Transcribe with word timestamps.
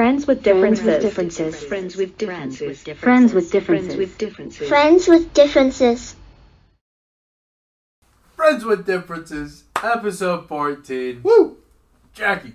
Friends 0.00 0.26
with 0.26 0.42
differences. 0.42 1.62
Friends 1.62 1.94
with 1.94 2.16
differences. 2.16 2.82
Friends 2.94 3.34
with 3.34 3.50
differences. 3.50 3.52
Friends 3.52 3.98
with 3.98 4.16
differences. 4.16 4.66
Friends 4.66 5.06
with 5.06 5.34
differences. 5.34 6.16
Friends 8.34 8.64
with 8.64 8.86
Differences, 8.86 9.64
episode 9.84 10.48
14. 10.48 11.20
Woo! 11.22 11.58
Jackie, 12.14 12.54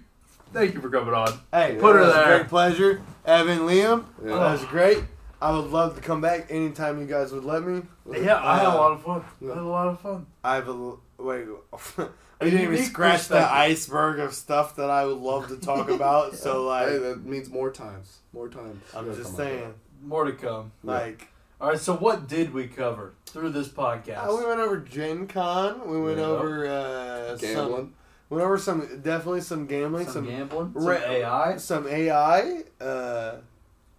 thank 0.53 0.73
you 0.73 0.81
for 0.81 0.89
coming 0.89 1.13
on. 1.13 1.39
Hey, 1.53 1.77
Put 1.79 1.95
her 1.97 2.07
there. 2.07 2.33
a 2.33 2.37
great 2.39 2.49
pleasure. 2.49 3.03
Evan, 3.27 3.59
Liam, 3.59 4.05
Yeah. 4.25 4.29
that 4.39 4.51
was 4.53 4.65
great. 4.65 5.03
I 5.39 5.51
would 5.51 5.69
love 5.69 5.93
to 5.97 6.01
come 6.01 6.21
back 6.21 6.47
anytime 6.49 6.99
you 6.99 7.05
guys 7.05 7.31
would 7.31 7.45
let 7.45 7.63
me. 7.63 7.83
Yeah, 8.11 8.43
I 8.43 8.57
had 8.57 8.65
a 8.65 8.75
lot 8.75 8.93
of 8.93 9.03
fun. 9.03 9.23
I 9.43 9.49
had 9.49 9.57
a 9.59 9.61
lot 9.63 9.87
of 9.89 9.99
fun. 10.01 10.25
I 10.43 10.55
have 10.55 10.67
a 10.67 10.71
l- 10.71 10.99
wait. 11.19 11.45
A 12.41 12.45
We 12.45 12.51
didn't 12.51 12.73
even 12.73 12.85
scratch 12.85 13.27
the 13.27 13.39
iceberg 13.39 14.19
of 14.19 14.33
stuff 14.33 14.75
that 14.75 14.89
I 14.89 15.05
would 15.05 15.17
love 15.17 15.47
to 15.49 15.57
talk 15.57 15.89
about. 15.97 16.35
So 16.35 16.65
like, 16.65 16.89
hey, 16.89 16.97
that 16.97 17.23
means 17.25 17.49
more 17.49 17.71
times. 17.71 18.17
More 18.33 18.49
times. 18.49 18.83
I'm 18.95 19.07
Yeah, 19.07 19.15
just 19.15 19.35
saying, 19.37 19.73
More 20.03 20.25
to 20.25 20.33
come. 20.33 20.71
like, 20.83 21.27
All 21.61 21.69
right, 21.69 21.79
so 21.79 21.95
what 21.95 22.27
did 22.27 22.53
we 22.53 22.67
cover 22.67 23.13
through 23.27 23.51
this 23.51 23.69
podcast? 23.69 24.27
uh, 24.27 24.35
we 24.37 24.45
went 24.45 24.59
over 24.59 24.77
Gen 24.77 25.27
Con. 25.27 25.89
We 25.89 25.99
went 26.01 26.17
Yeah. 26.17 26.25
over 26.25 26.67
uh, 26.67 27.37
some. 27.37 27.47
Gambling. 27.55 27.93
Went 28.29 28.43
over 28.43 28.57
some 28.57 29.01
definitely 29.01 29.41
some 29.41 29.65
gambling, 29.67 30.05
some, 30.05 30.13
some 30.13 30.25
gambling, 30.25 30.73
some 30.73 30.89
AI, 30.89 31.57
some 31.57 31.87
AI. 31.87 32.63
Uh, 32.81 33.35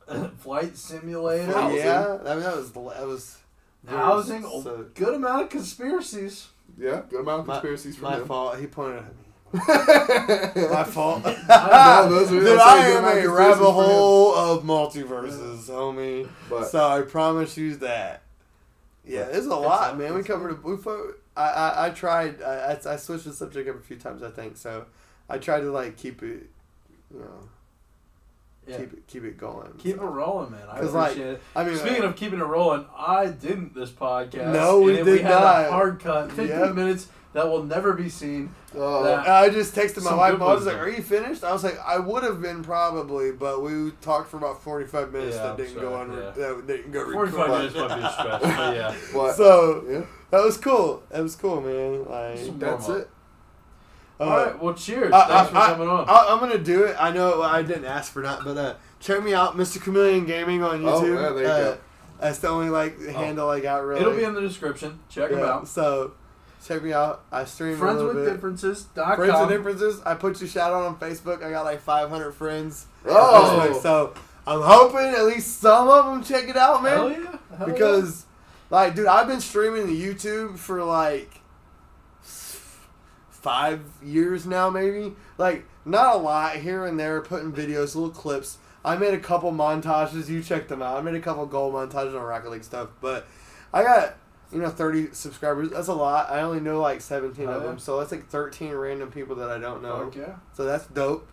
flight 0.38 0.76
simulator, 0.76 1.52
Housing. 1.52 1.78
yeah, 1.78 2.18
I 2.24 2.34
mean 2.34 2.42
that 2.44 2.56
was 2.56 2.70
that 2.72 3.06
was 3.06 3.38
very 3.82 3.98
housing, 3.98 4.42
so- 4.42 4.86
good 4.94 5.14
amount 5.14 5.42
of 5.44 5.48
conspiracies. 5.48 6.48
Yeah, 6.78 7.02
good 7.08 7.20
amount 7.20 7.40
of 7.40 7.46
My- 7.46 7.54
conspiracies 7.54 7.96
from 7.96 8.10
My 8.10 8.16
him. 8.18 8.26
fault. 8.26 8.58
He 8.58 8.66
pointed 8.66 8.98
at 8.98 9.04
me. 9.04 9.22
My 9.52 10.68
My 10.72 10.84
fault. 10.84 11.24
know, 11.24 12.08
those 12.10 12.30
are- 12.30 12.34
Dude, 12.34 12.46
that's 12.46 12.60
I 12.62 12.76
like 12.76 12.84
am 12.86 13.04
a 13.04 13.06
rabbit 13.06 13.22
conspiracies 13.22 13.58
for 13.58 13.64
him. 13.68 13.74
hole 13.74 14.34
of 14.34 14.62
multiverses, 14.64 15.70
homie. 15.70 16.28
But 16.50 16.64
So 16.68 16.86
I 16.86 17.02
promise 17.02 17.56
you 17.56 17.76
that. 17.76 18.22
Yeah, 19.04 19.22
it's 19.30 19.46
a 19.46 19.50
lot, 19.54 19.96
man. 19.96 20.14
We 20.14 20.22
covered. 20.24 20.62
We 20.64 20.76
fo- 20.76 21.14
I, 21.36 21.42
I 21.48 21.86
I 21.86 21.90
tried. 21.90 22.42
I, 22.42 22.72
I 22.72 22.92
I 22.92 22.96
switched 22.96 23.24
the 23.24 23.32
subject 23.32 23.68
up 23.68 23.76
a 23.76 23.80
few 23.80 23.96
times. 23.96 24.22
I 24.22 24.30
think 24.30 24.56
so. 24.56 24.86
I 25.28 25.38
tried 25.38 25.60
to 25.60 25.70
like 25.70 25.96
keep 25.96 26.22
it, 26.24 26.50
you 27.14 27.20
know, 27.20 27.48
Yeah. 28.66 28.78
keep 28.78 28.92
it 28.92 29.06
keep 29.06 29.24
it 29.24 29.38
going. 29.38 29.72
Keep 29.78 29.96
it 29.96 30.00
rolling, 30.02 30.50
man. 30.52 30.62
I 30.68 30.78
appreciate 30.78 30.92
like, 30.94 31.16
it. 31.16 31.42
I 31.54 31.64
mean, 31.64 31.76
Speaking 31.76 32.02
uh, 32.02 32.08
of 32.08 32.16
keeping 32.16 32.40
it 32.40 32.44
rolling, 32.44 32.84
I 32.96 33.26
didn't 33.26 33.74
this 33.74 33.90
podcast. 33.90 34.52
No, 34.52 34.80
we 34.80 34.96
and 34.96 35.04
did 35.04 35.12
we 35.12 35.18
had 35.22 35.30
not. 35.30 35.66
a 35.66 35.70
hard 35.70 36.00
cut, 36.00 36.32
15 36.32 36.48
Yep. 36.48 36.74
minutes 36.74 37.08
that 37.32 37.46
will 37.48 37.62
never 37.64 37.92
be 37.92 38.08
seen. 38.08 38.54
oh, 38.74 39.04
I 39.14 39.50
just 39.50 39.74
texted 39.74 40.02
my 40.02 40.14
wife. 40.14 40.40
I 40.40 40.54
was 40.54 40.64
like, 40.66 40.78
"Are 40.78 40.88
you 40.88 41.02
finished?" 41.02 41.44
I 41.44 41.52
was 41.52 41.62
like, 41.64 41.78
"I 41.86 41.98
would 41.98 42.22
have 42.22 42.40
been 42.42 42.62
probably, 42.64 43.30
but 43.32 43.62
we 43.62 43.90
talked 44.00 44.30
for 44.30 44.38
about 44.38 44.62
forty 44.62 44.86
five 44.86 45.12
minutes 45.12 45.36
Yeah, 45.36 45.42
that 45.48 45.56
didn't 45.58 45.74
go 45.74 45.90
sorry, 45.90 46.10
on. 46.10 46.12
yeah. 46.12 46.30
That 46.30 46.66
didn't 46.66 46.92
go 46.92 47.12
45 47.12 47.48
minutes 47.50 47.74
might 47.74 47.88
be 47.88 48.04
a 48.04 48.12
stretch, 48.12 48.42
but 48.42 48.74
yeah. 48.76 48.92
what? 49.12 49.36
So 49.36 49.84
yeah, 49.88 50.02
that 50.30 50.42
was 50.42 50.56
cool. 50.56 51.02
That 51.10 51.22
was 51.22 51.36
cool, 51.36 51.60
man. 51.60 52.04
Like, 52.06 52.58
that's 52.58 52.88
warm-up. 52.88 53.02
it. 53.02 53.10
Uh, 54.20 54.24
All 54.24 54.36
right, 54.36 54.62
well, 54.62 54.74
cheers. 54.74 55.12
I- 55.12 55.26
Thanks 55.28 55.50
for 55.50 55.56
I- 55.58 55.66
coming 55.66 55.88
on. 55.88 56.08
I, 56.08 56.32
am 56.32 56.38
gonna 56.40 56.58
do 56.58 56.84
it. 56.84 56.96
I 56.98 57.10
know 57.10 57.42
I 57.42 57.62
didn't 57.62 57.84
ask 57.84 58.12
for 58.12 58.22
that, 58.22 58.40
but 58.44 58.56
uh, 58.56 58.74
check 59.00 59.22
me 59.22 59.34
out, 59.34 59.56
Mr. 59.56 59.80
Chameleon 59.82 60.24
Gaming 60.26 60.62
on 60.62 60.80
YouTube. 60.80 60.92
Oh, 60.92 61.02
YouTube. 61.02 61.14
yeah, 61.22 61.30
there 61.32 61.42
you 61.42 61.48
uh, 61.48 61.74
go. 61.74 61.78
That's 62.20 62.38
the 62.38 62.48
only 62.48 62.70
like 62.70 62.98
handle 63.06 63.50
I 63.50 63.60
got 63.60 63.84
really. 63.84 64.00
It'll 64.00 64.16
be 64.16 64.24
in 64.24 64.34
the 64.34 64.40
description. 64.40 65.00
Check 65.10 65.30
them 65.30 65.40
Yeah, 65.40 65.46
out. 65.46 65.68
So 65.68 66.12
check 66.64 66.82
me 66.82 66.92
out. 66.94 67.24
I 67.30 67.44
stream 67.44 67.76
Friends 67.76 68.00
a 68.00 68.04
little 68.04 68.14
with 68.14 68.24
bit. 68.26 68.32
Differences.com. 68.32 69.16
Friends 69.16 69.38
with 69.40 69.48
differences. 69.50 70.00
I 70.06 70.14
put 70.14 70.40
your 70.40 70.48
shout 70.48 70.72
out 70.72 70.84
on 70.84 70.96
Facebook. 70.96 71.42
I 71.44 71.50
got 71.50 71.64
like 71.66 71.80
500 71.80 72.32
friends. 72.32 72.86
on 73.04 73.10
Oh. 73.10 73.68
Facebook. 73.70 73.82
so 73.82 74.14
I'm 74.46 74.62
hoping 74.62 75.06
at 75.14 75.24
least 75.26 75.60
some 75.60 75.88
of 75.88 76.06
them 76.06 76.22
check 76.24 76.48
it 76.48 76.56
out, 76.56 76.82
man. 76.82 76.96
Hell 76.96 77.10
yeah. 77.10 77.36
Hell 77.58 77.66
because 77.66 78.24
like 78.70 78.94
dude 78.96 79.06
i've 79.06 79.28
been 79.28 79.40
streaming 79.40 79.86
to 79.86 79.92
youtube 79.92 80.58
for 80.58 80.82
like 80.82 81.40
five 83.46 83.80
years 84.02 84.44
now 84.44 84.68
maybe 84.68 85.14
like 85.38 85.64
not 85.84 86.16
a 86.16 86.18
lot 86.18 86.56
here 86.56 86.84
and 86.84 86.98
there 86.98 87.20
putting 87.20 87.52
videos 87.52 87.94
little 87.94 88.10
clips 88.10 88.58
i 88.84 88.96
made 88.96 89.14
a 89.14 89.20
couple 89.20 89.52
montages 89.52 90.28
you 90.28 90.42
checked 90.42 90.68
them 90.68 90.82
out 90.82 90.96
i 90.96 91.00
made 91.00 91.14
a 91.14 91.20
couple 91.20 91.46
goal 91.46 91.72
montages 91.72 92.08
on 92.18 92.22
rocket 92.22 92.50
league 92.50 92.64
stuff 92.64 92.88
but 93.00 93.24
i 93.72 93.84
got 93.84 94.16
you 94.52 94.58
know 94.58 94.68
30 94.68 95.10
subscribers 95.12 95.70
that's 95.70 95.86
a 95.86 95.94
lot 95.94 96.28
i 96.28 96.40
only 96.40 96.58
know 96.58 96.80
like 96.80 97.00
17 97.00 97.46
Oh, 97.46 97.52
of 97.52 97.62
yeah. 97.62 97.68
them 97.68 97.78
so 97.78 98.00
that's 98.00 98.10
like 98.10 98.26
13 98.28 98.72
random 98.72 99.12
people 99.12 99.36
that 99.36 99.48
i 99.50 99.58
don't 99.58 99.80
yeah. 99.82 99.88
know 99.90 99.94
Okay. 100.06 100.32
so 100.52 100.64
that's 100.64 100.86
dope 100.88 101.28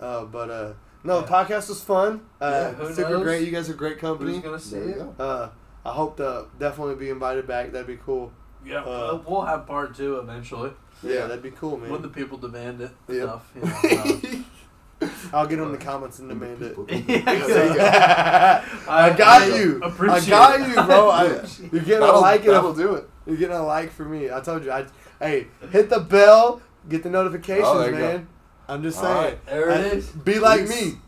uh, 0.00 0.24
but 0.24 0.48
uh 0.50 0.72
no 1.04 1.20
the 1.20 1.26
podcast 1.26 1.68
was 1.68 1.82
fun 1.84 2.22
uh, 2.40 2.46
Yeah, 2.50 2.72
who 2.86 2.94
super 2.94 3.10
knows? 3.10 3.22
great 3.24 3.44
you 3.44 3.52
guys 3.52 3.68
are 3.68 3.74
great 3.74 3.98
company 3.98 4.32
Who's 4.34 4.42
going 4.42 4.58
to 4.58 4.64
see 4.64 4.76
you 4.76 5.14
it? 5.18 5.20
uh, 5.20 5.50
I 5.84 5.92
hope 5.92 6.16
to 6.16 6.46
definitely 6.58 6.94
be 6.94 7.10
invited 7.10 7.46
back. 7.48 7.72
That'd 7.72 7.88
be 7.88 7.96
cool. 7.96 8.32
Yeah, 8.64 8.84
Uh, 8.84 9.20
we'll 9.26 9.42
have 9.42 9.66
part 9.66 9.96
two 9.96 10.18
eventually. 10.18 10.70
Yeah, 11.02 11.12
Yeah. 11.14 11.26
that'd 11.26 11.42
be 11.42 11.50
cool, 11.50 11.76
man. 11.78 11.90
When 11.90 12.02
the 12.02 12.08
people 12.08 12.38
demand 12.38 12.80
it. 12.80 12.90
Yep. 13.08 13.22
Stuff, 13.22 13.50
you 13.54 13.62
know, 13.62 15.08
I'll 15.32 15.46
get 15.48 15.58
on 15.58 15.72
the 15.72 15.78
comments 15.78 16.20
and 16.20 16.28
demand 16.28 16.62
it. 16.62 16.76
Yeah, 17.08 17.24
there 17.24 17.68
you 17.70 17.74
go. 17.76 17.84
I 18.88 19.10
got 19.16 19.42
I 19.42 19.46
you. 19.56 19.80
I 19.82 20.20
got 20.20 20.68
you, 20.68 20.74
bro. 20.74 21.08
I, 21.10 21.24
Yeah. 21.24 21.46
you're 21.72 21.80
getting 21.82 21.96
a 21.96 22.00
That'll, 22.00 22.20
like. 22.20 22.44
that'll 22.44 22.68
And 22.68 22.76
do 22.78 22.94
it. 22.94 23.08
you're 23.26 23.36
getting 23.36 23.56
a 23.56 23.62
like 23.64 23.90
for 23.90 24.04
me. 24.04 24.30
I 24.30 24.40
told 24.40 24.64
you. 24.64 24.70
I 24.70 24.86
hey, 25.18 25.48
hit 25.70 25.88
the 25.90 25.98
bell. 26.00 26.62
Get 26.88 27.02
the 27.02 27.08
oh, 27.08 27.12
notifications, 27.12 27.66
Oh, 27.66 27.78
there 27.80 27.90
you 27.92 27.96
go. 27.98 28.06
man. 28.12 28.28
I'm 28.68 28.82
just 28.82 28.98
All 28.98 29.04
saying. 29.04 29.16
right. 29.24 29.46
There 29.46 29.70
it 29.70 29.72
I- 29.92 29.96
is. 29.96 30.08
Be 30.10 30.38
like 30.38 30.68
me. 30.68 30.98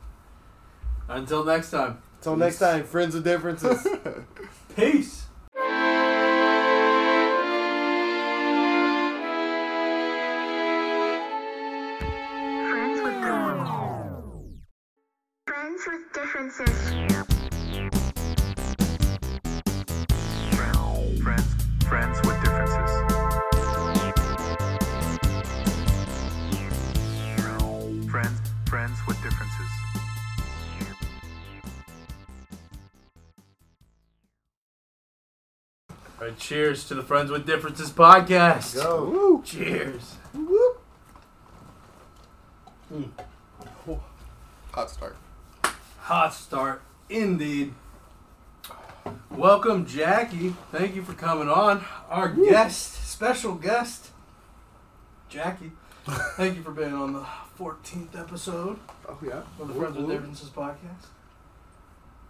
Until 1.08 1.44
next 1.44 1.70
time. 1.70 1.98
Until 2.18 2.36
next 2.36 2.58
time, 2.58 2.84
friends 2.84 3.14
with 3.14 3.22
differences. 3.24 3.86
Peace. 4.74 5.13
Right, 36.34 36.40
cheers 36.40 36.86
to 36.88 36.94
the 36.94 37.02
Friends 37.02 37.30
with 37.30 37.46
Differences 37.46 37.90
podcast. 37.90 38.74
Go. 38.74 39.04
Woo. 39.04 39.42
Cheers. 39.44 40.16
Hmm. 42.88 43.02
Hot 44.72 44.90
start. 44.90 45.16
Hot 46.00 46.34
start, 46.34 46.82
indeed. 47.08 47.74
Welcome, 49.30 49.86
Jackie. 49.86 50.54
Thank 50.72 50.94
you 50.96 51.02
for 51.02 51.12
coming 51.12 51.48
on. 51.48 51.84
Our 52.08 52.28
guest, 52.28 53.08
special 53.08 53.54
guest, 53.54 54.08
Jackie. 55.28 55.72
Thank 56.36 56.56
you 56.56 56.62
for 56.62 56.72
being 56.72 56.92
on 56.92 57.12
the 57.14 57.24
14th 57.58 58.18
episode 58.18 58.78
Oh 59.08 59.16
yeah. 59.22 59.42
of 59.60 59.68
the 59.68 59.72
Woo, 59.74 59.80
Friends 59.80 59.96
with. 59.96 60.08
Differences 60.10 60.50
podcast. 60.50 61.06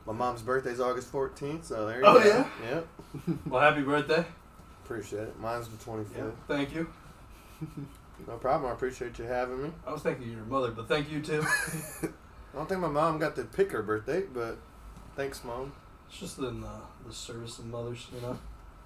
My 0.07 0.13
mom's 0.13 0.43
birthday's 0.43 0.81
August 0.81 1.11
14th, 1.11 1.65
so 1.65 1.87
there 1.87 2.01
you 2.01 2.05
Oh, 2.07 2.15
go. 2.15 2.21
Oh, 2.21 2.25
yeah? 2.63 2.71
Yep. 2.75 2.87
Well, 3.47 3.61
happy 3.61 3.83
birthday. 3.83 4.25
Appreciate 4.85 5.23
it. 5.23 5.41
Mine's 5.41 5.69
the 5.69 5.77
25th. 5.77 6.33
Thank 6.49 6.75
you. 6.75 6.89
No 8.29 8.37
problem. 8.37 8.71
I 8.71 8.75
appreciate 8.75 9.19
you 9.19 9.25
having 9.25 9.63
me. 9.63 9.71
I 9.87 9.93
was 9.93 10.03
thanking 10.03 10.31
your 10.31 10.45
mother, 10.45 10.71
but 10.71 10.89
thank 10.89 11.11
you 11.11 11.21
too. 11.21 11.43
I 12.03 12.57
don't 12.57 12.69
think 12.69 12.81
my 12.81 12.89
mom 12.89 13.19
got 13.19 13.35
to 13.37 13.43
pick 13.43 13.73
her 13.73 13.83
birthday, 13.83 14.23
but 14.23 14.57
thanks, 15.17 15.43
mom. 15.43 15.73
It's 16.09 16.19
just 16.19 16.39
in 16.39 16.61
the, 16.61 16.69
the 17.07 17.13
service 17.13 17.59
of 17.59 17.67
mothers, 17.67 18.07
you 18.15 18.21
know. 18.21 18.39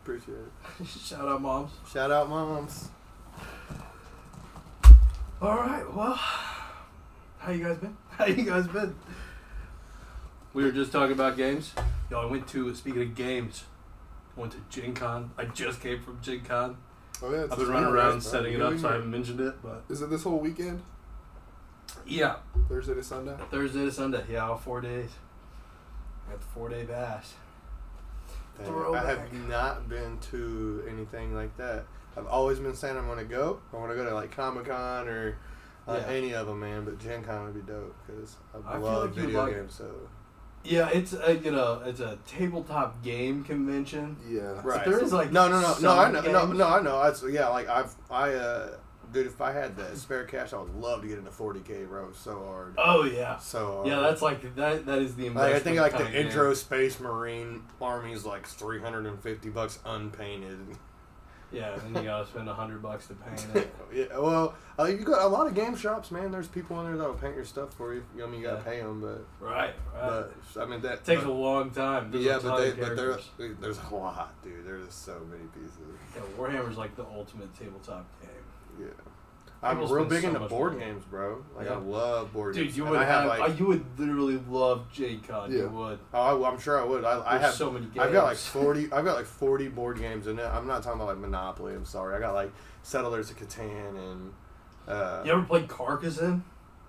Appreciate 0.03 0.39
it. 0.39 0.87
Shout 0.87 1.29
out, 1.29 1.43
moms. 1.43 1.73
Shout 1.93 2.11
out, 2.11 2.31
moms. 2.31 2.89
All 5.43 5.57
right. 5.57 5.95
Well, 5.95 6.15
how 7.39 7.53
you 7.53 7.63
guys 7.65 7.77
been? 7.77 7.97
How 8.11 8.25
you 8.25 8.45
guys 8.45 8.67
been? 8.67 8.95
We 10.55 10.65
were 10.65 10.73
just 10.73 10.91
talking 10.91 11.13
about 11.13 11.37
games. 11.37 11.75
Yo, 12.11 12.21
I 12.21 12.25
went 12.25 12.49
to 12.49 12.75
speaking 12.75 13.03
of 13.03 13.15
games. 13.15 13.65
I 14.39 14.41
went 14.41 14.53
to 14.53 14.81
Gen 14.81 14.95
Con. 14.95 15.33
I 15.37 15.47
just 15.47 15.81
came 15.81 16.01
from 16.01 16.21
Gen 16.23 16.41
Con. 16.41 16.77
Oh 17.23 17.33
yeah. 17.33 17.47
I've 17.51 17.59
been 17.59 17.69
running 17.69 17.89
around 17.89 18.15
right? 18.15 18.23
setting 18.23 18.55
it 18.55 18.63
up, 18.63 18.79
so 18.79 18.89
I 18.89 18.93
haven't 18.93 19.11
mentioned 19.11 19.41
it. 19.41 19.55
But 19.63 19.83
Is 19.89 20.01
it 20.01 20.11
this 20.11 20.23
whole 20.23 20.39
weekend? 20.39 20.83
yeah, 22.07 22.37
Thursday 22.69 22.95
to 22.95 23.03
Sunday. 23.03 23.35
Thursday 23.51 23.85
to 23.85 23.91
Sunday. 23.93 24.25
Yeah, 24.31 24.49
all 24.49 24.57
four 24.57 24.81
days. 24.81 25.11
I 26.27 26.33
got 26.33 26.41
the 26.41 26.47
four 26.47 26.69
day 26.69 26.85
bash. 26.85 27.27
Dang, 28.59 28.95
I 28.95 29.07
have 29.07 29.33
not 29.49 29.89
been 29.89 30.19
to 30.31 30.85
anything 30.89 31.35
like 31.35 31.57
that. 31.57 31.85
I've 32.17 32.27
always 32.27 32.59
been 32.61 32.75
saying 32.75 32.97
I'm 32.97 33.07
gonna 33.09 33.25
go. 33.25 33.61
I 33.73 33.77
want 33.77 33.91
to 33.91 33.97
go 33.97 34.05
to 34.05 34.15
like 34.15 34.31
Comic 34.31 34.67
Con 34.67 35.09
or 35.09 35.37
Uh, 35.89 36.01
Yeah. 36.07 36.13
Any 36.13 36.35
of 36.35 36.47
them, 36.47 36.61
man. 36.61 36.85
But 36.85 36.99
Gen 36.99 37.25
Con 37.25 37.45
would 37.47 37.55
be 37.55 37.73
dope 37.73 37.95
because 38.07 38.37
I, 38.55 38.75
I 38.75 38.79
love 38.79 39.09
like 39.09 39.17
you'd 39.17 39.27
video 39.27 39.43
like 39.43 39.55
games. 39.55 39.75
So 39.75 39.91
Yeah, 40.69 40.89
it's 40.91 41.13
a 41.15 41.35
you 41.37 41.51
know 41.51 41.83
it's 41.85 42.01
a 42.01 42.19
tabletop 42.27 43.03
game 43.03 43.43
convention. 43.45 44.17
Yeah. 44.29 44.61
right. 44.63 44.85
there 44.85 45.03
is, 45.03 45.13
like, 45.13 45.33
no, 45.33 45.49
no, 45.49 45.61
no, 45.61 45.77
no. 45.81 45.91
I 45.93 46.11
know, 46.11 46.21
no, 46.21 46.47
games- 46.47 46.59
no. 46.59 46.69
I 46.69 46.81
know. 46.83 46.97
I, 46.97 47.13
yeah, 47.31 47.49
like 47.49 47.69
I've, 47.69 47.95
I, 48.11 48.35
uh, 48.35 48.77
dude, 49.13 49.27
if 49.27 49.41
I 49.41 49.53
had 49.53 49.77
the 49.77 49.97
spare 49.97 50.25
cash, 50.25 50.53
I 50.53 50.59
would 50.61 50.75
love 50.75 51.03
to 51.03 51.09
get 51.09 51.19
into 51.19 51.31
40k, 51.31 51.89
bro. 51.89 52.13
So 52.13 52.45
hard. 52.45 52.75
Oh 52.79 53.05
yeah, 53.05 53.39
So 53.39 53.77
hard. 53.77 53.87
yeah. 53.89 54.01
That's 54.01 54.23
like 54.23 54.55
that. 54.57 54.87
That 54.87 54.99
is 54.99 55.15
the 55.17 55.31
Like, 55.31 55.55
I 55.55 55.59
think 55.59 55.79
like 55.79 55.97
the 55.97 56.13
intro 56.13 56.49
game. 56.49 56.55
Space 56.55 57.01
Marine 57.01 57.63
army 57.81 58.13
is 58.13 58.25
like 58.27 58.47
three 58.47 58.81
hundred 58.81 59.07
and 59.07 59.19
fifty 59.21 59.49
bucks 59.49 59.79
unpainted. 59.85 60.59
Yeah, 61.51 61.73
and 61.73 61.95
then 61.97 62.03
you 62.03 62.09
gotta 62.11 62.27
spend 62.27 62.49
a 62.49 62.53
hundred 62.55 62.83
bucks 62.83 63.07
to 63.07 63.15
paint 63.15 63.47
it. 63.55 63.75
yeah, 63.95 64.19
well, 64.19 64.55
uh, 64.79 64.85
you 64.85 64.99
got 64.99 65.23
a 65.23 65.29
lot 65.29 65.47
of 65.47 65.55
game 65.55 65.75
shops, 65.77 66.11
man. 66.11 66.31
There's 66.31 66.47
people 66.49 66.79
in 66.81 66.87
there 66.87 66.97
that'll 66.97 67.15
paint 67.15 67.37
your 67.37 67.47
stuff 67.47 67.73
for 67.75 67.95
you. 67.95 68.05
I 68.23 68.27
mean, 68.27 68.41
you 68.41 68.47
gotta 68.47 68.59
Yeah. 68.59 68.63
pay 68.65 68.81
them, 68.83 69.01
but 69.01 69.25
Right, 69.41 69.75
right. 69.95 70.27
but 70.55 70.63
I 70.63 70.67
mean 70.67 70.83
that 70.83 70.93
it 70.93 71.05
takes 71.05 71.23
but- 71.23 71.31
a 71.31 71.33
long 71.33 71.71
time. 71.71 72.11
There's 72.11 72.25
yeah, 72.25 72.39
but 72.43 72.59
they 72.59 72.71
but 72.73 72.97
there 72.97 73.15
characters. 73.15 73.31
there's 73.61 73.79
a 73.91 73.95
lot, 73.95 74.35
dude. 74.43 74.67
There's 74.67 74.93
so 74.93 75.21
many 75.31 75.45
pieces. 75.55 75.79
Yeah, 76.15 76.23
Warhammer's 76.39 76.77
like 76.77 76.95
the 76.97 77.07
ultimate 77.07 77.55
tabletop 77.59 78.05
game. 78.21 78.31
Yeah. 78.87 78.87
I'm 79.63 79.79
real 79.91 80.05
big 80.05 80.23
so 80.23 80.29
into 80.29 80.41
board 80.41 80.75
money. 80.75 80.85
games, 80.85 81.05
bro. 81.11 81.45
Like 81.57 81.67
Yeah. 81.67 81.73
I 81.73 81.77
love 81.79 82.33
board 82.33 82.55
Dude, 82.55 82.65
games. 82.67 82.77
you 82.77 82.85
And 82.85 82.93
would 82.93 83.01
I 83.01 83.05
have, 83.05 83.27
like 83.27 83.41
uh, 83.43 83.53
you 83.55 83.67
would 83.67 83.85
literally 83.99 84.41
love 84.49 84.91
Gen 84.93 85.21
Con. 85.27 85.51
You 85.51 85.65
Yeah. 85.65 85.67
would. 85.67 85.99
oh, 86.15 86.43
I, 86.45 86.49
I'm 86.51 86.59
sure 86.61 86.81
I 86.81 86.85
would. 86.85 87.05
I, 87.05 87.23
I 87.35 87.39
have 87.39 87.55
so 87.55 87.71
many 87.71 87.87
games. 87.87 87.99
I've 87.99 88.13
got 88.13 88.25
like 88.25 88.37
forty. 88.37 88.85
I've 88.93 89.05
got 89.05 89.17
like 89.17 89.27
forty 89.27 89.67
board 89.69 89.99
games 89.99 90.27
in 90.29 90.39
it. 90.39 90.45
I'm 90.45 90.67
not 90.69 90.83
talking 90.85 91.01
about 91.01 91.09
like 91.09 91.19
Monopoly. 91.19 91.75
I'm 91.75 91.85
sorry. 91.85 92.15
I 92.17 92.21
got 92.21 92.35
like 92.35 92.53
Settlers 92.83 93.31
of 93.31 93.37
Catan 93.39 93.97
and. 93.97 94.33
Uh, 94.87 95.23
You 95.25 95.33
ever 95.33 95.43
played 95.43 95.67
Carcassonne? 95.69 96.43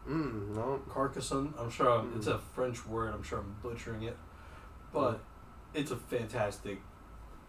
Mm, 0.07 0.55
no. 0.55 0.79
Carcassonne. 0.89 1.53
I'm 1.59 1.69
sure 1.69 1.89
I'm, 1.89 2.13
it's 2.17 2.27
Mm. 2.27 2.35
a 2.35 2.39
French 2.39 2.85
word. 2.85 3.13
I'm 3.13 3.23
sure 3.23 3.39
I'm 3.39 3.55
butchering 3.63 4.03
it, 4.03 4.15
but 4.93 5.19
it's 5.73 5.91
a 5.91 5.97
fantastic 5.97 6.79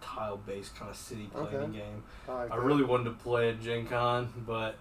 tile-based 0.01 0.75
kind 0.77 0.91
of 0.91 0.97
city 0.97 1.29
planning 1.33 1.55
Okay. 1.61 1.73
game. 1.73 2.03
I, 2.29 2.33
like 2.33 2.53
I 2.53 2.57
really 2.57 2.83
wanted 2.83 3.05
to 3.05 3.11
play 3.13 3.51
at 3.51 3.61
Gen 3.61 3.87
Con, 3.87 4.33
but 4.47 4.77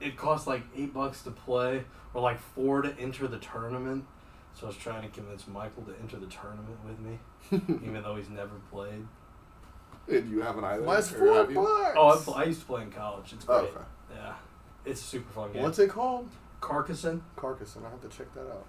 it 0.00 0.16
cost 0.16 0.46
like 0.46 0.62
eight 0.76 0.92
bucks 0.94 1.22
to 1.22 1.30
play, 1.30 1.84
or 2.14 2.22
like 2.22 2.40
four 2.40 2.82
to 2.82 2.96
enter 2.98 3.26
the 3.28 3.38
tournament. 3.38 4.04
So 4.54 4.66
I 4.66 4.68
was 4.68 4.76
trying 4.76 5.02
to 5.02 5.08
convince 5.08 5.46
Michael 5.46 5.84
to 5.84 5.94
enter 6.00 6.16
the 6.16 6.26
tournament 6.26 6.78
with 6.84 6.98
me, 6.98 7.18
even 7.86 8.02
though 8.02 8.16
he's 8.16 8.28
never 8.28 8.56
played. 8.70 9.06
And 10.08 10.30
you 10.30 10.40
haven't 10.40 10.64
either. 10.64 10.82
What's 10.82 11.10
four 11.10 11.34
have 11.34 11.54
bucks? 11.54 11.96
Oh, 11.96 12.34
I, 12.34 12.42
I 12.42 12.44
used 12.46 12.60
to 12.60 12.66
play 12.66 12.82
in 12.82 12.90
college. 12.90 13.32
It's 13.32 13.44
great. 13.44 13.56
Oh, 13.56 13.64
okay. 13.64 13.84
Yeah, 14.14 14.34
it's 14.84 15.00
a 15.00 15.04
super 15.04 15.32
fun 15.32 15.52
game. 15.52 15.62
What's 15.62 15.78
it 15.78 15.90
called? 15.90 16.28
Carcassonne? 16.60 17.22
Carcassonne. 17.36 17.84
I 17.86 17.90
have 17.90 18.00
to 18.02 18.08
check 18.08 18.32
that 18.34 18.48
out. 18.50 18.66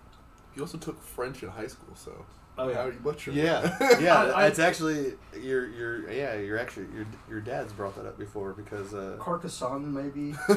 You 0.56 0.62
also 0.62 0.78
took 0.78 1.02
French 1.02 1.44
in 1.44 1.50
high 1.50 1.68
school, 1.68 1.96
so 1.96 2.26
Oh 2.58 2.66
how 2.66 2.70
yeah. 2.70 2.84
are 2.84 2.92
you 2.92 3.00
butchering? 3.00 3.38
Yeah, 3.38 3.98
yeah. 4.00 4.16
I- 4.24 4.44
I- 4.44 4.48
it's 4.48 4.60
actually 4.60 5.14
your 5.42 5.68
your 5.70 6.12
yeah. 6.12 6.36
You're 6.38 6.60
actually 6.60 6.88
your 6.94 7.06
your 7.30 7.40
dad's 7.42 7.72
brought 7.74 7.96
that 7.96 8.06
up 8.06 8.18
before 8.20 8.54
because 8.54 8.94
uh, 8.94 9.16
Carcassonne, 9.20 9.92
maybe. 9.94 10.34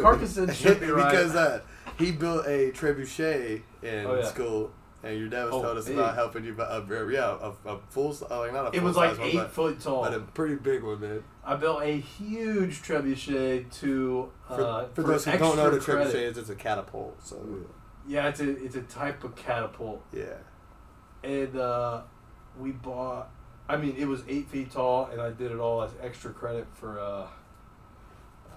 Carcassonne 0.00 0.52
should 0.52 0.80
be 0.80 0.90
right. 0.90 1.10
because 1.10 1.34
uh, 1.34 1.60
he 1.98 2.12
built 2.12 2.46
a 2.46 2.70
trebuchet 2.72 3.62
in 3.82 4.06
Oh, 4.06 4.16
yeah. 4.16 4.24
school, 4.24 4.72
and 5.04 5.18
your 5.18 5.28
dad 5.28 5.44
was 5.44 5.54
Oh, 5.54 5.62
told 5.62 5.78
us 5.78 5.86
big. 5.86 5.96
about 5.96 6.14
helping 6.16 6.44
you. 6.44 6.54
But 6.54 6.70
uh, 6.70 7.06
yeah, 7.06 7.36
a, 7.40 7.68
a 7.68 7.78
full 7.88 8.12
si- 8.12 8.26
uh, 8.30 8.38
like 8.40 8.52
not 8.52 8.66
a 8.66 8.70
full 8.72 8.80
it 8.80 8.82
was 8.82 8.96
like 8.96 9.10
size 9.10 9.18
one, 9.20 9.28
eight 9.28 9.34
but, 9.36 9.50
foot 9.52 9.80
tall. 9.80 10.02
but 10.02 10.12
a 10.14 10.20
pretty 10.20 10.56
big 10.56 10.82
one, 10.82 11.00
man. 11.00 11.22
I 11.44 11.54
built 11.56 11.82
a 11.82 11.96
huge 12.00 12.82
trebuchet 12.82 13.72
to 13.80 14.30
For, 14.48 14.60
uh, 14.62 14.86
for 14.92 15.02
those 15.02 15.24
who 15.24 15.38
don't 15.38 15.56
know, 15.56 15.70
the 15.70 15.76
extra 15.76 16.04
trebuchet 16.04 16.14
is 16.30 16.36
it's 16.38 16.50
a 16.50 16.54
catapult. 16.56 17.24
So 17.24 17.38
Yeah, 18.08 18.28
it's 18.28 18.40
a 18.40 18.50
it's 18.64 18.74
a 18.76 18.82
type 18.82 19.22
of 19.24 19.36
catapult, 19.36 20.02
yeah, 20.12 20.24
and 21.24 21.56
uh, 21.56 22.02
we 22.58 22.72
bought. 22.72 23.30
I 23.68 23.76
mean, 23.78 23.94
it 23.96 24.06
was 24.06 24.22
eight 24.28 24.48
feet 24.48 24.70
tall, 24.72 25.06
and 25.06 25.20
I 25.20 25.30
did 25.30 25.50
it 25.50 25.58
all 25.58 25.82
as 25.82 25.90
extra 26.02 26.30
credit 26.32 26.66
for 26.74 27.00
uh, 27.00 27.26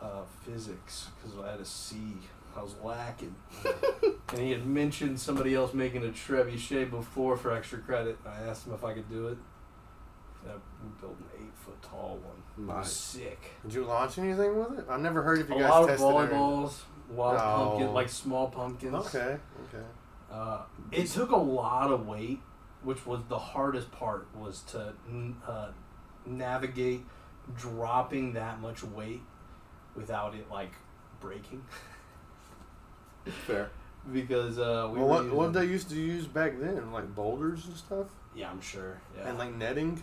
uh, 0.02 0.22
physics 0.46 1.08
because 1.22 1.38
I 1.40 1.52
had 1.52 1.60
a 1.60 1.66
C. 1.66 1.98
I 2.56 2.62
was 2.64 2.76
lacking, 2.84 3.36
and 4.30 4.40
he 4.40 4.52
had 4.52 4.66
mentioned 4.66 5.20
somebody 5.20 5.54
else 5.54 5.74
making 5.76 6.04
a 6.04 6.10
trebuchet 6.10 6.90
before 6.90 7.38
for 7.38 7.54
extra 7.54 7.78
credit. 7.80 8.18
I 8.26 8.42
asked 8.50 8.66
him 8.66 8.74
if 8.74 8.84
I 8.84 8.94
could 8.94 9.08
do 9.10 9.28
it. 9.28 9.38
And 10.44 10.52
I, 10.52 10.56
we 10.84 10.90
built 11.00 11.18
an 11.20 11.26
eight 11.46 11.54
foot 11.56 11.80
tall 11.84 12.20
one. 12.24 12.42
It 12.58 12.68
was 12.68 12.86
Nice. 12.88 12.92
sick. 12.94 13.42
did 13.64 13.74
you 13.76 13.86
launch 13.86 14.18
anything 14.18 14.58
with 14.58 14.80
it? 14.80 14.86
I've 14.90 15.02
never 15.02 15.22
heard 15.22 15.40
if 15.40 15.50
you 15.50 15.56
a 15.56 15.60
guys 15.60 15.70
lot 15.70 15.84
of 15.84 15.90
tested 15.90 16.08
it. 16.08 16.12
volleyballs, 16.12 16.74
a 17.12 17.14
lot 17.14 17.36
of 17.36 17.42
No. 17.60 17.70
pumpkin, 17.70 17.94
like 17.94 18.10
small 18.10 18.48
pumpkins. 18.50 18.94
Okay, 18.96 19.38
okay. 19.70 19.86
Uh, 20.32 20.62
it 20.92 21.08
took 21.08 21.30
a 21.32 21.38
lot 21.38 21.92
of 21.92 22.08
weight, 22.08 22.42
which 22.88 23.06
was 23.06 23.20
the 23.28 23.38
hardest 23.38 23.92
part. 23.92 24.28
Was 24.34 24.62
to 24.72 24.94
uh, 25.46 25.68
navigate 26.26 27.04
dropping 27.58 28.32
that 28.34 28.62
much 28.62 28.82
weight 28.82 29.22
without 29.94 30.34
it 30.36 30.50
like 30.50 30.72
breaking, 31.20 31.64
Fair. 33.46 33.70
because 34.14 34.58
uh, 34.58 34.90
we 34.92 35.00
well, 35.00 35.08
what 35.10 35.24
using, 35.24 35.38
what 35.38 35.52
they 35.54 35.66
used 35.66 35.90
to 35.90 35.96
use 35.98 36.28
back 36.28 36.58
then, 36.62 36.92
like 36.94 37.14
boulders 37.14 37.66
and 37.66 37.76
stuff, 37.76 38.08
yeah, 38.34 38.50
I'm 38.50 38.62
sure. 38.62 39.02
Yeah, 39.18 39.28
and 39.28 39.38
like 39.38 39.54
netting. 39.54 40.02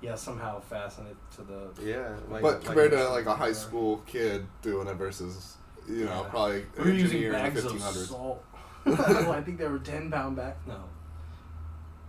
yeah, 0.00 0.14
somehow 0.14 0.60
fasten 0.60 1.06
it 1.06 1.16
to 1.36 1.42
the. 1.42 1.68
Yeah, 1.84 2.16
like, 2.30 2.40
but 2.40 2.54
like- 2.54 2.64
compared 2.64 2.92
to 2.92 3.08
like 3.10 3.26
a 3.26 3.34
high 3.34 3.52
school 3.52 3.98
kid 4.06 4.46
doing 4.62 4.88
it 4.88 4.94
versus, 4.94 5.56
you 5.86 6.06
know, 6.06 6.22
Yeah. 6.22 6.28
probably 6.30 6.64
We 6.78 6.84
were 6.84 6.90
using 6.90 7.04
engineer 7.24 7.32
in 7.34 7.42
bags 7.42 7.64
of 7.66 7.72
1500s. 7.72 8.06
salt. 8.08 8.44
well, 8.86 9.32
I 9.32 9.42
think 9.42 9.58
they 9.58 9.68
were 9.68 9.80
ten 9.80 10.10
pound 10.10 10.36
bag. 10.36 10.54
No, 10.66 10.80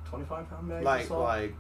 twenty 0.08 0.26
five 0.26 0.50
pound 0.50 0.68
bags. 0.70 0.80
of 0.80 0.86
like 0.86 1.06
salt. 1.06 1.24
like 1.24 1.56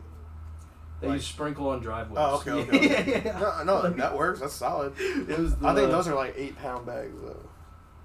They 1.01 1.07
Like- 1.07 1.15
used 1.15 1.27
sprinkle 1.27 1.69
on 1.69 1.79
driveways. 1.81 2.17
Oh, 2.19 2.35
okay, 2.37 2.51
okay, 2.51 2.89
yeah, 2.89 2.99
okay. 2.99 3.21
yeah. 3.25 3.39
No, 3.39 3.63
no, 3.63 3.81
Like, 3.87 3.97
that 3.97 4.17
works. 4.17 4.39
That's 4.39 4.53
solid. 4.53 4.93
It 4.99 5.37
was 5.37 5.55
the, 5.55 5.67
I 5.67 5.75
think 5.75 5.91
those 5.91 6.07
are 6.07 6.15
like 6.15 6.33
eight 6.37 6.57
pound 6.57 6.85
bags 6.85 7.13
though, 7.23 7.49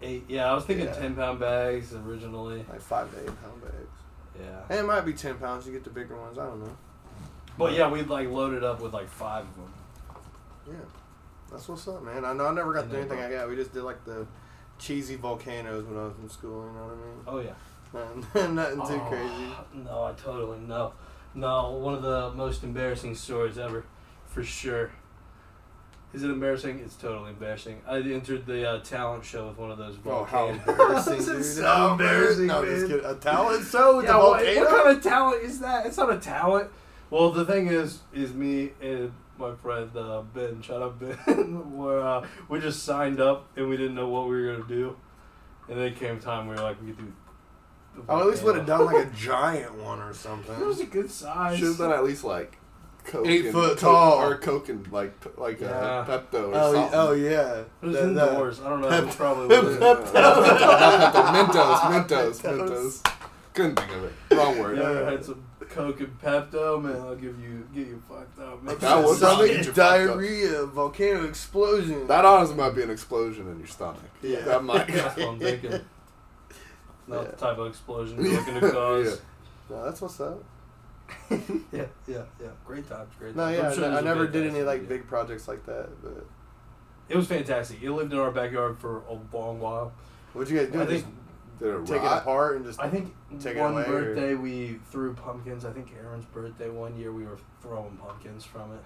eight. 0.03 0.25
Yeah, 0.29 0.51
I 0.51 0.55
was 0.55 0.65
thinking 0.65 0.87
Yeah. 0.87 0.93
ten 0.95 1.15
pound 1.15 1.41
bags 1.41 1.95
originally. 1.95 2.65
like 2.71 2.81
five 2.81 3.11
to 3.15 3.21
eight 3.21 3.27
pound 3.43 3.63
bags. 3.63 3.75
Yeah, 4.41 4.61
And 4.71 4.79
it 4.81 4.85
might 4.87 5.03
be 5.03 5.13
ten 5.13 5.37
pounds. 5.37 5.67
You 5.67 5.73
get 5.73 5.85
the 5.85 5.91
bigger 5.91 6.19
ones. 6.21 6.39
I 6.39 6.47
don't 6.47 6.61
know. 6.61 6.77
but 7.59 7.73
yeah, 7.75 7.89
we'd 7.91 8.09
like 8.09 8.29
loaded 8.29 8.65
up 8.65 8.81
with 8.81 8.93
like 8.95 9.09
five 9.09 9.45
of 9.45 9.57
them. 9.57 9.73
Yeah, 10.67 10.75
that's 11.51 11.69
what's 11.69 11.87
up, 11.89 12.03
man. 12.03 12.25
I 12.25 12.33
know 12.33 12.47
I 12.47 12.53
never 12.55 12.73
got 12.73 12.83
to 12.83 12.89
do 12.89 12.97
anything 12.97 13.19
like 13.19 13.31
that. 13.31 13.49
We 13.49 13.57
just 13.57 13.73
did 13.73 13.83
like 13.83 14.05
the 14.05 14.27
cheesy 14.79 15.17
volcanoes 15.17 15.85
when 15.85 15.99
I 15.99 16.05
was 16.05 16.15
in 16.23 16.29
school. 16.31 16.67
You 16.67 16.73
know 16.73 16.85
what 16.87 16.93
I 16.93 16.97
mean? 16.97 17.25
Oh 17.27 17.39
yeah. 17.41 17.55
Nothing, 18.35 18.55
nothing 18.55 18.77
too 18.79 19.01
Oh, 19.03 19.07
crazy. 19.09 19.85
No, 19.85 20.05
I 20.05 20.13
totally 20.13 20.59
no, 20.61 20.93
no. 21.35 21.71
One 21.73 21.95
of 21.95 22.03
the 22.03 22.31
most 22.33 22.63
embarrassing 22.65 23.15
stories 23.15 23.59
ever, 23.59 23.85
for 24.27 24.43
sure. 24.43 24.91
Is 26.15 26.23
it 26.23 26.31
embarrassing? 26.31 26.79
It's 26.85 26.95
totally 26.97 27.31
embarrassing. 27.31 27.81
I 27.89 27.97
entered 28.01 28.45
the 28.47 28.69
uh, 28.69 28.81
talent 28.81 29.25
show 29.25 29.49
with 29.49 29.57
one 29.59 29.71
of 29.71 29.79
those 29.79 29.97
Oh, 30.05 30.25
how 30.25 30.49
volcanoes. 30.53 30.69
embarrassing, 30.69 31.17
This 31.19 31.29
is 31.29 31.57
so 31.57 31.65
How 31.65 31.93
embarrassing, 31.93 32.47
No, 32.49 32.63
man. 32.63 32.71
just 32.75 32.87
kidding. 32.87 33.05
A 33.07 33.15
talent 33.15 33.67
show 33.67 33.97
with 33.97 34.05
yeah, 34.07 34.13
the 34.13 34.19
what, 34.19 34.41
volcano. 34.45 34.61
what 34.61 34.85
kind 34.85 34.97
of 34.97 35.03
talent 35.03 35.43
is 35.43 35.61
that? 35.61 35.87
It's 35.87 35.97
not 35.97 36.13
a 36.13 36.19
talent. 36.19 36.71
Well, 37.11 37.31
the 37.31 37.45
thing 37.47 37.67
is, 37.69 38.01
is 38.13 38.33
me 38.35 38.73
and 38.83 39.13
my 39.39 39.55
friend 39.55 39.91
uh, 39.97 40.23
Ben, 40.35 40.61
shout 40.63 40.83
out 40.83 40.99
Ben, 41.01 41.73
were 41.77 42.01
uh, 42.01 42.27
we 42.49 42.61
just 42.61 42.83
signed 42.85 43.21
up 43.21 43.49
and 43.57 43.69
we 43.69 43.77
didn't 43.79 43.95
know 43.95 44.09
what 44.09 44.29
we 44.29 44.41
were 44.41 44.53
gonna 44.55 44.69
do, 44.69 44.97
and 45.69 45.79
then 45.79 45.95
came 45.95 46.19
time 46.21 46.47
we 46.47 46.55
were 46.55 46.63
like 46.63 46.81
we 46.83 46.89
could 46.89 46.99
do. 46.99 47.13
The 47.95 48.03
Oh, 48.09 48.21
at 48.21 48.27
least 48.27 48.43
would 48.45 48.57
have 48.57 48.67
done 48.67 48.87
like 48.87 49.07
a 49.07 49.11
giant 49.11 49.75
one 49.75 50.01
or 50.01 50.13
something. 50.15 50.55
It 50.61 50.65
was 50.67 50.81
a 50.81 50.87
good 50.87 51.11
size. 51.11 51.59
Should 51.59 51.69
have 51.69 51.79
done 51.79 51.93
at 51.93 52.05
least 52.05 52.25
like 52.25 52.59
Coke 53.05 53.27
Eight 53.27 53.47
and, 53.47 53.53
foot 53.55 53.71
Coke- 53.71 53.79
tall. 53.81 54.23
or 54.23 54.37
Coke 54.39 54.69
and 54.69 54.91
like 54.93 55.13
like 55.37 55.61
Yeah. 55.61 55.69
uh, 55.71 56.07
Pepto 56.07 56.49
or 56.49 56.53
Oh, 56.55 56.73
something. 56.73 56.99
oh 56.99 57.13
yeah. 57.13 57.55
It 57.59 57.67
was 57.83 57.95
The- 57.97 58.07
the- 58.09 58.23
I 58.67 58.69
don't 58.71 58.81
know. 58.81 58.89
Pep- 58.89 59.17
probably 59.17 59.49
Pep- 59.49 59.65
was. 59.65 59.79
Not 59.81 60.05
Pepto, 60.05 61.25
Mentos, 61.33 61.81
Mentos, 61.81 62.41
Mentos. 62.43 63.01
Mentos. 63.03 63.13
Couldn't 63.55 63.77
think 63.79 63.93
of 63.93 64.05
it. 64.05 64.13
Wrong 64.37 64.59
word. 64.59 64.77
You 64.79 64.83
ever 64.83 65.05
had 65.11 65.25
some 65.25 65.43
Coke 65.69 66.01
and 66.01 66.19
Pepto, 66.23 66.83
man? 66.83 66.97
I'll 67.01 67.15
give 67.17 67.39
you 67.41 67.67
get 67.75 67.87
you 67.89 68.03
fucked 68.09 68.39
up. 68.41 68.63
Man. 68.63 68.77
That 68.79 69.03
was 69.05 69.19
Stomach 69.19 69.49
get 69.49 69.69
up. 69.69 69.75
diarrhea, 69.75 70.65
volcano 70.67 71.25
explosion. 71.25 72.07
That 72.07 72.25
honestly 72.25 72.57
might 72.57 72.75
be 72.75 72.83
an 72.83 72.91
explosion 72.91 73.49
in 73.51 73.59
your 73.59 73.67
stomach. 73.69 74.01
Yeah. 74.23 74.41
That 74.43 74.65
might. 74.65 74.87
That's 74.93 75.17
what 75.17 75.29
I'm 75.29 75.39
thinking. 75.39 75.81
Not 77.13 77.23
Yeah. 77.25 77.31
the 77.31 77.37
type 77.37 77.59
of 77.59 77.67
explosion 77.69 78.17
you're 78.25 78.33
looking 78.35 78.55
to 78.61 78.71
cause. 78.71 79.21
no, 79.71 79.85
that's 79.85 80.01
what's 80.01 80.21
up. 80.21 80.43
yeah, 81.31 81.85
yeah, 82.07 82.23
yeah. 82.41 82.47
Great 82.67 82.89
times, 82.89 83.11
great 83.19 83.37
No, 83.37 83.49
yeah, 83.49 83.69
I'm 83.69 83.75
sure 83.75 83.85
I, 83.93 83.99
I 83.99 84.01
never 84.01 84.27
did 84.27 84.47
any 84.47 84.63
like 84.63 84.83
video. 84.83 84.99
big 84.99 85.07
projects 85.09 85.47
like 85.49 85.65
that. 85.67 85.89
But 86.03 86.25
It 87.09 87.17
was 87.17 87.27
fantastic. 87.27 87.83
It 87.83 87.91
lived 87.91 88.13
in 88.13 88.19
our 88.19 88.31
backyard 88.31 88.79
for 88.79 89.03
a 89.09 89.19
long 89.37 89.61
while. 89.61 89.93
what'd 90.33 90.51
you 90.51 90.59
guys 90.59 90.73
do? 90.73 90.81
I 90.81 90.87
Just 90.87 91.05
think 91.05 91.15
Did 91.59 91.75
it 91.75 91.87
take 91.87 92.03
it 92.03 92.07
apart 92.13 92.57
and 92.57 92.65
just 92.65 92.81
I 92.81 92.89
think 92.89 93.15
Take 93.41 93.57
it 93.57 93.61
one 93.61 93.73
away, 93.73 93.83
or- 93.83 93.87
birthday 94.05 94.35
we 94.35 94.79
threw 94.91 95.13
pumpkins. 95.15 95.65
I 95.65 95.73
think 95.73 95.93
Aaron's 96.03 96.25
birthday 96.27 96.71
one 96.71 96.97
year 96.99 97.13
we 97.13 97.25
were 97.25 97.39
throwing 97.61 97.97
pumpkins 97.99 98.45
from 98.45 98.73
it. 98.73 98.81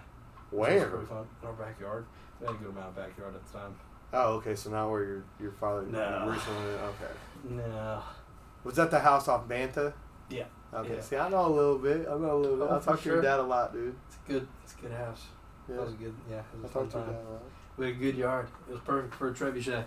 It 0.52 0.56
was 0.56 0.68
where? 0.68 0.87
pretty 0.88 1.06
fun 1.06 1.26
in 1.42 1.49
our 1.49 1.54
backyard. 1.54 2.06
We 2.40 2.47
had 2.47 2.54
a 2.56 2.59
good 2.59 2.68
amount 2.71 2.88
of 2.88 2.97
backyard 2.97 3.35
at 3.35 3.47
the 3.47 3.59
time. 3.59 3.75
Oh, 4.12 4.35
okay. 4.35 4.54
So 4.54 4.71
now 4.71 4.90
where 4.90 5.04
your 5.04 5.23
your 5.40 5.52
father 5.52 5.83
No. 5.83 6.28
recently? 6.28 6.73
Okay. 6.73 7.12
No. 7.68 8.02
Was 8.66 8.75
that 8.76 8.90
the 8.90 8.99
house 9.00 9.28
off 9.28 9.46
Banta? 9.49 9.94
Yeah. 10.28 10.44
Okay. 10.75 10.94
Yeah. 10.96 11.00
See, 11.00 11.16
I 11.16 11.28
know 11.28 11.46
a 11.46 11.49
little 11.49 11.78
bit. 11.78 12.00
I 12.08 12.11
know 12.18 12.37
a 12.37 12.38
little 12.38 12.56
bit. 12.56 12.68
Oh, 12.70 12.76
I 12.76 12.80
for 12.80 12.90
talk 12.90 13.00
to 13.02 13.08
your 13.08 13.23
dad 13.23 13.38
a 13.38 13.42
lot, 13.44 13.73
dude. 13.73 13.94
It's 14.08 14.16
a 14.28 14.32
good. 14.32 14.49
It's 14.64 14.75
a 14.75 14.82
good 14.82 14.92
house. 14.92 15.26
Yeah. 15.68 15.76
That 15.76 15.85
was 15.85 15.94
a 15.94 15.96
good. 15.96 16.14
Yeah, 16.28 16.37
it 16.38 16.44
I 16.52 16.62
was 16.62 16.70
a 16.70 16.75
fun 16.75 16.88
talk 16.88 16.92
to 16.92 16.99
your 16.99 17.06
dad 17.06 17.26
a 17.28 17.32
lot. 17.32 17.42
We 17.78 17.87
had 17.87 17.94
a 17.94 17.99
good 17.99 18.16
yard. 18.16 18.49
It 18.68 18.73
was 18.73 18.80
perfect 18.80 19.14
for 19.14 19.28
a 19.28 19.32
trebuchet. 19.32 19.85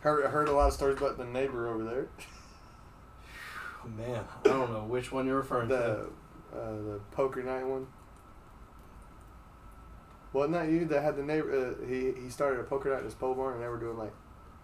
Heard 0.00 0.26
heard 0.30 0.48
a 0.48 0.52
lot 0.52 0.68
of 0.68 0.74
stories 0.74 0.98
about 0.98 1.16
the 1.16 1.24
neighbor 1.24 1.68
over 1.68 1.82
there. 1.84 2.06
Oh, 3.84 3.88
man, 3.88 4.24
I 4.44 4.48
don't 4.48 4.72
know 4.72 4.84
which 4.84 5.10
one 5.12 5.26
you're 5.26 5.36
referring 5.36 5.68
The 5.68 5.76
to. 6.52 6.58
uh, 6.58 6.70
the 6.72 7.00
poker 7.12 7.42
night 7.42 7.66
one. 7.66 7.86
Wasn't 10.32 10.52
that 10.54 10.68
you 10.68 10.84
that 10.86 11.02
had 11.02 11.16
the 11.16 11.22
neighbor? 11.22 11.76
Uh, 11.80 11.86
he 11.86 12.12
he 12.20 12.28
started 12.28 12.60
a 12.60 12.64
poker 12.64 12.90
night 12.90 12.98
in 13.00 13.04
his 13.04 13.14
pole 13.14 13.34
barn, 13.34 13.54
and 13.54 13.62
they 13.62 13.68
were 13.68 13.78
doing 13.78 13.96
like 13.96 14.12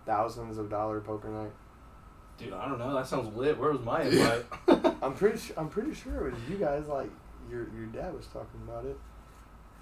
thousands 0.04 0.58
of 0.58 0.68
dollar 0.68 1.00
poker 1.00 1.28
night. 1.28 1.52
Dude, 2.40 2.52
I 2.54 2.68
don't 2.68 2.78
know. 2.78 2.94
That 2.94 3.06
sounds 3.06 3.34
lit. 3.36 3.58
Where 3.58 3.70
was 3.72 3.80
my 3.82 4.02
invite? 4.02 4.44
I'm 5.02 5.14
pretty 5.14 5.38
sure. 5.38 5.54
I'm 5.58 5.68
pretty 5.68 5.94
sure 5.94 6.28
it 6.28 6.32
was 6.32 6.40
you 6.48 6.56
guys. 6.56 6.86
Like 6.88 7.10
your 7.50 7.68
your 7.76 7.86
dad 7.92 8.14
was 8.16 8.26
talking 8.26 8.60
about 8.66 8.84
it. 8.86 8.96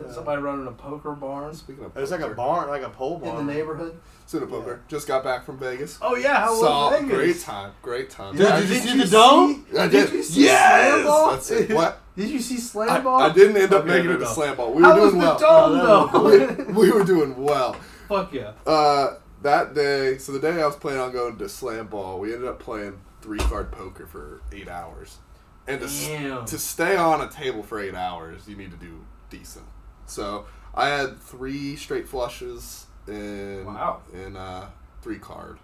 Uh, 0.04 0.12
Somebody 0.12 0.40
running 0.40 0.64
a 0.68 0.70
poker 0.70 1.10
barn 1.10 1.52
Speaking 1.52 1.84
of 1.84 1.96
It 1.96 2.00
was 2.00 2.12
like 2.12 2.20
a 2.20 2.28
barn, 2.28 2.68
like 2.68 2.82
a 2.82 2.88
pole 2.88 3.18
barn 3.18 3.40
in 3.40 3.46
the 3.48 3.52
neighborhood. 3.52 3.98
Speaking 4.26 4.44
of 4.46 4.50
poker, 4.52 4.80
just 4.86 5.08
got 5.08 5.24
back 5.24 5.44
from 5.44 5.58
Vegas. 5.58 5.98
Oh 6.00 6.14
yeah, 6.14 6.36
how 6.36 6.54
Saw 6.54 6.90
was 6.92 7.00
Vegas? 7.00 7.16
great 7.16 7.40
time, 7.40 7.72
great 7.82 8.08
time. 8.10 8.36
Dude, 8.36 8.42
Yeah, 8.46 8.60
did 8.60 8.68
you 8.68 8.74
did 8.76 8.82
see 8.84 8.96
you 8.96 9.04
the 9.04 9.10
dome? 9.10 9.66
see- 9.72 9.76
I 9.78 9.88
did 9.88 10.06
did. 10.06 10.12
you 10.14 10.22
see 10.22 10.44
yes, 10.44 10.92
Slam 10.92 11.04
Ball? 11.04 11.30
that's 11.32 11.50
it. 11.50 11.70
What? 11.70 12.00
Did 12.18 12.30
you 12.30 12.40
see 12.40 12.56
slam 12.58 13.04
ball? 13.04 13.20
I 13.22 13.32
didn't 13.32 13.56
end 13.56 13.72
up 13.72 13.84
Okay, 13.84 13.90
making 13.98 14.10
it 14.10 14.16
to 14.18 14.26
slam 14.26 14.56
ball. 14.56 14.72
We 14.74 14.82
How 14.82 14.94
were 14.96 15.02
was 15.02 15.10
doing 15.12 15.20
the 15.20 15.36
well. 15.40 16.08
dome 16.08 16.12
though? 16.12 16.72
we, 16.74 16.86
we 16.86 16.90
were 16.92 17.04
doing 17.04 17.36
well. 17.40 17.74
Fuck 18.08 18.32
yeah. 18.32 18.52
Uh, 18.66 19.14
that 19.42 19.74
day, 19.74 20.18
so 20.18 20.32
the 20.32 20.40
day 20.40 20.60
I 20.62 20.66
was 20.66 20.76
planning 20.76 21.00
on 21.00 21.12
going 21.12 21.36
to 21.38 21.48
slam 21.48 21.86
ball, 21.88 22.18
we 22.18 22.32
ended 22.32 22.48
up 22.48 22.58
playing 22.58 22.98
three 23.20 23.38
card 23.38 23.70
poker 23.72 24.06
for 24.06 24.40
eight 24.52 24.68
hours. 24.68 25.18
And 25.66 25.80
to, 25.80 25.86
s- 25.86 26.50
to 26.50 26.58
stay 26.58 26.96
on 26.96 27.20
a 27.20 27.28
table 27.28 27.62
for 27.62 27.78
eight 27.78 27.94
hours, 27.94 28.48
you 28.48 28.56
need 28.56 28.70
to 28.70 28.76
do 28.78 29.04
decent. 29.30 29.66
So 30.06 30.46
I 30.74 30.88
had 30.88 31.18
three 31.20 31.76
straight 31.76 32.08
flushes 32.08 32.86
in 33.06 33.64
Wow. 33.66 34.00
in 34.14 34.36
uh, 34.36 34.68
three 35.02 35.18
card. 35.18 35.58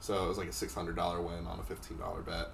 So 0.00 0.24
it 0.24 0.28
was 0.28 0.38
like 0.38 0.48
a 0.48 0.52
six 0.52 0.74
hundred 0.74 0.96
dollar 0.96 1.20
win 1.22 1.46
on 1.46 1.58
a 1.60 1.62
fifteen 1.62 1.98
dollar 1.98 2.20
bet. 2.20 2.48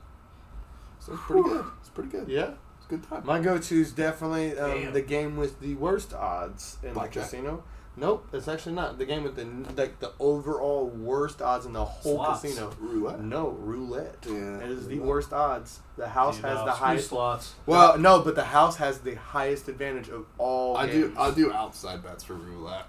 So 1.00 1.14
it's 1.14 1.22
pretty 1.22 1.48
good. 1.48 1.64
It's 1.80 1.88
pretty 1.88 2.10
good. 2.10 2.28
Yeah. 2.28 2.50
It's 2.76 2.86
a 2.86 2.90
good 2.90 3.02
time. 3.02 3.22
My 3.24 3.40
go-to 3.40 3.80
is 3.80 3.92
definitely 3.92 4.58
um, 4.58 4.92
the 4.92 5.00
game 5.02 5.36
with 5.36 5.60
the 5.60 5.74
worst 5.76 6.12
odds 6.12 6.76
in 6.82 6.92
Blackjack? 6.92 7.30
the 7.30 7.36
casino. 7.36 7.64
Nope, 8.00 8.28
it's 8.32 8.48
actually 8.48 8.74
not 8.74 8.96
the 8.98 9.04
game 9.04 9.22
with 9.24 9.36
the 9.36 9.44
like 9.80 10.00
the 10.00 10.12
overall 10.18 10.86
worst 10.86 11.42
odds 11.42 11.66
in 11.66 11.74
the 11.74 11.84
whole 11.84 12.16
Slots. 12.16 12.40
casino. 12.42 12.72
Roulette. 12.80 13.20
No 13.20 13.48
roulette. 13.50 14.16
Yeah, 14.26 14.58
it 14.60 14.70
is 14.70 14.86
the 14.88 14.98
worst 15.00 15.32
odds. 15.34 15.80
The 15.98 16.08
house 16.08 16.36
Dude, 16.36 16.46
has 16.46 16.58
no, 16.60 16.64
the 16.64 16.70
highest. 16.72 17.08
slots. 17.10 17.54
Well, 17.66 17.98
no, 17.98 18.22
but 18.22 18.34
the 18.36 18.44
house 18.44 18.76
has 18.76 19.00
the 19.00 19.16
highest 19.16 19.68
advantage 19.68 20.08
of 20.08 20.24
all. 20.38 20.78
I 20.78 20.86
do. 20.90 21.14
I 21.18 21.30
do 21.30 21.52
outside 21.52 22.02
bets 22.02 22.24
for 22.24 22.34
roulette. 22.34 22.86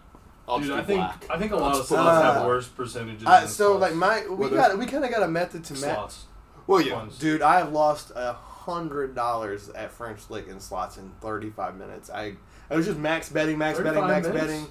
I'll 0.47 0.59
Dude, 0.59 0.71
I 0.71 0.81
think 0.81 0.99
black. 1.01 1.25
I 1.29 1.37
think 1.37 1.51
a 1.51 1.55
I'll 1.55 1.61
lot 1.61 1.71
of 1.73 1.77
just 1.79 1.89
put 1.89 1.95
slots 1.95 2.25
Uh, 2.25 2.33
have 2.33 2.45
worse 2.47 2.67
percentages. 2.69 3.27
I, 3.27 3.41
than 3.41 3.49
so 3.49 3.77
slots. 3.77 3.81
like 3.81 3.95
my 3.95 4.25
we 4.29 4.35
Well, 4.35 4.49
got 4.49 4.77
we 4.77 4.85
kind 4.85 5.03
of 5.03 5.11
got 5.11 5.23
a 5.23 5.27
method 5.27 5.65
to 5.65 5.73
match. 5.73 5.81
slots. 5.81 6.25
Well, 6.67 6.79
yeah. 6.81 6.93
Ones. 6.93 7.17
Dude, 7.19 7.41
I 7.41 7.57
have 7.59 7.73
lost 7.73 8.11
a 8.15 8.31
hundred 8.33 9.13
dollars 9.13 9.67
at 9.69 9.91
French 9.91 10.29
Lick 10.29 10.47
in 10.47 10.59
slots 10.61 10.95
in 10.97 11.11
thirty 11.21 11.49
five 11.49 11.75
minutes. 11.75 12.09
I 12.09 12.35
I 12.69 12.75
was 12.77 12.85
just 12.85 12.97
max 12.97 13.27
betting, 13.29 13.57
max 13.57 13.77
betting, 13.79 14.07
max 14.07 14.27
minutes? 14.27 14.45
betting. 14.45 14.67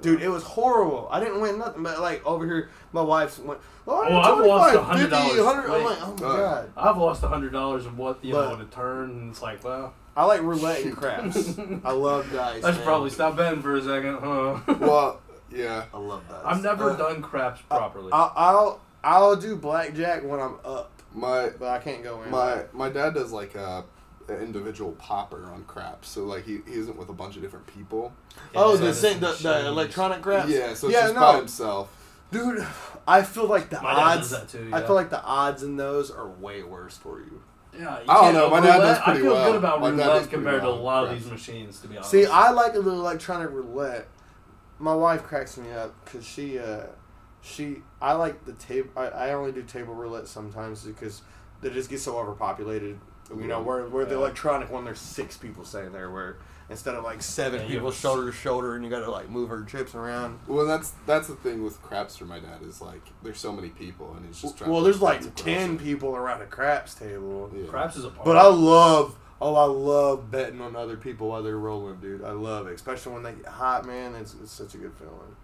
Dude, 0.00 0.20
it 0.22 0.28
was 0.28 0.42
horrible. 0.42 1.08
I 1.10 1.20
didn't 1.20 1.40
win 1.40 1.58
nothing, 1.58 1.82
but 1.82 2.00
like 2.00 2.24
over 2.26 2.44
here, 2.44 2.68
my 2.92 3.00
wife's 3.02 3.38
went. 3.38 3.60
Oh, 3.86 4.04
Oh, 4.08 4.18
I've 4.18 4.46
lost 4.46 4.74
a 4.74 4.78
$100 4.78 5.76
I'm 5.76 5.84
like, 5.84 5.98
oh 6.02 6.16
my 6.20 6.26
uh, 6.26 6.36
god. 6.36 6.72
I've 6.76 6.96
lost 6.96 7.22
a 7.22 7.28
hundred 7.28 7.52
dollars 7.52 7.86
in 7.86 7.96
what 7.96 8.22
you 8.24 8.32
But- 8.32 8.48
know 8.48 8.54
in 8.56 8.60
a 8.62 8.64
turn, 8.66 9.10
and 9.10 9.30
it's 9.30 9.40
like, 9.42 9.62
well, 9.64 9.94
I 10.16 10.24
like 10.26 10.42
roulette 10.42 10.84
and 10.84 10.96
craps. 10.96 11.58
I 11.84 11.92
love 11.92 12.30
dice. 12.32 12.64
I 12.64 12.70
should 12.70 12.78
man. 12.78 12.84
probably 12.86 13.10
stop 13.10 13.36
betting 13.36 13.62
for 13.62 13.76
a 13.76 13.82
second, 13.82 14.18
huh? 14.20 14.60
Well, 14.80 15.20
yeah. 15.50 15.84
I 15.92 15.98
love 15.98 16.22
dice. 16.28 16.42
I've 16.44 16.62
never 16.62 16.90
Uh, 16.90 16.96
done 16.96 17.22
craps 17.22 17.60
properly. 17.62 18.10
I'll, 18.12 18.32
I'll 18.36 18.80
I'll 19.02 19.36
do 19.36 19.54
blackjack 19.56 20.22
when 20.24 20.40
I'm 20.40 20.56
up, 20.64 20.90
My 21.12 21.50
but 21.58 21.68
I 21.68 21.78
can't 21.78 22.02
go 22.02 22.22
in. 22.22 22.30
my 22.30 22.64
my 22.72 22.88
dad 22.88 23.14
does 23.14 23.32
like 23.32 23.54
a 23.54 23.84
an 24.28 24.40
individual 24.40 24.92
popper 24.92 25.44
on 25.46 25.64
craps, 25.64 26.08
so 26.08 26.24
like 26.24 26.44
he, 26.44 26.58
he 26.66 26.74
isn't 26.74 26.96
with 26.96 27.08
a 27.08 27.12
bunch 27.12 27.36
of 27.36 27.42
different 27.42 27.66
people. 27.66 28.12
oh, 28.54 28.76
the 28.76 28.94
same, 28.94 29.20
the, 29.20 29.32
the 29.32 29.66
electronic 29.66 30.22
craps. 30.22 30.50
Yeah, 30.50 30.74
so 30.74 30.88
it's 30.88 30.94
yeah, 30.96 31.02
just 31.02 31.14
no. 31.14 31.20
by 31.20 31.36
himself. 31.38 32.00
Dude, 32.30 32.66
I 33.06 33.22
feel 33.22 33.46
like 33.46 33.70
the 33.70 33.80
My 33.80 33.94
dad 33.94 34.00
odds. 34.18 34.30
does 34.30 34.40
that 34.40 34.48
too, 34.48 34.70
I 34.72 34.80
feel 34.82 34.94
like 34.94 35.10
the 35.10 35.22
odds 35.22 35.62
in 35.62 35.76
those 35.76 36.10
are 36.10 36.28
way 36.28 36.62
worse 36.62 36.96
for 36.96 37.20
you. 37.20 37.42
Yeah, 37.72 37.98
you 38.00 38.04
I 38.08 38.20
don't 38.22 38.34
know, 38.34 38.50
my 38.50 38.60
dad 38.60 38.78
does 38.78 38.98
roulette- 38.98 39.04
pretty 39.04 39.18
I 39.18 39.22
feel 39.22 39.32
well. 39.32 39.52
good 39.52 39.56
about 39.58 39.80
My 39.80 39.90
dad 39.90 39.96
does 39.96 40.06
roulette 40.06 40.20
pretty 40.22 40.34
compared 40.34 40.62
to 40.62 40.68
a 40.68 40.70
well 40.72 40.82
lot 40.82 41.04
of 41.04 41.10
with 41.10 41.22
these 41.22 41.30
machines, 41.30 41.80
to 41.80 41.88
be 41.88 41.96
honest. 41.96 42.10
See, 42.10 42.24
I 42.26 42.50
like 42.50 42.74
a 42.74 42.78
little 42.78 43.00
electronic 43.00 43.50
roulette. 43.50 44.08
My 44.78 44.94
wife 44.94 45.22
cracks 45.22 45.56
me 45.56 45.70
up 45.72 45.94
because 46.04 46.24
she, 46.26 46.58
uh, 46.58 46.84
she, 47.42 47.78
I 48.00 48.12
like 48.14 48.44
the 48.44 48.52
table. 48.54 48.90
I, 48.96 49.06
I 49.08 49.32
only 49.34 49.52
do 49.52 49.62
table 49.62 49.94
roulette 49.94 50.26
sometimes 50.28 50.82
because 50.82 51.22
they 51.60 51.70
just 51.70 51.90
get 51.90 52.00
so 52.00 52.18
overpopulated. 52.18 52.98
You 53.30 53.46
know, 53.46 53.62
where 53.62 53.84
where 53.86 54.04
the 54.04 54.14
electronic 54.16 54.70
one, 54.70 54.84
there's 54.84 54.98
six 55.00 55.36
people 55.36 55.64
sitting 55.64 55.92
there, 55.92 56.10
where 56.10 56.36
instead 56.68 56.94
of 56.94 57.04
like 57.04 57.22
seven 57.22 57.62
Yeah, 57.62 57.68
people 57.68 57.90
shoulder 57.90 58.26
to 58.30 58.32
shoulder, 58.36 58.74
and 58.74 58.84
you 58.84 58.90
got 58.90 59.00
to 59.00 59.10
like 59.10 59.28
move 59.30 59.48
her 59.48 59.64
chips 59.64 59.94
around. 59.94 60.38
Well, 60.46 60.66
that's 60.66 60.92
that's 61.06 61.28
the 61.28 61.34
thing 61.36 61.62
with 61.64 61.80
craps 61.82 62.16
for 62.16 62.26
my 62.26 62.38
dad 62.38 62.62
is 62.62 62.80
like 62.80 63.02
there's 63.22 63.38
so 63.38 63.52
many 63.52 63.68
people 63.70 64.14
and 64.16 64.26
he's 64.26 64.40
just 64.40 64.58
trying. 64.58 64.70
Well, 64.70 64.80
to 64.80 64.84
there's 64.84 65.00
like 65.02 65.34
ten 65.34 65.78
people 65.78 66.14
around 66.16 66.42
a 66.42 66.46
craps 66.46 66.94
table. 66.94 67.50
Yeah. 67.54 67.66
craps 67.66 67.96
is 67.96 68.04
a 68.04 68.10
part. 68.10 68.24
But 68.26 68.36
I 68.36 68.46
love, 68.46 69.16
oh, 69.40 69.54
I 69.54 69.64
love 69.64 70.30
betting 70.30 70.60
on 70.60 70.76
other 70.76 70.96
people 70.96 71.28
while 71.28 71.42
they're 71.42 71.58
rolling, 71.58 71.96
dude. 72.00 72.22
I 72.22 72.32
love 72.32 72.66
it, 72.66 72.74
especially 72.74 73.14
when 73.14 73.22
they 73.22 73.32
get 73.32 73.46
hot, 73.46 73.86
man. 73.86 74.14
It's, 74.14 74.34
it's 74.42 74.52
such 74.52 74.74
a 74.74 74.78
good 74.78 74.92
feeling. 74.94 75.36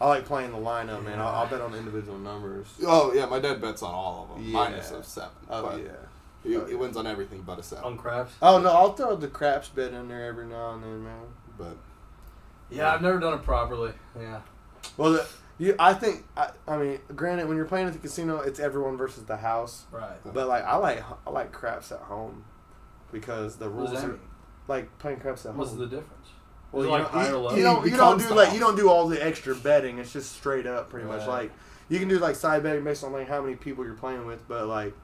I 0.00 0.06
like 0.08 0.26
playing 0.26 0.52
the 0.52 0.58
lineup, 0.58 1.04
man. 1.04 1.18
I'll, 1.18 1.28
I'll 1.28 1.46
bet 1.48 1.60
on 1.60 1.74
individual 1.74 2.18
numbers. 2.18 2.66
Oh 2.86 3.12
yeah, 3.12 3.26
my 3.26 3.40
dad 3.40 3.60
bets 3.60 3.82
on 3.82 3.92
all 3.92 4.28
of 4.30 4.36
them, 4.36 4.46
Yeah. 4.46 4.52
minus 4.52 4.90
of 4.92 5.04
seven. 5.04 5.30
Oh 5.50 5.62
but 5.62 5.80
yeah. 5.80 5.90
He, 6.42 6.50
he 6.68 6.74
wins 6.74 6.96
on 6.96 7.06
everything 7.06 7.42
but 7.42 7.58
a 7.58 7.62
seven. 7.62 7.84
on 7.84 7.96
craps. 7.98 8.34
Oh 8.42 8.58
no, 8.60 8.70
I'll 8.70 8.92
throw 8.94 9.16
the 9.16 9.28
craps 9.28 9.68
bet 9.68 9.92
in 9.92 10.08
there 10.08 10.26
every 10.26 10.46
now 10.46 10.74
and 10.74 10.82
then, 10.82 11.04
man. 11.04 11.22
But 11.56 11.76
Yeah, 12.70 12.92
I've 12.92 13.02
never 13.02 13.18
done 13.18 13.34
it 13.34 13.42
properly. 13.42 13.92
Yeah, 14.18 14.40
Well, 14.96 15.12
the, 15.12 15.26
you, 15.58 15.74
I 15.78 15.92
think, 15.94 16.24
I, 16.36 16.50
I 16.68 16.76
mean, 16.76 17.00
granted, 17.16 17.48
when 17.48 17.56
you're 17.56 17.66
playing 17.66 17.88
at 17.88 17.92
the 17.92 17.98
casino, 17.98 18.38
it's 18.40 18.60
everyone 18.60 18.96
versus 18.96 19.24
the 19.24 19.36
house. 19.38 19.86
right. 19.90 20.16
But 20.24 20.46
like, 20.48 20.64
I 20.64 20.76
like, 20.76 21.02
I 21.26 21.30
like 21.30 21.50
craps 21.52 21.90
at 21.90 21.98
home 22.00 22.44
because 23.10 23.56
the 23.56 23.68
rules 23.68 23.92
are 23.94 24.06
mean? 24.08 24.20
like 24.68 24.96
playing 24.98 25.18
craps 25.20 25.44
at 25.46 25.54
What's 25.54 25.70
home. 25.70 25.78
What's 25.80 25.90
the 25.90 25.96
difference? 25.96 26.28
Well, 26.70 26.84
you 26.84 26.90
like 26.90 27.10
don't- 27.12 27.52
you, 27.52 27.56
you 27.56 27.62
don't 27.62 27.84
you 27.86 27.96
don't 27.96 28.18
do 28.18 28.28
like 28.34 28.52
you 28.52 28.60
don't 28.60 28.76
do 28.76 28.88
all 28.90 29.08
the 29.08 29.24
extra 29.24 29.54
betting. 29.54 29.98
It's 29.98 30.12
just 30.12 30.32
straight 30.32 30.66
up, 30.66 30.90
pretty 30.90 31.06
much. 31.08 31.26
Like 31.26 31.50
you 31.88 31.98
can 31.98 32.08
do 32.08 32.18
like 32.18 32.36
side 32.36 32.62
betting 32.62 32.84
based 32.84 33.02
on 33.02 33.12
like 33.12 33.26
how 33.26 33.40
many 33.40 33.56
people 33.56 33.84
you're 33.84 33.94
playing 33.94 34.26
with, 34.26 34.46
but 34.46 34.66
like 34.66 34.94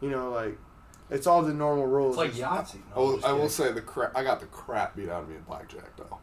you 0.00 0.10
know 0.10 0.30
like 0.30 0.58
it's 1.10 1.26
all 1.26 1.42
the 1.42 1.52
normal 1.54 1.86
rules. 1.86 2.18
It's 2.18 2.38
like 2.40 2.50
Yahtzee. 2.50 2.76
I 2.94 2.98
No, 2.98 3.02
I'm 3.02 3.12
will, 3.12 3.26
I 3.26 3.32
will 3.32 3.48
say 3.48 3.70
the 3.72 3.80
crap. 3.82 4.16
I 4.16 4.22
got 4.24 4.40
the 4.40 4.46
crap 4.46 4.96
beat 4.96 5.08
out 5.08 5.22
of 5.24 5.28
me 5.28 5.36
in 5.36 5.42
blackjack 5.42 5.96
though. 5.96 6.18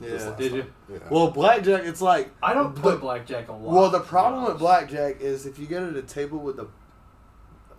Yeah. 0.00 0.34
Did 0.36 0.50
time. 0.50 0.56
you? 0.58 0.64
Yeah. 0.92 0.98
Well, 1.08 1.30
blackjack, 1.30 1.84
it's 1.84 2.00
like 2.02 2.30
I 2.42 2.52
don't 2.54 2.74
play 2.74 2.96
blackjack 2.96 3.48
a 3.48 3.52
lot. 3.52 3.60
well 3.62 3.90
the 3.90 4.00
problem 4.00 4.44
with 4.44 4.58
blackjack 4.58 5.20
is 5.20 5.46
if 5.46 5.58
you 5.58 5.66
get 5.66 5.82
at 5.82 5.94
a 5.96 6.02
table 6.02 6.38
with 6.38 6.58
a 6.58 6.66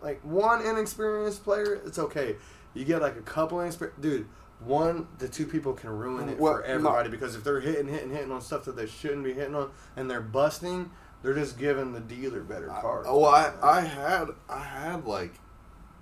like 0.02 0.22
one 0.24 0.66
inexperienced 0.66 1.44
player, 1.44 1.80
it's 1.86 2.00
okay. 2.00 2.36
You 2.74 2.86
get 2.86 3.02
like 3.02 3.16
a 3.18 3.22
couple 3.22 3.60
inexperienced 3.62 4.02
dude. 4.02 4.28
One, 4.64 5.08
the 5.20 5.28
two 5.28 5.46
people 5.46 5.74
can 5.74 5.90
ruin 5.90 6.30
it 6.30 6.40
Well, 6.40 6.54
for 6.56 6.60
no. 6.62 6.66
everybody 6.66 7.10
because 7.10 7.36
if 7.36 7.44
they're 7.44 7.60
hitting, 7.60 7.88
hitting, 7.88 8.10
hitting 8.10 8.32
on 8.32 8.42
stuff 8.42 8.64
that 8.66 8.76
they 8.78 8.88
shouldn't 8.88 9.24
be 9.26 9.34
hitting 9.34 9.54
on, 9.54 9.70
and 9.98 10.10
they're 10.10 10.22
busting, 10.22 10.90
they're 11.22 11.34
just 11.34 11.58
giving 11.60 11.92
the 11.92 12.00
dealer 12.00 12.40
better 12.42 12.72
I- 12.72 12.82
cards. 12.82 13.08
well, 13.08 13.26
I, 13.26 13.52
I 13.62 13.82
had 13.82 14.30
I 14.50 14.60
had 14.64 15.06
like 15.06 15.34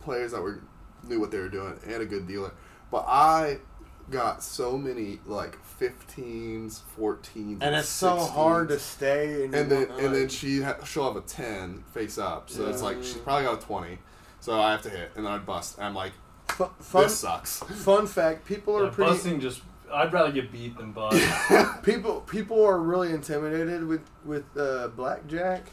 players 0.03 0.31
that 0.31 0.41
were 0.41 0.60
knew 1.07 1.19
what 1.19 1.31
they 1.31 1.39
were 1.39 1.50
doing 1.50 1.77
and 1.86 2.01
a 2.01 2.05
good 2.05 2.27
dealer, 2.27 2.51
but 2.91 3.05
I 3.07 3.57
got 4.10 4.43
so 4.43 4.77
many 4.77 5.19
like 5.25 5.57
15s, 5.79 6.81
14s, 7.00 7.57
and 7.62 7.75
it's 7.75 7.88
so 7.88 8.17
hard 8.17 8.69
to 8.69 8.79
stay. 8.79 9.45
And, 9.45 9.55
And 9.55 9.72
then 9.72 9.89
want- 9.89 10.01
and 10.01 10.15
then 10.15 10.29
she 10.29 10.62
ha- 10.62 10.83
she'll 10.86 11.05
have 11.05 11.15
a 11.15 11.25
10 11.25 11.83
face 11.93 12.17
up, 12.17 12.50
so 12.50 12.67
it's 12.67 12.81
like 12.81 12.98
she's 13.03 13.13
probably 13.17 13.45
got 13.45 13.62
a 13.62 13.65
20, 13.65 13.98
so 14.39 14.60
I 14.60 14.72
have 14.72 14.81
to 14.83 14.89
hit, 14.89 15.12
and 15.15 15.25
then 15.25 15.33
I 15.33 15.38
bust. 15.39 15.77
And 15.77 15.86
I'm 15.88 15.95
like, 15.95 16.13
Fu- 16.50 16.69
fun, 16.79 17.03
this 17.03 17.17
sucks. 17.19 17.60
fun 17.60 18.05
fact: 18.07 18.45
people 18.45 18.77
are 18.77 18.86
Yeah, 18.86 18.89
pretty. 18.91 19.12
busting 19.12 19.39
just. 19.39 19.62
I'd 19.91 20.12
rather 20.12 20.31
get 20.31 20.51
beat 20.51 20.77
than 20.77 20.91
bust. 20.91 21.22
People 21.83 22.22
people 22.22 22.65
are 22.65 22.79
really 22.79 23.12
intimidated 23.12 23.86
with 23.86 24.01
with 24.25 24.45
uh, 24.57 24.88
blackjack, 24.89 25.67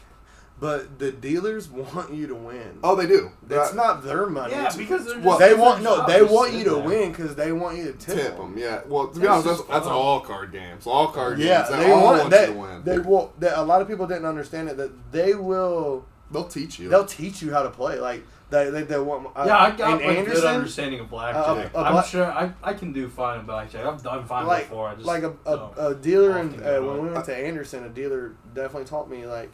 but 0.61 0.97
the 0.99 1.11
dealers 1.11 1.69
want 1.69 2.13
you 2.13 2.27
to 2.27 2.35
win. 2.35 2.79
Oh, 2.83 2.95
they 2.95 3.07
do. 3.07 3.31
That's 3.45 3.71
That- 3.71 3.75
not 3.75 4.03
their 4.05 4.27
money. 4.27 4.53
Yeah, 4.53 4.59
It's- 4.59 4.77
because 4.77 5.05
they're 5.05 5.19
Well, 5.19 5.37
just 5.37 5.49
they 5.49 5.53
want 5.55 5.83
no. 5.83 6.05
They 6.07 6.21
want 6.21 6.53
you 6.53 6.63
to 6.65 6.69
there. 6.75 6.83
win 6.83 7.11
because 7.11 7.35
they 7.35 7.51
want 7.51 7.77
you 7.77 7.85
to 7.91 7.93
tip, 7.93 8.15
tip 8.15 8.37
them. 8.37 8.55
Yeah. 8.57 8.79
Well, 8.87 9.07
to 9.07 9.19
be 9.19 9.27
honest, 9.27 9.47
that's, 9.47 9.57
just 9.59 9.69
that's 9.69 9.87
all 9.87 10.21
card 10.21 10.53
games. 10.53 10.87
All 10.87 11.07
card 11.07 11.39
Yeah, 11.39 11.63
games. 11.63 11.69
They, 11.71 11.83
they 11.85 11.91
all 11.91 12.03
want 12.03 12.17
want 12.19 12.29
that. 12.29 12.47
you 12.49 12.53
to 12.53 12.59
win. 12.61 12.83
They 12.85 12.99
will. 12.99 13.33
That 13.39 13.57
a 13.59 13.63
lot 13.63 13.81
of 13.81 13.87
people 13.89 14.07
didn't 14.07 14.25
understand 14.25 14.69
it. 14.69 14.77
That 14.77 15.11
they 15.11 15.33
will. 15.33 16.05
They'll 16.31 16.45
teach 16.45 16.79
you. 16.79 16.87
They'll 16.87 17.03
teach 17.05 17.41
you 17.41 17.51
how 17.51 17.63
to 17.63 17.69
play. 17.71 17.99
Like 17.99 18.23
they 18.51 18.69
they, 18.69 18.83
they 18.83 18.99
want. 18.99 19.27
Uh, 19.35 19.43
Yeah, 19.47 19.57
I 19.57 19.71
got 19.71 20.01
and 20.01 20.15
like, 20.17 20.25
good 20.25 20.45
understanding 20.45 20.99
of 21.01 21.09
blackjack. 21.09 21.73
Uh, 21.75 21.77
a 21.79 21.83
I'm 21.83 21.91
black- 21.93 22.05
sure 22.05 22.25
I, 22.31 22.53
I 22.63 22.73
can 22.73 22.93
do 22.93 23.09
fine 23.09 23.39
in 23.41 23.45
blackjack. 23.45 23.83
I've 23.85 24.01
done 24.03 24.23
fine 24.25 24.45
like 24.45 24.69
before. 24.69 24.87
I 24.89 24.93
just 24.93 25.07
like 25.07 25.23
a, 25.23 25.33
don't. 25.43 25.77
a, 25.77 25.87
a 25.87 25.95
dealer 25.95 26.31
often 26.33 26.53
and 26.53 26.63
uh, 26.63 26.81
when 26.87 27.01
we 27.03 27.09
went 27.09 27.25
to 27.25 27.35
Anderson, 27.35 27.83
a 27.83 27.89
dealer 27.89 28.33
definitely 28.53 28.85
taught 28.85 29.09
me 29.09 29.25
like 29.25 29.51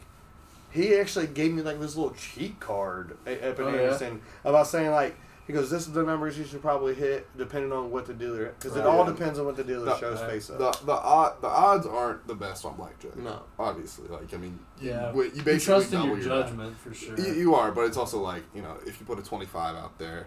he 0.70 0.94
actually 0.96 1.26
gave 1.26 1.52
me 1.52 1.62
like 1.62 1.80
this 1.80 1.96
little 1.96 2.14
cheat 2.14 2.58
card 2.60 3.16
a- 3.26 3.50
up 3.50 3.58
in 3.58 3.64
Oh, 3.66 3.74
yeah? 4.00 4.10
About 4.44 4.66
saying 4.66 4.90
like 4.90 5.16
he 5.46 5.54
goes 5.54 5.70
this 5.70 5.86
is 5.86 5.92
the 5.94 6.02
numbers 6.02 6.36
you 6.38 6.44
should 6.44 6.60
probably 6.60 6.94
hit 6.94 7.26
depending 7.38 7.72
on 7.72 7.90
what 7.90 8.04
the 8.04 8.12
dealer 8.12 8.54
because 8.58 8.76
it 8.76 8.84
all 8.84 9.04
depends 9.06 9.38
on 9.38 9.46
what 9.46 9.56
the 9.56 9.64
dealer 9.64 9.86
The- 9.86 9.98
shows 9.98 10.20
right. 10.20 10.30
face 10.30 10.50
up. 10.50 10.58
the 10.58 10.86
the 10.86 10.92
odd, 10.92 11.40
the 11.40 11.48
odds 11.48 11.86
aren't 11.86 12.26
the 12.26 12.34
best 12.34 12.64
on 12.66 12.76
blackjack. 12.76 13.16
No. 13.16 13.42
obviously. 13.58 14.08
Like 14.08 14.32
I 14.34 14.36
mean, 14.36 14.58
you, 14.80 14.90
yeah, 14.90 15.12
you, 15.14 15.22
you 15.22 15.42
basically 15.42 15.58
trust 15.60 15.86
in 15.92 16.00
double 16.00 16.08
your 16.08 16.18
your 16.18 16.28
bet. 16.42 16.46
judgment 16.50 16.78
for 16.78 16.92
sure. 16.92 17.18
You, 17.18 17.32
you 17.32 17.54
are, 17.54 17.72
but 17.72 17.82
it's 17.86 17.96
also 17.96 18.20
like 18.20 18.42
you 18.54 18.60
know, 18.62 18.76
if 18.86 19.00
you 19.00 19.06
put 19.06 19.18
a 19.18 19.22
twenty-five 19.22 19.74
out 19.74 19.98
there, 19.98 20.26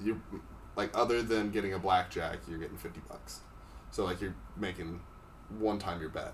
you 0.00 0.20
like 0.76 0.90
other 0.96 1.20
than 1.22 1.50
getting 1.50 1.72
a 1.74 1.78
blackjack, 1.80 2.38
you're 2.48 2.58
getting 2.58 2.76
fifty 2.78 3.00
bucks. 3.08 3.40
So 3.90 4.04
like 4.04 4.20
you're 4.20 4.34
making 4.56 5.00
one 5.58 5.78
time 5.80 6.00
your 6.00 6.10
bet. 6.10 6.32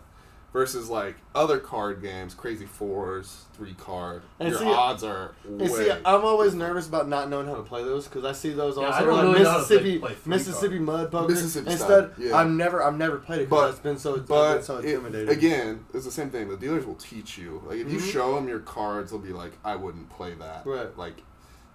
Versus 0.52 0.88
like 0.88 1.14
other 1.32 1.58
card 1.60 2.02
games, 2.02 2.34
crazy 2.34 2.66
fours, 2.66 3.44
three 3.54 3.74
card, 3.74 4.22
And 4.40 4.48
your 4.48 4.58
see- 4.58 4.64
odds 4.66 5.04
are 5.04 5.30
way. 5.44 5.68
See, 5.68 5.90
I'm 5.92 6.24
always 6.24 6.54
nervous 6.56 6.88
about 6.88 7.08
not 7.08 7.28
knowing 7.30 7.46
how 7.46 7.54
to 7.54 7.62
play 7.62 7.84
those 7.84 8.08
because 8.08 8.24
I 8.24 8.32
see 8.32 8.50
those 8.52 8.76
Yeah, 8.76 8.82
I 8.82 8.86
also 8.86 9.04
don't 9.04 9.14
like 9.14 9.22
really 9.26 9.44
know 9.44 9.50
how 9.50 9.64
play- 9.64 9.76
Mississippi 9.76 9.98
play 10.00 10.14
three 10.14 10.30
Mississippi 10.30 10.78
mud 10.80 11.12
poker. 11.12 11.28
Mississippi 11.32 11.70
Instead, 11.70 12.10
yeah. 12.18 12.36
I'm 12.36 12.56
never 12.56 12.82
I've 12.82 12.96
never 12.98 13.18
played 13.18 13.42
it 13.42 13.48
But- 13.48 13.56
because 13.58 13.70
it's 13.74 13.82
been 13.84 13.98
so 13.98 14.14
it's 14.16 14.26
but 14.28 14.54
been 14.56 14.62
so 14.64 14.78
it- 14.78 14.86
intimidating. 14.86 15.28
again, 15.28 15.84
it's 15.94 16.04
the 16.04 16.10
same 16.10 16.30
thing. 16.30 16.48
The 16.48 16.56
dealers 16.56 16.84
will 16.84 16.96
teach 16.96 17.38
you. 17.38 17.62
Like 17.64 17.78
if 17.78 17.88
you 17.92 17.98
Mhm. 18.00 18.10
show 18.12 18.34
them 18.34 18.48
your 18.48 18.58
cards, 18.58 19.12
they'll 19.12 19.20
be 19.20 19.32
like, 19.32 19.52
"I 19.64 19.76
wouldn't 19.76 20.10
play 20.10 20.34
that." 20.34 20.66
Right. 20.66 20.96
Like, 20.98 21.22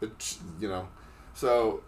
the 0.01 0.07
ch- 0.19 0.39
you 0.59 0.67
know, 0.67 0.89
so 1.33 1.81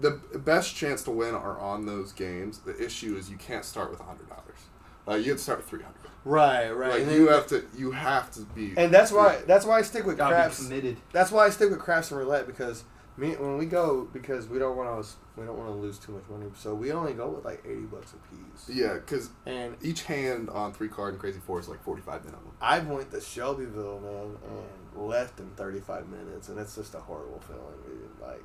the 0.00 0.10
best 0.38 0.76
chance 0.76 1.02
to 1.04 1.10
win 1.10 1.34
are 1.34 1.58
on 1.58 1.86
those 1.86 2.12
games. 2.12 2.58
The 2.58 2.76
issue 2.84 3.16
is 3.16 3.30
you 3.30 3.36
can't 3.38 3.64
start 3.64 3.90
with 3.90 4.00
hundred 4.00 4.28
dollars. 4.28 4.44
Like 5.08 5.24
you 5.24 5.30
have 5.30 5.38
to 5.38 5.42
start 5.42 5.58
with 5.60 5.68
three 5.68 5.82
hundred. 5.82 5.96
right, 6.24 6.70
right. 6.70 7.04
Like 7.06 7.16
you 7.16 7.28
have 7.28 7.46
to, 7.48 7.64
you 7.76 7.90
have 7.92 8.30
to 8.32 8.40
be. 8.54 8.74
and 8.76 8.92
that's 8.92 9.10
why 9.10 9.40
that's 9.46 9.64
why 9.64 9.78
I 9.78 9.82
stick 9.82 10.04
with 10.04 10.16
Gotta 10.18 10.34
be 10.34 10.40
craps. 10.40 10.62
committed. 10.62 10.96
That's 11.12 11.30
why 11.32 11.46
I 11.46 11.50
stick 11.50 11.70
with 11.70 11.78
craps 11.80 12.10
and 12.10 12.20
roulette 12.20 12.46
because 12.46 12.84
me 13.16 13.30
when 13.34 13.58
we 13.58 13.66
go 13.66 14.08
because 14.12 14.46
we 14.48 14.58
don't 14.60 14.76
want 14.76 15.02
to 15.04 15.10
we 15.36 15.44
don't 15.46 15.56
want 15.58 15.70
to 15.70 15.74
lose 15.76 15.98
too 15.98 16.12
much 16.12 16.24
money, 16.30 16.46
so 16.56 16.74
we 16.74 16.92
only 16.92 17.14
go 17.14 17.28
with 17.28 17.44
like 17.44 17.62
eighty 17.64 17.82
bucks 17.86 18.12
a 18.12 18.16
piece. 18.34 18.76
yeah, 18.76 18.94
because 18.94 19.30
And 19.46 19.76
each 19.82 20.02
hand 20.04 20.50
on 20.50 20.72
three 20.72 20.88
card 20.88 21.14
and 21.14 21.20
crazy 21.20 21.40
four 21.44 21.58
is 21.58 21.68
like 21.68 21.82
forty 21.82 22.02
five 22.02 22.24
minimum. 22.24 22.52
I 22.60 22.78
went 22.80 23.10
to 23.12 23.20
Shelbyville, 23.20 24.00
man, 24.00 24.36
and 24.96 25.08
left 25.08 25.38
in 25.40 25.48
35 25.50 26.08
minutes, 26.08 26.48
and 26.48 26.58
it's 26.58 26.74
just 26.74 26.94
a 26.94 26.98
horrible 26.98 27.40
feeling, 27.40 27.62
dude. 27.86 28.10
Like, 28.20 28.42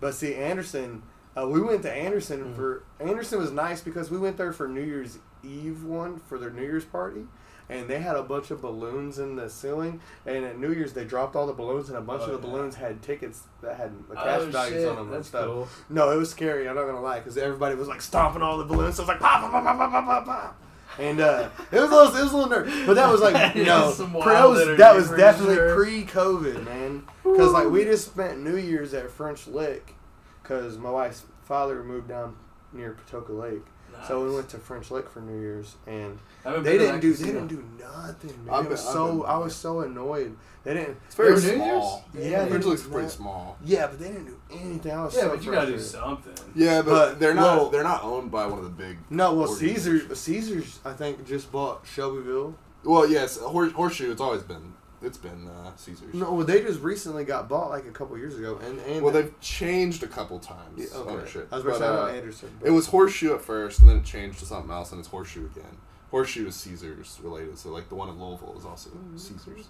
but 0.00 0.14
see, 0.14 0.34
Anderson, 0.34 1.02
uh, 1.36 1.46
we 1.48 1.60
went 1.60 1.82
to 1.82 1.92
Anderson 1.92 2.44
Mm. 2.52 2.56
for 2.56 2.82
Anderson 3.00 3.38
was 3.38 3.50
nice 3.50 3.80
because 3.80 4.10
we 4.10 4.18
went 4.18 4.36
there 4.36 4.52
for 4.52 4.68
New 4.68 4.82
Year's 4.82 5.18
Eve 5.42 5.84
one 5.84 6.18
for 6.28 6.38
their 6.38 6.50
New 6.50 6.62
Year's 6.62 6.84
party, 6.84 7.22
and 7.68 7.88
they 7.88 7.98
had 8.00 8.16
a 8.16 8.22
bunch 8.22 8.50
of 8.50 8.60
balloons 8.60 9.18
in 9.18 9.34
the 9.36 9.48
ceiling, 9.48 10.00
and 10.26 10.44
at 10.44 10.58
New 10.58 10.72
Year's 10.72 10.92
they 10.92 11.04
dropped 11.04 11.34
all 11.34 11.46
the 11.46 11.52
balloons, 11.52 11.88
and 11.88 11.98
a 11.98 12.00
bunch 12.00 12.22
Oh, 12.22 12.32
of 12.32 12.42
the 12.42 12.46
yeah. 12.48 12.52
balloons 12.54 12.74
had 12.76 13.02
tickets 13.02 13.42
that 13.62 13.76
had 13.76 13.92
the 14.08 14.14
cash 14.14 14.40
Oh, 14.42 14.46
values 14.50 14.74
shit, 14.82 14.88
on 14.88 14.96
them 14.96 15.04
and 15.06 15.14
That's 15.16 15.28
stuff. 15.28 15.46
cool. 15.46 15.68
No, 15.88 16.10
it 16.10 16.16
was 16.16 16.30
scary. 16.30 16.68
I'm 16.68 16.76
not 16.76 16.86
gonna 16.86 17.00
lie, 17.00 17.18
because 17.18 17.36
everybody 17.38 17.74
was 17.74 17.88
like 17.88 18.02
stomping 18.02 18.42
all 18.42 18.58
the 18.58 18.64
balloons. 18.64 18.96
So 18.96 19.02
it 19.02 19.06
was 19.06 19.08
like 19.08 19.20
pop, 19.20 19.40
pop, 19.40 19.50
pop, 19.50 19.64
pop, 19.64 19.90
pop, 19.90 20.04
pop, 20.04 20.24
pop. 20.26 20.58
And 20.98 21.20
uh, 21.20 21.48
it 21.72 21.80
was 21.80 21.90
a 21.90 21.94
little, 21.94 22.14
it 22.16 22.22
was 22.22 22.32
a 22.32 22.36
little 22.36 22.50
nerve, 22.50 22.82
but 22.86 22.94
that 22.94 23.10
was 23.10 23.22
like 23.22 23.54
you 23.56 23.62
Yeah, 23.62 23.78
know, 23.80 23.92
pre- 24.20 24.32
that 24.34 24.44
was 24.46 24.76
that 24.78 24.94
was 24.94 25.08
definitely 25.10 25.54
sure. 25.54 25.74
pre-COVID, 25.74 26.64
man. 26.66 27.02
Because 27.24 27.52
like 27.52 27.68
we 27.70 27.84
just 27.84 28.04
spent 28.08 28.40
New 28.42 28.56
Year's 28.58 28.92
at 28.92 29.10
French 29.10 29.46
Lick, 29.46 29.94
because 30.42 30.78
my 30.78 30.90
wife's 30.90 31.22
father 31.42 31.82
moved 31.82 32.08
down 32.08 32.36
near 32.72 32.96
Patoka 33.06 33.30
Lake, 33.38 33.62
so 34.06 34.24
we 34.24 34.34
went 34.34 34.48
to 34.50 34.58
French 34.58 34.90
Lick 34.90 35.08
for 35.08 35.20
New 35.20 35.38
Year's, 35.40 35.76
and 35.86 36.18
they 36.44 36.78
didn't 36.78 37.00
do 37.00 37.12
they 37.12 37.26
didn't 37.26 37.48
do 37.48 37.64
nothing. 37.78 38.44
Man. 38.46 38.54
I've 38.54 38.66
was 38.68 38.80
been- 38.80 38.88
I've 38.88 38.92
so 38.94 39.12
been- 39.18 39.26
I 39.26 39.36
was 39.38 39.54
so 39.54 39.80
annoyed. 39.80 40.36
They 40.64 40.74
didn't. 40.74 40.96
It's 41.06 41.14
very 41.16 41.34
For 41.40 41.46
New 41.46 41.54
small. 41.56 42.04
Year's? 42.14 42.26
Yeah, 42.30 42.46
French 42.46 42.62
they 42.62 42.68
Lick's 42.70 42.82
did 42.82 42.92
pretty 42.92 43.06
that. 43.08 43.12
small. 43.12 43.58
Yeah, 43.64 43.86
but 43.88 43.98
they 43.98 44.08
didn't 44.08 44.26
do 44.26 44.36
anything. 44.52 44.92
I 44.92 45.04
was 45.04 45.14
Yeah, 45.14 45.22
so 45.22 45.28
but 45.30 45.44
you 45.44 45.52
gotta 45.52 45.72
do 45.72 45.78
something. 45.80 46.34
Yeah, 46.54 46.82
but, 46.82 46.90
But, 46.90 47.20
they're 47.20 47.34
not. 47.34 47.56
well- 47.58 47.70
they're 47.70 47.82
not 47.82 48.04
owned 48.04 48.30
by 48.30 48.46
one 48.46 48.58
of 48.58 48.64
the 48.64 48.70
big. 48.70 48.98
No, 49.10 49.34
well, 49.34 49.48
organizations. 49.50 50.02
Caesar, 50.08 50.14
Caesar's, 50.14 50.78
I 50.84 50.92
think, 50.92 51.26
just 51.26 51.50
bought 51.52 51.84
Shelbyville. 51.84 52.54
Well, 52.84 53.06
yes, 53.08 53.38
Hors- 53.38 53.72
horseshoe. 53.72 54.10
It's 54.12 54.20
always 54.20 54.42
been. 54.42 54.72
It's 55.02 55.18
been 55.18 55.48
uh, 55.48 55.74
Caesars. 55.76 56.14
No, 56.14 56.32
well, 56.32 56.46
they 56.46 56.62
just 56.62 56.80
recently 56.80 57.24
got 57.24 57.48
bought 57.48 57.70
like 57.70 57.86
a 57.86 57.90
couple 57.90 58.16
years 58.18 58.36
ago, 58.36 58.58
and 58.64 58.78
and 58.80 59.02
Well, 59.02 59.12
they've 59.12 59.38
changed 59.40 60.02
a 60.02 60.06
couple 60.06 60.38
times 60.38 60.78
Yeah, 60.78 60.98
okay. 60.98 61.10
ownership. 61.10 61.48
I 61.50 61.56
was 61.56 61.64
about 61.64 61.72
to 61.74 61.78
say 61.80 61.86
uh, 61.86 62.06
Anderson. 62.08 62.50
but- 62.60 62.68
It 62.68 62.70
was 62.70 62.86
horseshoe 62.88 63.34
at 63.34 63.42
first, 63.42 63.80
and 63.80 63.88
then 63.88 63.98
it 63.98 64.04
changed 64.04 64.38
to 64.40 64.44
something 64.46 64.70
else, 64.70 64.92
and 64.92 64.98
it's 65.00 65.08
horseshoe 65.08 65.46
again. 65.46 65.76
Horseshoe 66.10 66.46
is 66.46 66.54
Caesars 66.56 67.18
related, 67.22 67.58
so 67.58 67.70
like 67.70 67.88
the 67.88 67.94
one 67.94 68.08
in 68.08 68.20
Louisville 68.22 68.54
is 68.58 68.64
also 68.64 68.90
Mm-hmm. 68.90 69.16
Caesars. 69.16 69.66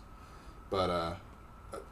But 0.71 0.91
uh, 0.91 1.15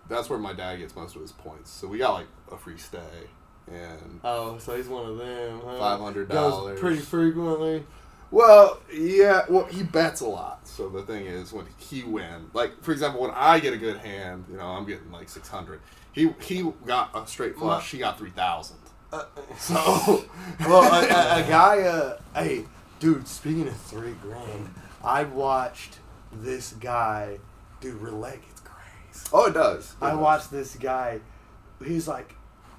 that's 0.09 0.29
where 0.29 0.39
my 0.39 0.53
dad 0.53 0.77
gets 0.77 0.95
most 0.97 1.15
of 1.17 1.23
his 1.23 1.33
points. 1.33 1.71
So 1.71 1.87
we 1.89 1.99
got 1.99 2.15
like 2.15 2.27
a 2.53 2.57
free 2.57 2.77
stay 2.79 3.29
and 3.71 4.21
Oh, 4.25 4.59
so 4.59 4.75
he's 4.77 4.89
one 4.89 5.07
of 5.07 5.17
them. 5.19 5.61
Huh? 5.65 5.99
$500. 5.99 6.79
Pretty 6.79 6.99
frequently. 7.01 7.85
Well, 8.31 8.81
yeah, 8.93 9.43
well, 9.49 9.65
he 9.65 9.83
bets 9.83 10.21
a 10.21 10.27
lot. 10.27 10.67
So 10.69 10.89
the 10.89 11.03
thing 11.03 11.27
is, 11.27 11.53
when 11.53 11.67
he 11.79 12.05
win, 12.05 12.51
like 12.55 12.83
for 12.83 12.93
example, 12.93 13.21
when 13.23 13.33
I 13.33 13.59
get 13.61 13.73
a 13.73 13.77
good 13.79 13.97
hand, 13.99 14.45
you 14.51 14.57
know, 14.57 14.67
I'm 14.67 14.87
getting 14.87 15.11
like 15.11 15.29
six 15.29 15.49
hundred. 15.49 15.81
He 16.13 16.33
he 16.41 16.71
got 16.87 17.11
a 17.15 17.27
straight 17.27 17.57
flush. 17.57 17.91
He 17.91 17.99
got 17.99 18.19
three 18.19 18.31
thousand. 18.31 18.79
Uh, 19.13 19.25
So, 19.59 19.75
well, 20.61 20.83
a, 20.83 21.07
a, 21.07 21.45
a 21.45 21.49
guy. 21.49 21.83
Uh, 21.83 22.19
hey, 22.35 22.65
dude. 23.01 23.27
Speaking 23.27 23.67
of 23.67 23.77
three 23.77 24.15
grand, 24.23 24.73
I 25.03 25.25
watched 25.25 25.99
this 26.33 26.73
guy. 26.75 27.39
Dude, 27.81 27.95
roulette 28.01 28.41
gets 28.47 28.61
crazy. 28.61 29.29
oh, 29.33 29.47
it 29.47 29.55
does. 29.55 29.91
It 30.01 30.05
I 30.05 30.11
does. 30.11 30.19
watched 30.19 30.51
this 30.53 30.77
guy. 30.77 31.21
He's 31.85 32.07
like, 32.07 32.35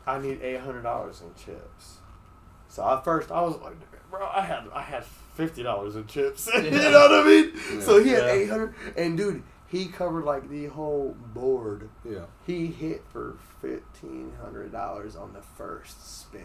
I 0.07 0.19
need 0.19 0.41
eight 0.41 0.61
hundred 0.61 0.83
dollars 0.83 1.21
in 1.21 1.33
chips. 1.35 1.97
So 2.69 2.87
at 2.87 3.03
first 3.03 3.31
I 3.31 3.41
was 3.41 3.57
like, 3.61 3.75
bro, 4.09 4.25
I 4.33 4.41
had 4.41 4.63
I 4.73 4.81
had 4.81 5.03
fifty 5.33 5.63
dollars 5.63 5.95
in 5.95 6.05
chips. 6.07 6.49
you 6.55 6.71
know 6.71 6.91
what 6.91 7.11
I 7.11 7.23
mean? 7.25 7.81
So 7.81 8.03
he 8.03 8.09
had 8.11 8.23
Yeah. 8.25 8.31
eight 8.31 8.49
hundred, 8.49 8.75
and 8.97 9.17
dude, 9.17 9.43
he 9.67 9.87
covered 9.87 10.23
like 10.25 10.49
the 10.49 10.67
whole 10.67 11.15
board. 11.33 11.89
Yeah, 12.03 12.25
He 12.45 12.67
hit 12.67 13.03
for 13.11 13.35
fifteen 13.61 14.33
hundred 14.41 14.71
dollars 14.71 15.15
on 15.15 15.33
the 15.33 15.41
first 15.41 16.21
spin. 16.21 16.41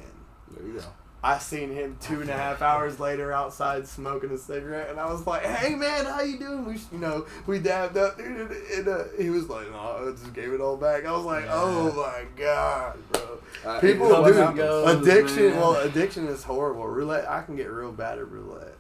there 0.56 0.66
you 0.66 0.74
go. 0.74 0.84
I 1.24 1.38
seen 1.38 1.72
him 1.72 1.96
two 2.00 2.20
and 2.20 2.30
a 2.30 2.34
half 2.34 2.62
hours 2.62 3.00
later 3.00 3.32
outside 3.32 3.88
smoking 3.88 4.30
a 4.30 4.38
cigarette, 4.38 4.90
and 4.90 5.00
I 5.00 5.10
was 5.10 5.26
like, 5.26 5.42
"Hey 5.44 5.74
man, 5.74 6.04
how 6.04 6.20
you 6.20 6.38
doing?" 6.38 6.64
We, 6.66 6.74
you 6.92 6.98
know, 6.98 7.26
we 7.48 7.58
dabbed 7.58 7.96
up, 7.96 8.16
dude, 8.18 8.52
and, 8.52 8.86
uh, 8.86 9.04
he 9.18 9.30
was 9.30 9.48
like, 9.48 9.68
"No, 9.72 9.78
I 10.06 10.10
just 10.12 10.32
gave 10.34 10.52
it 10.52 10.60
all 10.60 10.76
back." 10.76 11.04
I 11.04 11.10
was 11.16 11.24
like, 11.24 11.46
Yeah. 11.46 11.52
"Oh 11.54 11.92
my 11.94 12.26
god, 12.36 12.98
bro!" 13.10 13.38
Uh, 13.64 13.80
People, 13.80 14.24
dude, 14.24 14.54
goes, 14.56 14.94
addiction. 15.02 15.50
man. 15.50 15.56
Well, 15.56 15.76
addiction 15.76 16.28
is 16.28 16.44
horrible. 16.44 16.86
Roulette, 16.86 17.28
I 17.28 17.42
can 17.42 17.56
get 17.56 17.70
real 17.72 17.90
bad 17.92 18.18
at 18.18 18.30
roulette. 18.30 18.75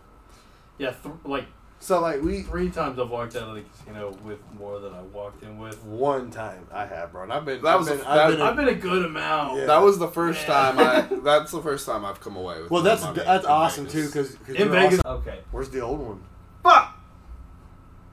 Yeah, 0.78 0.90
th- 1.02 1.14
like 1.24 1.46
So 1.78 2.00
like 2.00 2.22
we 2.22 2.42
three 2.42 2.70
times 2.70 2.98
I've 2.98 3.10
walked 3.10 3.36
out 3.36 3.48
of 3.48 3.54
the 3.54 3.62
casino 3.62 4.16
with 4.24 4.38
more 4.58 4.78
than 4.80 4.92
I 4.94 5.02
walked 5.02 5.42
in 5.42 5.58
with. 5.58 5.82
one 5.84 6.30
time 6.30 6.66
I 6.72 6.86
have, 6.86 7.12
bro. 7.12 7.22
And 7.24 7.32
I've 7.32 7.44
been. 7.44 7.62
That 7.62 7.74
I've 7.74 7.78
was 7.80 7.88
been, 7.88 8.00
a- 8.00 8.08
I've 8.08 8.30
been 8.30 8.40
in- 8.40 8.46
I've 8.46 8.56
been 8.56 8.68
a 8.68 8.74
good 8.74 9.04
amount. 9.06 9.58
Yeah. 9.58 9.66
That 9.66 9.82
was 9.82 9.98
the 9.98 10.08
first 10.08 10.40
Yeah. 10.46 10.54
time 10.72 10.78
I. 10.78 11.00
That's 11.24 11.50
the 11.52 11.62
first 11.62 11.86
time 11.86 12.04
I've 12.04 12.20
come 12.20 12.36
away 12.36 12.60
with. 12.62 12.70
well, 12.70 12.82
that's 12.82 13.02
money 13.02 13.22
that's 13.24 13.46
awesome 13.46 13.86
Vegas. 13.86 14.12
too, 14.12 14.34
because 14.38 14.56
In 14.60 14.70
Vegas. 14.70 15.00
Okay. 15.04 15.40
Where's 15.50 15.70
the 15.70 15.80
old 15.80 16.00
one? 16.00 16.22
Fuck. 16.62 16.98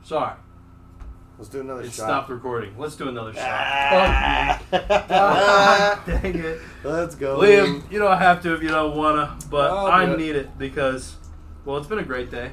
Sorry. 0.03 0.33
Let's 1.37 1.49
do 1.49 1.61
another 1.61 1.81
It 1.81 1.85
shot. 1.87 1.93
stopped 2.05 2.29
recording. 2.29 2.77
Let's 2.77 2.95
do 2.95 3.09
another 3.09 3.33
shot. 3.33 3.43
Ah. 3.49 4.61
Fuck 4.69 4.81
you. 4.83 4.87
God 4.87 5.99
dang 6.21 6.35
it. 6.35 6.61
Let's 6.83 7.15
go, 7.15 7.39
Liam, 7.39 7.89
you 7.91 7.99
don't 7.99 8.17
have 8.17 8.41
to 8.43 8.53
if 8.53 8.61
you 8.61 8.69
don't 8.69 8.95
wanna, 8.95 9.35
but 9.49 9.71
I'll 9.71 9.87
I 9.87 10.15
need 10.15 10.35
it 10.35 10.57
because, 10.57 11.15
well, 11.65 11.77
it's 11.77 11.87
been 11.87 11.99
a 11.99 12.03
great 12.03 12.29
day. 12.31 12.51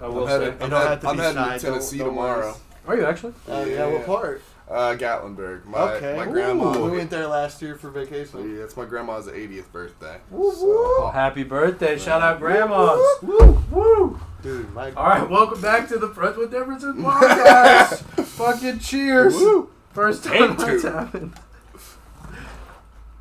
I 0.00 0.06
will 0.08 0.22
I'm 0.24 0.28
say. 0.28 0.32
headed, 0.32 0.54
You 0.60 0.64
I'm, 0.64 0.70
don't 0.70 0.86
head- 0.86 1.00
to 1.00 1.08
I'm 1.08 1.16
be 1.16 1.22
heading 1.22 1.42
shy. 1.42 1.58
to 1.58 1.64
Tennessee 1.66 1.98
Don't- 1.98 2.06
don't 2.08 2.16
tomorrow. 2.16 2.46
worry. 2.48 2.54
Are 2.88 2.96
you 2.96 3.06
actually? 3.06 3.34
Oh 3.48 3.64
yeah, 3.64 3.86
what 3.86 4.00
Yeah. 4.00 4.06
part? 4.06 4.42
Uh, 4.68 4.94
Gatlinburg. 4.98 5.64
My, 5.66 5.78
okay. 5.92 6.16
My 6.16 6.24
grandma. 6.24 6.76
Ooh, 6.76 6.90
we 6.90 6.96
went 6.96 7.10
there 7.10 7.26
last 7.28 7.60
year 7.62 7.76
for 7.76 7.90
vacation. 7.90 8.56
Yeah, 8.56 8.64
it's 8.64 8.76
my 8.76 8.84
grandma's 8.86 9.26
80th 9.28 9.70
birthday. 9.70 10.16
Woo, 10.30 10.50
So- 10.52 10.66
Oh, 10.66 11.10
happy 11.12 11.44
birthday! 11.44 11.96
Shout 11.98 12.22
out 12.22 12.40
grandmas. 12.40 12.98
Woo, 13.22 13.38
woo. 13.38 13.64
Woo! 13.70 14.20
Dude, 14.42 14.72
my 14.74 14.90
All 14.92 15.06
right, 15.06 15.28
welcome 15.28 15.60
back 15.60 15.88
to 15.88 15.98
the 15.98 16.08
Friends 16.08 16.36
with 16.36 16.50
Differences 16.50 16.94
podcast. 16.96 17.98
Fucking 18.24 18.78
cheers. 18.80 19.34
Woo! 19.34 19.70
First 19.92 20.24
time 20.24 20.56
Take 20.56 20.58
that's 20.58 20.82
two. 20.82 20.88
happened. 20.90 21.34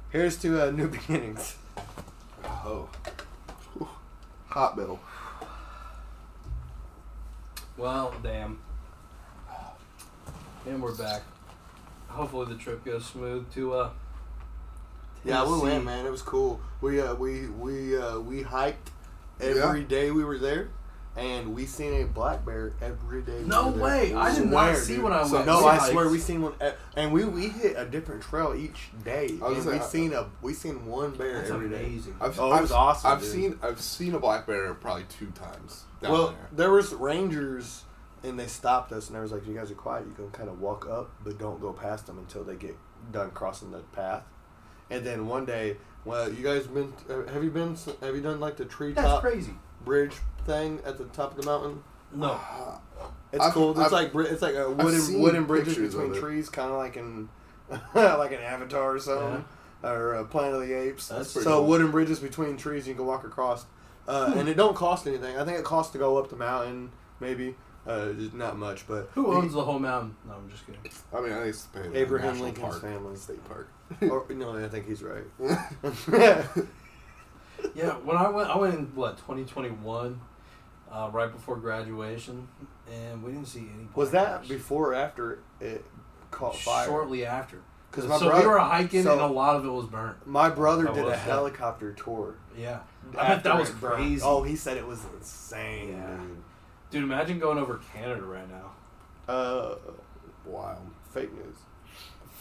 here's 0.10 0.38
to 0.38 0.68
uh, 0.68 0.72
new 0.72 0.88
beginnings. 0.88 1.58
Oh. 2.46 2.88
Hot 4.48 4.78
middle. 4.78 5.00
Well, 7.82 8.14
damn. 8.22 8.60
And 10.68 10.84
we're 10.84 10.94
back. 10.94 11.24
Hopefully 12.10 12.54
the 12.54 12.60
trip 12.60 12.86
goes 12.86 13.08
smooth 13.08 13.52
to 13.56 13.74
uh. 13.74 13.90
Yeah, 15.26 15.42
we 15.42 15.50
Tennessee. 15.50 15.64
went, 15.66 15.86
man. 15.86 16.06
It 16.06 16.12
was 16.12 16.22
cool. 16.22 16.62
We 16.82 17.02
uh, 17.02 17.16
we 17.16 17.48
we 17.48 17.98
uh, 17.98 18.20
we 18.20 18.44
hiked 18.44 18.92
every 19.40 19.82
day 19.84 20.12
we 20.12 20.24
were 20.24 20.38
there, 20.38 20.70
and 21.18 21.54
we 21.54 21.66
seen 21.66 22.02
a 22.02 22.06
black 22.06 22.46
bear 22.46 22.74
every 22.82 23.22
day. 23.22 23.42
No 23.46 23.72
there. 23.72 23.84
way! 23.84 24.14
I 24.16 24.34
did 24.34 24.46
not 24.50 24.78
see 24.78 24.96
dude. 24.96 25.04
when 25.04 25.14
I 25.14 25.26
So- 25.28 25.34
went. 25.36 25.46
No, 25.48 25.66
I 25.66 25.90
swear 25.90 26.08
we 26.10 26.20
seen 26.20 26.42
one, 26.42 26.54
e- 26.64 26.70
and 26.96 27.12
we 27.12 27.26
we 27.26 27.48
hit 27.50 27.76
a 27.78 27.86
different 27.86 28.22
trail 28.24 28.54
each 28.56 28.90
day. 29.04 29.28
And 29.30 29.40
gonna 29.42 29.56
we 29.56 29.62
say, 29.62 29.80
seen 29.82 30.14
a 30.14 30.30
we 30.42 30.54
seen 30.54 30.86
one 30.86 31.12
bear 31.12 31.40
That's 31.40 31.52
every 31.52 31.70
day. 31.70 31.86
amazing. 31.86 32.16
I've, 32.22 32.40
Oh, 32.40 32.52
it 32.52 32.56
I've, 32.56 32.62
was 32.62 32.72
awesome, 32.72 33.12
I've 33.12 33.22
dude. 33.22 33.32
seen 33.32 33.60
I've 33.62 33.82
seen 33.82 34.16
a 34.16 34.20
black 34.20 34.48
bear 34.48 34.74
probably 34.74 35.04
two 35.10 35.32
times 35.32 35.84
down 36.02 36.12
well, 36.12 36.28
there. 36.30 36.48
there 36.54 36.72
was 36.72 36.94
rangers, 36.94 37.84
and 38.24 38.40
they 38.40 38.48
stopped 38.48 38.92
us, 38.94 39.10
and 39.10 39.18
I 39.18 39.22
was 39.22 39.32
like, 39.32 39.46
"You 39.46 39.54
guys 39.54 39.70
are 39.70 39.76
quiet. 39.76 40.06
You 40.08 40.14
can 40.14 40.32
kind 40.32 40.48
of 40.50 40.60
walk 40.62 40.88
up, 40.90 41.12
but 41.24 41.38
don't 41.38 41.60
go 41.60 41.74
past 41.74 42.08
them 42.08 42.18
until 42.20 42.44
they 42.44 42.56
get 42.56 42.78
done 43.12 43.32
crossing 43.32 43.72
the 43.72 43.80
path." 43.92 44.24
And 44.90 45.06
then 45.06 45.28
one 45.28 45.46
day, 45.46 45.78
well, 46.04 46.32
you 46.32 46.44
guys 46.44 46.68
been? 46.68 46.94
uh, 47.10 47.32
Have 47.32 47.44
you 47.44 47.50
been? 47.50 47.78
Have 48.02 48.16
you 48.16 48.22
done 48.22 48.40
like 48.40 48.58
the 48.58 48.64
That's 48.66 48.76
treetop 48.76 49.22
crazy. 49.22 49.54
bridge 49.86 50.16
thing 50.46 50.80
at 50.86 50.98
the 50.98 51.06
top 51.06 51.32
of 51.38 51.44
the 51.44 51.50
mountain? 51.50 51.84
No. 52.14 52.40
It's 53.34 53.42
I've- 53.42 53.54
cool. 53.54 53.72
It's 53.72 53.80
I've- 53.80 53.94
like 53.96 54.12
bri- 54.12 54.28
it's 54.28 54.42
like 54.42 54.56
a 54.56 54.70
wooden 54.70 55.00
seen 55.00 55.22
wooden 55.22 55.46
bridges 55.46 55.76
pictures 55.76 55.96
between 55.96 56.14
it. 56.14 56.20
trees, 56.20 56.50
kind 56.50 56.70
of 56.70 56.78
like 56.78 56.98
in 56.98 57.30
like 57.96 58.34
an 58.34 58.42
Avatar 58.42 58.96
or 58.96 59.00
something, 59.00 59.46
or 59.84 60.16
uh, 60.16 60.24
Planet 60.26 60.56
of 60.62 60.68
the 60.68 60.74
Apes. 60.74 61.08
That's 61.08 61.30
so 61.30 61.42
cool. 61.42 61.66
wooden 61.68 61.92
bridges 61.92 62.20
between 62.20 62.58
trees 62.58 62.86
you 62.90 62.94
can 62.94 63.06
walk 63.06 63.24
across, 63.24 63.66
uh, 64.06 64.34
and 64.36 64.50
it 64.50 64.56
don't 64.58 64.76
cost 64.76 65.08
anything. 65.08 65.38
I 65.38 65.46
think 65.46 65.58
it 65.58 65.64
costs 65.64 65.94
to 65.94 65.98
go 65.98 66.18
up 66.18 66.30
the 66.30 66.36
mountain, 66.36 66.92
maybe. 67.22 67.56
Uh, 67.88 68.12
just 68.12 68.34
not 68.34 68.58
much, 68.58 68.86
but 68.86 69.10
Who 69.14 69.34
owns 69.34 69.54
the 69.54 69.64
whole 69.64 69.80
mountain? 69.80 70.14
No, 70.28 70.34
I'm 70.34 70.50
just 70.52 70.66
kidding. 70.68 70.82
I 71.14 71.22
mean, 71.22 71.32
I 71.32 71.46
used 71.46 71.72
to 71.74 71.80
pay 71.80 71.88
the 71.88 71.98
Abraham 72.00 72.32
National 72.34 72.46
Lincoln's 72.48 72.70
Park, 72.70 72.82
family. 72.82 73.16
State 73.16 73.46
Park. 73.48 73.70
or, 74.02 74.26
no, 74.36 74.58
I 74.62 74.68
think 74.68 74.88
he's 74.88 75.02
right. 75.02 75.24
Yeah, 77.76 77.92
when 77.94 78.18
I 78.18 78.28
went, 78.30 78.50
I 78.50 78.58
went 78.58 78.74
in 78.76 78.86
what 78.96 79.18
2021, 79.20 80.20
uh, 80.92 81.10
right 81.12 81.32
before 81.32 81.58
graduation, 81.58 82.48
and 82.92 83.24
we 83.24 83.32
didn't 83.32 83.48
see 83.48 83.60
any. 83.60 83.88
Was 83.96 84.12
that 84.12 84.40
bears. 84.42 84.48
before 84.50 84.92
or 84.92 84.94
after 84.96 85.40
it 85.60 85.84
caught 86.32 86.56
fire? 86.56 86.86
Shortly 86.88 87.26
after. 87.26 87.62
Because 87.90 88.08
my 88.08 88.18
so 88.18 88.28
brother, 88.30 88.42
we 88.44 88.48
were 88.54 88.60
hiking, 88.60 89.04
so- 89.04 89.12
and 89.14 89.22
a 89.22 89.28
lot 89.28 89.56
of 89.58 89.66
it 89.66 89.70
was 89.70 89.86
burnt. 89.86 90.26
my 90.26 90.50
brother 90.50 90.90
I 90.90 90.94
did 90.94 91.04
was 91.04 91.14
a 91.14 91.16
there. 91.18 91.26
helicopter 91.26 91.92
tour. 91.94 92.36
Yeah, 92.58 92.80
I 93.18 93.28
bet 93.36 93.44
that 93.44 93.60
was 93.60 93.70
crazy. 93.70 94.22
Oh, 94.24 94.44
he 94.44 94.56
said 94.56 94.78
it 94.78 94.88
was 94.88 95.04
insane. 95.18 95.90
Yeah. 95.94 96.16
dude. 96.18 96.44
Dude, 96.92 97.04
imagine 97.04 97.40
going 97.40 97.58
over 97.58 97.80
Canada 97.94 98.22
right 98.22 98.50
now. 98.50 98.72
Uh, 99.34 99.76
Wild. 100.46 100.80
fake 101.12 101.34
news. 101.34 101.56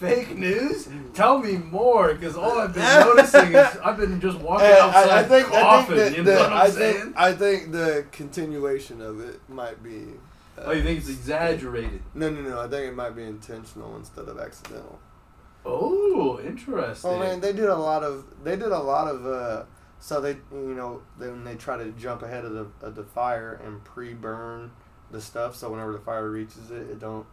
Fake 0.01 0.35
news? 0.37 0.89
Tell 1.13 1.37
me 1.39 1.57
more, 1.57 2.13
because 2.13 2.35
all 2.35 2.59
I've 2.59 2.73
been 2.73 2.83
noticing 2.99 3.53
is 3.53 3.77
I've 3.83 3.97
been 3.97 4.19
just 4.19 4.39
walking 4.39 4.65
Hey, 4.67 4.79
outside 4.79 5.09
I, 5.09 5.19
I 5.19 5.23
think, 5.23 5.47
coughing. 5.47 5.99
I 5.99 6.01
think, 6.03 6.17
you 6.17 6.23
the, 6.23 6.31
know 6.33 6.37
the, 6.37 6.43
what 6.43 6.53
I'm 6.53 6.57
I 6.57 6.69
saying? 6.69 7.01
think 7.03 7.17
I 7.17 7.33
think 7.33 7.71
the 7.71 8.05
continuation 8.11 9.01
of 9.01 9.19
it 9.21 9.39
might 9.47 9.81
be. 9.83 10.05
uh, 10.57 10.63
oh, 10.65 10.71
you 10.71 10.83
think 10.83 10.99
it's 10.99 11.09
exaggerated? 11.09 12.01
No, 12.15 12.29
no, 12.29 12.41
no. 12.41 12.59
I 12.61 12.67
think 12.67 12.87
it 12.87 12.95
might 12.95 13.15
be 13.15 13.23
intentional 13.23 13.95
instead 13.95 14.27
of 14.27 14.39
accidental. 14.39 14.99
Oh, 15.65 16.39
interesting. 16.39 17.11
Oh 17.11 17.19
man, 17.19 17.39
they 17.39 17.53
did 17.53 17.69
a 17.69 17.75
lot 17.77 18.03
of. 18.03 18.25
They 18.43 18.55
did 18.55 18.71
a 18.71 18.79
lot 18.79 19.07
of. 19.07 19.25
uh 19.25 19.63
So 19.99 20.19
they, 20.19 20.37
you 20.51 20.73
know, 20.73 21.03
then 21.19 21.43
they 21.43 21.55
try 21.55 21.77
to 21.77 21.91
jump 21.91 22.23
ahead 22.23 22.43
of 22.45 22.53
the 22.53 22.67
of 22.85 22.95
the 22.95 23.03
fire 23.03 23.61
and 23.63 23.83
pre-burn 23.83 24.71
the 25.11 25.21
stuff. 25.21 25.55
So 25.55 25.69
whenever 25.69 25.91
the 25.93 25.99
fire 25.99 26.29
reaches 26.29 26.71
it, 26.71 26.89
it 26.89 26.99
don't. 26.99 27.27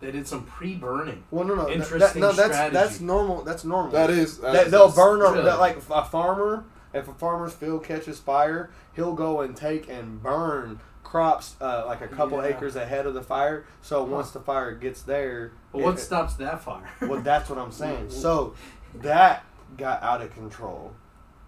They 0.00 0.10
did 0.10 0.26
some 0.26 0.44
pre-burning. 0.44 1.24
Well, 1.30 1.44
no, 1.44 1.54
no. 1.54 1.68
Interesting 1.68 2.22
that, 2.22 2.28
no, 2.28 2.32
that's 2.32 2.54
strategy. 2.54 2.72
that's 2.74 3.00
normal. 3.00 3.42
That's 3.44 3.64
normal. 3.64 3.92
That 3.92 4.08
is. 4.10 4.38
that 4.38 4.52
They, 4.52 4.58
is- 4.62 4.70
they'll 4.70 4.90
burn 4.90 5.20
a, 5.20 5.24
Really? 5.30 5.42
that, 5.44 5.58
like 5.58 5.76
a 5.90 6.04
farmer. 6.04 6.64
If 6.94 7.06
a 7.06 7.12
farmer's 7.14 7.52
field 7.52 7.84
catches 7.84 8.18
fire, 8.18 8.70
he'll 8.96 9.14
go 9.14 9.42
and 9.42 9.54
take 9.56 9.88
and 9.88 10.20
burn 10.22 10.80
crops 11.04 11.54
uh, 11.60 11.84
like 11.86 12.00
a 12.00 12.08
couple 12.08 12.38
Yeah. 12.38 12.48
acres 12.56 12.76
ahead 12.76 13.06
of 13.06 13.14
the 13.14 13.22
fire. 13.22 13.64
So 13.82 14.02
once 14.02 14.30
the 14.30 14.40
fire 14.40 14.72
gets 14.74 15.02
there, 15.02 15.52
But 15.72 15.82
what 15.82 15.94
it- 15.94 16.00
stops 16.00 16.34
that 16.34 16.62
fire? 16.62 16.88
well, 17.02 17.20
that's 17.20 17.48
what 17.50 17.58
I'm 17.58 17.70
saying. 17.72 18.10
So 18.10 18.54
that 18.94 19.44
got 19.76 20.02
out 20.02 20.20
of 20.22 20.32
control, 20.34 20.92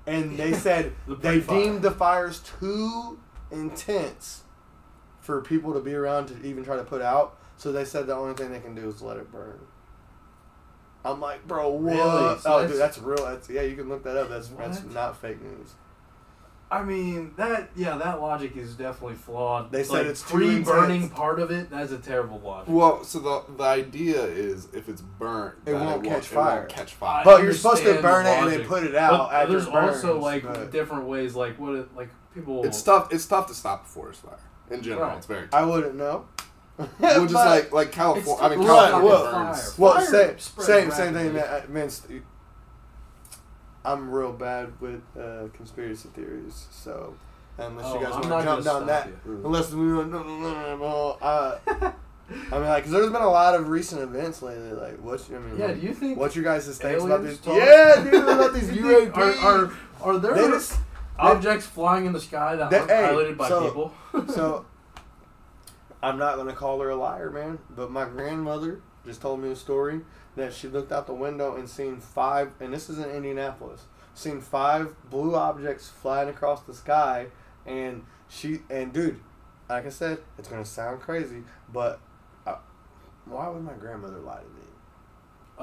and 0.06 0.36
they 0.36 0.52
said 0.52 0.92
The 1.08 1.16
they 1.16 1.40
deemed 1.40 1.82
the 1.82 1.90
fires 1.90 2.40
too 2.60 3.18
intense 3.50 4.42
for 5.20 5.40
people 5.40 5.72
to 5.74 5.80
be 5.80 5.94
around 5.94 6.26
to 6.26 6.46
even 6.46 6.64
try 6.64 6.76
to 6.76 6.84
put 6.84 7.00
out. 7.02 7.38
So 7.62 7.70
they 7.70 7.84
said 7.84 8.08
the 8.08 8.16
only 8.16 8.34
thing 8.34 8.50
they 8.50 8.58
can 8.58 8.74
do 8.74 8.88
is 8.88 9.00
let 9.02 9.18
it 9.18 9.30
burn. 9.30 9.60
I'm 11.04 11.20
like, 11.20 11.46
bro, 11.46 11.68
what? 11.70 11.92
Really? 11.92 12.00
Oh, 12.00 12.36
so 12.42 12.52
oh, 12.54 12.56
that's- 12.56 12.70
dude, 12.72 12.80
that's 12.80 12.98
real. 12.98 13.24
That's 13.24 13.48
yeah, 13.48 13.62
you 13.62 13.76
can 13.76 13.88
look 13.88 14.02
that 14.02 14.16
up. 14.16 14.30
That's 14.30 14.48
that's 14.48 14.82
not 14.82 15.16
fake 15.16 15.40
news. 15.40 15.74
I 16.72 16.82
mean 16.82 17.34
that 17.36 17.70
yeah, 17.76 17.96
that 17.98 18.20
logic 18.20 18.56
is 18.56 18.74
definitely 18.74 19.14
flawed. 19.14 19.70
They 19.70 19.84
said 19.84 19.92
Like, 19.92 20.06
it's 20.06 20.22
too 20.28 20.38
pre-burning 20.38 21.10
part 21.10 21.38
of 21.38 21.52
it. 21.52 21.70
That's 21.70 21.92
a 21.92 21.98
terrible 21.98 22.40
logic. 22.40 22.74
Well, 22.74 23.04
so 23.04 23.20
the 23.20 23.44
the 23.56 23.62
idea 23.62 24.24
is 24.24 24.66
if 24.72 24.88
it's 24.88 25.02
burnt, 25.02 25.54
It 25.64 25.74
won't 25.74 26.02
catch 26.02 26.24
it 26.24 26.34
fire. 26.34 26.56
won't 26.60 26.68
catch 26.68 26.94
fire. 26.94 27.24
But 27.24 27.44
you're 27.44 27.52
supposed 27.52 27.84
to 27.84 28.02
burn 28.02 28.26
it 28.26 28.30
and 28.30 28.50
then 28.50 28.64
put 28.66 28.82
it 28.82 28.96
out 28.96 29.28
But 29.30 29.34
after 29.34 29.52
there's 29.52 29.66
it 29.68 29.72
burns, 29.72 29.96
also 30.04 30.18
like 30.18 30.42
but 30.42 30.72
different 30.72 31.04
ways, 31.04 31.36
like 31.36 31.60
what 31.60 31.76
it, 31.76 31.94
like 31.94 32.08
people. 32.34 32.64
it's 32.64 32.82
tough. 32.82 33.12
It's 33.12 33.26
tough 33.26 33.46
to 33.46 33.54
stop 33.54 33.84
a 33.84 33.88
forest 33.88 34.22
fire 34.22 34.38
in 34.68 34.82
general. 34.82 35.06
Right. 35.06 35.18
It's 35.18 35.26
very. 35.26 35.46
I 35.52 35.62
wouldn't 35.64 35.94
know. 35.94 36.26
Well, 36.98 37.22
just 37.22 37.34
like 37.34 37.72
like 37.72 37.92
California. 37.92 38.44
I 38.44 38.48
mean, 38.50 38.60
It's 38.60 38.68
Right, 38.68 38.90
California 38.90 39.08
well- 39.08 39.32
burns. 39.46 39.78
Well, 39.78 39.94
Fire 39.94 40.06
same, 40.06 40.38
same, 40.38 40.90
same 40.90 41.14
thing. 41.14 41.32
Man, 41.34 41.44
I- 41.48 41.66
man, 41.72 41.90
st- 41.90 42.22
I'm 43.84 44.10
real 44.10 44.32
bad 44.32 44.80
with 44.80 45.02
uh, 45.18 45.48
conspiracy 45.56 46.08
theories, 46.14 46.66
so 46.70 47.14
unless 47.58 47.86
Oh, 47.88 47.94
you 47.98 48.04
guys 48.06 48.14
I'm 48.14 48.30
want 48.30 48.42
to 48.44 48.48
jump 48.52 48.64
down 48.64 48.86
that, 48.86 49.08
you. 49.26 49.42
unless 49.44 49.72
we 49.72 49.92
want, 49.92 50.12
no, 50.12 51.18
uh, 51.20 51.58
I 51.66 51.92
mean, 52.52 52.62
like, 52.68 52.84
cause 52.84 52.92
there's 52.92 53.10
been 53.10 53.20
a 53.22 53.28
lot 53.30 53.54
of 53.56 53.68
recent 53.68 54.00
events 54.00 54.40
lately. 54.40 54.72
Like, 54.72 54.98
what's 55.02 55.28
I 55.30 55.38
mean, 55.38 55.58
Yeah, 55.58 55.66
like, 55.66 55.80
do 55.80 55.86
you 55.86 55.94
think 55.94 56.16
what's 56.16 56.36
your 56.36 56.44
guys' 56.44 56.66
thoughts 56.66 56.80
about 57.04 57.20
aliens 57.20 57.38
this? 57.38 57.40
talk? 57.40 57.56
Yeah, 57.56 58.04
dude, 58.04 58.14
about 58.28 58.54
these 58.54 58.68
UAPs. 58.70 59.16
Are, 59.42 59.64
are, 59.66 59.72
are 60.00 60.18
there 60.18 60.34
They 60.34 60.46
just- 60.48 60.78
objects 61.18 61.66
flying 61.66 62.06
in 62.06 62.12
the 62.12 62.20
sky 62.20 62.54
that 62.56 62.70
They- 62.70 62.78
aren't 62.78 62.90
hey, 62.90 63.02
piloted 63.08 63.36
by 63.36 63.48
so- 63.48 63.64
people? 63.64 63.92
so 64.32 64.64
I'm 66.02 66.18
not 66.18 66.36
gonna 66.36 66.54
call 66.54 66.80
her 66.80 66.90
a 66.90 66.96
liar, 66.96 67.30
man. 67.30 67.58
But 67.70 67.90
my 67.90 68.04
grandmother 68.04 68.80
just 69.04 69.22
told 69.22 69.40
me 69.40 69.50
a 69.50 69.56
story 69.56 70.00
that 70.36 70.52
she 70.52 70.68
looked 70.68 70.92
out 70.92 71.06
the 71.06 71.14
window 71.14 71.56
and 71.56 71.68
seen 71.68 72.00
five, 72.00 72.52
and 72.60 72.72
this 72.72 72.88
is 72.90 72.98
in 72.98 73.10
Indianapolis, 73.10 73.84
seen 74.14 74.40
five 74.40 74.94
blue 75.08 75.34
objects 75.34 75.88
flying 75.88 76.28
across 76.28 76.62
the 76.62 76.74
sky, 76.74 77.26
and 77.66 78.04
she 78.28 78.60
and 78.68 78.92
dude, 78.92 79.20
like 79.68 79.86
I 79.86 79.90
said, 79.90 80.18
it's 80.38 80.48
gonna 80.48 80.64
sound 80.64 81.00
crazy, 81.00 81.44
but 81.72 82.00
uh, 82.46 82.56
why 83.26 83.48
would 83.48 83.62
my 83.62 83.74
grandmother 83.74 84.18
lie 84.18 84.40
to 84.40 84.48
me? 84.48 84.71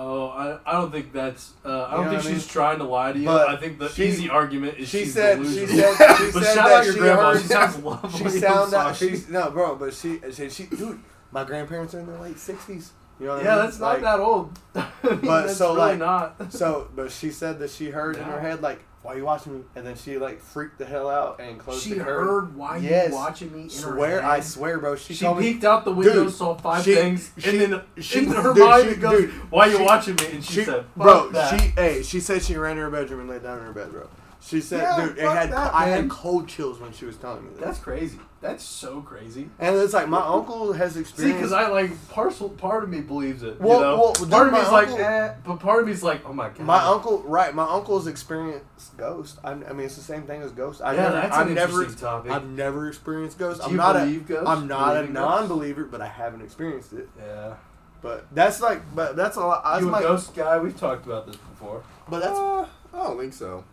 Oh, 0.01 0.27
I, 0.29 0.57
I 0.65 0.71
don't 0.79 0.91
think 0.91 1.11
that's. 1.11 1.51
Uh, 1.65 1.83
I 1.87 1.95
don't 1.97 2.05
know 2.05 2.11
think 2.11 2.21
I 2.23 2.27
she's 2.33 2.43
mean? 2.45 2.49
trying 2.53 2.77
to 2.77 2.85
lie 2.85 3.11
to 3.11 3.19
you. 3.19 3.25
But 3.25 3.49
I 3.49 3.57
think 3.57 3.79
the 3.79 3.89
she- 3.89 4.05
easy 4.07 4.29
argument 4.29 4.77
is 4.77 4.87
She 4.87 4.99
she's 5.03 5.13
said, 5.13 5.37
she 5.39 5.43
delusional. 5.65 5.93
said, 5.95 6.15
she 6.17 6.31
but 6.31 6.43
said 6.43 6.55
shout 6.55 6.55
that 6.55 6.77
out 6.77 6.85
your 6.85 6.93
she 6.93 6.99
grandma. 6.99 7.31
heard- 7.33 7.41
She 7.41 7.47
sounds 7.47 7.77
lovely. 7.79 8.31
She 8.39 8.45
out. 8.45 8.95
She's 8.95 9.27
no, 9.29 9.51
bro, 9.51 9.75
but 9.75 9.93
she, 9.93 10.19
she, 10.31 10.49
she, 10.49 10.63
dude, 10.67 11.01
my 11.33 11.43
grandparents 11.43 11.93
are 11.95 11.99
in 11.99 12.07
their 12.07 12.17
late 12.19 12.39
sixties. 12.39 12.91
You 13.19 13.25
know 13.25 13.33
what 13.35 13.43
yeah, 13.43 13.51
I 13.51 13.55
mean? 13.57 13.65
that's 13.65 13.79
not 13.81 13.93
Like, 13.95 14.01
that 14.03 14.19
old. 14.21 14.57
I 14.75 14.87
mean, 15.03 15.19
But 15.21 15.49
so, 15.49 15.75
really 15.75 15.89
like- 15.89 15.99
not. 15.99 16.53
So, 16.53 16.87
but 16.95 17.11
she 17.11 17.31
said 17.31 17.59
that 17.59 17.69
she 17.69 17.89
heard 17.89 18.15
in 18.15 18.23
her 18.23 18.39
head 18.39 18.61
like, 18.61 18.79
"Why 19.01 19.15
you 19.15 19.23
watching 19.25 19.53
me?" 19.53 19.61
And 19.75 19.85
then 19.85 19.95
she 19.95 20.17
like 20.17 20.41
freaked 20.41 20.77
the 20.77 20.85
hell 20.85 21.09
out 21.09 21.39
and 21.39 21.57
closed 21.59 21.83
She 21.83 21.89
the 21.93 22.03
curtain. 22.03 22.13
heard 22.27 22.55
why 22.55 22.77
Yes. 22.77 23.09
you 23.09 23.15
watching 23.15 23.53
me. 23.53 23.61
In 23.63 23.69
Swear, 23.69 24.21
her 24.21 24.27
I 24.27 24.39
swear, 24.41 24.77
bro. 24.79 24.95
She, 24.95 25.13
She, 25.13 25.25
told 25.25 25.39
me. 25.39 25.53
peeked 25.53 25.63
out 25.63 25.85
the 25.85 25.91
window, 25.91 26.25
Dude, 26.25 26.33
saw 26.33 26.55
five 26.55 26.83
she- 26.83 26.95
things, 26.95 27.31
she- 27.37 27.49
and 27.49 27.59
then 27.73 27.81
she- 28.03 28.19
in 28.19 28.25
her 28.31 28.53
dude, 28.53 28.63
mind 28.67 28.89
she- 28.89 28.95
goes, 28.97 29.21
dude, 29.21 29.31
"Why 29.51 29.65
you 29.67 29.77
she- 29.77 29.83
watching 29.83 30.15
me?" 30.15 30.25
And 30.33 30.43
she, 30.43 30.63
said, 30.65 30.85
bro, 30.95 31.29
that. 31.29 31.59
she, 31.59 31.67
hey, 31.69 32.03
she 32.03 32.19
said 32.19 32.43
she 32.43 32.55
ran 32.57 32.75
to 32.75 32.81
her 32.83 32.89
bedroom 32.89 33.21
and 33.21 33.29
laid 33.29 33.43
down 33.43 33.59
in 33.59 33.65
her 33.65 33.73
bed, 33.73 33.91
bro. 33.91 34.07
She 34.41 34.61
said, 34.61 34.81
Yeah, 34.83 35.05
dude, 35.07 35.17
it 35.17 35.23
had 35.29 35.51
that, 35.51 35.73
I 35.75 35.87
man. 35.87 36.01
had 36.03 36.09
cold 36.09 36.47
chills 36.47 36.79
when 36.79 36.93
she 36.93 37.05
was 37.05 37.17
telling 37.17 37.43
me 37.43 37.49
this. 37.51 37.59
That's 37.59 37.79
crazy. 37.79 38.19
That's 38.41 38.63
so 38.63 39.01
crazy. 39.01 39.49
and 39.59 39.75
it's 39.75 39.93
like 39.93 40.07
my 40.07 40.21
uncle 40.25 40.71
has 40.71 40.95
experienced. 40.95 41.17
See, 41.17 41.33
because 41.33 41.51
I 41.51 41.67
like 41.67 41.91
partial 42.09 42.47
part 42.47 42.83
of 42.85 42.89
me 42.89 43.01
believes 43.01 43.43
it. 43.43 43.59
Well- 43.59 43.79
you 43.79 43.85
know? 43.85 43.95
well, 43.97 44.29
part 44.29 44.47
of 44.47 44.53
me's 44.53 44.69
like, 44.71 44.87
eh, 44.97 45.33
but 45.45 45.59
part 45.59 45.81
of 45.81 45.87
me's 45.87 46.03
like, 46.03 46.21
oh 46.25 46.31
my 46.31 46.47
god. 46.47 46.59
My 46.61 46.81
uncle, 46.81 47.21
right? 47.23 47.53
My 47.53 47.65
uncle's 47.69 48.07
experienced 48.07 48.95
ghost. 48.95 49.39
I, 49.43 49.51
I 49.51 49.73
mean, 49.73 49.81
it's 49.87 49.97
the 49.97 50.01
same 50.01 50.23
thing 50.23 50.41
as 50.41 50.51
ghost. 50.53 50.81
I 50.81 50.93
Yeah, 50.93 51.01
never, 51.01 51.13
that's 51.15 51.35
I've 51.35 51.47
an 51.47 51.53
never, 51.55 51.79
interesting 51.81 52.01
topic. 52.07 52.31
I've 52.31 52.47
never 52.47 52.87
experienced 52.87 53.37
ghosts. 53.37 53.59
Do 53.59 53.65
I'm 53.65 53.71
you 53.71 53.77
not 53.77 53.93
believe 53.93 54.29
a, 54.29 54.33
ghosts? 54.33 54.47
I'm 54.49 54.67
not 54.67 54.91
a 54.91 54.93
Believe 55.01 55.09
in 55.09 55.15
ghosts? 55.15 55.29
non-believer, 55.41 55.83
but 55.83 55.99
I 56.01 56.07
haven't 56.07 56.41
experienced 56.41 56.93
it. 56.93 57.09
Yeah. 57.19 57.55
But 58.01 58.33
that's 58.33 58.61
like, 58.61 58.81
but 58.95 59.17
that's 59.17 59.35
a 59.35 59.41
lot. 59.41 59.81
You 59.81 59.89
a 59.89 59.91
my, 59.91 59.99
ghost 60.01 60.33
guy? 60.33 60.57
We've 60.59 60.77
talked 60.79 61.05
about 61.05 61.27
this 61.27 61.35
before. 61.35 61.83
but 62.07 62.19
that's 62.21 62.39
Uh, 62.39 62.61
I 62.93 62.97
don't 63.03 63.19
think 63.19 63.33
so. 63.33 63.65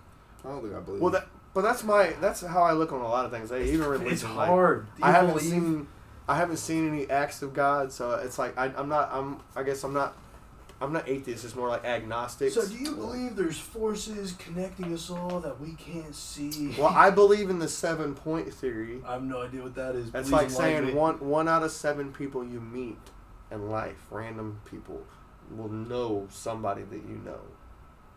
I 0.46 0.50
don't 0.50 0.62
think 0.62 0.74
I 0.74 0.80
believe. 0.80 1.00
well, 1.02 1.10
that, 1.12 1.26
but 1.54 1.62
that's 1.62 1.82
my, 1.82 2.14
that's 2.20 2.42
how 2.42 2.62
I 2.62 2.72
look 2.72 2.92
on 2.92 3.00
a 3.00 3.08
lot 3.08 3.24
of 3.24 3.30
things. 3.32 3.50
I 3.50 3.62
even 3.62 3.86
religion. 3.86 4.12
It's 4.12 4.24
like, 4.24 4.48
hard. 4.48 4.86
Do 4.96 5.04
I 5.04 5.10
haven't 5.10 5.34
believe? 5.34 5.50
seen, 5.50 5.88
I 6.28 6.36
haven't 6.36 6.58
seen 6.58 6.88
any 6.88 7.08
acts 7.10 7.42
of 7.42 7.54
God, 7.54 7.92
so 7.92 8.12
it's 8.12 8.38
like 8.38 8.56
I, 8.56 8.66
I'm 8.76 8.88
not, 8.88 9.10
I'm, 9.12 9.40
I 9.56 9.62
guess 9.62 9.82
I'm 9.82 9.92
not, 9.92 10.16
I'm 10.80 10.92
not 10.92 11.08
atheist. 11.08 11.44
It's 11.44 11.54
more 11.54 11.68
like 11.68 11.84
agnostic. 11.84 12.52
So, 12.52 12.66
do 12.66 12.74
you 12.74 12.92
believe 12.94 13.34
there's 13.34 13.58
forces 13.58 14.32
connecting 14.32 14.92
us 14.92 15.08
all 15.08 15.40
that 15.40 15.60
we 15.60 15.72
can't 15.72 16.14
see? 16.14 16.74
Well, 16.78 16.88
I 16.88 17.10
believe 17.22 17.48
in 17.48 17.58
the 17.58 17.68
seven 17.68 18.14
point 18.14 18.52
theory. 18.52 19.00
I 19.06 19.14
have 19.14 19.22
no 19.22 19.42
idea 19.42 19.62
what 19.62 19.74
that 19.76 19.94
is. 19.94 20.10
That's 20.10 20.28
Please 20.28 20.32
like 20.32 20.50
saying 20.50 20.86
me. 20.86 20.92
one 20.92 21.18
one 21.20 21.48
out 21.48 21.62
of 21.62 21.70
seven 21.72 22.12
people 22.12 22.44
you 22.44 22.60
meet 22.60 22.98
in 23.50 23.70
life, 23.70 24.06
random 24.10 24.60
people, 24.70 25.02
will 25.50 25.70
know 25.70 26.28
somebody 26.30 26.82
that 26.82 27.02
you 27.08 27.20
know. 27.24 27.40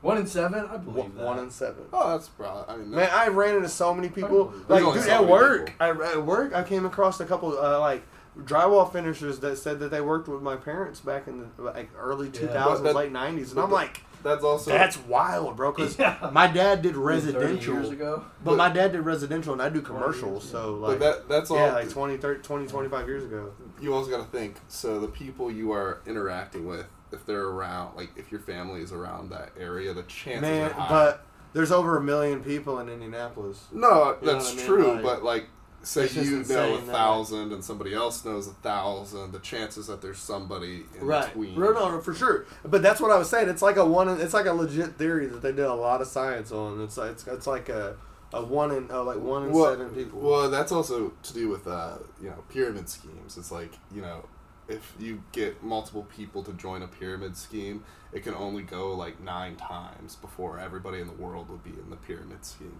One 0.01 0.17
in 0.17 0.27
seven. 0.27 0.59
I 0.65 0.75
One, 0.77 0.81
believe 0.85 1.15
that. 1.15 1.25
one 1.25 1.39
in 1.39 1.49
seven. 1.51 1.83
oh, 1.91 2.11
that's 2.11 2.29
probably. 2.29 2.73
I 2.73 2.77
mean, 2.77 2.91
Man, 2.91 3.09
I 3.11 3.27
ran 3.27 3.55
into 3.57 3.67
so 3.69 3.93
many 3.93 4.07
people. 4.09 4.53
There's 4.67 4.83
Like, 4.83 4.93
dude, 4.93 5.03
so 5.03 5.09
at 5.11 5.27
work, 5.27 5.65
people. 5.67 5.85
I, 6.03 6.11
at 6.13 6.25
work, 6.25 6.53
I 6.55 6.63
came 6.63 6.85
across 6.85 7.19
a 7.19 7.25
couple 7.25 7.57
uh, 7.59 7.79
like 7.79 8.03
drywall 8.37 8.89
finishers 8.91 9.39
that 9.39 9.57
said 9.57 9.79
that 9.79 9.91
they 9.91 9.99
worked 10.01 10.29
with 10.29 10.41
my 10.41 10.55
parents 10.55 11.01
back 11.01 11.27
in 11.27 11.49
the 11.57 11.63
like 11.63 11.89
early 11.97 12.29
two 12.29 12.47
thousands, 12.47 12.53
Yeah. 12.53 12.63
thousands, 12.63 12.79
But 12.81 12.87
that- 12.93 12.95
late 12.95 13.11
nineties, 13.11 13.51
and 13.51 13.59
I'm 13.59 13.71
like, 13.71 14.01
that's 14.23 14.43
also. 14.43 14.71
that's 14.71 14.97
wild, 14.99 15.57
bro. 15.57 15.73
Because 15.73 15.99
Yeah. 15.99 16.29
my 16.31 16.47
dad 16.47 16.81
did 16.81 16.95
residential, 16.95 17.73
years 17.73 17.89
ago. 17.89 18.23
but 18.43 18.51
But- 18.51 18.57
my 18.57 18.69
dad 18.69 18.93
did 18.93 19.01
residential, 19.01 19.51
and 19.51 19.61
I 19.61 19.67
do 19.67 19.81
20 19.81 19.85
commercials. 20.01 20.43
years, 20.43 20.51
So 20.51 20.77
but 20.79 20.89
like, 20.91 20.99
that 20.99 21.27
that's 21.27 21.51
all. 21.51 21.57
yeah, 21.57 21.73
like 21.73 21.89
20, 21.89 22.15
30, 22.15 22.41
20, 22.41 22.67
25 22.67 23.07
years 23.07 23.25
ago. 23.25 23.51
you 23.81 23.93
also 23.93 24.09
got 24.09 24.19
to 24.31 24.37
think. 24.37 24.55
So 24.69 24.99
the 25.01 25.07
people 25.09 25.51
you 25.51 25.73
are 25.73 25.99
interacting 26.05 26.65
with, 26.67 26.85
if 27.11 27.25
they're 27.25 27.45
around, 27.47 27.95
like 27.95 28.09
if 28.15 28.31
your 28.31 28.41
family 28.41 28.81
is 28.81 28.91
around 28.91 29.29
that 29.31 29.51
area, 29.59 29.93
the 29.93 30.03
chances 30.03 30.41
Man, 30.41 30.69
are 30.71 30.73
high. 30.73 30.89
but 30.89 31.25
there's 31.53 31.71
over 31.71 31.97
a 31.97 32.01
million 32.01 32.43
people 32.43 32.79
in 32.79 32.89
Indianapolis. 32.89 33.65
no, 33.71 34.17
You 34.21 34.27
that's 34.27 34.53
I 34.53 34.55
mean? 34.55 34.65
true. 34.65 34.93
Like, 34.93 35.03
but 35.03 35.23
like, 35.23 35.45
say 35.81 36.07
you 36.09 36.43
know 36.43 36.75
a 36.75 36.77
that, 36.81 36.85
thousand 36.87 37.53
and 37.53 37.63
somebody 37.63 37.93
else 37.93 38.23
knows 38.25 38.47
a 38.47 38.51
thousand, 38.51 39.31
the 39.31 39.39
chances 39.39 39.87
that 39.87 40.01
there's 40.01 40.19
somebody 40.19 40.83
in 40.99 41.07
between. 41.07 41.59
No, 41.59 41.71
no, 41.71 41.91
no, 41.91 42.01
for 42.01 42.13
sure. 42.13 42.45
But 42.63 42.81
that's 42.81 42.99
what 43.01 43.11
I 43.11 43.17
was 43.17 43.29
saying. 43.29 43.49
It's 43.49 43.61
like 43.61 43.77
a 43.77 43.85
one. 43.85 44.09
It's 44.21 44.33
like 44.33 44.45
a 44.45 44.53
legit 44.53 44.95
theory 44.95 45.25
that 45.27 45.41
they 45.41 45.51
did 45.51 45.65
a 45.65 45.73
lot 45.73 46.01
of 46.01 46.07
science 46.07 46.51
on. 46.51 46.81
It's 46.81 46.97
like 46.97 47.11
it's, 47.11 47.27
it's 47.27 47.47
like 47.47 47.69
a 47.69 47.95
a 48.33 48.43
one 48.43 48.71
in 48.71 48.91
uh, 48.91 49.03
like 49.03 49.19
one 49.19 49.47
in 49.47 49.51
well, 49.51 49.71
seven 49.71 49.89
people. 49.89 50.19
Well, 50.19 50.49
that's 50.49 50.71
also 50.71 51.13
to 51.23 51.33
do 51.33 51.49
with 51.49 51.67
uh, 51.67 51.97
you 52.21 52.29
know 52.29 52.43
pyramid 52.49 52.89
schemes. 52.89 53.37
It's 53.37 53.51
like 53.51 53.71
you 53.93 54.01
know 54.01 54.25
if 54.69 54.93
you 54.99 55.23
get 55.31 55.63
multiple 55.63 56.03
people 56.15 56.43
to 56.43 56.53
join 56.53 56.81
a 56.83 56.87
pyramid 56.87 57.35
scheme, 57.35 57.83
it 58.13 58.23
can 58.23 58.33
only 58.35 58.63
go 58.63 58.93
like 58.93 59.19
nine 59.19 59.55
times 59.55 60.15
before 60.15 60.59
everybody 60.59 60.99
in 60.99 61.07
the 61.07 61.13
world 61.13 61.49
would 61.49 61.63
be 61.63 61.71
in 61.71 61.89
the 61.89 61.95
pyramid 61.95 62.45
scheme 62.45 62.79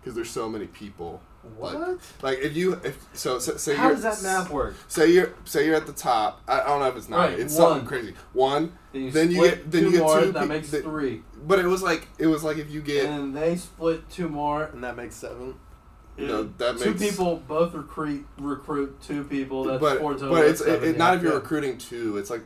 because 0.00 0.14
there's 0.14 0.30
so 0.30 0.48
many 0.48 0.66
people. 0.66 1.20
Like, 1.60 1.78
What? 1.78 1.98
like 2.22 2.38
if 2.40 2.56
you 2.56 2.72
if 2.84 2.98
so, 3.12 3.38
so 3.38 3.56
say 3.56 3.76
How 3.76 3.86
you're, 3.88 3.94
does 4.00 4.02
that 4.02 4.22
math 4.22 4.50
work? 4.50 4.74
Say 4.88 5.12
you're 5.12 5.32
say 5.44 5.64
you're 5.66 5.76
at 5.76 5.86
the 5.86 5.92
top. 5.92 6.40
I, 6.48 6.60
I 6.60 6.66
don't 6.66 6.80
know 6.80 6.88
if 6.88 6.96
it's 6.96 7.08
nine. 7.08 7.30
Right, 7.30 7.38
it's 7.38 7.54
one. 7.56 7.68
something 7.70 7.86
crazy. 7.86 8.14
One. 8.32 8.72
Then 8.92 9.02
you 9.02 9.10
Then 9.12 9.30
you 9.30 9.42
get- 9.42 9.70
then 9.70 9.82
two 9.82 9.86
you 9.90 9.92
get 9.98 10.02
more. 10.02 10.20
two 10.22 10.32
that 10.32 10.40
pe- 10.42 10.46
makes 10.48 10.70
that- 10.70 10.82
three. 10.82 11.22
But 11.46 11.58
it 11.60 11.66
was 11.66 11.82
like 11.82 12.08
it 12.18 12.26
was 12.26 12.42
like 12.42 12.56
if 12.58 12.70
you 12.70 12.80
get 12.80 13.06
And 13.06 13.36
they 13.36 13.56
split 13.56 14.08
two 14.10 14.28
more. 14.28 14.64
and 14.64 14.82
that 14.82 14.96
makes 14.96 15.14
seven. 15.14 15.54
You 16.16 16.26
know 16.26 16.50
that 16.58 16.78
two 16.78 16.90
makes 16.92 17.02
people 17.02 17.36
both 17.46 17.74
recruit 17.74 18.26
recruit 18.38 19.00
two 19.02 19.24
people. 19.24 19.64
That's 19.64 19.80
but 19.80 19.98
four 19.98 20.14
total. 20.14 20.30
but 20.30 20.46
it's 20.46 20.60
it, 20.60 20.82
it, 20.82 20.96
not 20.98 21.16
if 21.16 21.22
you're 21.22 21.32
Yeah. 21.32 21.38
recruiting 21.38 21.78
two. 21.78 22.16
It's 22.16 22.30
like 22.30 22.42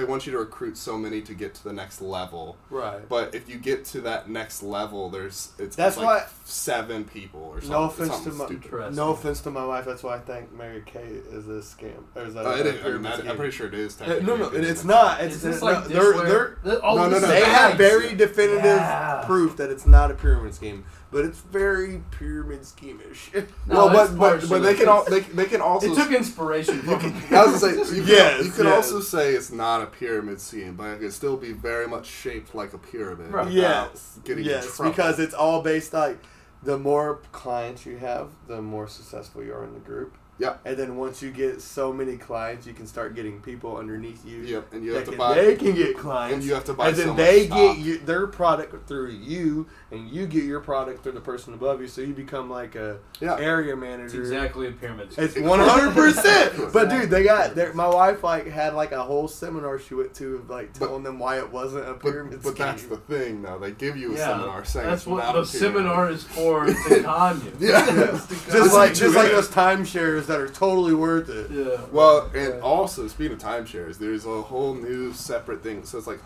they 0.00 0.06
want 0.06 0.24
you 0.24 0.32
to 0.32 0.38
recruit 0.38 0.78
so 0.78 0.96
many 0.96 1.20
to 1.20 1.34
get 1.34 1.54
to 1.54 1.64
the 1.64 1.72
next 1.72 2.00
level. 2.00 2.56
Right. 2.70 3.06
But 3.08 3.34
if 3.34 3.48
you 3.50 3.56
get 3.58 3.84
to 3.86 4.00
that 4.02 4.30
next 4.30 4.62
level, 4.62 5.10
there's 5.10 5.52
it's 5.58 5.76
That's 5.76 5.96
like 5.98 6.06
why- 6.06 6.26
seven 6.44 7.04
people 7.04 7.40
or 7.42 7.60
something. 7.60 7.70
No 7.70 7.84
offense 7.84 8.20
to 8.24 8.30
my 8.32 8.46
stupid. 8.46 8.94
No 8.96 9.10
offense 9.12 9.40
to 9.42 9.50
my 9.50 9.64
wife. 9.64 9.84
That's 9.84 10.02
why 10.02 10.16
I 10.16 10.20
think 10.20 10.52
Mary 10.52 10.82
Kay 10.86 11.04
is 11.30 11.46
a 11.48 11.60
scam. 11.60 12.02
Or 12.16 12.22
is 12.22 12.34
that 12.34 12.46
Uh, 12.46 12.50
a 12.50 12.58
it 12.60 12.66
is, 12.66 12.74
I 12.74 12.78
pyramid 12.78 12.94
mean, 12.94 13.02
that- 13.10 13.18
scheme. 13.18 13.30
I'm 13.30 13.36
pretty 13.36 13.52
sure 13.52 13.66
it 13.66 13.74
is. 13.74 14.00
Uh, 14.00 14.04
technically 14.06 14.26
no, 14.26 14.36
no, 14.36 14.48
pyramid. 14.48 14.70
it's 14.70 14.84
not. 14.84 15.20
It's 15.20 15.34
Is 15.36 15.42
this 15.42 15.60
no, 15.60 15.66
like 15.66 15.84
they're, 15.86 16.12
they're, 16.24 16.48
Th- 16.64 16.78
oh, 16.82 16.96
No, 16.96 17.08
no, 17.08 17.18
no, 17.18 17.26
they 17.26 17.44
have 17.44 17.76
very 17.76 18.14
definitive 18.14 18.64
Yeah. 18.64 19.22
proof 19.26 19.56
that 19.58 19.70
it's 19.70 19.86
not 19.86 20.10
a 20.10 20.14
pyramid 20.14 20.54
scheme, 20.54 20.84
but 21.12 21.24
it's 21.24 21.40
very 21.40 22.02
pyramid 22.10 22.64
scheme-ish. 22.64 23.30
No, 23.34 23.44
well, 23.66 23.88
but 23.90 24.18
but, 24.18 24.48
but 24.48 24.58
they 24.62 24.74
can 24.74 24.88
all 24.88 25.04
they, 25.04 25.20
they 25.20 25.44
can 25.46 25.60
also 25.60 25.92
It 25.92 25.96
took 25.96 26.10
inspiration 26.12 26.80
from. 26.82 26.94
I 27.36 27.44
was 27.46 27.60
gonna 27.60 27.84
say 27.84 27.96
you 27.96 28.02
can, 28.02 28.10
Yes, 28.10 28.44
you 28.44 28.50
can 28.52 28.64
yes. 28.64 28.76
also 28.92 29.00
say 29.00 29.34
it's 29.34 29.50
not 29.52 29.82
a 29.82 29.86
pyramid 29.92 30.40
scheme, 30.40 30.74
but 30.76 30.84
it 30.84 31.00
can 31.00 31.10
still 31.10 31.36
be 31.36 31.52
very 31.52 31.86
much 31.86 32.06
shaped 32.06 32.54
like 32.54 32.72
a 32.72 32.78
pyramid. 32.78 33.32
Right. 33.32 33.50
yes, 33.50 34.18
getting 34.24 34.44
yes, 34.44 34.76
trouble. 34.76 34.92
because 34.92 35.18
it's 35.18 35.34
all 35.34 35.62
based 35.62 35.92
like 35.92 36.18
the 36.62 36.78
more 36.78 37.20
clients 37.32 37.86
you 37.86 37.96
have, 37.98 38.30
the 38.46 38.60
more 38.60 38.88
successful 38.88 39.42
you 39.42 39.52
are 39.54 39.64
in 39.64 39.74
the 39.74 39.80
group. 39.80 40.16
Yeah. 40.40 40.54
And 40.64 40.76
then 40.76 40.96
once 40.96 41.20
you 41.22 41.30
get 41.30 41.60
so 41.60 41.92
many 41.92 42.16
clients, 42.16 42.66
you 42.66 42.72
can 42.72 42.86
start 42.86 43.14
getting 43.14 43.40
people 43.42 43.76
underneath 43.76 44.24
you. 44.24 44.38
Yep, 44.38 44.72
and 44.72 44.82
you 44.84 44.94
have 44.94 45.04
to 45.04 45.10
can- 45.10 45.18
buy- 45.18 45.34
They 45.34 45.54
can 45.54 45.74
get 45.74 45.96
clients, 45.98 46.34
and 46.36 46.44
you 46.44 46.54
have 46.54 46.64
to 46.64 46.72
buy 46.72 46.88
and 46.88 46.96
then 46.96 47.06
so 47.08 47.14
they 47.14 47.46
stock. 47.46 47.58
get 47.58 47.78
you, 47.78 47.98
their 47.98 48.26
product 48.26 48.88
through 48.88 49.10
you, 49.10 49.66
and 49.92 50.08
you 50.08 50.26
get 50.26 50.44
your 50.44 50.60
product 50.60 51.02
through 51.02 51.12
the 51.12 51.20
person 51.20 51.52
above 51.52 51.80
you. 51.82 51.88
So 51.88 52.00
you 52.00 52.14
become 52.14 52.48
like 52.48 52.74
a 52.74 52.98
Yeah. 53.20 53.36
area 53.38 53.74
It's 53.74 53.80
manager. 53.80 54.20
exactly 54.22 54.68
a 54.68 54.72
pyramid. 54.72 55.12
scheme. 55.12 55.24
It's 55.26 55.38
one 55.38 55.60
hundred 55.60 55.94
percent. 55.94 56.54
But 56.72 56.88
dude, 56.88 57.10
they 57.10 57.22
got 57.22 57.54
their, 57.54 57.74
my 57.74 57.86
wife 57.88 58.24
like 58.24 58.46
had 58.46 58.72
like 58.74 58.92
a 58.92 59.02
whole 59.02 59.28
seminar 59.28 59.78
she 59.78 59.94
went 59.94 60.14
to 60.14 60.36
of 60.36 60.48
like 60.48 60.72
But- 60.78 60.86
telling 60.86 61.02
them 61.02 61.18
why 61.18 61.36
it 61.38 61.52
wasn't 61.52 61.86
a 61.88 61.92
pyramid 61.94 62.40
But, 62.42 62.50
but 62.50 62.56
that's 62.56 62.84
the 62.84 62.96
thing, 62.96 63.42
though. 63.42 63.58
They 63.58 63.72
give 63.72 63.96
you 63.98 64.14
a 64.14 64.16
Yeah, 64.16 64.26
seminar 64.38 64.64
saying 64.64 64.86
that's 64.86 65.02
it's 65.02 65.06
what 65.06 65.34
the 65.34 65.44
seminar 65.44 66.10
is 66.10 66.24
for 66.24 66.64
to 66.88 67.02
con 67.04 67.42
you. 67.44 67.68
Yeah. 67.68 67.84
just 68.50 68.72
like 68.74 68.90
Listen 68.90 68.94
just 68.94 69.00
to 69.00 69.10
like 69.10 69.30
those 69.32 69.48
timeshares 69.48 70.29
that 70.30 70.40
are 70.40 70.48
totally 70.48 70.94
worth 70.94 71.28
it. 71.28 71.50
Yeah. 71.50 71.80
Well, 71.92 72.30
and 72.34 72.62
also 72.62 73.08
speaking 73.08 73.32
of 73.36 73.42
timeshares, 73.42 73.98
there's 73.98 74.24
a 74.24 74.42
whole 74.42 74.74
new 74.74 75.12
separate 75.12 75.62
thing. 75.62 75.84
So 75.84 75.98
it's 75.98 76.06
like 76.06 76.20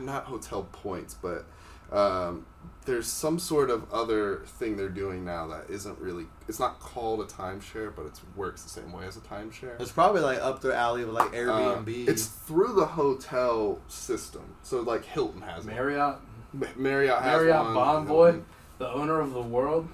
not 0.00 0.24
hotel 0.24 0.66
points, 0.72 1.14
but 1.14 1.44
um, 1.92 2.46
there's 2.86 3.06
some 3.06 3.38
sort 3.38 3.68
of 3.70 3.92
other 3.92 4.42
thing 4.46 4.76
they're 4.76 4.88
doing 4.88 5.24
now 5.24 5.46
that 5.48 5.68
isn't 5.68 5.98
really. 5.98 6.24
It's 6.48 6.58
not 6.58 6.80
called 6.80 7.20
a 7.20 7.24
timeshare, 7.24 7.94
but 7.94 8.06
it 8.06 8.12
works 8.34 8.62
the 8.62 8.70
same 8.70 8.92
way 8.92 9.06
as 9.06 9.16
a 9.16 9.20
timeshare. 9.20 9.78
It's 9.80 9.92
probably 9.92 10.22
like 10.22 10.38
up 10.40 10.60
the 10.60 10.74
alley 10.74 11.04
with 11.04 11.14
like 11.14 11.30
Uh, 11.30 11.36
Airbnb. 11.36 12.08
it's 12.08 12.26
through 12.26 12.72
the 12.74 12.86
hotel 12.86 13.78
system. 13.88 14.54
So 14.62 14.80
like 14.80 15.04
Hilton 15.04 15.42
has 15.42 15.64
one. 15.66 15.74
Marriott, 15.74 16.16
Ma- 16.52 16.66
Marriott 16.76 17.22
has 17.22 17.36
Marriott 17.42 17.64
one. 17.64 17.74
Bonvoy, 17.76 18.24
Hilton- 18.32 18.44
the 18.78 18.88
owner 18.90 19.20
of 19.20 19.32
the 19.34 19.42
world. 19.42 19.88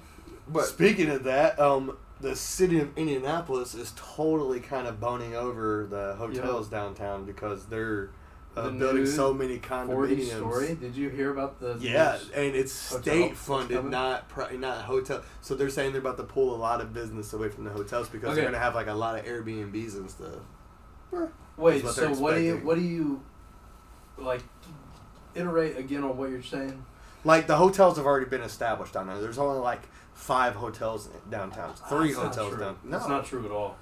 But 0.49 0.63
Speaking 0.65 1.09
of 1.09 1.25
that, 1.25 1.59
um, 1.59 1.97
the 2.21 2.35
city 2.35 2.79
of 2.79 2.97
Indianapolis 2.97 3.73
is 3.75 3.93
totally 3.95 4.59
kind 4.59 4.87
of 4.87 4.99
boning 4.99 5.35
over 5.35 5.85
the 5.89 6.15
hotels 6.15 6.67
downtown 6.67 7.25
because 7.25 7.65
they're 7.67 8.09
uh, 8.55 8.63
The 8.63 8.71
building 8.71 9.05
so 9.05 9.33
many 9.33 9.59
condominiums. 9.59 10.35
story. 10.35 10.73
Did 10.75 10.95
you 10.95 11.09
hear 11.09 11.29
about 11.31 11.59
the? 11.59 11.77
Yeah, 11.79 12.17
and 12.33 12.55
it's 12.55 12.71
state 12.73 13.37
funded, 13.37 13.85
not 13.85 14.29
pri- 14.29 14.55
not 14.55 14.81
hotel. 14.85 15.21
So 15.41 15.53
they're 15.53 15.69
saying 15.69 15.91
they're 15.91 16.01
about 16.01 16.17
to 16.17 16.23
pull 16.23 16.55
a 16.55 16.57
lot 16.57 16.81
of 16.81 16.91
business 16.93 17.33
away 17.33 17.49
from 17.49 17.65
the 17.65 17.69
hotels 17.71 18.09
because 18.09 18.29
Okay. 18.29 18.35
they're 18.41 18.45
gonna 18.45 18.57
have 18.63 18.73
like 18.73 18.87
a 18.87 18.93
lot 18.93 19.17
of 19.19 19.25
Airbnbs 19.25 19.95
and 19.95 20.09
stuff. 20.09 20.39
Wait. 21.57 21.83
what 21.83 21.93
So 21.93 22.13
what 22.15 22.33
do 22.35 22.41
you? 22.41 22.57
What 22.57 22.75
do 22.77 22.81
you? 22.83 23.21
Like, 24.17 24.41
iterate 25.35 25.77
again 25.77 26.03
on 26.03 26.17
what 26.17 26.31
you're 26.31 26.41
saying. 26.41 26.83
Like 27.23 27.45
the 27.47 27.57
hotels 27.57 27.97
have 27.97 28.05
already 28.07 28.25
been 28.25 28.41
established 28.41 28.93
down 28.93 29.05
there. 29.07 29.19
There's 29.19 29.37
only 29.37 29.59
like 29.59 29.81
five 30.17 30.55
hotels 30.55 31.09
downtown, 31.29 31.73
three 31.87 32.11
That's 32.13 32.19
hotels 32.35 32.53
true. 32.53 32.59
down. 32.63 32.77
That's 32.85 33.07
not 33.07 33.25
true 33.25 33.45
at 33.45 33.51
all. 33.51 33.77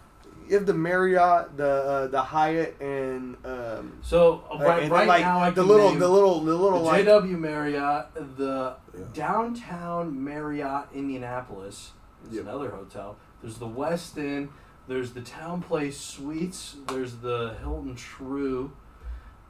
You 0.48 0.56
have 0.58 0.68
the 0.68 0.74
Marriott, 0.76 1.58
the 1.58 1.68
uh, 1.68 2.08
the 2.08 2.22
Hyatt, 2.22 2.76
and 2.80 3.36
um, 3.46 3.98
So 4.04 4.44
uh, 4.52 4.56
uh, 4.56 4.58
right, 4.64 4.84
and 4.84 4.92
right 4.92 5.08
like 5.08 5.22
now, 5.22 5.40
I 5.40 5.50
the 5.50 5.62
can 5.62 5.68
little, 5.68 5.90
name 5.90 6.00
the 6.00 6.08
little, 6.10 6.40
the 6.42 6.52
the 6.52 6.58
little 6.58 6.82
like 6.82 7.06
JW 7.06 7.40
Marriott, 7.40 8.08
the 8.38 8.76
Yeah. 8.94 9.06
downtown 9.14 10.24
Marriott 10.24 10.88
Indianapolis. 10.94 11.94
Is 12.28 12.34
Yep. 12.36 12.44
another 12.44 12.70
hotel. 12.70 13.16
There's 13.42 13.58
the 13.58 13.68
Westin. 13.68 14.50
There's 14.88 15.14
the 15.14 15.22
TownePlace 15.22 15.94
Suites. 15.94 16.76
There's 16.88 17.16
the 17.18 17.56
Hilton 17.62 17.96
True. 17.96 18.72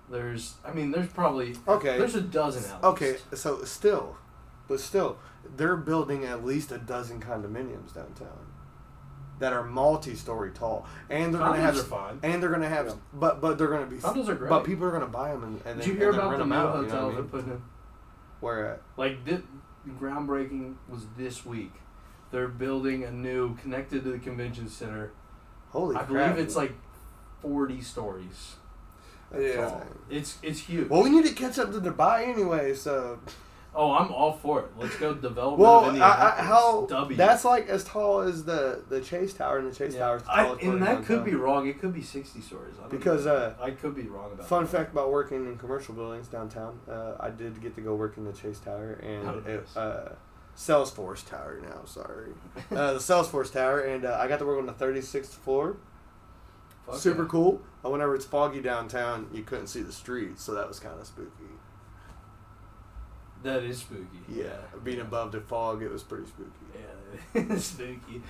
There's, 0.10 0.54
I 0.64 0.72
mean, 0.72 0.92
there's 0.92 1.12
probably 1.12 1.56
Okay. 1.68 1.98
There's 1.98 2.16
a 2.16 2.22
dozen 2.22 2.70
out. 2.72 2.84
Okay, 2.84 3.18
so 3.34 3.64
still, 3.66 4.16
but 4.68 4.80
still, 4.80 5.18
they're 5.58 5.78
building 5.78 6.26
at 6.26 6.44
least 6.46 6.72
a 6.72 6.78
dozen 6.78 7.20
condominiums 7.20 7.94
downtown 7.94 8.52
that 9.40 9.52
are 9.52 9.64
multi-story 9.64 10.52
tall, 10.52 10.86
and 11.10 11.34
they're 11.34 11.42
gonna 11.42 11.60
have 11.60 11.78
are 11.78 11.84
fine. 11.84 12.20
and 12.24 12.42
they're 12.42 12.50
gonna 12.50 12.70
have, 12.70 12.88
Yeah. 12.88 12.94
but 13.14 13.42
but 13.42 13.58
they're 13.58 13.68
gonna 13.68 13.86
be 13.86 13.98
Condos 13.98 14.28
are 14.30 14.36
great. 14.36 14.50
But 14.50 14.64
people 14.64 14.86
are 14.86 14.92
gonna 14.92 15.08
buy 15.08 15.32
them 15.32 15.44
and, 15.44 15.62
and 15.66 15.82
Did 15.82 15.84
then, 15.84 15.90
you 15.90 15.96
hear 16.00 16.10
and 16.10 16.18
about 16.18 16.30
rent 16.32 16.38
the 16.40 16.44
'em 16.44 16.50
new 16.50 16.56
out, 16.56 16.76
you 16.76 16.82
know 16.82 16.88
hotel 16.88 17.06
what 17.06 17.12
I 17.12 17.16
they're 17.16 17.24
putting 17.24 17.52
in? 17.52 17.62
Where 18.40 18.68
at? 18.74 18.82
Like 18.98 19.26
this, 19.26 19.42
groundbreaking 20.00 20.76
was 20.90 21.06
this 21.18 21.46
week. 21.46 21.74
They're 22.32 22.48
building 22.48 23.04
a 23.04 23.12
new 23.12 23.56
connected 23.58 24.04
to 24.04 24.12
the 24.12 24.20
convention 24.20 24.68
center. 24.70 25.12
Holy 25.70 25.96
I 25.96 26.04
crap! 26.04 26.34
believe 26.36 26.46
it's 26.46 26.56
like 26.56 26.74
forty 27.42 27.82
stories. 27.82 28.56
Yeah. 29.38 29.84
It's 30.10 30.38
it's 30.42 30.60
huge. 30.60 30.90
Well, 30.90 31.04
we 31.04 31.10
need 31.10 31.26
to 31.26 31.34
catch 31.34 31.60
up 31.60 31.72
to 31.72 31.82
Dubai 31.82 32.28
anyway, 32.28 32.74
so. 32.74 33.20
Oh, 33.76 33.92
I'm 33.92 34.12
all 34.12 34.32
for 34.34 34.62
it. 34.62 34.68
Let's 34.80 34.96
go 34.98 35.14
development 35.14 35.60
Well, 35.60 35.90
of 35.90 36.02
I, 36.02 36.36
I, 36.40 36.42
how 36.44 36.86
W. 36.88 37.18
that's 37.18 37.44
like 37.46 37.68
as 37.68 37.84
tall 37.84 38.22
as 38.22 38.44
the 38.46 38.84
the 38.90 39.02
Chase 39.02 39.34
Tower, 39.34 39.58
and 39.60 39.72
the 39.72 39.76
Chase 39.76 39.94
Yeah. 39.94 40.00
Tower 40.00 40.16
is 40.18 40.24
the 40.24 40.32
I, 40.32 40.46
and 40.62 40.82
that 40.82 40.98
could 41.06 41.08
downtown. 41.18 41.24
be 41.26 41.36
wrong. 41.36 41.68
It 41.68 41.80
could 41.80 41.94
be 41.94 42.02
sixty 42.02 42.42
stories. 42.42 42.74
I 42.78 42.82
don't 42.82 42.92
Because, 42.92 43.26
know. 43.26 43.36
uh, 43.36 43.54
I 43.62 43.72
could 43.72 43.96
be 43.96 44.04
wrong 44.04 44.32
about. 44.34 44.48
Fun 44.48 44.64
that. 44.64 44.70
fact 44.72 44.92
about 44.94 45.12
working 45.12 45.46
in 45.46 45.58
commercial 45.58 45.94
buildings 45.94 46.28
downtown, 46.28 46.80
uh, 46.90 47.14
I 47.20 47.30
did 47.30 47.62
get 47.62 47.76
to 47.76 47.82
go 47.82 47.96
work 47.96 48.18
in 48.18 48.24
the 48.26 48.34
Chase 48.34 48.60
Tower 48.60 48.94
and 49.04 49.46
it, 49.48 49.68
uh, 49.76 50.10
Salesforce 50.58 51.28
Tower 51.30 51.60
now. 51.62 51.84
Sorry, 51.86 52.32
uh, 52.72 52.94
the 52.94 53.00
Salesforce 53.00 53.52
Tower, 53.52 53.82
and 53.82 54.06
uh, 54.06 54.18
I 54.20 54.28
got 54.28 54.40
to 54.40 54.46
work 54.46 54.58
on 54.60 54.66
the 54.66 54.74
36th 54.74 55.28
floor. 55.28 55.78
Fuck 56.86 56.96
Super 56.98 57.24
yeah. 57.24 57.30
cool. 57.30 57.62
Whenever 57.82 58.16
it's 58.16 58.26
foggy 58.26 58.62
downtown, 58.62 59.28
you 59.34 59.44
couldn't 59.44 59.68
see 59.68 59.82
the 59.82 59.92
streets, 59.92 60.44
so 60.44 60.54
that 60.54 60.68
was 60.68 60.80
kind 60.80 61.00
of 61.00 61.06
spooky. 61.06 61.30
That 63.46 63.62
is 63.64 63.78
spooky. 63.78 64.04
Yeah, 64.28 64.58
being 64.84 65.00
above 65.02 65.32
the 65.32 65.40
fog, 65.40 65.84
it 65.84 65.92
was 65.92 66.02
pretty 66.02 66.26
spooky. 66.26 66.50
Yeah, 66.74 67.42
it's 67.56 67.66
spooky. 67.66 68.24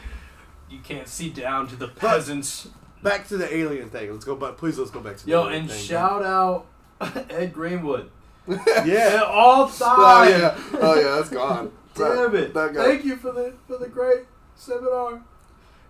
You 0.70 0.80
can't 0.80 1.08
see 1.08 1.30
down 1.30 1.68
to 1.70 1.78
the 1.78 1.88
peasants. 1.88 2.68
Back 3.02 3.26
to 3.30 3.38
the 3.38 3.56
alien 3.56 3.90
thing. 3.90 4.12
Let's 4.12 4.26
go. 4.26 4.36
But 4.36 4.58
please, 4.58 4.78
let's 4.78 4.92
go 4.92 5.00
back 5.00 5.16
to 5.16 5.26
the 5.26 5.32
Yo, 5.32 5.44
alien 5.46 5.62
and 5.62 5.72
thing. 5.72 5.80
shout 5.82 6.22
out 6.26 6.66
Ed 7.30 7.54
Greenwood. 7.54 8.12
Yeah, 8.86 9.24
all 9.26 9.70
time. 9.70 9.96
Oh 9.98 10.28
yeah. 10.30 10.80
Oh 10.82 10.96
yeah. 10.96 11.16
That's 11.16 11.30
gone. 11.30 11.72
Damn 11.94 12.36
it! 12.36 12.54
That 12.54 12.74
guy. 12.74 12.84
Thank 12.84 13.06
you 13.06 13.16
for 13.16 13.32
the 13.32 13.54
for 13.68 13.78
the 13.78 13.88
great 13.88 14.26
seminar. 14.56 15.22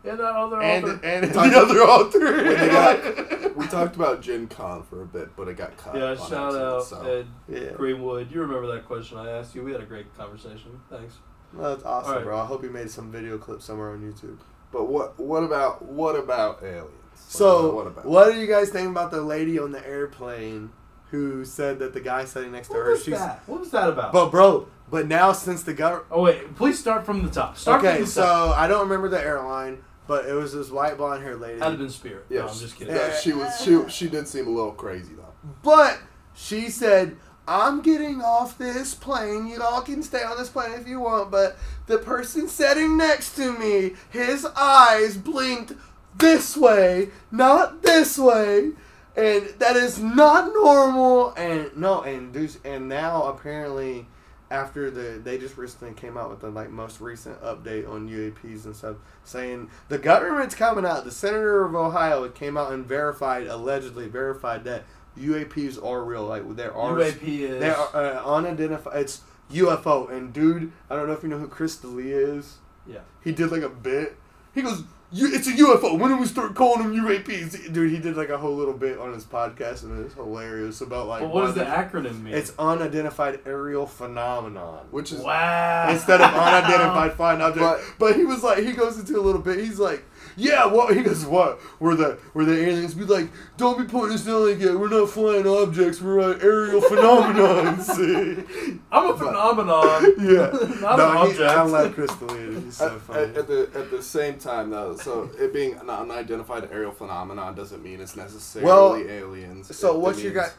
And 0.08 0.20
that 0.20 0.26
other 0.36 0.62
and 0.62 0.86
author. 0.86 1.00
and 1.06 1.24
the 1.34 1.40
other 1.40 1.80
author. 1.82 2.20
When 2.20 2.46
they 2.46 2.68
got- 2.68 3.56
we 3.58 3.68
talked 3.68 3.96
about 3.96 4.22
Gen 4.22 4.48
Con 4.48 4.84
for 4.84 5.02
a 5.02 5.06
bit, 5.06 5.36
but 5.36 5.48
it 5.48 5.56
got 5.58 5.76
cut. 5.78 5.96
yeah, 5.96 6.12
on 6.12 6.18
shout 6.18 6.56
accident, 6.56 6.64
out 6.64 6.84
so. 6.84 7.02
Ed 7.02 7.28
yeah, 7.48 7.72
Greenwood. 7.72 8.32
You 8.32 8.42
remember 8.42 8.68
that 8.74 8.86
question 8.86 9.18
I 9.18 9.30
asked 9.32 9.56
you? 9.56 9.64
We 9.64 9.72
had 9.72 9.82
a 9.82 9.86
great 9.86 10.16
conversation. 10.18 10.80
Thanks. 10.90 11.16
well, 11.54 11.72
that's 11.74 11.86
awesome, 11.86 12.10
All 12.12 12.16
right. 12.18 12.24
bro. 12.26 12.40
I 12.40 12.46
hope 12.46 12.64
you 12.64 12.70
made 12.70 12.90
some 12.92 13.12
video 13.12 13.38
clip 13.38 13.62
somewhere 13.62 13.92
on 13.92 14.02
YouTube. 14.02 14.40
But 14.72 14.86
what? 14.90 15.18
What 15.20 15.44
about? 15.44 15.84
What 15.86 16.16
about 16.18 16.62
aliens? 16.64 16.92
So, 17.16 17.74
what 17.74 17.88
about? 17.88 18.06
what 18.06 18.32
do 18.34 18.40
you 18.40 18.46
guys 18.48 18.70
think 18.70 18.90
about 18.90 19.10
the 19.12 19.22
lady 19.22 19.58
on 19.58 19.72
the 19.72 19.86
airplane 19.88 20.72
who 21.12 21.46
said 21.46 21.80
that 21.80 21.94
the 21.94 22.02
guy 22.02 22.26
sitting 22.26 22.52
next 22.52 22.68
to 22.68 22.74
What 22.74 22.84
her? 22.86 22.92
was 22.92 23.04
she's, 23.06 23.14
that? 23.18 23.42
What 23.48 23.62
was 23.62 23.72
that 23.72 23.88
about? 23.88 24.12
but 24.12 24.32
bro, 24.32 24.68
but 24.92 25.08
now 25.08 25.32
since 25.32 25.64
the 25.64 25.74
government. 25.74 26.08
oh 26.12 26.24
wait, 26.24 26.56
please 26.56 26.78
start 26.78 27.06
from 27.06 27.24
the 27.24 27.30
top. 27.30 27.58
Start 27.58 27.80
Okay, 27.86 27.96
from 27.96 28.06
the 28.06 28.12
so 28.12 28.22
top. 28.24 28.58
I 28.58 28.68
don't 28.68 28.82
remember 28.82 29.08
the 29.08 29.22
airline, 29.22 29.82
but 30.08 30.26
it 30.26 30.34
was 30.34 30.54
this 30.54 30.70
white 30.70 30.98
blonde 30.98 31.24
haired 31.24 31.40
lady. 31.40 31.60
Had 31.60 31.74
it 31.74 31.80
been 31.80 31.90
Spirit. 31.90 32.26
Yeah, 32.30 32.42
no, 32.42 32.48
I'm 32.48 32.58
just 32.58 32.78
kidding. 32.78 32.96
Yeah, 32.96 33.16
she 33.16 33.34
was. 33.34 33.62
She 33.62 33.90
she 33.90 34.10
did 34.10 34.28
seem 34.28 34.48
a 34.48 34.52
little 34.52 34.72
crazy 34.72 35.14
though. 35.14 35.34
But 35.64 36.00
she 36.34 36.70
said, 36.70 37.18
I'm 37.48 37.82
getting 37.82 38.22
off 38.22 38.58
this 38.58 38.96
plane. 38.96 39.48
You 39.48 39.62
all 39.62 39.82
can 39.82 40.02
stay 40.02 40.24
on 40.24 40.38
this 40.38 40.50
plane 40.50 40.74
if 40.74 40.88
you 40.88 41.00
want, 41.00 41.32
but 41.32 41.58
the 41.88 41.98
person 41.98 42.48
sitting 42.48 42.98
next 42.98 43.36
to 43.36 43.58
me, 43.58 43.94
his 44.10 44.46
eyes 44.56 45.18
blinked 45.18 45.74
this 46.18 46.58
way, 46.58 47.10
not 47.32 47.84
this 47.84 48.18
way. 48.18 48.72
And 49.16 49.48
that 49.60 49.78
is 49.78 50.00
not 50.00 50.54
normal. 50.54 51.34
And 51.38 51.76
no, 51.78 52.02
and 52.02 52.34
dudes, 52.34 52.58
and 52.66 52.90
now 52.90 53.24
apparently, 53.24 54.08
after 54.52 54.92
the 54.92 55.20
they 55.24 55.38
just 55.38 55.58
recently 55.58 55.94
came 55.94 56.18
out 56.18 56.30
with 56.30 56.42
the 56.42 56.50
like 56.50 56.70
most 56.70 57.02
recent 57.02 57.42
update 57.42 57.90
on 57.90 58.10
UAPs 58.10 58.66
and 58.66 58.76
stuff, 58.76 58.98
saying 59.24 59.70
the 59.90 59.98
government's 59.98 60.56
coming 60.56 60.86
out. 60.86 61.04
The 61.04 61.12
senator 61.12 61.66
of 61.66 61.76
Ohio 61.76 62.28
came 62.30 62.58
out 62.58 62.72
and 62.72 62.86
verified, 62.86 63.48
allegedly 63.48 64.08
verified 64.08 64.64
that 64.66 64.84
UAPs 65.18 65.84
are 65.84 66.04
real. 66.04 66.26
Like 66.26 66.56
there 66.56 66.74
are 66.76 66.96
UAP 66.96 67.24
is. 67.24 67.60
they 67.60 67.70
are 67.70 67.90
uh, 67.96 68.24
unidentified. 68.24 69.02
It's 69.02 69.22
UFO. 69.52 70.10
And 70.12 70.34
dude, 70.34 70.72
I 70.90 70.96
don't 70.96 71.08
know 71.08 71.14
if 71.14 71.24
you 71.24 71.30
know 71.30 71.40
who 71.40 71.48
Chris 71.48 71.78
D'Elia 71.78 72.18
is. 72.18 72.58
Yeah. 72.88 73.00
He 73.24 73.32
did 73.32 73.52
like 73.52 73.64
a 73.64 73.70
bit. 73.70 74.18
He 74.54 74.62
goes, 74.62 74.84
"You- 75.12 75.34
"It's 75.34 75.48
a 75.48 75.52
UFO." 75.52 75.98
When 75.98 76.12
do 76.12 76.18
we 76.18 76.26
start 76.26 76.56
calling 76.56 76.84
them 76.84 76.94
UAPs? 77.06 77.72
Dude, 77.72 77.92
he 77.92 77.98
did 78.00 78.16
like 78.18 78.30
a 78.30 78.38
whole 78.38 78.56
little 78.56 78.74
bit 78.74 78.98
on 79.00 79.14
his 79.14 79.24
podcast, 79.24 79.84
and 79.84 80.06
it's 80.06 80.14
hilarious 80.16 80.82
about 80.82 81.08
like. 81.08 81.22
But 81.22 81.30
what 81.34 81.46
does 81.46 81.56
the 81.56 81.64
acronym 81.66 82.22
mean? 82.24 82.34
It's 82.34 82.52
unidentified 82.60 83.40
aerial 83.46 83.86
phenomenon. 83.88 84.86
Which 84.92 85.12
is 85.12 85.22
wow. 85.22 85.90
Instead 85.90 86.22
of 86.22 86.34
unidentified 86.34 87.14
flying 87.14 87.42
object, 87.42 87.60
But- 87.64 87.82
but, 88.00 88.16
he 88.16 88.26
was 88.26 88.44
like, 88.44 88.60
he 88.64 88.72
goes 88.74 88.98
into 89.00 89.18
a 89.20 89.22
little 89.22 89.42
bit. 89.42 89.60
He's 89.60 89.80
like, 89.80 90.04
yeah, 90.38 90.66
what? 90.66 90.96
He 90.96 91.04
goes, 91.04 91.26
what? 91.26 91.60
Were 91.80 91.96
the 91.96 92.18
were 92.34 92.46
the 92.46 92.54
aliens 92.54 92.94
be 92.94 93.06
like, 93.06 93.30
don't 93.58 93.78
be 93.78 93.86
putting 93.86 94.14
us 94.16 94.26
down 94.26 94.48
like 94.48 94.60
that. 94.60 94.78
We're 94.78 94.90
not 94.90 95.10
flying 95.10 95.48
objects. 95.48 96.02
We're 96.02 96.20
uh, 96.20 96.40
aerial 96.42 96.82
phenomenon. 96.82 97.82
See? 97.82 98.80
I'm 98.92 99.10
a 99.14 99.18
phenomenon. 99.18 100.14
Yeah. 100.26 100.48
Not 100.82 100.98
no, 100.98 101.12
an 101.12 101.18
he, 101.18 101.32
object. 101.32 101.42
I 101.42 101.62
love 101.64 101.94
Chris 101.94 102.12
D'Elia. 102.16 102.60
He's 102.60 102.78
so 102.78 102.96
at, 102.96 103.02
funny. 103.02 103.20
at, 103.24 103.38
at 103.38 103.48
the 103.48 103.70
at 103.76 103.92
the 103.92 104.02
same 104.02 104.38
time 104.38 104.70
though, 104.70 104.96
so 104.96 105.30
it 105.40 105.54
being 105.54 105.74
an 105.76 105.90
unidentified 105.90 106.70
aerial 106.72 106.92
phenomenon 106.92 107.56
doesn't 107.56 107.84
mean 107.84 108.00
it's 108.02 108.16
necessarily 108.16 108.66
Well, 108.68 108.96
aliens. 108.96 109.76
so 109.76 109.94
It- 109.96 110.00
what 110.00 110.18
it 110.18 110.24
you 110.24 110.32
got- 110.32 110.54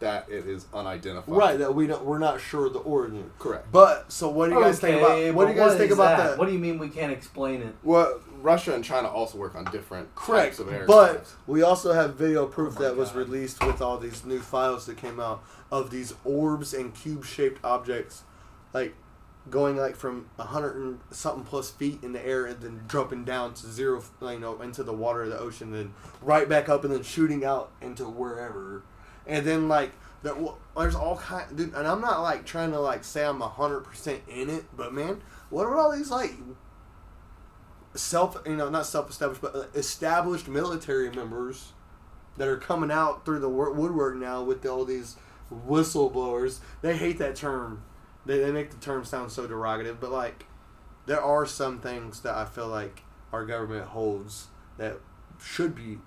That 0.00 0.28
it 0.30 0.46
is 0.46 0.66
unidentified. 0.72 1.36
right, 1.36 1.58
that 1.58 1.74
we 1.74 1.86
don't, 1.86 2.04
we're 2.04 2.18
not 2.18 2.40
sure 2.40 2.70
the 2.70 2.78
origin. 2.78 3.30
Correct. 3.38 3.70
But 3.72 4.10
so 4.12 4.28
what 4.30 4.48
do 4.48 4.56
you 4.56 4.62
guys 4.62 4.78
think 4.80 4.98
about? 4.98 5.34
What 5.34 5.46
do 5.46 5.52
you 5.52 5.58
but 5.58 5.68
guys 5.68 5.76
think 5.78 5.92
about 5.92 6.16
that? 6.18 6.30
the? 6.32 6.36
What 6.38 6.46
do 6.46 6.52
you 6.52 6.58
mean 6.58 6.78
we 6.78 6.88
can't 6.88 7.12
explain 7.12 7.60
it? 7.62 7.74
Well, 7.82 8.18
Russia 8.42 8.74
and 8.74 8.84
China 8.84 9.08
also 9.08 9.38
work 9.38 9.54
on 9.54 9.64
different 9.66 10.14
Correct, 10.14 10.56
types 10.56 10.58
of 10.58 10.72
aircraft. 10.72 10.88
but 10.88 11.26
we 11.46 11.62
also 11.62 11.92
have 11.92 12.14
video 12.14 12.46
proof 12.46 12.74
Oh 12.78 12.82
that 12.82 12.96
was 12.96 13.10
God. 13.10 13.18
released 13.18 13.64
with 13.64 13.80
all 13.82 13.98
these 13.98 14.24
new 14.24 14.40
files 14.40 14.86
that 14.86 14.96
came 14.96 15.20
out 15.20 15.42
of 15.70 15.90
these 15.90 16.14
orbs 16.24 16.72
and 16.74 16.94
cube-shaped 16.94 17.62
objects, 17.64 18.22
like 18.72 18.94
going 19.48 19.76
like 19.76 19.96
from 19.96 20.28
a 20.38 20.44
hundred 20.44 20.76
and 20.76 21.00
something 21.10 21.44
plus 21.44 21.70
feet 21.70 21.98
in 22.02 22.12
the 22.12 22.24
air 22.26 22.46
and 22.46 22.60
then 22.60 22.80
dropping 22.86 23.24
down 23.24 23.54
to 23.54 23.66
zero, 23.66 24.02
you 24.20 24.38
know, 24.38 24.60
into 24.60 24.82
the 24.82 24.92
water 24.92 25.22
of 25.22 25.30
the 25.30 25.38
ocean, 25.38 25.72
then 25.72 25.92
right 26.20 26.48
back 26.48 26.68
up 26.68 26.84
and 26.84 26.92
then 26.92 27.02
shooting 27.02 27.44
out 27.44 27.70
into 27.80 28.04
wherever, 28.04 28.82
and 29.26 29.44
then 29.46 29.68
like. 29.68 29.92
That, 30.22 30.38
well, 30.38 30.58
there's 30.76 30.94
all 30.94 31.16
kind, 31.16 31.56
dude, 31.56 31.72
and 31.72 31.86
I'm 31.86 32.02
not 32.02 32.20
like 32.20 32.44
trying 32.44 32.72
to 32.72 32.78
like 32.78 33.04
say 33.04 33.24
I'm 33.24 33.40
hundred 33.40 33.84
percent 33.84 34.20
in 34.28 34.50
it, 34.50 34.64
but 34.76 34.92
man, 34.92 35.22
what 35.48 35.64
are 35.64 35.78
all 35.78 35.96
these 35.96 36.10
like 36.10 36.34
self 37.94 38.40
you 38.46 38.56
know 38.56 38.68
not 38.68 38.86
self-established 38.86 39.40
but 39.40 39.54
uh, 39.54 39.64
established 39.74 40.48
military 40.48 41.10
members 41.10 41.72
that 42.36 42.46
are 42.46 42.56
coming 42.56 42.90
out 42.90 43.24
through 43.24 43.40
the 43.40 43.48
woodwork 43.48 44.16
now 44.16 44.42
with 44.42 44.64
all 44.64 44.84
these 44.84 45.16
whistleblowers 45.52 46.60
they 46.82 46.96
hate 46.96 47.18
that 47.18 47.34
term 47.34 47.82
they, 48.24 48.38
they 48.38 48.52
make 48.52 48.70
the 48.70 48.76
term 48.76 49.04
sound 49.04 49.32
so 49.32 49.46
derogative 49.46 49.98
but 50.00 50.12
like 50.12 50.46
there 51.06 51.20
are 51.20 51.44
some 51.44 51.80
things 51.80 52.20
that 52.20 52.36
i 52.36 52.44
feel 52.44 52.68
like 52.68 53.02
our 53.32 53.44
government 53.44 53.86
holds 53.86 54.48
that 54.78 55.00
should 55.42 55.74
be 55.74 55.98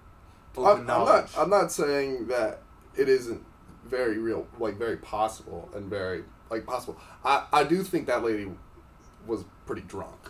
I'm, 0.57 0.65
open 0.65 0.81
I'm 0.81 1.05
not. 1.05 1.29
I'm 1.37 1.49
not 1.49 1.71
saying 1.71 2.27
that 2.27 2.61
it 2.95 3.09
isn't 3.09 3.43
very 3.85 4.17
real, 4.17 4.47
like 4.59 4.77
very 4.77 4.97
possible 4.97 5.69
and 5.75 5.89
very 5.89 6.23
like 6.49 6.65
possible. 6.65 6.99
I 7.23 7.45
I 7.51 7.63
do 7.63 7.83
think 7.83 8.07
that 8.07 8.23
lady 8.23 8.49
was 9.25 9.45
pretty 9.65 9.81
drunk 9.83 10.29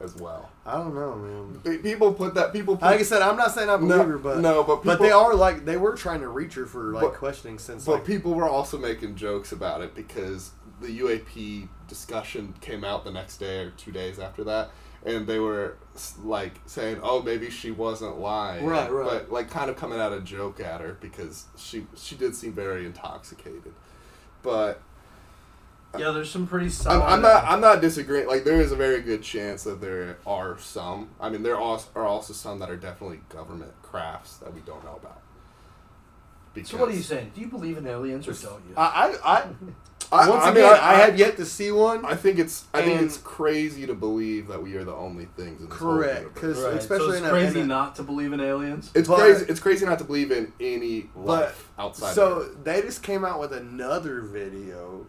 as 0.00 0.14
well. 0.16 0.50
I 0.64 0.76
don't 0.76 0.94
know 0.94 1.14
man 1.16 1.80
People 1.82 2.12
put 2.14 2.34
that. 2.34 2.52
People 2.52 2.76
put, 2.76 2.84
like 2.86 3.00
i 3.00 3.02
said 3.02 3.22
i'm 3.22 3.36
not 3.36 3.52
saying 3.52 3.68
i 3.68 3.76
believe 3.76 3.96
No, 3.96 4.04
her 4.04 4.18
but 4.18 4.38
no, 4.38 4.62
but 4.64 4.84
but 4.84 5.00
they 5.00 5.10
are 5.10 5.34
like 5.34 5.64
they 5.64 5.76
were 5.76 5.94
trying 5.96 6.20
to 6.20 6.28
reach 6.28 6.54
her 6.54 6.66
for 6.66 6.92
like 6.92 7.02
But- 7.02 7.14
questioning 7.14 7.58
since 7.58 7.84
But 7.84 7.92
like 7.92 8.04
people 8.04 8.34
were 8.34 8.48
also 8.48 8.78
making 8.78 9.16
jokes 9.16 9.52
about 9.52 9.80
it 9.82 9.94
because 9.94 10.50
the 10.80 11.00
UAP 11.00 11.68
discussion 11.88 12.54
came 12.60 12.84
out 12.84 13.04
the 13.04 13.10
next 13.10 13.38
day 13.38 13.58
or 13.64 13.70
two 13.70 13.90
days 13.90 14.20
after 14.20 14.44
that, 14.44 14.70
and 15.04 15.26
they 15.26 15.40
were 15.40 15.76
like 16.22 16.52
saying, 16.66 17.00
"Oh, 17.02 17.20
maybe 17.20 17.50
she 17.50 17.72
wasn't 17.72 18.20
lying," 18.20 18.64
Right, 18.64 18.88
right. 18.92 19.04
But 19.04 19.32
like 19.32 19.50
kind 19.50 19.70
of 19.70 19.76
coming 19.76 19.98
out 19.98 20.12
a 20.12 20.20
joke 20.20 20.60
at 20.60 20.80
her 20.80 20.96
because 21.00 21.46
she 21.56 21.86
she 21.96 22.14
did 22.14 22.36
seem 22.36 22.52
very 22.52 22.86
intoxicated. 22.86 23.72
But 24.42 24.80
Yeah, 25.96 26.10
there's 26.10 26.30
some 26.30 26.46
pretty 26.46 26.66
I'm, 26.66 26.70
solid. 26.70 27.04
I'm 27.04 27.22
not 27.22 27.44
I'm 27.44 27.60
not 27.60 27.80
disagreeing. 27.80 28.26
Like 28.26 28.44
there 28.44 28.60
is 28.60 28.72
a 28.72 28.76
very 28.76 29.00
good 29.00 29.22
chance 29.22 29.64
that 29.64 29.80
there 29.80 30.18
are 30.26 30.58
some. 30.58 31.10
I 31.20 31.30
mean, 31.30 31.42
there 31.42 31.58
are 31.58 31.80
are 31.94 32.04
also 32.06 32.32
some 32.34 32.58
that 32.58 32.68
are 32.70 32.76
definitely 32.76 33.20
government 33.30 33.72
crafts 33.82 34.36
that 34.38 34.52
we 34.52 34.60
don't 34.60 34.84
know 34.84 34.96
about. 34.96 35.22
So 36.64 36.76
what 36.76 36.88
are 36.88 36.92
you 36.92 37.02
saying? 37.02 37.30
Do 37.34 37.40
you 37.40 37.46
believe 37.46 37.78
in 37.78 37.86
aliens 37.86 38.26
or 38.26 38.32
don't 38.32 38.62
you? 38.68 38.74
I, 38.76 39.16
I, 39.22 39.36
I 39.36 39.44
I- 40.10 40.28
once 40.28 40.42
I 40.42 40.46
mean, 40.48 40.56
again, 40.64 40.74
I- 40.74 40.76
I, 40.78 40.92
I- 40.94 40.96
have 41.06 41.18
yet 41.18 41.36
to 41.36 41.44
see 41.46 41.70
one. 41.70 42.04
I 42.04 42.16
think 42.16 42.38
it's 42.38 42.64
I 42.74 42.82
think 42.82 43.00
it's 43.00 43.16
crazy 43.16 43.86
to 43.86 43.94
believe 43.94 44.48
that 44.48 44.60
we 44.62 44.74
are 44.76 44.82
the 44.84 44.94
only 44.94 45.26
things 45.36 45.60
in 45.60 45.68
this 45.68 45.78
whole 45.78 45.94
Correct, 45.96 46.34
because 46.34 46.58
Right. 46.58 46.74
especially 46.74 47.06
so 47.06 47.10
it's 47.12 47.18
in 47.20 47.24
a- 47.26 47.30
crazy 47.30 47.60
in 47.60 47.64
a- 47.66 47.68
not 47.68 47.94
to 47.96 48.02
believe 48.02 48.32
in 48.32 48.40
aliens. 48.40 48.90
It's 48.94 49.06
But- 49.08 49.18
crazy. 49.20 49.46
It's 49.48 49.60
crazy 49.60 49.86
not 49.86 49.98
to 50.00 50.04
believe 50.04 50.32
in 50.32 50.52
any 50.60 51.10
But 51.14 51.24
life 51.24 51.68
outside. 51.78 52.14
so 52.14 52.32
of 52.40 52.64
they 52.64 52.82
just 52.82 53.02
came 53.02 53.24
out 53.24 53.38
with 53.40 53.52
another 53.52 54.20
video 54.22 55.06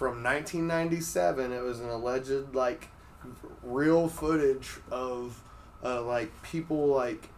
from 0.00 0.22
1997. 0.22 1.52
It 1.52 1.62
was 1.62 1.80
an 1.80 1.90
alleged 1.90 2.54
like 2.54 2.88
real 3.62 4.08
footage 4.08 4.78
of 4.90 5.42
uh, 5.84 6.00
like 6.00 6.32
people 6.42 6.86
like 6.86 7.28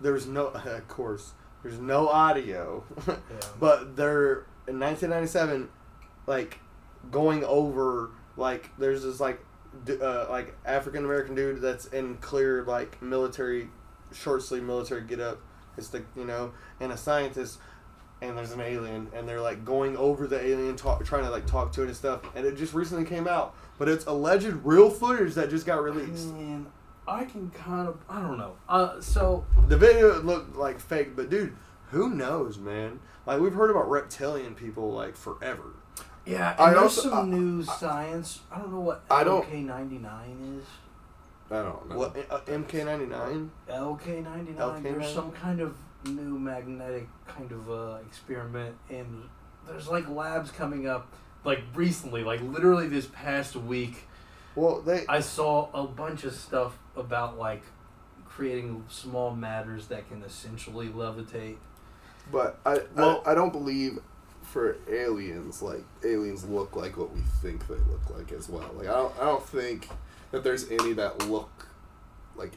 there's 0.00 0.26
no 0.26 0.46
of 0.48 0.88
course 0.88 1.34
there's 1.62 1.78
no 1.78 2.08
audio, 2.08 2.82
but 3.60 3.94
they're 3.94 4.44
in 4.66 4.80
1997 4.80 5.68
like 6.26 6.58
going 7.12 7.44
over 7.44 8.10
like 8.36 8.70
there's 8.76 9.04
this 9.04 9.20
like 9.20 9.38
d- 9.84 10.00
uh, 10.00 10.28
like 10.28 10.56
African 10.66 11.04
American 11.04 11.36
dude 11.36 11.62
that's 11.62 11.86
in 11.86 12.16
clear 12.16 12.64
like 12.64 13.00
military 13.00 13.68
short 14.12 14.42
sleeve 14.42 14.64
military 14.64 15.02
get 15.02 15.20
up. 15.20 15.40
It's 15.76 15.90
the 15.90 16.02
you 16.16 16.24
know 16.24 16.54
and 16.80 16.90
a 16.90 16.96
scientist 16.96 17.60
and 18.22 18.36
there's 18.38 18.52
an 18.52 18.60
alien 18.60 19.08
and 19.14 19.28
they're 19.28 19.40
like 19.40 19.64
going 19.64 19.96
over 19.96 20.26
the 20.26 20.40
alien 20.44 20.76
talk 20.76 21.04
trying 21.04 21.24
to 21.24 21.30
like 21.30 21.46
talk 21.46 21.72
to 21.72 21.82
it 21.82 21.86
and 21.86 21.96
stuff 21.96 22.20
and 22.34 22.46
it 22.46 22.56
just 22.56 22.72
recently 22.74 23.04
came 23.04 23.26
out 23.28 23.54
but 23.78 23.88
it's 23.88 24.06
alleged 24.06 24.46
real 24.64 24.88
footage 24.90 25.34
that 25.34 25.50
just 25.50 25.66
got 25.66 25.82
released 25.82 26.28
mean, 26.34 26.66
I 27.06 27.24
can 27.24 27.50
kind 27.50 27.86
of 27.88 27.98
I 28.08 28.22
don't 28.22 28.38
know. 28.38 28.56
Uh, 28.68 29.00
so 29.00 29.44
the 29.68 29.76
video 29.76 30.20
looked 30.22 30.56
like 30.56 30.80
fake 30.80 31.14
but 31.16 31.28
dude 31.28 31.54
who 31.90 32.08
knows 32.10 32.56
man 32.58 33.00
like 33.26 33.40
we've 33.40 33.52
heard 33.54 33.70
about 33.70 33.90
reptilian 33.90 34.54
people 34.54 34.92
like 34.92 35.16
forever 35.16 35.74
yeah, 36.26 36.52
and 36.52 36.60
I 36.60 36.70
there's 36.70 36.82
also- 36.82 37.10
some 37.10 37.34
I- 37.34 37.36
new 37.36 37.62
science. 37.62 38.40
I 38.50 38.56
don't 38.58 38.72
know 38.72 38.80
what 38.80 39.04
I 39.10 39.24
don't- 39.24 39.44
LK99 39.44 40.58
is. 40.58 40.64
I 41.50 41.56
don't 41.62 41.86
know. 41.90 41.98
what 41.98 42.16
uh, 42.30 42.40
mk99 42.46 43.50
LK99. 43.68 44.56
LK99? 44.56 44.82
There's 44.82 45.12
some 45.12 45.32
kind 45.32 45.60
of 45.60 45.76
new 46.06 46.38
magnetic 46.38 47.08
kind 47.26 47.50
of 47.52 47.70
uh, 47.70 47.98
experiment, 48.06 48.76
and 48.90 49.24
there's 49.66 49.88
like 49.88 50.08
labs 50.08 50.50
coming 50.50 50.86
up. 50.86 51.12
Like 51.44 51.60
recently, 51.74 52.24
like 52.24 52.40
literally 52.40 52.88
this 52.88 53.06
past 53.06 53.54
week, 53.54 54.04
well 54.54 54.80
they 54.80 55.04
I 55.08 55.20
saw 55.20 55.68
a 55.74 55.86
bunch 55.86 56.24
of 56.24 56.32
stuff 56.34 56.78
about 56.96 57.38
like 57.38 57.62
creating 58.24 58.84
small 58.88 59.34
matters 59.34 59.88
that 59.88 60.08
can 60.08 60.22
essentially 60.22 60.88
levitate. 60.88 61.56
But 62.32 62.58
I, 62.64 62.80
Well- 62.96 63.22
I 63.26 63.32
I 63.32 63.34
don't 63.34 63.52
believe 63.52 63.98
for 64.42 64.76
aliens 64.90 65.60
like 65.62 65.84
aliens 66.04 66.44
look 66.46 66.76
like 66.76 66.96
what 66.96 67.14
we 67.14 67.20
think 67.42 67.66
they 67.66 67.74
look 67.74 68.08
like 68.16 68.32
as 68.32 68.48
well. 68.48 68.70
Like 68.76 68.88
I 68.88 68.92
don't 68.92 69.14
I 69.18 69.24
don't 69.24 69.46
think 69.46 69.88
that 70.30 70.42
there's 70.44 70.70
any 70.70 70.94
that 70.94 71.28
look 71.28 71.68
like 72.36 72.52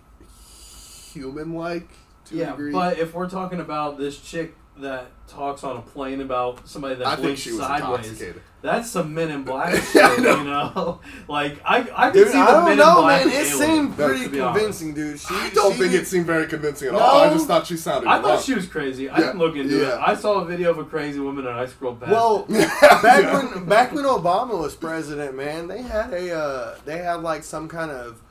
human 1.14 1.54
like 1.56 1.90
to 2.30 2.36
yeah, 2.36 2.56
but 2.72 2.98
if 3.00 3.14
we're 3.14 3.30
talking 3.30 3.60
about 3.60 3.98
this 3.98 4.20
chick 4.20 4.56
that 4.80 5.08
talks 5.28 5.64
on 5.64 5.76
a 5.78 5.82
plane 5.82 6.22
about 6.22 6.68
somebody 6.68 6.94
that 6.96 7.08
I 7.08 7.12
think 7.16 7.22
blinks 7.24 7.42
she 7.42 7.50
was 7.52 7.62
sideways, 7.62 8.06
intoxicated. 8.06 8.42
that's 8.62 8.88
some 8.92 9.12
Men 9.12 9.32
in 9.32 9.44
Black 9.44 9.74
shit, 9.92 10.20
know. 10.20 10.38
you 10.38 10.44
know. 10.44 11.00
Like 11.28 11.60
I, 11.66 11.80
I 11.96 12.10
can 12.12 12.14
dude 12.14 12.28
see 12.32 12.38
i 12.38 12.46
the 12.46 12.52
don't 12.52 12.64
Men 12.66 12.72
in 12.74 12.78
know 12.78 13.02
Black 13.02 13.26
man 13.26 13.34
it 13.36 13.46
seemed 13.48 13.96
pretty 13.96 14.30
convincing 14.30 14.94
dude 14.94 15.20
she, 15.20 15.34
I 15.34 15.50
don't 15.50 15.72
she 15.74 15.80
think 15.80 15.92
did- 15.94 16.02
it 16.04 16.06
seemed 16.08 16.28
very 16.28 16.46
convincing 16.46 16.90
at 16.90 16.94
all. 16.94 17.22
I 17.24 17.34
just 17.34 17.48
thought 17.48 17.66
she 17.66 17.76
sounded. 17.76 18.08
I 18.08 18.22
thought 18.22 18.30
wrong. 18.36 18.42
she 18.44 18.54
was 18.54 18.68
crazy. 18.68 19.10
I 19.10 19.18
Yeah, 19.18 19.26
didn't 19.26 19.40
look 19.40 19.56
into 19.56 19.78
yeah. 19.80 19.96
it. 19.96 20.00
I 20.08 20.14
saw 20.14 20.42
a 20.42 20.46
video 20.46 20.70
of 20.70 20.78
a 20.78 20.86
crazy 20.86 21.20
woman 21.20 21.48
and 21.48 21.56
I 21.56 21.66
scrolled 21.66 22.00
past. 22.00 22.12
Well, 22.12 22.44
back 22.48 23.24
Yeah. 23.24 23.34
when 23.56 23.66
back 23.66 23.94
when 23.94 24.06
Obama 24.06 24.60
was 24.60 24.76
president, 24.76 25.36
man, 25.36 25.68
they 25.68 25.82
had 25.82 26.14
a 26.14 26.36
uh, 26.38 26.78
they 26.86 27.00
had 27.00 27.24
like 27.24 27.44
some 27.44 27.68
kind 27.68 27.90
of 27.90 28.22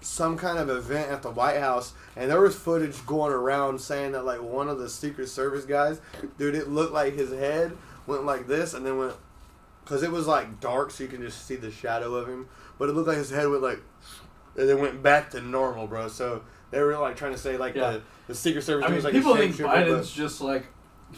some 0.00 0.36
kind 0.36 0.58
of 0.58 0.68
event 0.68 1.10
at 1.10 1.22
the 1.22 1.30
White 1.30 1.58
House, 1.58 1.92
and 2.16 2.30
there 2.30 2.40
was 2.40 2.54
footage 2.56 3.04
going 3.06 3.32
around 3.32 3.80
saying 3.80 4.12
that 4.12 4.24
like 4.24 4.42
one 4.42 4.68
of 4.68 4.78
the 4.78 4.88
Secret 4.88 5.28
Service 5.28 5.64
guys, 5.64 6.00
dude, 6.38 6.54
it 6.54 6.68
looked 6.68 6.92
like 6.92 7.14
his 7.14 7.30
head 7.30 7.76
went 8.06 8.24
like 8.24 8.46
this, 8.46 8.74
and 8.74 8.84
then 8.86 8.98
went 8.98 9.14
because 9.84 10.02
it 10.02 10.10
was 10.10 10.26
like 10.26 10.60
dark, 10.60 10.90
so 10.90 11.04
you 11.04 11.08
can 11.10 11.22
just 11.22 11.46
see 11.46 11.56
the 11.56 11.70
shadow 11.70 12.14
of 12.14 12.28
him, 12.28 12.48
but 12.78 12.88
it 12.88 12.92
looked 12.92 13.08
like 13.08 13.18
his 13.18 13.30
head 13.30 13.48
went 13.48 13.62
like, 13.62 13.80
and 14.56 14.68
then 14.68 14.80
went 14.80 15.02
back 15.02 15.30
to 15.30 15.40
normal, 15.40 15.86
bro. 15.86 16.08
So 16.08 16.42
they 16.70 16.80
were 16.80 16.96
like 16.98 17.16
trying 17.16 17.32
to 17.32 17.38
say 17.38 17.56
like 17.56 17.74
Yeah. 17.74 17.92
the, 17.92 18.02
the 18.28 18.34
Secret 18.34 18.62
Service 18.62 18.84
I 18.84 18.88
mean, 18.88 18.96
was 18.96 19.04
like 19.04 19.12
people 19.12 19.36
think 19.36 19.54
shapeshifter, 19.54 19.62
but- 19.64 19.86
Biden's 19.86 20.12
just 20.12 20.40
like 20.40 20.66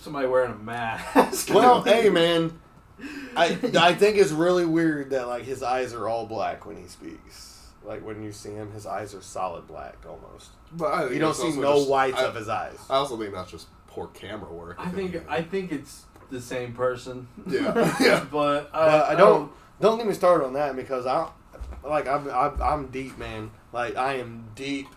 somebody 0.01 0.27
wearing 0.29 0.53
a 0.53 0.57
mask. 0.57 1.49
well, 1.55 1.83
hey 1.83 2.11
man, 2.11 2.59
I 3.37 3.59
I 3.79 3.95
think 3.95 4.19
it's 4.19 4.33
really 4.33 4.67
weird 4.67 5.11
that 5.11 5.29
like 5.29 5.45
his 5.45 5.63
eyes 5.63 5.95
are 5.95 6.07
all 6.09 6.27
black 6.27 6.67
when 6.67 6.77
he 6.77 6.87
speaks. 6.89 7.48
Like 7.85 8.05
when 8.05 8.23
you 8.23 8.33
see 8.33 8.51
him, 8.51 8.73
his 8.73 8.87
eyes 8.87 9.15
are 9.15 9.23
solid 9.23 9.67
black 9.67 9.97
almost. 10.07 10.51
But 10.73 10.87
I 10.87 11.09
You 11.11 11.19
don't 11.19 11.35
see 11.35 11.53
no 11.57 11.77
just- 11.77 11.89
whites 11.89 12.19
I, 12.19 12.25
of 12.25 12.35
his 12.35 12.49
eyes. 12.49 12.79
I 12.91 12.95
also 12.97 13.17
think 13.17 13.33
that's 13.35 13.51
just 13.51 13.69
poor 13.87 14.09
camera 14.09 14.53
work. 14.53 14.77
I 14.79 14.89
think 14.91 15.17
I 15.29 15.43
think 15.43 15.73
it's 15.73 16.05
the 16.31 16.41
same 16.41 16.73
person. 16.75 17.29
Yeah, 17.47 17.97
yeah. 18.01 18.27
but 18.31 18.71
I, 18.75 18.87
But 18.89 19.09
I 19.11 19.15
don't 19.15 19.51
don't 19.81 19.97
get 19.97 20.07
me 20.07 20.13
started 20.15 20.45
on 20.45 20.53
that 20.55 20.77
because 20.77 21.07
I 21.07 21.29
like 21.85 22.07
I'm 22.07 22.29
I'm, 22.31 22.61
I'm 22.63 22.87
deep, 22.89 23.17
man. 23.19 23.51
Like 23.73 23.97
I 23.97 24.15
am 24.15 24.49
deep. 24.55 24.89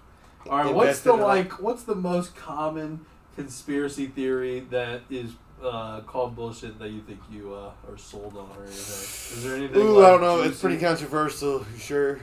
All 0.49 0.57
right, 0.57 0.73
what's 0.73 1.01
the 1.01 1.13
invested 1.13 1.27
like? 1.27 1.61
What's 1.61 1.83
the 1.83 1.95
most 1.95 2.35
common 2.35 3.05
conspiracy 3.35 4.07
theory 4.07 4.61
that 4.71 5.01
is 5.09 5.31
uh, 5.63 6.01
called 6.01 6.35
bullshit 6.35 6.79
that 6.79 6.89
you 6.89 7.01
think 7.01 7.19
you 7.31 7.53
uh, 7.53 7.71
are 7.89 7.97
sold 7.97 8.35
on 8.35 8.49
or 8.57 8.63
anything? 8.63 9.37
Is 9.37 9.43
there 9.43 9.55
anything? 9.55 9.77
Ooh, 9.77 9.99
like, 9.99 10.07
I 10.07 10.09
don't 10.11 10.21
know. 10.21 10.41
It's 10.41 10.59
pretty 10.59 10.79
controversial. 10.79 11.63
Sure? 11.77 12.19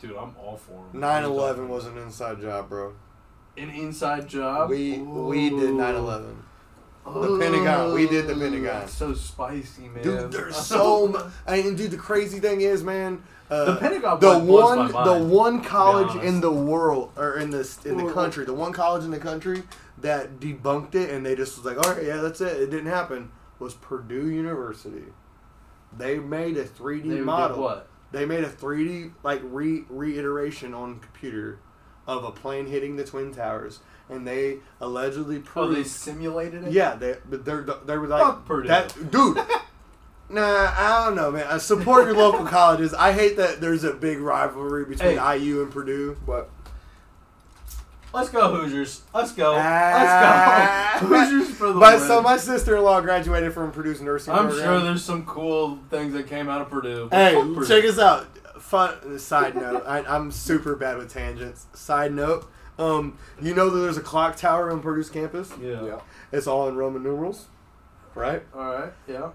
Dude, 0.00 0.16
I'm 0.16 0.34
all 0.36 0.56
for 0.56 0.72
'em. 0.92 1.00
9/11 1.00 1.68
was 1.68 1.86
an 1.86 1.96
inside 1.98 2.40
job, 2.40 2.68
bro. 2.68 2.92
an 3.56 3.70
inside 3.70 4.28
job. 4.28 4.68
We 4.70 4.98
we 4.98 5.50
did 5.50 5.70
9/11. 5.74 6.36
The 7.06 7.38
Pentagon. 7.38 7.92
We 7.94 8.08
did 8.08 8.26
the 8.26 8.34
Pentagon. 8.34 8.80
that's 8.80 8.94
so 8.94 9.12
spicy, 9.14 9.88
man. 9.88 10.02
Dude, 10.02 10.32
there's 10.32 10.56
so 10.74 11.08
much. 11.08 11.26
And 11.46 11.76
dude, 11.76 11.90
the 11.90 11.96
crazy 11.98 12.40
thing 12.40 12.62
is, 12.62 12.82
man. 12.82 13.22
Uh, 13.50 13.66
The 13.66 13.76
Pentagon 13.76 14.18
the 14.20 14.38
one, 14.38 14.88
the 14.90 15.22
one 15.22 15.62
college 15.62 16.16
in 16.24 16.40
the 16.40 16.50
world 16.50 17.12
or 17.16 17.36
in 17.36 17.50
the 17.50 17.78
in 17.84 17.98
the 17.98 18.10
country, 18.12 18.44
the 18.46 18.54
one 18.54 18.72
college 18.72 19.04
in 19.04 19.10
the 19.10 19.18
country 19.18 19.62
that 19.98 20.40
debunked 20.40 20.94
it, 20.94 21.10
and 21.10 21.24
they 21.26 21.36
just 21.36 21.56
was 21.58 21.64
like, 21.66 21.76
all 21.86 21.94
right, 21.94 22.04
yeah, 22.04 22.16
that's 22.16 22.40
it. 22.40 22.60
It 22.60 22.70
didn't 22.70 22.86
happen. 22.90 23.30
Was 23.58 23.74
Purdue 23.74 24.28
University. 24.28 25.04
They 25.96 26.18
made 26.18 26.56
a 26.56 26.64
3D 26.64 27.08
They 27.10 27.20
model. 27.20 27.60
what? 27.62 27.86
They 28.14 28.24
made 28.24 28.44
a 28.44 28.48
3D 28.48 29.12
like 29.22 29.40
re 29.44 29.84
reiteration 29.88 30.72
on 30.72 31.00
computer 31.00 31.58
of 32.06 32.24
a 32.24 32.30
plane 32.30 32.66
hitting 32.66 32.96
the 32.96 33.04
twin 33.04 33.32
towers, 33.34 33.80
and 34.08 34.26
they 34.26 34.58
allegedly 34.80 35.38
proved. 35.40 35.72
Oh, 35.72 35.74
they 35.74 35.84
simulated 35.84 36.64
it. 36.64 36.72
Yeah, 36.72 36.94
they 36.94 37.16
but 37.28 37.44
they're 37.44 37.62
they 37.84 37.96
were 37.98 38.06
like 38.06 38.22
Fuck 38.22 38.46
Purdue. 38.46 38.68
that 38.68 39.10
dude. 39.10 39.38
Nah, 40.30 40.72
I 40.74 41.04
don't 41.04 41.16
know, 41.16 41.30
man. 41.30 41.46
I 41.46 41.58
support 41.58 42.06
your 42.06 42.16
local 42.16 42.46
colleges. 42.58 42.94
I 42.94 43.12
hate 43.12 43.36
that 43.36 43.60
there's 43.60 43.84
a 43.84 43.92
big 43.92 44.20
rivalry 44.20 44.86
between 44.86 45.18
Hey. 45.18 45.38
IU 45.38 45.62
and 45.62 45.70
Purdue. 45.70 46.16
But 46.26 46.48
Let's 48.14 48.28
go 48.30 48.54
Hoosiers. 48.54 49.02
Let's 49.12 49.32
go. 49.32 49.54
Ah. 49.58 50.98
Let's 51.02 51.02
go. 51.02 51.08
Hoosiers 51.08 51.50
for 51.56 51.72
the 51.72 51.80
But 51.80 51.98
win. 51.98 52.06
so 52.08 52.22
my 52.22 52.36
sister-in-law 52.36 53.00
graduated 53.00 53.52
from 53.52 53.72
Purdue's 53.72 54.00
nursing 54.00 54.32
I'm 54.32 54.46
program. 54.46 54.64
sure 54.64 54.80
there's 54.82 55.04
some 55.04 55.26
cool 55.26 55.80
things 55.90 56.12
that 56.14 56.28
came 56.28 56.48
out 56.48 56.60
of 56.60 56.70
Purdue. 56.70 57.08
Hey, 57.10 57.34
Purdue. 57.34 57.66
check 57.66 57.82
this 57.82 57.98
out. 57.98 58.26
Fun 58.62 59.18
side 59.18 59.56
note. 59.56 59.82
I, 59.86 59.98
I'm 60.04 60.30
super 60.30 60.76
bad 60.76 60.96
with 60.96 61.12
tangents. 61.12 61.66
Side 61.74 62.12
note. 62.12 62.48
Um, 62.78 63.18
you 63.42 63.54
know 63.54 63.68
that 63.70 63.78
there's 63.80 63.96
a 63.98 64.00
clock 64.02 64.36
tower 64.36 64.70
on 64.70 64.80
Purdue's 64.80 65.10
campus. 65.10 65.52
Yeah. 65.60 65.84
yeah, 65.84 66.00
It's 66.32 66.46
all 66.46 66.68
in 66.68 66.76
Roman 66.76 67.02
numerals, 67.02 67.46
right? 68.14 68.42
All 68.54 68.74
right. 68.74 68.92
Yeah. 69.08 69.30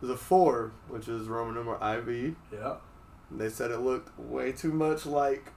There's 0.00 0.12
a 0.12 0.16
four, 0.16 0.72
which 0.88 1.06
is 1.08 1.28
Roman 1.28 1.54
numeral 1.54 1.76
IV. 1.98 2.34
Yeah. 2.52 2.74
They 3.30 3.48
said 3.50 3.70
it 3.70 3.78
looked 3.78 4.18
way 4.18 4.52
too 4.52 4.72
much 4.72 5.06
like 5.06 5.52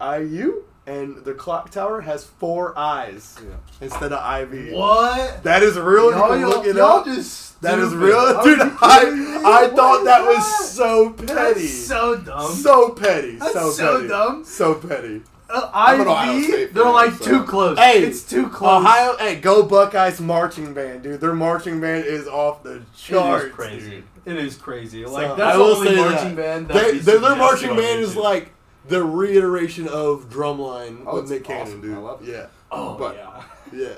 IU, 0.00 0.64
and 0.86 1.18
the 1.24 1.32
clock 1.34 1.70
tower 1.70 2.00
has 2.00 2.24
four 2.24 2.76
eyes 2.76 3.38
yeah. 3.40 3.54
instead 3.80 4.12
of 4.12 4.52
IV. 4.52 4.72
What? 4.74 5.42
That 5.44 5.62
is 5.62 5.78
real. 5.78 6.06
You 6.06 6.16
Y'all, 6.16 6.28
can 6.28 6.40
y'all, 6.40 6.48
look 6.50 6.66
it 6.66 6.76
y'all 6.76 6.98
up. 7.00 7.04
just 7.04 7.60
That 7.62 7.78
is 7.78 7.94
real, 7.94 8.16
Are 8.16 8.42
dude. 8.42 8.58
you 8.58 8.64
kidding 8.64 8.70
me? 8.70 8.76
I 8.80 9.40
I 9.44 9.62
What 9.66 9.76
thought 9.76 9.98
is 10.00 10.04
that 10.06 10.24
was 10.26 10.68
so 10.70 11.10
petty, 11.12 11.26
That's 11.34 11.86
so 11.86 12.16
dumb. 12.16 12.52
so 12.52 12.88
petty, 12.90 13.36
That's 13.36 13.52
so, 13.52 13.70
so 13.70 13.96
petty, 13.96 14.08
dumb. 14.08 14.44
so 14.44 14.74
petty. 14.74 15.22
Uh, 15.54 15.70
I'm 15.74 16.00
an 16.00 16.08
Ohio 16.08 16.36
IV, 16.38 16.44
State 16.46 16.74
they're 16.74 16.84
like 16.90 17.12
so- 17.12 17.24
too 17.26 17.44
close. 17.44 17.78
Hey, 17.78 18.02
it's 18.02 18.22
too 18.24 18.48
close. 18.48 18.82
Ohio, 18.82 19.16
hey, 19.18 19.36
go 19.38 19.62
Buckeyes 19.64 20.18
marching 20.20 20.72
band, 20.72 21.02
dude. 21.02 21.20
Their 21.20 21.34
marching 21.34 21.78
band 21.80 22.06
is 22.06 22.26
off 22.26 22.62
the 22.62 22.76
It 22.76 22.82
charts. 22.96 23.44
is 23.46 23.52
crazy. 23.52 23.90
dude. 23.90 24.04
It 24.24 24.36
is 24.36 24.56
crazy. 24.56 25.04
So, 25.04 25.10
Like 25.12 25.30
I 25.32 25.34
that's 25.34 25.56
the 25.58 25.62
will 25.62 25.76
only 25.76 25.88
say 25.88 25.96
marching 25.96 26.36
that. 26.36 26.36
band 26.36 26.68
that 26.68 26.74
They, 26.92 26.98
their, 26.98 27.18
their 27.18 27.36
marching 27.36 27.76
band 27.76 28.00
is 28.00 28.16
like 28.16 28.50
the 28.88 29.04
reiteration 29.04 29.88
of 29.88 30.28
Drumline 30.30 31.04
Oh, 31.06 31.14
with 31.14 31.24
it's 31.24 31.30
Nick 31.32 31.44
Cannon, 31.44 31.80
dude. 31.80 31.94
I 31.94 31.98
love 31.98 32.22
it. 32.26 32.32
Yeah, 32.32 32.46
oh 32.70 32.94
but- 32.98 33.16
yeah. 33.16 33.42
yeah. 33.72 33.94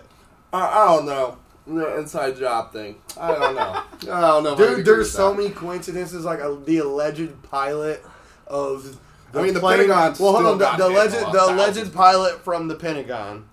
I, 0.52 0.82
I 0.82 0.86
don't 0.96 1.06
know. 1.06 1.36
the 1.66 1.98
inside 1.98 2.36
job 2.36 2.72
thing. 2.72 2.96
I 3.18 3.32
don't 3.34 3.54
know. 3.56 3.82
I 4.14 4.20
don't 4.20 4.44
know. 4.44 4.54
Dude, 4.56 4.70
agree 4.70 4.82
there's 4.84 5.10
so 5.10 5.30
that. 5.32 5.38
many 5.38 5.50
coincidences. 5.50 6.24
Like 6.24 6.40
uh, 6.40 6.54
the 6.64 6.78
alleged 6.78 7.42
pilot 7.42 8.04
of. 8.46 9.00
I 9.34 9.42
mean, 9.42 9.52
the 9.52 9.58
plane- 9.58 9.78
Pentagon 9.78 10.14
Well, 10.20 10.32
hold 10.32 10.46
on. 10.46 10.58
The, 10.58 10.64
got 10.64 10.78
the 10.78 10.88
hit 10.90 10.92
alleged, 10.96 11.32
the 11.32 11.44
alleged 11.44 11.92
pilot 11.92 12.44
from 12.44 12.68
the 12.68 12.76
Pentagon. 12.76 13.46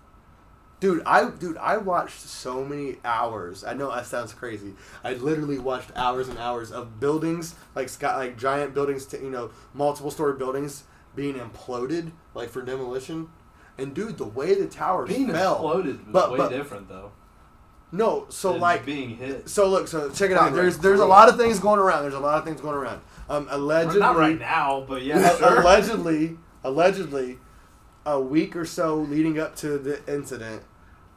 Dude, 0.80 1.02
I 1.08 1.30
dude, 1.30 1.58
I 1.58 1.78
watched 1.78 2.20
so 2.22 2.64
many 2.64 2.98
hours. 3.06 3.64
I 3.64 3.74
know 3.74 3.94
that 3.94 4.06
sounds 4.06 4.34
crazy. 4.34 4.74
I 5.04 5.14
literally 5.14 5.58
watched 5.60 5.90
hours 5.96 6.28
and 6.28 6.38
hours 6.38 6.72
of 6.72 7.00
buildings, 7.00 7.56
like 7.76 7.90
sky, 7.90 8.16
like 8.16 8.38
giant 8.38 8.74
buildings, 8.76 9.06
to, 9.08 9.18
you 9.20 9.30
know, 9.32 9.50
multiple 9.74 10.12
story 10.12 10.34
buildings 10.38 10.84
being 11.16 11.36
imploded, 11.36 12.12
like 12.34 12.50
for 12.50 12.62
demolition. 12.62 13.30
And 13.78 13.94
dude, 13.94 14.18
the 14.18 14.26
way 14.28 14.54
the 14.56 14.68
towers 14.68 15.10
Being 15.10 15.32
fell. 15.32 15.60
imploded 15.64 16.06
was 16.06 16.14
But- 16.14 16.32
way 16.32 16.38
but- 16.38 16.50
different 16.50 16.88
though. 16.90 17.12
No, 17.94 18.26
so 18.30 18.54
than 18.54 18.62
like 18.62 18.86
being 18.86 19.10
hit. 19.18 19.50
so 19.50 19.68
look, 19.68 19.88
so 19.90 20.10
check 20.10 20.32
it 20.32 20.38
out. 20.38 20.54
There's 20.54 20.78
there's 20.78 21.02
a 21.02 21.06
lot 21.06 21.28
of 21.28 21.36
things 21.38 21.60
going 21.60 21.78
around. 21.80 22.04
There's 22.04 22.14
a 22.14 22.20
lot 22.22 22.38
of 22.38 22.46
things 22.46 22.62
going 22.62 22.76
around. 22.76 23.02
Um, 23.30 23.48
allegedly, 23.50 24.00
Not 24.00 24.16
right 24.16 24.40
now, 24.40 24.86
but 24.88 25.02
yeah, 25.02 25.36
sure. 25.38 25.60
allegedly, 25.62 26.38
allegedly, 26.64 27.40
a 28.06 28.18
week 28.20 28.56
or 28.56 28.64
so 28.64 28.96
leading 28.96 29.38
up 29.40 29.58
to 29.58 29.78
the 29.78 30.00
incident, 30.08 30.64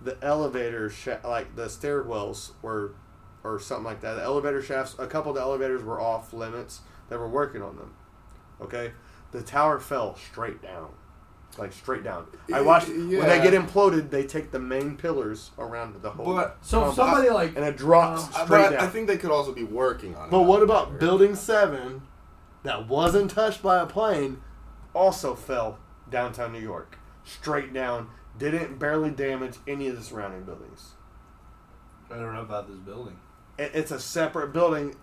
the 0.01 0.17
elevator 0.21 0.91
sha- 0.91 1.19
like 1.25 1.55
the 1.55 1.67
stairwells 1.67 2.51
were, 2.61 2.95
or 3.45 3.61
something 3.61 3.85
like 3.85 4.01
that. 4.01 4.15
The 4.15 4.23
elevator 4.25 4.61
shafts, 4.61 4.97
a 4.99 5.07
couple 5.07 5.31
of 5.31 5.37
the 5.37 5.43
elevators 5.43 5.85
were 5.85 6.01
off 6.01 6.33
limits. 6.33 6.81
They 7.09 7.17
were 7.17 7.29
working 7.29 7.63
on 7.63 7.77
them. 7.77 7.93
Okay, 8.61 8.93
the 9.35 9.43
tower 9.43 9.79
fell 9.81 10.17
straight 10.17 10.63
down, 10.63 10.91
like 11.59 11.73
straight 11.73 12.05
down. 12.05 12.27
I 12.53 12.61
watched 12.63 12.89
when 12.89 13.11
they 13.11 13.43
get 13.43 13.53
imploded. 13.53 14.09
They 14.11 14.25
take 14.25 14.53
the 14.53 14.59
main 14.61 14.97
pillars 14.97 15.51
around 15.59 16.01
the 16.01 16.11
whole. 16.11 16.25
But 16.35 16.57
So 16.63 16.89
if 16.89 16.95
somebody 16.95 17.29
like 17.31 17.57
and 17.57 17.65
it 17.65 17.77
drops 17.77 18.23
I- 18.35 18.45
straight 18.45 18.49
but 18.63 18.71
down. 18.71 18.81
I 18.81 18.87
think 18.87 19.09
they 19.09 19.19
could 19.19 19.33
also 19.33 19.53
be 19.53 19.65
working 19.65 20.15
on 20.17 20.29
it. 20.29 20.31
But 20.31 20.43
what 20.43 20.63
about 20.63 20.91
There. 20.91 20.99
Building 21.01 21.35
7 21.35 22.03
that 22.63 22.89
wasn't 22.89 23.31
touched 23.31 23.61
by 23.63 23.79
a 23.81 23.87
plane 23.87 24.41
also 24.95 25.35
fell 25.35 25.79
downtown 26.09 26.53
New 26.53 26.61
York? 26.61 26.99
Straight 27.25 27.75
down, 27.75 28.09
didn't 28.39 28.79
barely 28.79 29.11
damage 29.11 29.57
any 29.67 29.89
of 29.89 29.97
the 29.97 30.03
surrounding 30.03 30.45
buildings. 30.45 30.93
I 32.11 32.17
don't 32.17 32.35
know 32.35 32.43
about 32.43 32.69
this 32.69 32.77
building. 32.79 33.17
It, 33.59 33.73
it's 33.75 33.91
a 33.91 33.99
separate 33.99 34.53
building, 34.53 34.95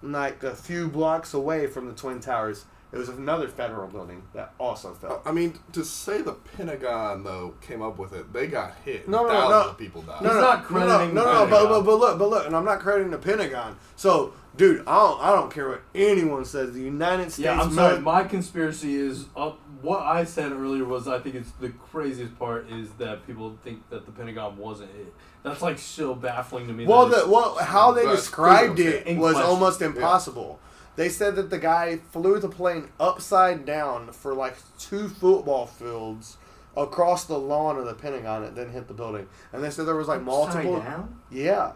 like 0.00 0.42
a 0.42 0.54
few 0.54 0.88
blocks 0.88 1.34
away 1.34 1.66
from 1.66 1.86
the 1.86 1.92
Twin 1.92 2.20
Towers. 2.20 2.64
It 2.94 2.98
was 2.98 3.08
another 3.08 3.48
federal 3.48 3.88
building 3.88 4.22
that 4.34 4.54
also 4.56 4.94
fell. 4.94 5.20
I 5.24 5.32
mean, 5.32 5.58
to 5.72 5.84
say 5.84 6.22
the 6.22 6.34
Pentagon 6.34 7.24
though 7.24 7.54
came 7.60 7.82
up 7.82 7.98
with 7.98 8.12
it, 8.12 8.32
they 8.32 8.46
got 8.46 8.76
hit. 8.84 9.08
No, 9.08 9.24
no, 9.24 9.30
Thousands 9.30 9.50
no. 9.50 9.70
of 9.70 9.78
people 9.78 10.02
died. 10.02 10.22
No, 10.22 10.28
He's 10.28 10.36
no, 10.36 10.40
not 10.40 10.64
crediting 10.64 11.14
no, 11.14 11.24
the 11.24 11.32
no, 11.32 11.44
no, 11.44 11.50
but, 11.50 11.68
but, 11.68 11.82
but 11.82 11.96
look, 11.96 12.18
but 12.20 12.30
look, 12.30 12.46
and 12.46 12.54
I'm 12.54 12.64
not 12.64 12.78
crediting 12.78 13.10
the 13.10 13.18
Pentagon. 13.18 13.76
So, 13.96 14.32
dude, 14.56 14.86
I 14.86 14.94
don't, 14.94 15.20
I 15.20 15.32
don't 15.32 15.52
care 15.52 15.70
what 15.70 15.82
anyone 15.92 16.44
says. 16.44 16.72
The 16.72 16.82
United 16.82 17.32
States. 17.32 17.40
Yeah, 17.40 17.60
I'm 17.60 17.72
sorry. 17.72 18.00
My 18.00 18.22
conspiracy 18.22 18.94
is 18.94 19.26
up. 19.36 19.58
What 19.82 20.00
I 20.00 20.24
said 20.24 20.52
earlier 20.52 20.84
was 20.84 21.08
I 21.08 21.18
think 21.18 21.34
it's 21.34 21.50
the 21.60 21.70
craziest 21.70 22.38
part 22.38 22.70
is 22.70 22.90
that 22.98 23.26
people 23.26 23.58
think 23.64 23.90
that 23.90 24.06
the 24.06 24.12
Pentagon 24.12 24.56
wasn't 24.56 24.92
hit. 24.92 25.12
That's 25.42 25.60
like 25.60 25.78
so 25.78 26.14
baffling 26.14 26.68
to 26.68 26.72
me. 26.72 26.86
Well, 26.86 27.08
the, 27.08 27.28
well, 27.28 27.56
how 27.56 27.90
they 27.90 28.06
described 28.06 28.78
it 28.78 29.04
was 29.18 29.34
question. 29.34 29.50
almost 29.50 29.82
impossible. 29.82 30.60
They 30.96 31.08
said 31.08 31.34
that 31.36 31.50
the 31.50 31.58
guy 31.58 31.96
flew 32.12 32.38
the 32.38 32.48
plane 32.48 32.88
upside 33.00 33.64
down 33.66 34.12
for 34.12 34.32
like 34.34 34.56
two 34.78 35.08
football 35.08 35.66
fields 35.66 36.36
across 36.76 37.24
the 37.24 37.38
lawn 37.38 37.78
of 37.78 37.84
the 37.86 37.94
Pentagon 37.94 38.44
and 38.44 38.56
then 38.56 38.70
hit 38.70 38.86
the 38.88 38.94
building. 38.94 39.26
And 39.52 39.62
they 39.62 39.70
said 39.70 39.86
there 39.86 39.96
was 39.96 40.08
like 40.08 40.22
multiple. 40.22 40.78
down? 40.80 41.20
Yeah, 41.30 41.72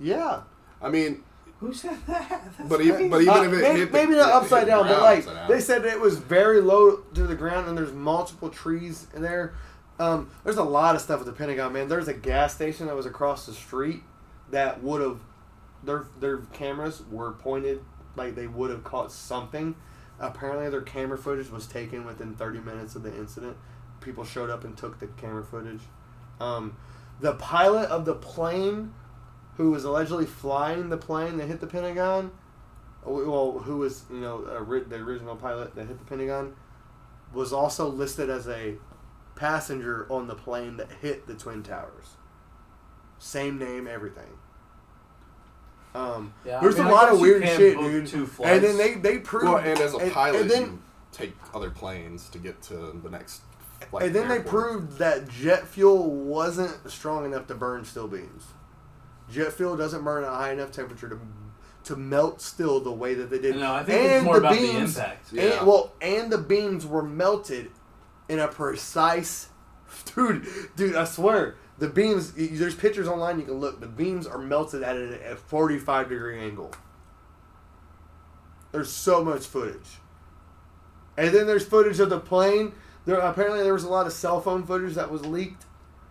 yeah. 0.00 0.42
I 0.82 0.88
mean, 0.88 1.22
Who 1.60 1.72
said 1.72 1.96
that? 2.06 2.28
That's 2.58 2.68
But 2.68 2.80
even- 2.82 3.08
but 3.08 3.24
crazy. 3.24 3.30
even 3.30 3.40
Uh, 3.40 3.42
if 3.44 3.52
it 3.52 3.62
maybe, 3.62 3.78
hit 3.80 3.92
the- 3.92 3.98
maybe 3.98 4.12
not 4.12 4.26
hit 4.26 4.34
upside 4.34 4.62
the 4.62 4.66
down, 4.66 4.82
but 4.82 4.88
ground 4.88 5.02
like 5.02 5.18
upside 5.20 5.34
down. 5.36 5.48
they 5.50 5.60
said 5.60 5.84
it 5.86 6.00
was 6.00 6.18
very 6.18 6.60
low 6.60 6.96
to 7.14 7.26
the 7.26 7.34
ground, 7.34 7.66
and 7.68 7.78
there's 7.78 7.92
multiple 7.94 8.50
trees 8.50 9.06
in 9.14 9.22
there. 9.22 9.54
Um, 9.98 10.30
there's 10.44 10.58
a 10.58 10.62
lot 10.64 10.94
of 10.94 11.00
stuff 11.00 11.20
at 11.20 11.26
the 11.26 11.32
Pentagon, 11.32 11.72
man. 11.72 11.88
There's 11.88 12.08
a 12.08 12.12
gas 12.14 12.54
station 12.54 12.86
that 12.88 12.94
was 12.94 13.06
across 13.06 13.46
the 13.46 13.54
street 13.54 14.02
that 14.50 14.82
would 14.82 15.00
have 15.00 15.18
their 15.82 16.04
their 16.20 16.38
cameras 16.52 17.02
were 17.10 17.32
pointed 17.32 17.80
like 18.16 18.34
they 18.34 18.46
would 18.46 18.70
have 18.70 18.84
caught 18.84 19.12
something. 19.12 19.76
Apparently, 20.18 20.68
their 20.70 20.82
camera 20.82 21.18
footage 21.18 21.50
was 21.50 21.66
taken 21.66 22.04
within 22.06 22.34
30 22.34 22.60
minutes 22.60 22.94
of 22.94 23.02
the 23.02 23.14
incident. 23.14 23.56
People 24.00 24.24
showed 24.24 24.50
up 24.50 24.64
and 24.64 24.76
took 24.76 24.98
the 24.98 25.06
camera 25.06 25.44
footage. 25.44 25.82
Um, 26.40 26.76
the 27.20 27.34
pilot 27.34 27.90
of 27.90 28.04
the 28.04 28.14
plane, 28.14 28.94
who 29.56 29.70
was 29.70 29.84
allegedly 29.84 30.26
flying 30.26 30.88
the 30.88 30.96
plane 30.96 31.36
that 31.38 31.46
hit 31.46 31.60
the 31.60 31.66
Pentagon, 31.66 32.32
well, 33.04 33.60
who 33.60 33.78
was 33.78 34.04
you 34.10 34.20
know 34.20 34.44
the 34.44 34.96
original 34.96 35.36
pilot 35.36 35.74
that 35.74 35.86
hit 35.86 35.98
the 35.98 36.04
Pentagon, 36.04 36.54
was 37.32 37.52
also 37.52 37.88
listed 37.88 38.30
as 38.30 38.48
a 38.48 38.74
passenger 39.34 40.06
on 40.10 40.26
the 40.26 40.34
plane 40.34 40.76
that 40.78 40.90
hit 41.00 41.26
the 41.26 41.34
twin 41.34 41.62
towers. 41.62 42.16
Same 43.18 43.58
name, 43.58 43.86
everything. 43.86 44.35
Um, 45.96 46.32
Yeah, 46.44 46.58
I 46.58 46.60
there's 46.60 46.76
mean, 46.76 46.86
a 46.86 46.90
I 46.90 46.92
lot 46.92 47.12
of 47.12 47.20
weird 47.20 47.42
shit, 47.44 47.78
dude. 47.78 48.06
two 48.06 48.28
And 48.44 48.62
then 48.62 48.76
they 48.76 48.94
they 48.94 49.18
proved. 49.18 49.44
well, 49.46 49.56
and 49.58 49.78
as 49.80 49.94
a 49.94 49.98
and- 49.98 50.12
pilot, 50.12 50.40
and 50.42 50.50
then 50.50 50.62
you 50.62 50.78
take 51.12 51.34
other 51.54 51.70
planes 51.70 52.28
to 52.30 52.38
get 52.38 52.60
to 52.62 52.98
the 53.02 53.10
next. 53.10 53.42
Like, 53.92 54.04
and 54.04 54.14
then 54.14 54.28
they 54.28 54.40
proved 54.40 54.98
that 54.98 55.28
jet 55.28 55.66
fuel 55.66 56.10
wasn't 56.10 56.90
strong 56.90 57.24
enough 57.26 57.46
to 57.48 57.54
burn 57.54 57.84
steel 57.84 58.08
beams. 58.08 58.44
Jet 59.30 59.52
fuel 59.52 59.76
doesn't 59.76 60.02
burn 60.02 60.24
at 60.24 60.30
a 60.32 60.34
high 60.34 60.52
enough 60.52 60.72
temperature 60.72 61.08
to 61.08 61.18
to 61.84 61.94
melt 61.96 62.40
steel 62.40 62.80
the 62.80 62.90
way 62.92 63.14
that 63.14 63.30
they 63.30 63.38
did. 63.38 63.54
No, 63.56 63.72
I 63.72 63.84
think 63.84 64.02
it's 64.10 64.24
more 64.24 64.38
about 64.38 64.54
the 64.54 64.76
impact. 64.76 65.32
Yeah. 65.32 65.42
And, 65.58 65.66
well, 65.66 65.92
and 66.00 66.32
the 66.32 66.38
beams 66.38 66.84
were 66.84 67.02
melted 67.02 67.70
in 68.28 68.38
a 68.40 68.48
precise. 68.48 69.50
Dude, 70.16 70.46
dude, 70.74 70.96
I 70.96 71.04
swear, 71.04 71.54
the 71.78 71.88
beams. 71.88 72.32
There's 72.32 72.74
pictures 72.74 73.08
online. 73.08 73.38
You 73.38 73.44
can 73.46 73.54
look. 73.54 73.80
The 73.80 73.86
beams 73.86 74.26
are 74.26 74.38
melted 74.38 74.82
at 74.82 74.96
a, 74.96 75.32
a 75.32 75.36
45 75.36 76.08
degree 76.08 76.38
angle. 76.40 76.72
There's 78.72 78.90
so 78.92 79.24
much 79.24 79.46
footage. 79.46 79.98
And 81.16 81.34
then 81.34 81.46
there's 81.46 81.64
footage 81.64 81.98
of 82.00 82.10
the 82.10 82.20
plane. 82.20 82.72
There 83.06 83.16
apparently 83.18 83.62
there 83.62 83.72
was 83.72 83.84
a 83.84 83.88
lot 83.88 84.06
of 84.06 84.12
cell 84.12 84.40
phone 84.40 84.64
footage 84.66 84.94
that 84.94 85.10
was 85.10 85.24
leaked, 85.24 85.64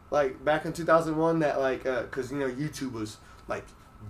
like 0.09 0.43
back 0.43 0.65
in 0.65 0.73
2001. 0.73 1.39
That 1.39 1.59
like, 1.59 1.85
uh, 1.85 2.03
because 2.03 2.31
you 2.31 2.37
know 2.39 2.49
YouTube 2.49 2.93
was 2.93 3.17
like 3.47 3.65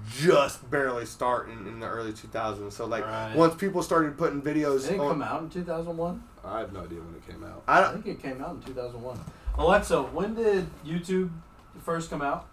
just 0.09 0.69
barely 0.69 1.05
starting 1.05 1.65
in 1.67 1.79
the 1.79 1.87
early 1.87 2.11
2000s. 2.13 2.71
So 2.73 2.85
like 2.85 3.03
Right. 3.05 3.35
once 3.35 3.55
people 3.55 3.81
started 3.81 4.17
putting 4.17 4.41
videos 4.41 4.83
Did 4.87 4.93
it 4.95 4.99
on, 4.99 5.07
come 5.09 5.21
out 5.23 5.41
in 5.43 5.49
2001? 5.49 6.23
I 6.43 6.59
have 6.59 6.71
no 6.73 6.81
idea 6.81 6.99
when 6.99 7.15
it 7.15 7.27
came 7.27 7.43
out. 7.43 7.63
I 7.67 7.79
I 7.79 7.81
don't. 7.81 8.03
think 8.03 8.19
it 8.19 8.21
came 8.21 8.41
out 8.43 8.51
in 8.55 8.61
2001. 8.61 9.19
Alexa, 9.57 10.01
when 10.03 10.35
did 10.35 10.67
YouTube 10.85 11.29
first 11.81 12.09
come 12.09 12.21
out? 12.21 12.47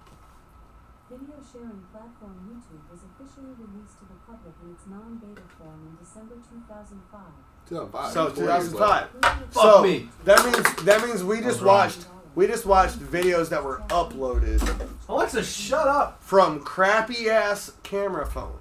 Video 1.11 1.34
sharing 1.53 1.82
platform 1.92 2.34
YouTube 2.48 2.90
was 2.90 3.00
officially 3.03 3.53
released 3.59 3.98
to 3.98 4.05
the 4.07 4.14
public 4.26 4.55
in 4.64 4.72
its 4.72 4.84
non-beta 4.88 5.42
form 5.59 5.80
in 5.90 6.05
December 6.05 6.36
2005. 6.36 7.20
2005. 7.68 8.12
So 8.12 8.30
2005. 8.30 9.09
Fuck 9.20 9.53
so 9.53 9.82
me. 9.82 10.09
that 10.24 10.44
means 10.44 10.84
that 10.84 11.05
means 11.05 11.24
we 11.24 11.40
just 11.40 11.61
was 11.61 11.62
watched 11.62 12.07
we 12.34 12.46
just 12.46 12.64
watched 12.64 12.98
videos 12.98 13.50
that 13.50 13.62
were 13.62 13.82
uploaded 13.88 14.62
Alexa, 15.09 15.44
shut 15.44 15.86
up. 15.86 16.22
from 16.22 16.61
crappy 16.61 17.28
ass 17.28 17.72
camera 17.82 18.24
phones. 18.24 18.59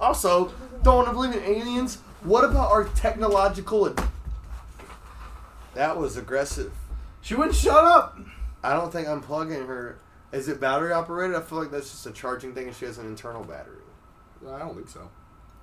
Also, 0.00 0.54
don't 0.82 0.96
want 0.96 1.08
to 1.08 1.12
believe 1.12 1.34
in 1.34 1.42
aliens. 1.42 1.96
What 2.22 2.44
about 2.44 2.70
our 2.70 2.84
technological? 2.84 3.88
Ad- 3.88 4.08
that 5.74 5.98
was 5.98 6.16
aggressive. 6.16 6.72
She 7.22 7.34
wouldn't 7.34 7.54
shut 7.56 7.84
up. 7.84 8.18
I 8.62 8.72
don't 8.74 8.92
think 8.92 9.08
unplugging 9.08 9.66
her. 9.66 9.98
Is 10.32 10.48
it 10.48 10.60
battery 10.60 10.92
operated? 10.92 11.36
I 11.36 11.40
feel 11.42 11.58
like 11.58 11.70
that's 11.70 11.90
just 11.90 12.06
a 12.06 12.12
charging 12.12 12.54
thing, 12.54 12.68
and 12.68 12.76
she 12.76 12.84
has 12.84 12.98
an 12.98 13.06
internal 13.06 13.42
battery. 13.44 13.82
I 14.48 14.58
don't 14.58 14.74
think 14.74 14.88
so. 14.88 15.10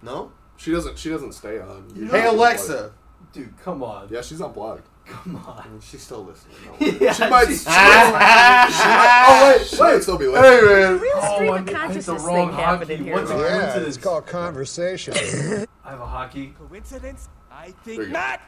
No. 0.01 0.32
She 0.58 0.72
doesn't. 0.72 0.97
She 0.97 1.10
doesn't 1.10 1.34
stay 1.34 1.60
on. 1.60 1.91
Hey 2.12 2.26
Alexa. 2.28 2.91
Dude, 3.34 3.53
come 3.64 3.84
on. 3.84 4.08
Yeah, 4.10 4.22
she's 4.22 4.41
unplugged. 4.41 4.88
Come 5.08 5.38
on. 5.38 5.80
She's 5.82 6.01
still 6.03 6.24
listening. 6.26 6.55
Don't. 6.80 7.01
Yeah, 7.01 7.14
She 7.14 7.30
might. 7.30 7.47
she- 7.47 7.55
She 7.55 7.66
might, 7.70 8.68
she 8.72 8.88
might 8.88 9.26
oh 9.28 9.58
wait, 9.58 9.68
she 9.68 9.78
might 9.80 10.01
still 10.03 10.18
be 10.18 10.28
listening. 10.28 10.51
Hey 10.60 10.66
man. 10.66 10.99
Real 10.99 11.14
Oh, 11.16 11.36
stream 11.36 11.51
I, 11.51 11.55
of 11.55 11.55
I 11.55 11.58
hit 11.60 11.66
the 11.68 11.72
consciousness 11.74 12.26
thing 12.26 12.51
happening 12.53 13.03
here. 13.03 13.14
What's 13.16 13.32
a 13.32 13.38
man. 13.38 13.49
coincidence? 13.62 13.95
it's 13.95 14.03
called 14.03 14.28
conversation. 14.28 15.14
I 15.86 15.89
have 15.91 16.01
a 16.01 16.05
hockey. 16.05 16.53
Coincidence? 16.58 17.30
I 17.51 17.72
think 17.86 18.10
not. 18.10 18.41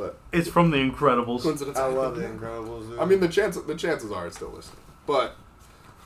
But 0.00 0.18
It's 0.32 0.48
from 0.48 0.70
The 0.70 0.78
Incredibles. 0.78 1.42
coincidence. 1.42 1.78
I 1.78 1.86
love 1.88 2.16
the 2.16 2.22
Incredibles. 2.22 2.88
dude. 2.90 2.98
I 2.98 3.04
mean, 3.04 3.20
the 3.20 3.28
chance. 3.28 3.56
The 3.58 3.74
chances 3.74 4.10
are 4.10 4.26
it's 4.26 4.36
still 4.36 4.48
listening. 4.50 4.80
But. 5.06 5.36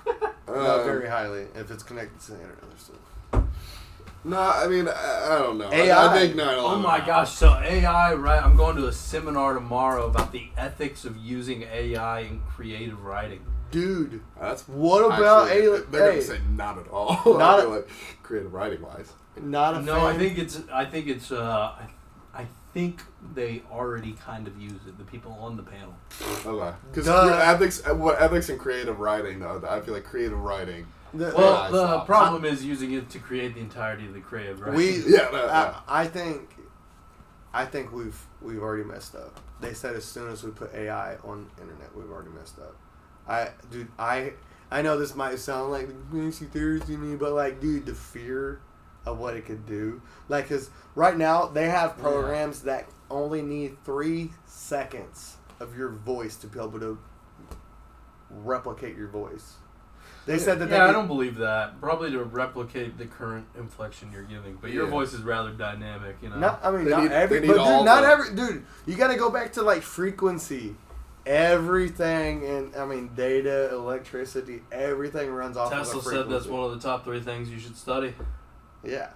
Not 0.06 0.80
Um, 0.80 0.84
very 0.84 1.08
highly. 1.08 1.46
If 1.54 1.70
it's 1.70 1.82
connected 1.82 2.20
to 2.22 2.32
the 2.32 2.40
internet, 2.40 2.60
they're 2.60 2.78
still. 2.78 3.44
No, 4.26 4.38
I 4.40 4.66
mean, 4.68 4.88
I, 4.88 5.34
I 5.34 5.38
don't 5.38 5.58
know. 5.58 5.68
I- 5.68 5.74
AI. 5.74 6.06
I, 6.14 6.18
think 6.18 6.34
9 6.36 6.46
Oh 6.58 6.78
my 6.78 6.98
gosh! 7.04 7.32
So 7.32 7.54
AI, 7.62 8.14
right? 8.14 8.42
I'm 8.42 8.56
going 8.56 8.74
to 8.76 8.86
a 8.86 8.92
seminar 8.92 9.52
tomorrow 9.54 10.06
about 10.06 10.32
the 10.32 10.48
ethics 10.56 11.04
of 11.04 11.16
using 11.18 11.62
AI 11.62 12.20
in 12.20 12.40
creative 12.48 13.04
writing. 13.04 13.44
dude. 13.70 14.22
That's 14.40 14.66
What 14.66 15.04
about 15.04 15.48
actually, 15.48 15.66
ali- 15.68 15.80
They're 15.90 16.06
hey. 16.12 16.18
gonna 16.20 16.22
say 16.22 16.40
not 16.50 16.78
at 16.78 16.88
all. 16.88 17.20
Not 17.26 17.38
not 17.38 17.60
a- 17.64 17.68
like 17.68 17.88
creative 18.22 18.52
writing 18.54 18.80
wise. 18.82 19.12
Not 19.40 19.74
a 19.74 19.82
No, 19.82 19.94
fan. 19.96 20.04
I 20.14 20.18
think 20.18 20.38
it's. 20.38 20.60
I 20.72 20.84
think 20.86 21.06
it's. 21.06 21.30
Uh, 21.30 21.74
I, 21.78 21.82
I 21.82 21.88
think 22.74 23.02
they 23.34 23.62
already 23.70 24.12
kind 24.12 24.46
of 24.46 24.60
use 24.60 24.80
it. 24.86 24.98
The 24.98 25.04
people 25.04 25.32
on 25.40 25.56
the 25.56 25.62
panel. 25.62 25.94
Okay, 26.44 26.76
because 26.92 27.08
ethics, 27.08 27.82
what 27.86 28.20
ethics 28.20 28.48
and 28.50 28.58
creative 28.58 28.98
writing 29.00 29.38
though, 29.40 29.62
I 29.68 29.80
feel 29.80 29.94
like 29.94 30.04
creative 30.04 30.38
writing. 30.38 30.86
The- 31.14 31.32
Well, 31.36 31.54
I 31.56 31.70
the 31.70 31.86
saw. 31.86 32.04
problem 32.04 32.44
is 32.44 32.64
using 32.64 32.92
it 32.92 33.08
to 33.10 33.18
create 33.20 33.54
the 33.54 33.60
entirety 33.60 34.04
of 34.06 34.12
the 34.14 34.20
creative, 34.20 34.60
right? 34.60 34.74
we 34.74 34.96
Yeah, 35.06 35.28
no, 35.32 35.46
yeah. 35.46 35.80
I, 35.88 36.02
I 36.02 36.06
think 36.08 36.50
I 37.54 37.64
think 37.64 37.92
we've 37.92 38.20
we've 38.42 38.60
already 38.60 38.82
messed 38.84 39.14
up. 39.14 39.40
They 39.60 39.72
said 39.72 39.94
as 39.94 40.04
soon 40.04 40.30
as 40.30 40.42
we 40.42 40.50
put 40.50 40.74
AI 40.74 41.14
on 41.24 41.48
internet, 41.60 41.94
we've 41.96 42.10
already 42.10 42.30
messed 42.30 42.58
up. 42.58 42.74
I 43.28 43.50
dude, 43.70 43.88
I 43.98 44.32
I 44.72 44.82
know 44.82 44.98
this 44.98 45.14
might 45.14 45.38
sound 45.38 45.70
like 45.70 45.88
fancy 46.10 46.46
theories 46.46 46.84
to 46.86 46.98
me, 46.98 47.14
but 47.16 47.32
like, 47.32 47.60
dude, 47.60 47.86
the 47.86 47.94
fear 47.94 48.60
of 49.06 49.18
what 49.18 49.36
it 49.36 49.44
could 49.46 49.66
do, 49.66 50.00
like, 50.28 50.48
cause 50.48 50.70
right 50.94 51.16
now 51.16 51.46
they 51.46 51.68
have 51.68 51.96
programs 51.98 52.60
that 52.62 52.88
only 53.10 53.42
need 53.42 53.76
three 53.84 54.30
seconds 54.46 55.36
of 55.60 55.76
your 55.76 55.90
voice 55.90 56.36
to 56.36 56.46
be 56.46 56.58
able 56.58 56.80
to 56.80 56.98
replicate 58.30 58.96
your 58.96 59.08
voice. 59.08 59.54
They 60.26 60.38
said 60.38 60.58
that 60.60 60.70
they 60.70 60.76
yeah, 60.76 60.86
I 60.88 60.92
don't 60.92 61.06
believe 61.06 61.36
that. 61.36 61.78
Probably 61.82 62.10
to 62.12 62.24
replicate 62.24 62.96
the 62.96 63.04
current 63.04 63.46
inflection 63.58 64.10
you're 64.10 64.22
giving, 64.22 64.56
but 64.58 64.70
your 64.70 64.84
Yeah. 64.86 64.90
voice 64.90 65.12
is 65.12 65.20
rather 65.22 65.50
dynamic. 65.50 66.16
You 66.22 66.30
know. 66.30 66.38
Not, 66.38 66.60
I 66.64 66.70
mean, 66.70 66.86
They 66.86 66.90
not 66.92 67.02
need- 67.02 67.12
every, 67.12 67.40
but 67.40 67.46
dude, 67.48 67.56
not 67.84 68.00
the- 68.00 68.06
every, 68.08 68.34
dude. 68.34 68.64
You 68.86 68.96
got 68.96 69.08
to 69.08 69.16
go 69.16 69.28
back 69.30 69.52
to 69.54 69.62
like 69.62 69.82
frequency. 69.82 70.76
Everything 71.26 72.44
and 72.44 72.76
I 72.76 72.84
mean 72.84 73.10
data, 73.16 73.70
electricity, 73.72 74.62
everything 74.70 75.30
runs 75.32 75.56
off 75.56 75.70
Tesla 75.72 76.00
of 76.00 76.06
a 76.06 76.10
said 76.10 76.28
that's 76.30 76.44
one 76.46 76.62
of 76.64 76.70
the 76.72 76.86
top 76.86 77.04
three 77.04 77.20
things 77.20 77.48
you 77.50 77.58
should 77.58 77.76
study. 77.76 78.14
Yeah. 78.84 79.08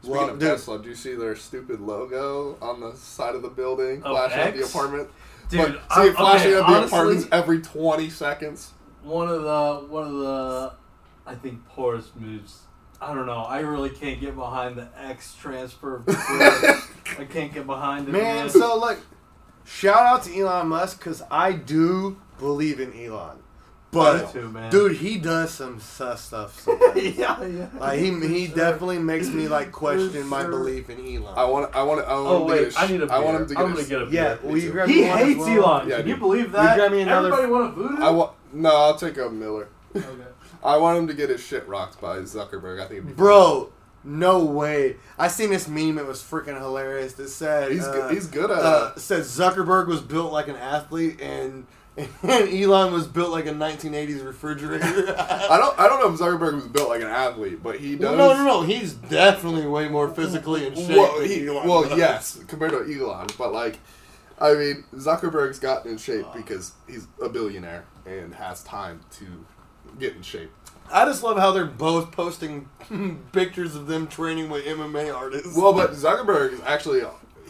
Speaking 0.00 0.16
Well, 0.16 0.30
of 0.30 0.38
dude, 0.38 0.48
Tesla, 0.48 0.78
do 0.82 0.88
you 0.88 0.94
see 0.94 1.14
their 1.14 1.36
stupid 1.36 1.80
logo 1.80 2.56
on 2.60 2.80
the 2.80 2.94
side 2.96 3.34
of 3.34 3.42
the 3.42 3.48
building 3.48 4.02
Oh, 4.04 4.10
flashing 4.14 4.38
at 4.40 4.56
the 4.56 4.64
apartment? 4.64 5.08
Dude, 5.48 5.60
But, 5.60 5.72
see 5.94 6.00
I'm- 6.00 6.08
it 6.08 6.16
flashing 6.16 6.50
okay, 6.52 6.60
at 6.60 6.66
the 6.66 6.72
honestly- 6.74 6.86
apartments 6.98 7.28
every 7.30 7.60
twenty 7.60 8.10
seconds. 8.10 8.72
One 9.02 9.28
of 9.28 9.42
the 9.42 9.86
one 9.88 10.04
of 10.06 10.12
the 10.18 10.72
I 11.26 11.34
think 11.36 11.66
poorest 11.68 12.16
moves. 12.16 12.60
I 13.00 13.12
don't 13.14 13.26
know. 13.26 13.42
I 13.42 13.60
really 13.60 13.90
can't 13.90 14.20
get 14.20 14.34
behind 14.36 14.76
the 14.76 14.88
X 14.96 15.34
transfer. 15.34 16.02
I 16.08 17.26
can't 17.28 17.52
get 17.52 17.66
behind 17.66 18.08
it, 18.08 18.12
man. 18.12 18.22
man. 18.22 18.50
So 18.50 18.78
look, 18.78 18.98
shout 19.64 20.02
out 20.06 20.22
to 20.24 20.36
Elon 20.40 20.68
Musk 20.68 20.98
because 20.98 21.22
I 21.30 21.52
do 21.52 22.16
believe 22.38 22.80
in 22.80 22.92
Elon, 22.92 23.41
but 23.92 24.32
too, 24.32 24.52
dude, 24.70 24.96
he 24.96 25.18
does 25.18 25.52
some 25.52 25.78
sus 25.80 26.22
stuff. 26.22 26.66
Yeah, 26.96 27.42
yeah. 27.44 27.68
Like 27.78 27.98
he 28.00 28.10
he 28.26 28.46
definitely 28.48 28.98
makes 28.98 29.28
me 29.28 29.48
like 29.48 29.70
question 29.72 30.26
my 30.26 30.44
belief 30.44 30.88
in 30.90 30.98
Elon. 30.98 31.34
I 31.36 31.44
want. 31.44 31.74
I 31.74 31.82
want. 31.82 32.04
I 32.06 32.14
want 32.14 32.26
Oh 32.26 32.38
to 32.40 32.44
wait, 32.44 32.64
get 32.70 32.76
a 32.76 32.80
I 32.80 32.86
need 32.86 33.00
a 33.02 33.06
beer. 33.06 33.14
I 33.14 33.18
want 33.20 33.36
him 33.40 33.46
to 33.48 33.54
get 33.54 33.62
I'm 33.64 33.72
a 33.72 33.74
gonna 33.74 33.86
get 33.88 34.02
a 34.02 34.06
beer. 34.06 34.14
yeah, 34.22 34.36
will 34.50 34.58
you 34.58 34.70
grab 34.72 34.88
He 34.88 35.02
one 35.08 35.18
hates 35.18 35.38
well? 35.38 35.64
Elon. 35.64 35.88
Yeah, 35.88 35.96
Can 35.98 36.08
you 36.08 36.16
believe 36.16 36.52
that? 36.52 36.76
grab 36.76 36.92
me 36.92 37.00
another- 37.02 37.28
Everybody 37.28 37.52
want 37.52 37.64
a 37.68 37.72
voodoo? 37.72 38.02
I 38.02 38.10
want. 38.10 38.32
No, 38.52 38.76
I'll 38.76 38.96
take 38.96 39.16
a 39.18 39.30
Miller. 39.30 39.68
Okay. 39.96 40.06
I 40.64 40.76
want 40.76 40.98
him 40.98 41.06
to 41.08 41.14
get 41.14 41.28
his 41.30 41.42
shit 41.42 41.66
rocked 41.66 42.00
by 42.00 42.18
Zuckerberg. 42.18 42.76
I 42.78 42.82
think 42.82 42.92
it'd 42.98 43.06
be 43.08 43.12
Bro, 43.14 43.72
no 44.04 44.44
way. 44.44 44.96
I 45.18 45.28
seen 45.28 45.50
this 45.50 45.66
meme. 45.66 45.98
It 45.98 46.06
was 46.06 46.20
freaking 46.22 46.58
hilarious. 46.58 47.14
That 47.14 47.28
said, 47.30 47.72
He's 47.72 47.84
uh, 47.84 47.92
good- 47.92 48.12
he's 48.14 48.26
good 48.28 48.50
at 48.50 48.58
uh, 48.58 48.92
it. 48.96 49.00
said 49.00 49.22
Zuckerberg 49.22 49.86
was 49.88 50.00
built 50.00 50.32
like 50.32 50.48
an 50.48 50.56
athlete, 50.56 51.20
and 51.20 51.52
and 51.52 51.66
Elon 52.22 52.92
was 52.92 53.06
built 53.06 53.30
like 53.30 53.46
a 53.46 53.52
1980s 53.52 54.24
refrigerator. 54.24 54.84
I 55.18 55.58
don't. 55.58 55.78
I 55.78 55.88
don't 55.88 56.00
know 56.00 56.12
if 56.12 56.18
Zuckerberg 56.18 56.54
was 56.54 56.66
built 56.66 56.88
like 56.88 57.02
an 57.02 57.08
athlete, 57.08 57.62
but 57.62 57.78
he 57.78 57.96
does. 57.96 58.16
no, 58.16 58.32
no, 58.32 58.44
no. 58.44 58.62
He's 58.62 58.94
definitely 58.94 59.66
way 59.66 59.88
more 59.88 60.08
physically 60.08 60.66
in 60.66 60.74
shape. 60.74 60.96
Well, 60.96 61.20
he, 61.20 61.46
Elon 61.46 61.68
well, 61.68 61.82
Musk. 61.82 61.96
yes, 61.96 62.40
compared 62.48 62.72
to 62.72 62.98
Elon, 62.98 63.26
but 63.36 63.52
like, 63.52 63.78
I 64.40 64.54
mean, 64.54 64.84
Zuckerberg's 64.94 65.58
gotten 65.58 65.90
in 65.90 65.98
shape 65.98 66.26
uh. 66.26 66.36
because 66.36 66.72
he's 66.86 67.08
a 67.22 67.28
billionaire 67.28 67.84
and 68.06 68.34
has 68.34 68.62
time 68.64 69.00
to 69.18 69.44
get 69.98 70.16
in 70.16 70.22
shape. 70.22 70.50
I 70.90 71.04
just 71.04 71.22
love 71.22 71.38
how 71.38 71.52
they're 71.52 71.64
both 71.64 72.10
posting 72.12 72.68
pictures 73.32 73.74
of 73.74 73.86
them 73.86 74.06
training 74.06 74.50
with 74.50 74.64
MMA 74.64 75.14
artists. 75.14 75.56
Well, 75.56 75.72
but 75.72 75.92
Zuckerberg 75.92 76.54
is 76.54 76.60
actually 76.62 77.02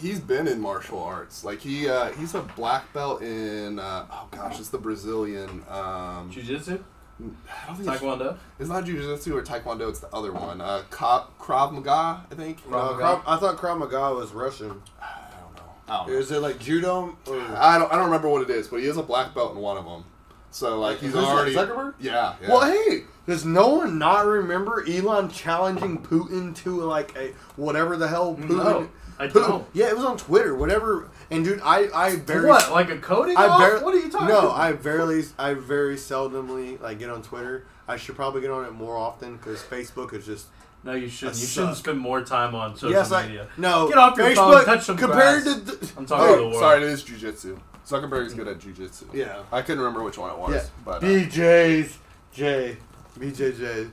he's 0.03 0.21
been 0.21 0.47
in 0.47 0.61
martial 0.61 1.03
arts. 1.03 1.45
Like 1.45 1.61
he 1.61 1.89
uh, 1.89 2.13
he's 2.13 2.35
a 2.35 2.43
black 2.43 2.93
belt 2.93 3.23
in 3.23 3.79
uh, 3.79 4.07
oh 4.11 4.29
gosh, 4.31 4.59
it's 4.61 4.69
the 4.69 4.79
Brazilian. 4.79 5.63
Um, 5.71 6.31
Jiu-Jitsu? 6.31 6.83
I 7.21 7.67
don't 7.67 7.77
think 7.77 7.89
it's, 7.89 8.03
Taekwondo? 8.03 8.37
it's 8.59 8.69
not 8.69 8.85
jiu-jitsu 8.85 9.37
or 9.37 9.43
taekwondo. 9.43 9.89
It's 9.89 10.01
the 10.01 10.13
other 10.13 10.33
one. 10.33 10.61
Uh, 10.61 10.83
Ka- 10.91 11.29
Krav 11.39 11.73
Maga, 11.73 12.27
I 12.31 12.35
think. 12.35 12.69
No, 12.69 12.77
Uh, 12.77 12.93
Krav, 12.95 13.23
I 13.27 13.37
thought 13.37 13.57
Krav 13.59 13.79
Maga 13.79 14.15
was 14.15 14.33
Russian. 14.33 14.83
I 15.01 15.29
don't 15.41 15.57
know. 15.57 15.73
I 15.89 15.97
don't 15.99 16.09
know. 16.09 16.15
Is 16.15 16.33
it 16.33 16.41
like 16.41 16.59
judo? 16.59 17.17
Or... 17.29 17.41
I 17.57 17.79
don't. 17.79 17.93
I 17.93 17.97
don't 17.97 18.07
remember 18.07 18.29
what 18.29 18.43
it 18.43 18.51
is, 18.51 18.67
but 18.67 18.81
he 18.81 18.87
has 18.87 18.97
a 18.97 19.03
black 19.03 19.35
belt 19.35 19.55
in 19.55 19.59
one 19.59 19.77
of 19.77 19.85
them. 19.85 20.05
So 20.51 20.81
like 20.81 20.99
he's 20.99 21.13
Who's 21.13 21.25
already 21.25 21.55
Zuckerberg? 21.55 21.95
Yeah. 22.01 22.35
yeah. 22.43 22.49
Well, 22.49 22.71
hey, 22.71 23.05
does 23.27 23.45
no 23.45 23.69
one 23.69 23.99
not 23.99 24.27
remember 24.27 24.85
Elon 24.89 25.31
challenging 25.31 25.99
Putin 26.03 26.55
to 26.57 26.81
like 26.83 27.17
a 27.17 27.33
whatever 27.57 27.97
the 27.97 28.09
hell 28.09 28.35
Putin? 28.35 28.49
No, 28.49 28.91
I 29.19 29.29
Putin- 29.29 29.33
don't. 29.49 29.67
Yeah, 29.73 29.87
it 29.89 29.97
was 29.97 30.05
on 30.05 30.17
Twitter. 30.17 30.55
Whatever. 30.55 31.09
And 31.31 31.45
dude, 31.45 31.61
I 31.65 31.89
I 31.95 32.17
very 32.17 32.49
what? 32.49 32.71
Like 32.73 32.91
a 32.91 32.99
coding 32.99 33.37
I 33.37 33.47
off? 33.49 33.61
barely, 33.61 33.85
What 33.85 33.95
are 33.95 33.99
you 33.99 34.11
talking 34.11 34.29
No, 34.29 34.39
about? 34.51 34.59
I 34.61 34.73
very 34.73 35.25
I 35.39 35.55
very 35.55 35.97
seldomly 35.97 36.81
like 36.81 36.99
get 36.99 37.11
on 37.11 37.23
Twitter. 37.23 37.65
I 37.89 37.97
should 37.97 38.17
probably 38.17 38.41
get 38.41 38.51
on 38.51 38.65
it 38.65 38.73
more 38.73 38.97
often 38.97 39.37
because 39.37 39.61
Facebook 39.63 40.13
is 40.15 40.25
just 40.27 40.47
No, 40.85 40.93
you 40.93 41.09
shouldn't. 41.09 41.37
I 41.37 41.41
You 41.41 41.47
shouldn't 41.47 41.77
suck. 41.77 41.85
spend 41.85 41.99
more 42.01 42.23
time 42.23 42.55
on 42.55 42.75
social 42.75 42.91
yes, 42.91 43.13
I 43.13 43.27
media. 43.27 43.47
no. 43.57 43.89
Get 43.89 43.99
off 43.99 44.17
your 44.17 44.27
Facebook 44.29 44.55
phone, 44.57 44.65
touch 44.65 44.85
some 44.85 44.97
compared 44.97 45.45
grass. 45.45 45.55
to. 45.65 45.77
th- 45.79 45.93
I'm 45.97 46.07
talking 46.07 46.27
to 46.29 46.33
the 46.35 46.39
Oh, 46.41 46.49
world. 46.49 46.61
sorry, 46.61 46.83
it 46.83 46.89
is 46.89 47.03
jujitsu. 47.05 47.59
Zuckerberg's 47.87 48.35
good 48.35 48.47
at 48.49 48.59
jujitsu. 48.59 49.13
Yeah. 49.13 49.43
I 49.53 49.63
couldn't 49.63 49.81
remember 49.81 50.03
which 50.05 50.17
one 50.19 50.31
it 50.31 50.39
was. 50.39 50.55
Yeah, 50.55 50.65
But 50.85 51.03
uh, 51.03 51.07
BJ's 51.07 51.99
J, 52.33 52.77
BJJ, 53.19 53.91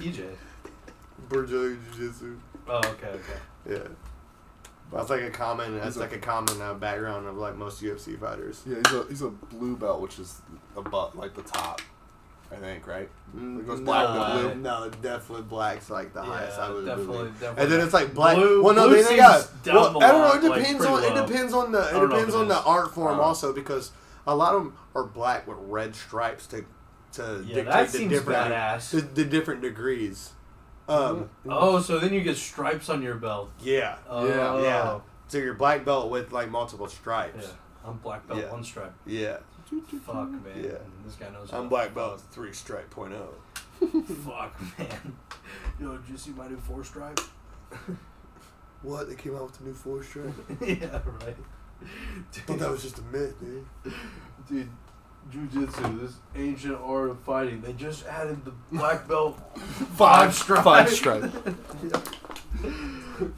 EJ. 0.00 0.24
Brazilian 1.28 1.78
Jiu 1.96 2.08
Jitsu. 2.08 2.38
Oh, 2.68 2.78
okay, 2.78 3.08
okay. 3.08 3.20
Yeah. 3.70 3.78
That's 4.92 5.10
like 5.10 5.22
a 5.22 5.30
common. 5.30 5.74
That's 5.74 5.86
He's 5.86 5.96
a- 5.96 6.00
like 6.00 6.12
a 6.12 6.18
common 6.18 6.60
uh, 6.62 6.74
background 6.74 7.26
of 7.26 7.36
like 7.36 7.56
most 7.56 7.82
UFC 7.82 8.18
fighters. 8.18 8.62
yeah, 8.66 8.76
he's 8.84 8.94
a 8.94 9.04
he's 9.08 9.22
a 9.22 9.28
blue 9.28 9.76
belt, 9.76 10.00
which 10.00 10.18
is 10.18 10.40
above 10.76 11.14
like 11.14 11.34
the 11.34 11.42
top. 11.42 11.80
I 12.50 12.56
think 12.56 12.86
right. 12.86 13.10
It 13.36 13.66
goes 13.66 13.80
black 13.82 14.08
no, 14.08 14.42
to 14.42 14.48
blue. 14.48 14.62
no, 14.62 14.88
definitely 15.02 15.42
black's 15.42 15.90
like 15.90 16.14
the 16.14 16.22
highest. 16.22 16.58
I 16.58 16.68
Yeah, 16.68 16.72
would 16.74 16.86
definitely, 16.86 17.16
believe. 17.18 17.32
definitely. 17.40 17.62
And 17.62 17.72
then 17.72 17.80
it's 17.82 17.92
like 17.92 18.14
black. 18.14 18.36
Blue- 18.36 18.62
well, 18.64 18.74
no, 18.74 18.88
blue 18.88 18.96
then 19.02 19.04
they 19.04 19.16
got. 19.18 19.46
Well, 19.66 20.02
I 20.02 20.08
don't 20.10 20.42
know. 20.42 20.48
It 20.48 20.54
depends 20.58 20.78
pretty 20.86 21.06
on. 21.06 21.18
It 21.18 21.26
depends 21.26 21.52
on 21.52 21.72
the. 21.72 21.80
It 21.80 22.00
depends 22.08 22.28
if 22.30 22.34
it 22.34 22.40
on 22.40 22.48
the 22.48 22.62
art 22.62 22.94
form 22.94 23.18
Uh, 23.20 23.22
also 23.22 23.52
because 23.52 23.90
a 24.26 24.34
lot 24.34 24.54
of 24.54 24.64
them 24.64 24.74
are 24.94 25.04
black 25.04 25.46
with 25.46 25.58
red 25.60 25.94
stripes 25.94 26.46
to 26.46 26.64
to 27.12 27.44
Yeah, 27.46 27.54
dictate 27.56 27.64
that 27.66 27.86
the 27.92 27.98
seems 27.98 28.10
different 28.12 28.50
badass. 28.50 28.90
The, 28.92 29.00
the 29.02 29.24
different 29.26 29.60
degrees. 29.60 30.30
Um. 30.88 31.28
Oh, 31.46 31.80
so 31.80 31.98
then 31.98 32.12
you 32.14 32.22
get 32.22 32.36
stripes 32.36 32.88
on 32.88 33.02
your 33.02 33.16
belt. 33.16 33.50
Yeah. 33.60 33.98
Oh, 34.08 34.26
Yeah. 34.26 34.62
Yeah. 34.62 35.00
So 35.28 35.36
your 35.38 35.54
black 35.54 35.84
belt 35.84 36.10
with 36.10 36.32
like 36.32 36.50
multiple 36.50 36.88
stripes. 36.88 37.44
Yeah. 37.46 37.88
I'm 37.90 37.98
black 37.98 38.26
belt, 38.26 38.40
Yeah. 38.40 38.50
one 38.50 38.64
stripe. 38.64 38.94
Yeah. 39.06 39.38
Fuck, 40.02 40.30
man. 40.30 40.42
Yeah. 40.56 40.78
This 41.04 41.16
guy 41.16 41.28
knows. 41.30 41.50
I'm 41.52 41.68
black 41.68 41.94
belt 41.94 42.22
three 42.32 42.52
stripe 42.54 42.88
point 42.90 43.12
oh. 43.12 43.34
Fuck, 43.80 44.58
man. 44.78 45.16
Yo, 45.78 45.96
did 45.98 46.08
you 46.10 46.16
see 46.16 46.30
my 46.30 46.48
new 46.48 46.56
four 46.56 46.82
stripe? 46.84 47.20
What? 48.82 49.08
They 49.08 49.16
came 49.16 49.34
out 49.34 49.42
with 49.42 49.58
the 49.58 49.64
new 49.64 49.74
four 49.74 50.02
stripe? 50.04 50.32
yeah, 50.64 51.00
right. 51.20 51.36
I 51.82 52.38
thought 52.46 52.58
that 52.60 52.70
was 52.70 52.82
just 52.82 52.98
a 52.98 53.02
myth, 53.02 53.34
dude. 53.40 53.66
Dude, 54.48 54.68
jujitsu, 55.32 56.00
this 56.00 56.14
ancient 56.34 56.78
art 56.82 57.10
of 57.10 57.20
fighting, 57.20 57.60
they 57.60 57.72
just 57.72 58.06
added 58.06 58.44
the 58.44 58.52
black 58.72 59.06
belt 59.08 59.38
five 59.94 60.34
stripe. 60.34 60.64
Five 60.64 60.88
stripe. 60.90 61.22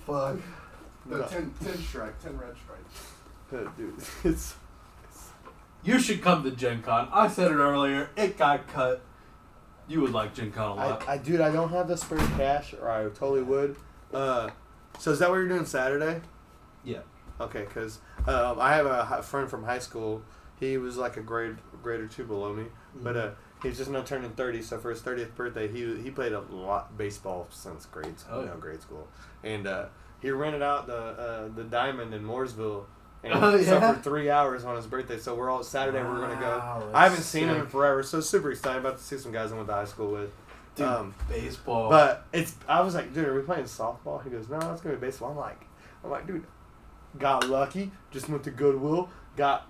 Fuck. 0.07 0.37
No. 1.07 1.23
ten, 1.27 1.53
ten 1.63 1.79
stripe, 1.79 2.21
ten 2.23 2.39
red 2.39 2.55
stripe. 2.57 3.77
dude, 3.77 3.95
it's 4.23 4.55
You 5.83 5.99
should 5.99 6.23
come 6.23 6.45
to 6.45 6.51
Gen 6.53 6.83
Con. 6.83 7.09
I 7.13 7.27
said 7.29 7.51
it 7.51 7.57
earlier. 7.57 8.11
It 8.17 8.39
got 8.39 8.69
cut. 8.69 9.03
You 9.89 10.03
would 10.03 10.13
like 10.13 10.35
Gen 10.35 10.53
Con 10.53 10.79
a 10.79 10.81
I, 10.81 10.87
lot. 10.91 11.09
I 11.09 11.19
dude, 11.19 11.41
I 11.41 11.51
don't 11.51 11.71
have 11.71 11.89
the 11.89 11.97
spare 11.97 12.19
cash, 12.37 12.75
or 12.75 12.89
I 12.89 13.03
totally 13.05 13.43
would. 13.43 13.75
Uh, 14.15 14.51
so 14.99 15.11
is 15.11 15.19
that 15.19 15.31
what 15.31 15.37
you're 15.37 15.49
doing 15.49 15.67
Saturday? 15.67 16.21
yeah. 16.85 17.01
Okay, 17.41 17.65
because 17.65 18.01
um, 18.29 18.61
I 18.61 18.75
have 18.75 18.85
a 18.85 19.23
friend 19.23 19.49
from 19.49 19.65
high 19.65 19.79
school. 19.79 20.23
He 20.61 20.77
was 20.77 20.99
like 20.99 21.17
a 21.17 21.23
grade 21.23 21.57
grade 21.83 22.01
or 22.01 22.07
two 22.07 22.25
below 22.25 22.53
me, 22.53 22.65
but 23.03 23.17
uh, 23.17 23.31
he's 23.63 23.79
just 23.79 23.91
now 23.91 24.03
turning 24.03 24.31
thirty. 24.33 24.63
So 24.63 24.79
for 24.79 24.91
his 24.91 25.01
thirtieth 25.01 25.35
birthday, 25.35 25.69
he 25.69 26.01
he 26.03 26.11
played 26.11 26.33
a 26.33 26.41
lot 26.41 26.97
baseball 26.97 27.47
since 27.51 27.87
grade 27.87 28.19
school, 28.19 28.39
Oh, 28.39 28.41
you 28.43 28.47
know, 28.47 28.57
grade 28.57 28.83
school, 28.83 29.09
and 29.45 29.67
uh, 29.67 29.87
he 30.21 30.31
rented 30.31 30.63
out 30.63 30.87
the 30.87 30.97
uh, 30.97 31.49
the 31.55 31.65
diamond 31.65 32.13
in 32.15 32.23
Mooresville 32.25 32.85
And 33.23 33.35
Oh, 33.35 33.55
yeah? 33.57 33.93
for 33.95 34.01
three 34.03 34.31
hours 34.31 34.65
on 34.65 34.77
his 34.77 34.87
birthday. 34.87 35.19
So 35.19 35.35
we're 35.35 35.51
all 35.51 35.63
Saturday. 35.63 36.03
we're 36.03 36.21
gonna 36.21 36.41
go. 36.41 36.91
I 36.95 37.03
haven't 37.05 37.19
that's 37.19 37.29
seen 37.29 37.45
him 37.49 37.57
in 37.57 37.61
sick. 37.63 37.71
forever, 37.71 38.03
so 38.03 38.21
super 38.21 38.51
excited 38.51 38.79
about 38.79 38.99
to 38.99 39.05
see 39.05 39.19
some 39.19 39.33
guys 39.33 39.53
I 39.53 39.57
went 39.57 39.69
to 39.69 39.75
high 39.75 39.85
school 39.85 40.11
with. 40.11 40.31
Dude, 40.77 40.87
Um, 40.87 41.15
baseball. 41.29 41.91
But 41.91 42.27
it's 42.33 42.55
I 42.69 42.81
was 42.81 42.95
like, 42.95 43.13
dude, 43.13 43.27
are 43.27 43.35
we 43.35 43.43
playing 43.43 43.65
softball? 43.65 44.23
He 44.25 44.31
goes, 44.31 44.49
no, 44.49 44.59
it's 44.73 44.81
gonna 44.81 44.95
be 44.97 45.01
baseball. 45.07 45.31
I'm 45.33 45.37
like, 45.37 45.61
I'm 46.05 46.11
like, 46.11 46.27
dude, 46.27 46.45
got 47.19 47.49
lucky. 47.49 47.91
Just 48.11 48.29
went 48.29 48.45
to 48.45 48.51
Goodwill, 48.51 49.11
got 49.37 49.67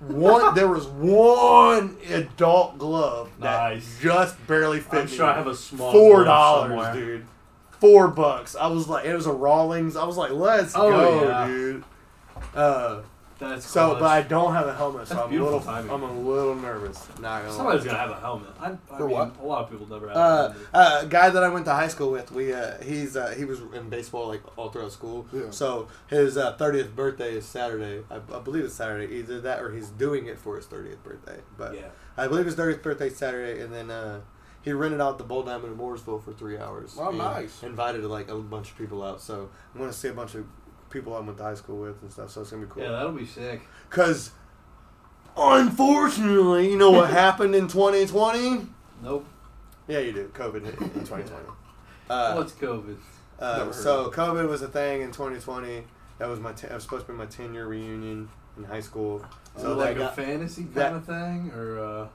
one. 0.00 0.54
there 0.54 0.68
was 0.68 0.86
one 0.86 1.96
adult 2.10 2.78
glove 2.78 3.30
that 3.40 3.72
Nice. 3.74 3.98
just 4.00 4.46
barely 4.46 4.80
fit 4.80 5.00
I'm 5.00 5.06
me. 5.06 5.10
sure 5.16 5.26
I 5.26 5.34
have 5.34 5.46
a 5.46 5.54
small 5.54 5.92
four 5.92 6.24
dollars, 6.24 6.94
dude. 6.96 7.26
Four 7.80 8.08
bucks. 8.08 8.56
I 8.56 8.66
was 8.66 8.88
like, 8.88 9.04
it 9.06 9.14
was 9.14 9.26
a 9.26 9.32
Rawlings. 9.32 9.96
I 9.96 10.04
was 10.04 10.16
like, 10.16 10.32
let's 10.32 10.74
Oh, 10.76 10.90
go, 10.90 11.28
yeah. 11.28 11.46
dude. 11.46 11.84
Uh, 12.54 13.00
That's 13.38 13.66
so, 13.66 13.90
clutch. 13.90 14.00
but 14.00 14.06
I 14.10 14.22
don't 14.22 14.52
have 14.52 14.66
a 14.66 14.74
helmet, 14.74 15.06
so 15.06 15.14
That's 15.14 15.26
I'm 15.28 15.40
a 15.40 15.44
little, 15.44 15.60
timing. 15.60 15.90
I'm 15.92 16.02
a 16.02 16.20
little 16.20 16.56
nervous. 16.56 17.06
Not 17.20 17.42
gonna 17.42 17.48
lie. 17.50 17.56
Somebody's 17.56 17.84
gonna 17.84 17.98
have 17.98 18.10
a 18.10 18.18
helmet. 18.20 18.50
I, 18.60 18.70
I 18.70 18.76
For 18.98 19.06
mean, 19.06 19.10
what? 19.10 19.36
A 19.40 19.44
lot 19.46 19.64
of 19.64 19.70
people 19.70 19.88
never 19.88 20.08
have. 20.08 20.16
Uh, 20.16 20.20
a 20.20 20.52
helmet. 20.52 20.68
uh, 20.74 21.04
guy 21.04 21.30
that 21.30 21.42
I 21.44 21.48
went 21.48 21.64
to 21.66 21.72
high 21.72 21.88
school 21.88 22.10
with, 22.10 22.32
we 22.32 22.52
uh, 22.52 22.82
he's 22.82 23.16
uh, 23.16 23.34
he 23.36 23.44
was 23.44 23.60
in 23.74 23.88
baseball 23.88 24.26
like 24.26 24.42
all 24.58 24.70
throughout 24.70 24.90
school. 24.92 25.26
Yeah. 25.32 25.50
So 25.50 25.86
his 26.08 26.36
uh, 26.36 26.56
thirtieth 26.56 26.96
birthday 26.96 27.34
is 27.36 27.46
Saturday. 27.46 28.02
I, 28.10 28.16
I 28.16 28.40
believe 28.40 28.64
it's 28.64 28.74
Saturday. 28.74 29.14
Either 29.16 29.40
that 29.42 29.62
or 29.62 29.72
he's 29.72 29.88
doing 29.88 30.26
it 30.26 30.38
for 30.38 30.56
his 30.56 30.66
thirtieth 30.66 31.02
birthday. 31.04 31.38
But 31.56 31.74
yeah. 31.76 31.88
I 32.16 32.26
believe 32.26 32.46
his 32.46 32.56
thirtieth 32.56 32.82
birthday 32.82 33.06
is 33.06 33.16
Saturday, 33.16 33.60
and 33.60 33.72
then 33.72 33.90
uh, 33.90 34.20
he 34.62 34.72
rented 34.72 35.00
out 35.00 35.18
the 35.18 35.24
Bull 35.24 35.44
Diamond 35.44 35.72
in 35.74 35.78
Mooresville 35.78 36.22
for 36.24 36.32
three 36.32 36.58
hours. 36.58 36.96
Oh, 36.98 37.10
nice. 37.10 37.62
Invited 37.62 38.04
like 38.04 38.28
a 38.28 38.34
bunch 38.36 38.72
of 38.72 38.78
people 38.78 39.02
out. 39.04 39.20
So 39.20 39.48
I'm 39.74 39.80
gonna 39.80 39.92
see 39.92 40.08
a 40.08 40.12
bunch 40.12 40.34
of 40.34 40.44
people 40.90 41.14
I 41.14 41.20
went 41.20 41.36
to 41.38 41.44
high 41.44 41.54
school 41.54 41.78
with 41.78 42.00
and 42.02 42.10
stuff. 42.12 42.30
So 42.30 42.40
it's 42.42 42.50
gonna 42.50 42.64
be 42.66 42.70
cool. 42.72 42.82
Yeah, 42.82 42.90
that'll 42.90 43.12
be 43.12 43.26
sick. 43.26 43.60
Cause 43.90 44.30
unfortunately, 45.36 46.70
you 46.70 46.76
know 46.78 46.90
what 46.90 47.10
happened 47.10 47.54
in 47.54 47.68
2020? 47.68 48.66
Nope. 49.02 49.26
Yeah, 49.86 50.00
you 50.00 50.12
do. 50.12 50.28
COVID 50.34 50.64
hit 50.64 50.74
in 50.80 50.90
2020. 51.04 51.32
Uh, 52.10 52.32
What's 52.36 52.52
COVID? 52.52 52.96
uh, 53.38 53.70
so. 53.70 54.10
COVID 54.10 54.48
was 54.48 54.62
a 54.62 54.68
thing 54.68 55.02
in 55.02 55.08
2020. 55.12 55.84
That 56.18 56.26
was 56.26 56.40
my. 56.40 56.52
Ten, 56.52 56.72
was 56.72 56.84
supposed 56.84 57.04
to 57.04 57.12
be 57.12 57.18
my 57.18 57.26
10 57.26 57.52
year 57.52 57.66
reunion 57.66 58.30
in 58.56 58.64
high 58.64 58.80
school. 58.80 59.22
So 59.56 59.62
So 59.64 59.74
like 59.76 59.96
a 59.96 59.98
got, 59.98 60.16
fantasy 60.16 60.62
kind 60.62 60.74
that- 60.76 60.92
of 60.94 61.04
thing, 61.04 61.50
or 61.54 61.78
uh, 61.78 62.06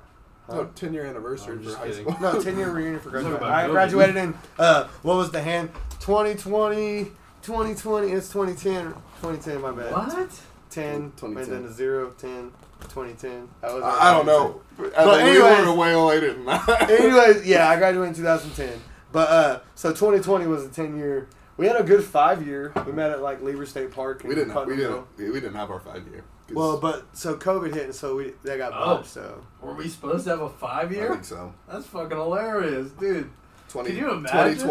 No, 0.52 0.66
10 0.66 0.96
year 0.96 1.06
anniversary 1.06 1.58
I'm 1.58 1.64
for 1.64 1.76
high 1.78 1.90
kidding. 1.90 2.06
school. 2.12 2.18
no 2.34 2.42
10 2.42 2.58
year 2.58 2.72
reunion 2.72 3.00
for 3.02 3.12
Talking 3.12 3.28
graduation. 3.38 3.54
I 3.54 3.68
graduated 3.68 4.16
in 4.16 4.34
uh, 4.58 4.88
what 5.04 5.16
was 5.18 5.30
the 5.30 5.44
hand 5.44 5.70
2020. 6.00 7.12
2020. 7.44 8.12
It's 8.12 8.30
2010. 8.30 8.94
2010. 9.22 9.62
My 9.62 9.72
bad. 9.72 9.92
what? 9.92 10.42
10. 10.70 11.12
2010. 11.18 11.54
And 11.56 11.66
then 11.66 11.72
a 11.72 11.74
0, 11.74 12.10
10, 12.18 12.52
2010. 12.82 13.48
That 13.62 13.74
was 13.74 13.84
I, 13.84 14.10
I 14.10 14.14
don't 14.14 14.26
know. 14.26 14.62
But 14.78 14.94
anyways- 14.98 15.60
we 15.66 15.72
were 15.72 15.76
way 15.78 15.96
later 15.96 16.34
than 16.34 16.46
that. 16.46 16.90
Anyways, 16.90 17.46
yeah, 17.46 17.70
I 17.70 17.78
graduated 17.78 18.10
in 18.18 18.24
2010. 18.24 18.82
But 19.12 19.30
uh, 19.30 19.60
so 19.76 19.90
2020 19.92 20.48
was 20.48 20.66
a 20.66 20.70
10 20.70 20.98
year. 20.98 21.28
We 21.56 21.68
had 21.68 21.76
a 21.76 21.84
good 21.84 22.04
five 22.04 22.48
year. 22.48 22.74
We 22.88 22.92
met 22.94 23.12
at 23.12 23.22
like 23.22 23.44
Lieber 23.44 23.68
State 23.68 23.92
Park. 23.92 24.24
we 24.24 24.34
didn't. 24.34 24.54
Have, 24.54 24.66
we 24.66 24.76
didn't. 24.76 25.06
We 25.18 25.30
we 25.30 25.40
didn't 25.40 25.54
have 25.54 25.70
our 25.70 25.80
five 25.80 26.08
year. 26.08 26.24
Well, 26.52 26.80
but 26.80 27.06
so 27.14 27.36
COVID 27.36 27.76
hit, 27.76 27.84
and 27.86 27.94
so 27.96 28.16
we 28.16 28.34
that 28.42 28.58
got 28.58 28.72
Oh. 28.74 28.96
bumped. 28.96 29.10
So 29.10 29.44
Were 29.62 29.76
we 29.76 29.88
supposed 29.88 30.24
to 30.24 30.32
have 30.32 30.42
a 30.42 30.50
five 30.50 30.92
year? 30.92 31.02
I 31.02 31.04
year? 31.04 31.14
think 31.14 31.26
so. 31.26 31.54
That's 31.72 31.86
fucking 31.86 32.18
hilarious, 32.18 32.90
dude. 32.94 33.30
20, 33.70 33.90
Can 33.90 33.98
you 34.00 34.12
imagine? 34.14 34.68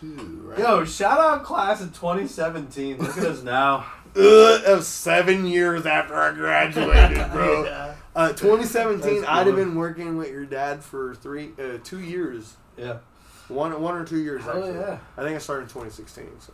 2022, 0.00 0.48
right? 0.48 0.58
Yo, 0.58 0.84
shout 0.84 1.18
out 1.18 1.44
class 1.44 1.80
of 1.80 1.92
2017. 1.94 2.98
Look 2.98 3.16
at 3.18 3.24
us 3.24 3.42
now. 3.42 3.84
Ugh, 4.16 4.62
was 4.66 4.88
seven 4.88 5.46
years 5.46 5.86
after 5.86 6.14
I 6.16 6.32
graduated, 6.32 7.30
bro. 7.32 7.64
yeah. 7.64 7.94
Uh, 8.16 8.28
2017, 8.30 9.20
That's 9.20 9.28
I'd 9.28 9.46
have 9.46 9.54
been 9.56 9.76
working 9.76 10.16
with 10.16 10.30
your 10.30 10.44
dad 10.44 10.82
for 10.82 11.14
three, 11.14 11.50
uh, 11.62 11.78
two 11.84 12.00
years, 12.00 12.56
Yeah. 12.76 12.98
one, 13.46 13.80
one 13.80 13.94
or 13.94 14.04
two 14.04 14.18
years. 14.18 14.42
Hell 14.42 14.56
actually. 14.64 14.80
yeah. 14.80 14.98
I 15.16 15.22
think 15.22 15.36
I 15.36 15.38
started 15.38 15.62
in 15.62 15.68
2016. 15.68 16.26
So 16.40 16.52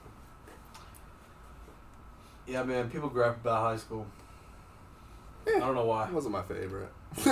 Yeah, 2.47 2.62
man. 2.64 2.90
People 2.90 3.09
gripe 3.09 3.36
about 3.36 3.62
high 3.62 3.76
school. 3.78 4.07
I 5.49 5.59
don't 5.61 5.74
know 5.74 5.86
why. 5.86 6.09
It 6.09 6.12
wasn't 6.12 6.32
my 6.32 6.42
favorite. 6.42 6.88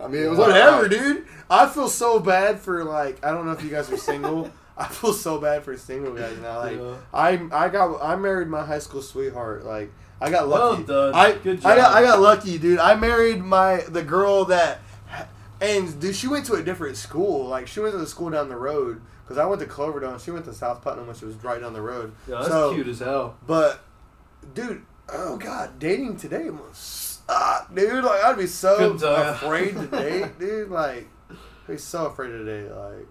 I 0.00 0.06
mean, 0.08 0.22
it 0.22 0.30
was 0.30 0.38
whatever, 0.38 0.88
dude. 0.88 1.26
I 1.50 1.68
feel 1.68 1.88
so 1.88 2.18
bad 2.18 2.58
for 2.58 2.82
like 2.84 3.24
I 3.24 3.30
don't 3.30 3.44
know 3.46 3.52
if 3.52 3.62
you 3.62 3.70
guys 3.70 3.90
are 3.92 3.96
single. 3.96 4.50
I 4.80 4.86
feel 4.88 5.12
so 5.12 5.38
bad 5.40 5.64
for 5.64 5.76
single 5.76 6.14
guys 6.14 6.38
now. 6.38 6.58
Like 6.58 6.76
Yeah. 6.78 6.94
I 7.12 7.40
I 7.52 7.68
got 7.68 8.02
I 8.02 8.14
married 8.16 8.48
my 8.48 8.64
high 8.64 8.78
school 8.78 9.02
sweetheart. 9.02 9.64
Like 9.64 9.90
I 10.20 10.30
got 10.30 10.48
Well 10.48 10.70
lucky. 10.72 10.84
done. 10.84 11.14
I 11.14 11.32
Good 11.32 11.64
I 11.64 11.76
got. 11.76 11.94
I 11.94 12.02
got 12.02 12.20
lucky, 12.20 12.58
dude. 12.58 12.78
I 12.78 12.94
married 12.94 13.42
my 13.42 13.78
the 13.88 14.02
girl 14.02 14.44
that 14.46 14.80
and 15.60 16.00
dude, 16.00 16.14
she 16.14 16.28
went 16.28 16.46
to 16.46 16.54
a 16.54 16.62
different 16.62 16.96
school. 16.96 17.46
Like 17.48 17.66
she 17.66 17.80
went 17.80 17.92
to 17.92 17.98
the 17.98 18.06
school 18.06 18.30
down 18.30 18.48
the 18.48 18.56
road 18.56 19.00
because 19.24 19.36
I 19.38 19.44
went 19.46 19.60
to 19.60 19.66
Cloverdale. 19.66 20.18
She 20.18 20.30
went 20.30 20.44
to 20.46 20.54
South 20.54 20.82
Putnam, 20.82 21.06
which 21.08 21.20
was 21.22 21.34
right 21.42 21.60
down 21.60 21.72
the 21.72 21.82
road. 21.82 22.12
Yeah, 22.28 22.36
that's 22.36 22.48
So- 22.48 22.72
cute 22.74 22.86
as 22.88 23.00
hell. 23.00 23.36
But 23.46 23.80
dude, 24.54 24.82
oh 25.12 25.36
god, 25.36 25.78
dating 25.80 26.16
today 26.18 26.50
must 26.50 27.26
suck, 27.26 27.74
dude. 27.74 28.04
Like 28.04 28.22
I'd 28.24 28.38
be 28.38 28.46
so 28.46 28.76
Couldn't 28.76 28.98
tell 28.98 29.12
ya. 29.12 29.30
afraid 29.32 29.74
to 29.74 29.86
date, 29.88 30.38
dude. 30.38 30.70
Like 30.70 31.08
I'd 31.30 31.36
be 31.66 31.78
so 31.78 32.06
afraid 32.06 32.28
to 32.28 32.44
date. 32.44 32.70
Like 32.70 33.06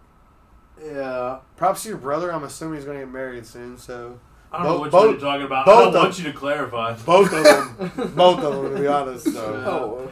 Yeah. 0.84 1.39
props 1.55 1.84
to 1.84 1.89
your 1.89 1.97
brother. 1.97 2.32
I'm 2.32 2.43
assuming 2.43 2.75
he's 2.80 2.86
gonna 2.86 2.99
get 2.99 3.09
married 3.11 3.45
soon. 3.45 3.78
So 3.78 4.19
I 4.51 4.57
don't 4.63 4.65
know 4.65 4.73
Both- 4.73 4.82
which 4.84 4.91
both- 4.91 5.11
you're 5.11 5.19
talking 5.19 5.45
about. 5.45 5.65
both 5.65 5.78
I 5.78 5.80
don't 5.86 5.95
of- 5.95 6.01
want 6.03 6.19
you 6.19 6.25
to 6.25 6.34
clarify. 6.34 6.93
both 7.05 7.34
of 7.34 7.43
them, 7.43 8.11
both 8.15 8.39
of 8.43 8.63
them, 8.63 8.75
to 8.75 8.82
be 8.82 8.88
honest. 8.88 9.32
So 9.34 10.11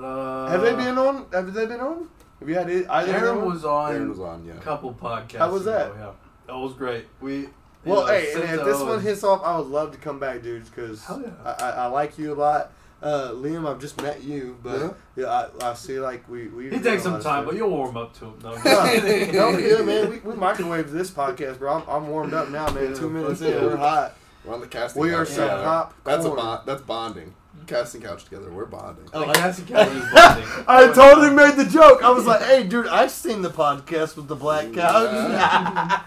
Oh, 0.00 0.02
Uh, 0.02 0.48
have 0.48 0.62
they 0.62 0.74
been 0.74 0.96
on? 0.98 1.26
Have 1.32 1.52
they 1.52 1.66
been 1.66 1.80
on? 1.80 2.08
Have 2.40 2.48
you 2.48 2.54
had 2.54 2.70
it- 2.70 2.86
either? 2.88 3.12
Aaron 3.12 3.40
them? 3.40 3.44
was 3.52 3.64
on 3.64 3.92
Aaron 3.92 4.08
was 4.08 4.20
on, 4.20 4.44
yeah. 4.44 4.54
a 4.54 4.58
couple 4.60 4.92
podcasts. 4.94 5.38
How 5.38 5.50
was 5.50 5.64
that? 5.64 5.86
ago, 5.92 5.96
Yeah, 6.46 6.54
that 6.54 6.58
was 6.58 6.74
great. 6.74 7.06
We. 7.20 7.48
Well, 7.84 8.02
know, 8.02 8.06
hey, 8.12 8.32
and 8.34 8.44
if 8.44 8.64
this 8.64 8.80
one 8.80 9.00
hits 9.00 9.24
off, 9.24 9.42
I 9.44 9.58
would 9.58 9.66
love 9.66 9.90
to 9.90 9.98
come 9.98 10.20
back, 10.20 10.40
dudes, 10.42 10.70
because 10.70 11.04
yeah. 11.10 11.30
I, 11.44 11.50
I, 11.50 11.70
I 11.70 11.86
like 11.86 12.16
you 12.16 12.32
a 12.32 12.36
lot. 12.36 12.70
Uh, 13.02 13.32
Liam, 13.32 13.68
I've 13.68 13.80
just 13.80 14.00
met 14.00 14.22
you, 14.22 14.56
but 14.62 14.78
Yeah? 14.78 14.90
yeah, 15.16 15.48
I, 15.60 15.70
I 15.70 15.74
see 15.74 15.98
like 15.98 16.28
we 16.28 16.46
we. 16.48 16.70
He 16.70 16.78
takes 16.78 17.02
some 17.02 17.20
time, 17.20 17.44
but 17.44 17.56
you'll 17.56 17.70
warm 17.70 17.96
up 17.96 18.16
to 18.20 18.26
him. 18.26 18.34
No, 18.44 18.50
No, 18.54 18.62
just 18.62 19.02
kidding. 19.04 19.34
no, 19.34 19.50
we 19.50 19.56
good, 19.62 19.86
man. 19.86 20.10
We, 20.10 20.18
we 20.20 20.34
microwaved 20.34 20.92
this 20.92 21.10
podcast, 21.10 21.58
bro. 21.58 21.74
I'm, 21.78 21.88
I'm 21.88 22.08
warmed 22.08 22.32
up 22.32 22.48
now, 22.50 22.70
man. 22.70 22.94
Two 22.94 23.10
minutes 23.10 23.40
in, 23.40 23.60
we're 23.60 23.76
hot. 23.76 24.16
We're 24.44 24.54
on 24.54 24.60
the 24.60 24.68
casting. 24.68 25.02
Couch. 25.02 25.08
We 25.08 25.14
are 25.14 25.24
couch 25.26 25.34
some 25.34 25.48
pop 25.48 25.94
That's 26.04 26.24
a 26.24 26.30
bond. 26.30 26.62
That's 26.66 26.82
bonding. 26.82 27.34
Casting 27.66 28.02
couch 28.02 28.24
together. 28.24 28.50
We're 28.50 28.66
bonding. 28.66 29.08
Oh, 29.12 29.20
Like, 29.22 29.36
that's 29.36 29.58
the 29.58 29.72
kind 29.72 29.88
of 29.90 30.12
bonding. 30.12 30.48
I 30.68 30.92
totally 30.92 31.30
made 31.30 31.56
the 31.56 31.64
joke. 31.70 32.02
I 32.04 32.10
was 32.10 32.24
like, 32.26 32.42
"Hey, 32.42 32.62
dude, 32.64 32.86
I've 32.88 33.10
seen 33.10 33.42
the 33.42 33.50
podcast 33.50 34.16
with 34.16 34.28
the 34.28 34.36
black 34.36 34.72
couch." 34.72 35.10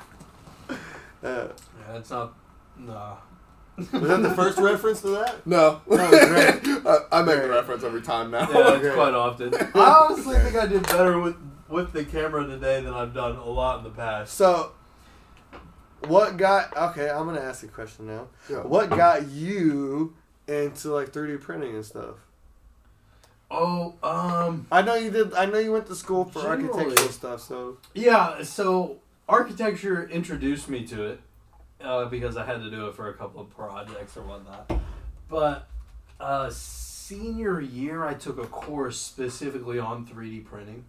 uh, 0.69 0.75
Yeah, 1.23 1.47
it's 1.95 2.09
not. 2.09 2.33
Nah. 2.77 3.15
Was 3.77 3.89
that 3.89 4.21
the 4.21 4.33
first 4.33 4.57
reference 4.57 5.01
to 5.01 5.09
that? 5.09 5.45
No, 5.45 5.81
That 5.89 6.11
was 6.11 6.61
great. 6.63 6.85
I, 6.85 7.19
I 7.19 7.21
make 7.23 7.35
Great. 7.35 7.47
the 7.47 7.49
reference 7.49 7.83
every 7.83 8.01
time 8.01 8.31
now. 8.31 8.49
Yeah, 8.49 8.71
it's 8.73 8.81
great. 8.81 8.93
quite 8.93 9.13
often. 9.13 9.53
I 9.53 10.05
honestly 10.09 10.37
think 10.39 10.55
I 10.55 10.65
did 10.65 10.83
better 10.83 11.19
with 11.19 11.35
with 11.67 11.91
the 11.93 12.05
camera 12.05 12.45
today 12.45 12.81
than 12.81 12.93
I've 12.93 13.13
done 13.13 13.35
a 13.37 13.45
lot 13.49 13.79
in 13.79 13.83
the 13.83 13.89
past. 13.89 14.35
So, 14.35 14.71
what 16.07 16.37
got? 16.37 16.75
Okay, 16.77 17.09
I'm 17.09 17.25
gonna 17.25 17.41
ask 17.41 17.63
a 17.63 17.67
question 17.67 18.07
now. 18.07 18.27
Yeah. 18.49 18.57
What 18.61 18.89
got 18.91 19.27
you 19.27 20.15
into 20.47 20.89
like 20.89 21.11
3D 21.11 21.41
printing 21.41 21.75
and 21.75 21.83
stuff? 21.85 22.15
Oh, 23.51 23.95
um, 24.03 24.67
I 24.71 24.81
know 24.81 24.95
you 24.95 25.11
did. 25.11 25.33
I 25.33 25.45
know 25.45 25.59
you 25.59 25.71
went 25.71 25.87
to 25.87 25.95
school 25.95 26.25
for 26.25 26.41
Generally. 26.43 26.69
architectural 26.69 27.09
stuff. 27.09 27.41
So, 27.41 27.77
yeah. 27.93 28.43
So 28.43 28.97
architecture 29.27 30.07
introduced 30.09 30.69
me 30.69 30.85
to 30.87 31.03
it 31.03 31.19
uh, 31.85 32.05
because 32.05 32.35
I 32.37 32.45
had 32.45 32.61
to 32.61 32.69
do 32.69 32.87
it 32.87 32.95
for 32.95 33.09
a 33.09 33.13
couple 33.13 33.41
of 33.41 33.49
projects 33.49 34.17
or 34.17 34.23
whatnot. 34.23 34.71
But 35.29 35.67
uh, 36.19 36.49
senior 36.49 37.61
year, 37.61 38.03
I 38.05 38.13
took 38.13 38.37
a 38.37 38.47
course 38.47 38.99
specifically 38.99 39.79
on 39.79 40.05
3D 40.05 40.45
printing. 40.45 40.85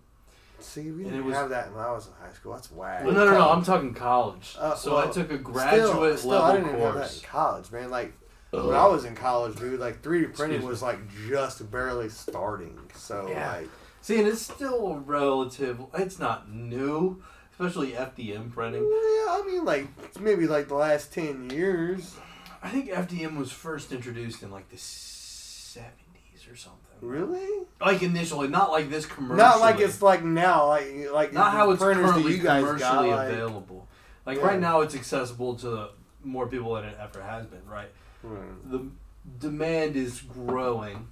see, 0.59 0.90
we 0.90 1.05
didn't 1.05 1.24
was- 1.24 1.34
have 1.36 1.51
that 1.51 1.72
when 1.74 1.84
I 1.84 1.90
was 1.92 2.07
in 2.07 2.12
high 2.14 2.32
school. 2.32 2.53
That's 2.55 2.70
whack. 2.72 3.05
No, 3.05 3.11
no, 3.11 3.24
no, 3.26 3.32
no. 3.32 3.51
I'm 3.51 3.64
talking 3.64 3.94
college. 3.94 4.55
Uh, 4.59 4.74
so 4.74 4.97
I 4.97 5.07
took 5.09 5.30
a 5.30 5.38
graduate 5.38 6.18
still, 6.18 6.32
I 6.32 6.34
level 6.53 6.53
didn't 6.57 6.68
even 6.70 6.80
have 6.80 6.94
that 6.94 7.01
course. 7.01 7.22
in 7.22 7.28
college, 7.28 7.70
man. 7.72 7.90
Like 7.90 8.12
when 8.51 8.74
I 8.74 8.86
was 8.86 9.05
in 9.05 9.14
college, 9.14 9.57
dude, 9.59 9.78
like 9.80 10.03
3D 10.03 10.34
printing 10.34 10.62
was 10.64 10.80
like 10.82 10.99
just 11.28 11.70
barely 11.70 12.09
starting. 12.09 12.78
So 12.94 13.28
Yeah. 13.28 13.53
like, 13.57 13.68
See, 14.03 14.20
and 14.20 14.28
it's 14.28 14.40
still 14.40 15.03
relative. 15.05 15.80
It's 15.94 16.20
not 16.20 16.49
new, 16.49 17.22
especially 17.59 17.92
FDM 17.92 18.52
printing. 18.52 18.82
yeah, 18.82 18.88
I 19.30 19.42
mean, 19.46 19.64
like 19.64 19.86
maybe 20.20 20.46
like 20.46 20.68
the 20.68 20.74
last 20.74 21.12
ten 21.12 21.50
years. 21.50 22.16
I 22.62 22.68
think 22.70 22.88
FDM 22.90 23.36
was 23.36 23.52
first 23.52 23.92
introduced 23.92 24.42
in 24.42 24.50
like 24.50 24.68
the 24.70 24.78
seventies 24.78 26.46
or 26.50 26.57
something. 26.57 26.80
Really? 27.00 27.66
Like 27.80 28.02
initially, 28.02 28.48
not 28.48 28.70
like 28.70 28.88
this 28.90 29.07
commercial. 29.07 29.36
Not 29.36 29.61
like 29.61 29.80
it's 29.80 30.00
like 30.02 30.24
now, 30.24 30.68
like 30.68 31.11
like 31.12 31.32
not 31.32 31.52
how 31.52 31.70
it's 31.70 31.82
currently 31.82 32.32
you 32.32 32.42
guys 32.42 32.62
got. 32.64 32.78
commercially 32.78 33.11
Like, 33.11 33.28
available. 33.32 33.86
Like 34.24 34.38
Yeah. 34.38 34.46
right 34.46 34.61
now, 34.61 34.80
it's 34.80 34.94
accessible 34.94 35.54
to 35.57 35.90
more 36.24 36.48
people 36.48 36.74
than 36.74 36.84
it 36.84 36.96
ever 37.00 37.22
has 37.22 37.46
been. 37.46 37.64
Right. 37.66 37.90
Right. 38.22 38.70
the 38.70 38.86
demand 39.38 39.94
is 39.94 40.20
growing 40.20 41.09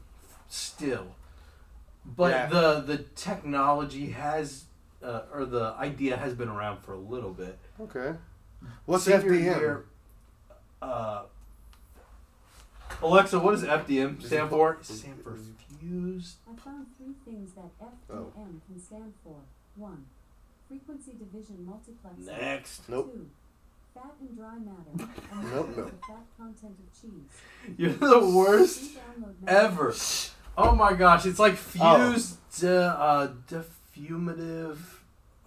still, 0.49 1.15
but 2.05 2.31
Yeah. 2.33 2.47
the 2.47 2.81
the 2.81 2.99
technology 3.15 4.11
has 4.11 4.65
uh, 5.05 5.23
or 5.33 5.45
the 5.45 5.75
idea 5.79 6.17
has 6.17 6.35
been 6.35 6.49
around 6.49 6.79
for 6.81 6.93
a 6.95 6.99
little 6.99 7.33
bit. 7.33 7.59
Okay. 7.81 8.15
What's 8.87 9.05
Senior 9.05 9.21
FDM? 9.33 9.43
year, 9.43 9.85
uh, 10.81 11.25
Alexa, 13.03 13.39
what 13.39 13.51
does 13.53 13.65
FDM 13.65 14.23
stand 14.23 14.51
for? 14.51 14.79
Stand 14.83 15.23
for 15.23 15.37
fused. 15.81 16.37
I 16.51 16.57
found 16.59 16.87
three 16.97 17.13
things 17.25 17.53
that 17.55 17.71
FDM 17.81 17.93
Oh. 18.11 18.33
can 18.67 18.81
stand 18.81 19.13
for. 19.23 19.37
One, 19.77 20.05
frequency 20.69 21.13
division 21.19 21.67
multiplexing. 21.69 22.27
Next, 22.27 22.89
Nope. 22.89 23.13
Two, 23.13 23.27
fat 23.93 24.15
and 24.21 24.37
dry 24.37 24.57
matter. 24.59 25.11
And 25.33 25.51
Nope. 25.53 25.75
three, 25.75 25.83
the 25.85 25.91
fat 26.07 26.25
content 26.39 26.77
of 26.79 27.01
cheese. 27.01 27.77
you're 27.77 27.93
the 27.93 28.27
worst 28.35 28.93
Free 28.93 29.01
download 29.23 29.35
now. 29.43 29.53
ever. 29.53 29.95
Oh 30.57 30.75
my 30.75 30.95
gosh, 30.95 31.27
it's 31.27 31.39
like 31.41 31.55
Oh. 31.81 32.13
fused, 32.13 32.39
de, 32.61 32.81
uh, 32.81 33.33
defumative. 33.49 34.94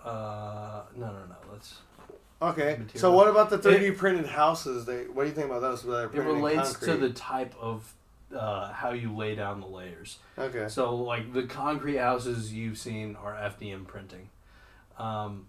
Uh, 0.07 0.81
no, 0.95 1.07
no, 1.07 1.11
no. 1.11 1.35
Let's. 1.51 1.75
Okay. 2.41 2.77
Material. 2.77 2.89
So 2.95 3.11
what 3.11 3.27
about 3.27 3.49
the 3.49 3.57
3D 3.57 3.97
printed 3.97 4.27
houses? 4.27 4.85
They 4.85 5.03
what 5.05 5.23
do 5.23 5.29
you 5.29 5.35
think 5.35 5.47
about 5.47 5.61
those? 5.61 5.83
It 5.83 6.21
relates 6.21 6.73
to 6.79 6.95
the 6.95 7.09
type 7.09 7.53
of 7.59 7.93
uh, 8.35 8.71
how 8.73 8.91
you 8.91 9.15
lay 9.15 9.35
down 9.35 9.61
the 9.61 9.67
layers. 9.67 10.19
Okay. 10.37 10.67
So, 10.69 10.95
like 10.95 11.33
the 11.33 11.43
concrete 11.43 11.97
houses 11.97 12.53
you've 12.53 12.77
seen 12.77 13.15
are 13.15 13.33
FDM 13.33 13.87
printing. 13.87 14.29
Um, 14.99 15.47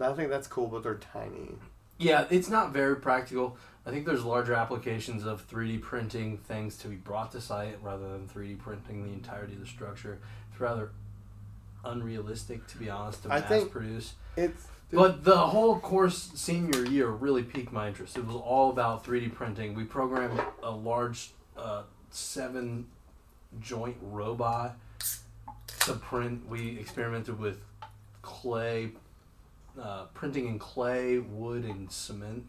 I 0.00 0.12
think 0.12 0.30
that's 0.30 0.46
cool, 0.46 0.66
but 0.68 0.82
they're 0.82 0.94
tiny. 0.96 1.56
yeah, 1.98 2.26
it's 2.30 2.48
not 2.48 2.72
very 2.72 2.96
practical. 2.96 3.56
I 3.86 3.90
think 3.90 4.04
there's 4.06 4.24
larger 4.24 4.54
applications 4.54 5.24
of 5.24 5.48
3D 5.48 5.80
printing 5.80 6.38
things 6.38 6.76
to 6.78 6.88
be 6.88 6.96
brought 6.96 7.32
to 7.32 7.40
site 7.40 7.78
rather 7.82 8.08
than 8.12 8.28
3D 8.28 8.58
printing 8.58 9.04
the 9.04 9.12
entirety 9.12 9.54
of 9.54 9.60
the 9.60 9.66
structure. 9.66 10.18
It's 10.50 10.60
rather 10.60 10.90
unrealistic, 11.84 12.66
to 12.68 12.78
be 12.78 12.90
honest, 12.90 13.22
to 13.24 13.28
I 13.32 13.40
mass 13.40 13.48
think- 13.48 13.70
produce. 13.70 14.14
It's 14.36 14.66
But 14.92 15.22
the 15.24 15.38
whole 15.38 15.78
course 15.78 16.30
senior 16.34 16.84
year 16.84 17.08
really 17.08 17.42
piqued 17.44 17.72
my 17.72 17.88
interest. 17.88 18.16
It 18.16 18.26
was 18.26 18.36
all 18.36 18.70
about 18.70 19.04
3D 19.04 19.28
printing. 19.32 19.74
We 19.74 19.84
programmed 19.84 20.40
a 20.62 20.70
large 20.70 21.30
uh, 21.56 21.82
seven 22.10 22.86
joint 23.60 23.96
robot 24.02 24.76
to 25.86 25.92
print. 25.94 26.48
We 26.48 26.78
experimented 26.78 27.38
with 27.38 27.58
clay, 28.22 28.92
uh, 29.80 30.06
printing 30.14 30.48
in 30.48 30.58
clay, 30.58 31.18
wood, 31.18 31.64
and 31.64 31.90
cement. 31.90 32.44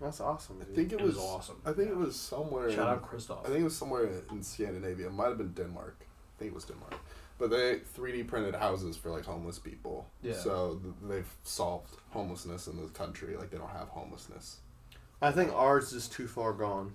that's 0.00 0.20
awesome. 0.20 0.56
I 0.60 0.64
think 0.74 0.92
it, 0.92 1.00
It 1.00 1.04
was, 1.04 1.14
was 1.16 1.24
awesome. 1.24 1.56
I 1.64 1.72
think 1.72 1.90
it 1.90 1.96
was 1.96 2.16
somewhere. 2.16 2.68
Shout 2.70 2.88
in, 2.88 2.94
out 2.94 3.02
Christoph. 3.02 3.44
I 3.44 3.48
think 3.48 3.60
it 3.60 3.64
was 3.64 3.76
somewhere 3.76 4.08
in 4.30 4.42
Scandinavia. 4.42 5.06
It 5.06 5.12
might 5.12 5.28
have 5.28 5.38
been 5.38 5.52
Denmark. 5.52 5.96
I 6.00 6.38
think 6.38 6.50
it 6.50 6.54
was 6.54 6.64
Denmark. 6.64 6.94
But 7.38 7.50
they 7.50 7.80
3D 7.96 8.26
printed 8.28 8.54
houses 8.54 8.96
for 8.96 9.10
like 9.10 9.24
homeless 9.24 9.58
people. 9.58 10.06
Yeah. 10.22 10.32
So 10.34 10.80
th- 10.82 10.94
they've 11.02 11.34
solved 11.44 11.90
homelessness 12.10 12.66
in 12.66 12.76
the 12.80 12.88
country. 12.88 13.36
Like 13.36 13.50
they 13.50 13.58
don't 13.58 13.70
have 13.70 13.88
homelessness. 13.88 14.56
I 15.20 15.32
think 15.32 15.52
ours 15.52 15.92
is 15.92 16.08
too 16.08 16.26
far 16.28 16.52
gone. 16.52 16.94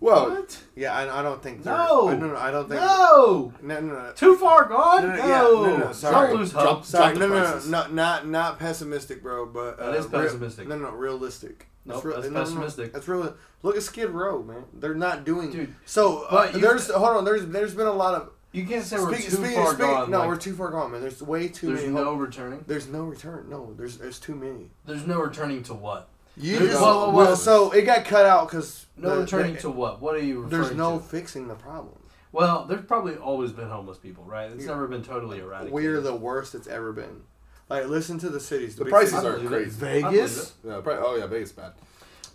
Well, 0.00 0.30
what? 0.30 0.62
Yeah, 0.76 0.92
I, 0.94 1.20
I 1.20 1.22
don't 1.22 1.42
think. 1.42 1.64
No! 1.64 2.08
I, 2.10 2.16
no, 2.16 2.26
no, 2.26 2.36
I 2.36 2.50
don't 2.50 2.68
think. 2.68 2.80
No! 2.80 3.54
No, 3.62 3.80
no, 3.80 3.92
no. 3.94 4.12
Too 4.12 4.36
far 4.36 4.66
gone? 4.66 5.02
No, 5.08 5.16
No! 5.16 5.16
no, 5.16 5.26
yeah, 5.28 5.70
no, 5.70 5.76
no, 5.86 5.92
sorry. 5.92 6.28
Don't 6.30 6.40
lose 6.40 6.52
hope. 6.52 6.64
Jump- 6.64 6.84
Sorry, 6.84 7.14
Drop 7.14 7.20
no, 7.20 7.34
no, 7.34 7.42
no, 7.42 7.50
prices. 7.52 7.70
no, 7.70 7.86
not 7.86 8.26
not 8.28 8.58
pessimistic, 8.58 9.22
bro. 9.22 9.46
But 9.46 9.78
uh, 9.78 9.92
That 9.92 10.00
is 10.00 10.06
real- 10.08 10.22
pessimistic. 10.22 10.68
no, 10.68 10.76
no, 10.76 10.90
realistic. 10.90 11.68
Nope, 11.86 12.04
real- 12.04 12.16
that's 12.20 12.26
no, 12.28 12.32
no, 12.34 12.38
no, 12.40 12.44
pessimistic. 12.44 12.92
That's 12.92 13.08
real. 13.08 13.34
Look 13.62 13.76
at 13.76 13.82
Skid 13.82 14.10
Row, 14.10 14.42
man. 14.42 14.64
They're 14.74 14.94
not 14.94 15.24
doing. 15.24 15.50
Dude, 15.52 15.74
So 15.86 16.24
uh, 16.24 16.30
but 16.30 16.54
you- 16.54 16.60
there's 16.60 16.90
hold 16.90 17.16
on. 17.16 17.24
There's 17.24 17.46
there's 17.46 17.74
been 17.74 17.86
a 17.86 17.92
lot 17.92 18.14
of. 18.14 18.30
You 18.54 18.64
can't 18.66 18.84
say 18.84 18.98
we're 18.98 19.12
Speak- 19.14 19.24
too 19.30 19.36
speak- 19.36 19.54
far 19.56 19.66
speak- 19.74 19.78
gone. 19.80 20.10
No, 20.12 20.20
like, 20.20 20.28
we're 20.28 20.36
too 20.36 20.54
far 20.54 20.70
gone, 20.70 20.92
man. 20.92 21.00
There's 21.00 21.20
way 21.20 21.48
too 21.48 21.66
there's 21.66 21.80
many. 21.80 21.92
There's 21.92 22.04
no 22.04 22.10
hom- 22.12 22.18
returning. 22.18 22.64
there's 22.68 22.86
no 22.86 23.02
return. 23.02 23.46
No, 23.50 23.74
there's 23.76 23.98
there's 23.98 24.20
too 24.20 24.36
many. 24.36 24.70
There's 24.86 25.04
no 25.06 25.20
returning 25.20 25.64
to 25.64 25.74
what? 25.74 26.08
You 26.36 26.58
There's- 26.58 26.70
just, 26.74 26.80
whoa, 26.82 26.98
whoa, 27.06 27.10
whoa. 27.10 27.16
well, 27.16 27.36
so 27.36 27.72
it 27.72 27.82
got 27.82 28.04
cut 28.04 28.26
out 28.26 28.48
because 28.48 28.86
No 28.96 29.18
returning 29.20 29.56
to 29.56 29.70
what? 29.70 30.00
What 30.00 30.14
are 30.14 30.20
you 30.20 30.42
referring 30.42 30.50
to? 30.50 30.56
There's 30.68 30.76
no 30.76 30.98
to? 30.98 31.04
fixing 31.04 31.48
the 31.48 31.54
problem. 31.56 31.96
Well, 32.30 32.64
there's 32.68 32.84
probably 32.84 33.16
always 33.16 33.50
been 33.50 33.68
homeless 33.68 33.98
people, 33.98 34.22
right? 34.24 34.50
It's 34.52 34.64
never 34.66 34.86
been 34.86 35.02
totally 35.02 35.40
eradicated. 35.40 35.72
We're 35.72 36.00
the 36.00 36.14
worst 36.14 36.54
it's 36.54 36.68
ever 36.68 36.92
been. 36.92 37.22
Like, 37.68 37.88
listen 37.88 38.18
to 38.20 38.28
the 38.28 38.40
cities. 38.40 38.76
the 38.76 38.84
big 38.84 38.92
prices 38.92 39.20
cities. 39.20 39.44
are 39.44 39.48
crazy. 39.48 39.70
Vegas. 39.70 40.52
Yeah, 40.64 40.80
probably, 40.80 41.02
oh 41.04 41.16
yeah, 41.16 41.26
Vegas 41.26 41.50
bad. 41.52 41.72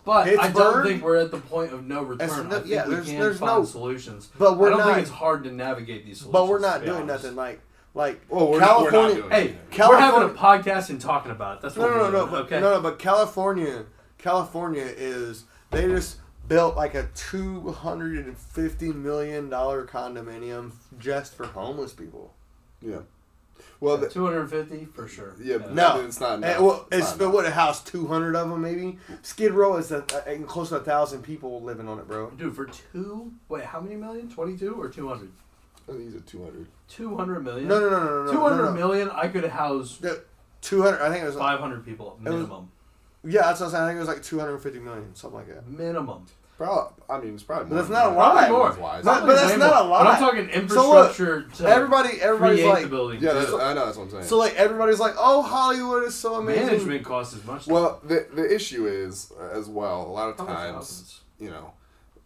But 0.05 0.27
I 0.39 0.49
don't 0.49 0.83
think 0.85 1.03
we're 1.03 1.17
at 1.17 1.29
the 1.31 1.37
point 1.39 1.71
of 1.73 1.85
no 1.85 2.01
return. 2.03 2.49
No- 2.49 2.55
I 2.57 2.59
think 2.59 2.67
yeah, 2.71 2.85
we 2.87 2.91
there's- 2.95 3.07
can 3.07 3.19
there's 3.19 3.39
find 3.39 3.59
no- 3.59 3.65
solutions. 3.65 4.29
But 4.39 4.57
we're 4.57 4.67
I 4.67 4.69
don't 4.71 4.79
not. 4.79 4.87
think 4.95 4.97
it's 4.99 5.09
hard 5.11 5.43
to 5.43 5.51
navigate 5.51 6.05
these 6.05 6.19
solutions. 6.19 6.33
but 6.33 6.47
we're 6.47 6.59
not 6.59 6.83
doing 6.85 7.01
honest. 7.03 7.23
nothing. 7.23 7.35
Like 7.35 7.61
like 7.95 8.21
Well, 8.29 8.51
we're 8.51 8.59
not, 8.59 8.81
we're 8.81 8.83
not 8.85 8.91
California. 8.91 9.15
doing 9.15 9.29
Hey, 9.31 9.41
anything. 9.41 9.89
we're 9.89 9.99
having 9.99 10.29
a 10.29 10.33
podcast 10.33 10.89
and 10.89 11.01
talking 11.01 11.31
about 11.31 11.57
it. 11.57 11.61
That's 11.63 11.75
No, 11.75 11.81
what 11.83 11.89
no, 11.89 11.95
we're 11.97 12.03
no, 12.03 12.11
no, 12.11 12.19
doing, 12.19 12.31
but, 12.31 12.41
okay? 12.45 12.59
no, 12.59 12.73
no, 12.75 12.81
but 12.81 12.99
California, 12.99 13.85
California 14.17 14.83
is 14.85 15.45
they 15.71 15.87
just 15.87 16.17
built 16.47 16.75
like 16.75 16.95
a 16.95 17.07
two 17.15 17.71
hundred 17.71 18.25
and 18.25 18.37
fifty 18.37 18.91
million 18.93 19.49
dollar 19.49 19.85
condominium 19.85 20.71
just 20.97 21.35
for 21.35 21.45
homeless 21.47 21.93
people. 21.93 22.33
Yeah. 22.81 22.99
Well, 23.81 23.95
the, 23.97 24.09
250 24.09 24.85
for 24.93 25.07
sure. 25.07 25.35
yeah, 25.41 25.57
but 25.57 25.73
No, 25.73 26.01
it's 26.01 26.19
not. 26.19 26.35
And, 26.35 26.43
Enough. 26.43 26.61
well, 26.61 26.87
It's 26.91 26.97
it's 27.01 27.09
not 27.11 27.17
but 27.17 27.23
enough. 27.25 27.33
what 27.35 27.45
a 27.45 27.51
house 27.51 27.81
two 27.83 28.07
hundred 28.07 28.35
of 28.35 28.49
them 28.49 28.61
maybe. 28.61 28.97
Skid 29.21 29.53
Row 29.53 29.77
is 29.77 29.91
a, 29.91 30.03
a, 30.27 30.37
close 30.39 30.69
to 30.69 30.75
a 30.75 30.79
thousand 30.81 31.21
people 31.23 31.61
living 31.61 31.87
on 31.87 31.97
it, 31.99 32.07
bro. 32.07 32.29
Dude, 32.31 32.53
for 32.55 32.65
two, 32.65 33.31
wait, 33.47 33.63
how 33.63 33.79
many 33.79 33.95
million? 33.95 34.29
22 34.29 34.73
or 34.73 34.89
200? 34.89 35.31
I 35.87 35.91
think 35.93 36.03
he's 36.03 36.15
at 36.15 36.27
200. 36.27 36.67
200 36.89 37.39
million? 37.43 37.67
No, 37.69 37.79
no, 37.79 37.89
no, 37.89 37.99
no, 38.03 38.23
no, 38.25 38.31
200 38.31 38.55
no, 38.57 38.63
no. 38.65 38.71
million, 38.73 39.09
I 39.11 39.27
could 39.29 39.45
house 39.45 39.99
Two 40.61 40.81
hundred. 40.81 41.01
I 41.01 41.09
think 41.09 41.23
it 41.23 41.27
was. 41.27 41.35
500 41.35 41.85
people 41.85 42.17
was- 42.21 42.33
minimum. 42.33 42.69
yeah, 43.23 43.43
that's 43.43 43.61
what 43.61 43.67
I'm 43.67 43.71
saying. 43.71 43.83
I 43.83 43.87
think 43.87 43.95
it 43.95 43.99
was 44.01 44.07
like 44.09 44.21
two 44.23 44.39
hundred 44.39 44.55
and 44.55 44.61
fifty 44.63 44.79
million, 44.79 45.15
something 45.15 45.39
like 45.39 45.47
that. 45.47 45.65
Minimum. 45.67 46.25
Probably, 46.59 46.91
I 47.09 47.19
mean, 47.21 47.35
it's 47.35 47.43
probably 47.43 47.69
But 47.69 47.69
more. 47.69 47.77
that's 47.77 47.89
not 47.89 48.05
a 48.05 48.09
than 48.09 48.17
lot. 48.17 48.35
that, 48.35 48.47
Probably 48.49 48.77
more. 48.79 48.89
wise. 48.89 49.05
But- 49.05 49.17
Probably 49.19 49.35
that's 49.35 49.57
not 49.57 49.85
a 49.85 49.87
lot. 49.87 50.03
But 50.03 50.07
I'm 50.13 50.19
talking 50.19 50.49
infrastructure. 50.49 51.45
So 51.53 51.63
look, 51.63 51.71
to 51.71 51.75
Everybody, 51.75 52.21
everybody's 52.21 52.65
like, 52.65 52.83
the 52.83 52.89
building. 52.89 53.21
yeah, 53.21 53.31
that's, 53.31 53.53
I 53.53 53.73
know 53.73 53.85
that's 53.85 53.97
what 53.97 54.03
I'm 54.03 54.09
saying. 54.11 54.23
so 54.25 54.37
like 54.37 54.55
everybody's 54.55 54.99
like, 54.99 55.13
oh, 55.17 55.41
Hollywood 55.41 56.03
is 56.03 56.15
so 56.15 56.35
amazing. 56.35 56.65
Management 56.65 57.05
costs 57.05 57.33
as 57.37 57.45
much. 57.45 57.65
well, 57.67 58.01
the 58.03 58.27
the 58.33 58.53
issue 58.53 58.87
is 58.87 59.31
uh, 59.39 59.57
as 59.57 59.69
well. 59.69 60.01
A 60.05 60.11
lot 60.11 60.27
of 60.27 60.35
times, 60.45 61.21
you 61.39 61.49
know, 61.49 61.71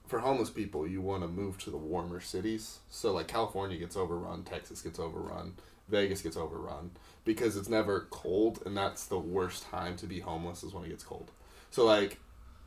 for 0.07 0.17
homeless 0.17 0.49
people, 0.49 0.87
you 0.87 0.99
want 0.99 1.21
to 1.21 1.27
move 1.27 1.59
to 1.59 1.69
the 1.69 1.77
warmer 1.77 2.19
cities. 2.19 2.79
So 2.89 3.13
like 3.13 3.27
California 3.27 3.77
gets 3.77 3.95
overrun, 3.95 4.41
Texas 4.45 4.81
gets 4.81 4.97
overrun, 4.97 5.53
Vegas 5.89 6.23
gets 6.23 6.37
overrun 6.37 6.89
because 7.23 7.55
it's 7.55 7.69
never 7.69 8.07
cold, 8.09 8.63
and 8.65 8.75
that's 8.75 9.05
the 9.05 9.19
worst 9.19 9.63
time 9.69 9.95
to 9.97 10.07
be 10.07 10.21
homeless 10.21 10.63
is 10.63 10.73
when 10.73 10.85
it 10.85 10.89
gets 10.89 11.03
cold. 11.03 11.29
So 11.69 11.85
like, 11.85 12.17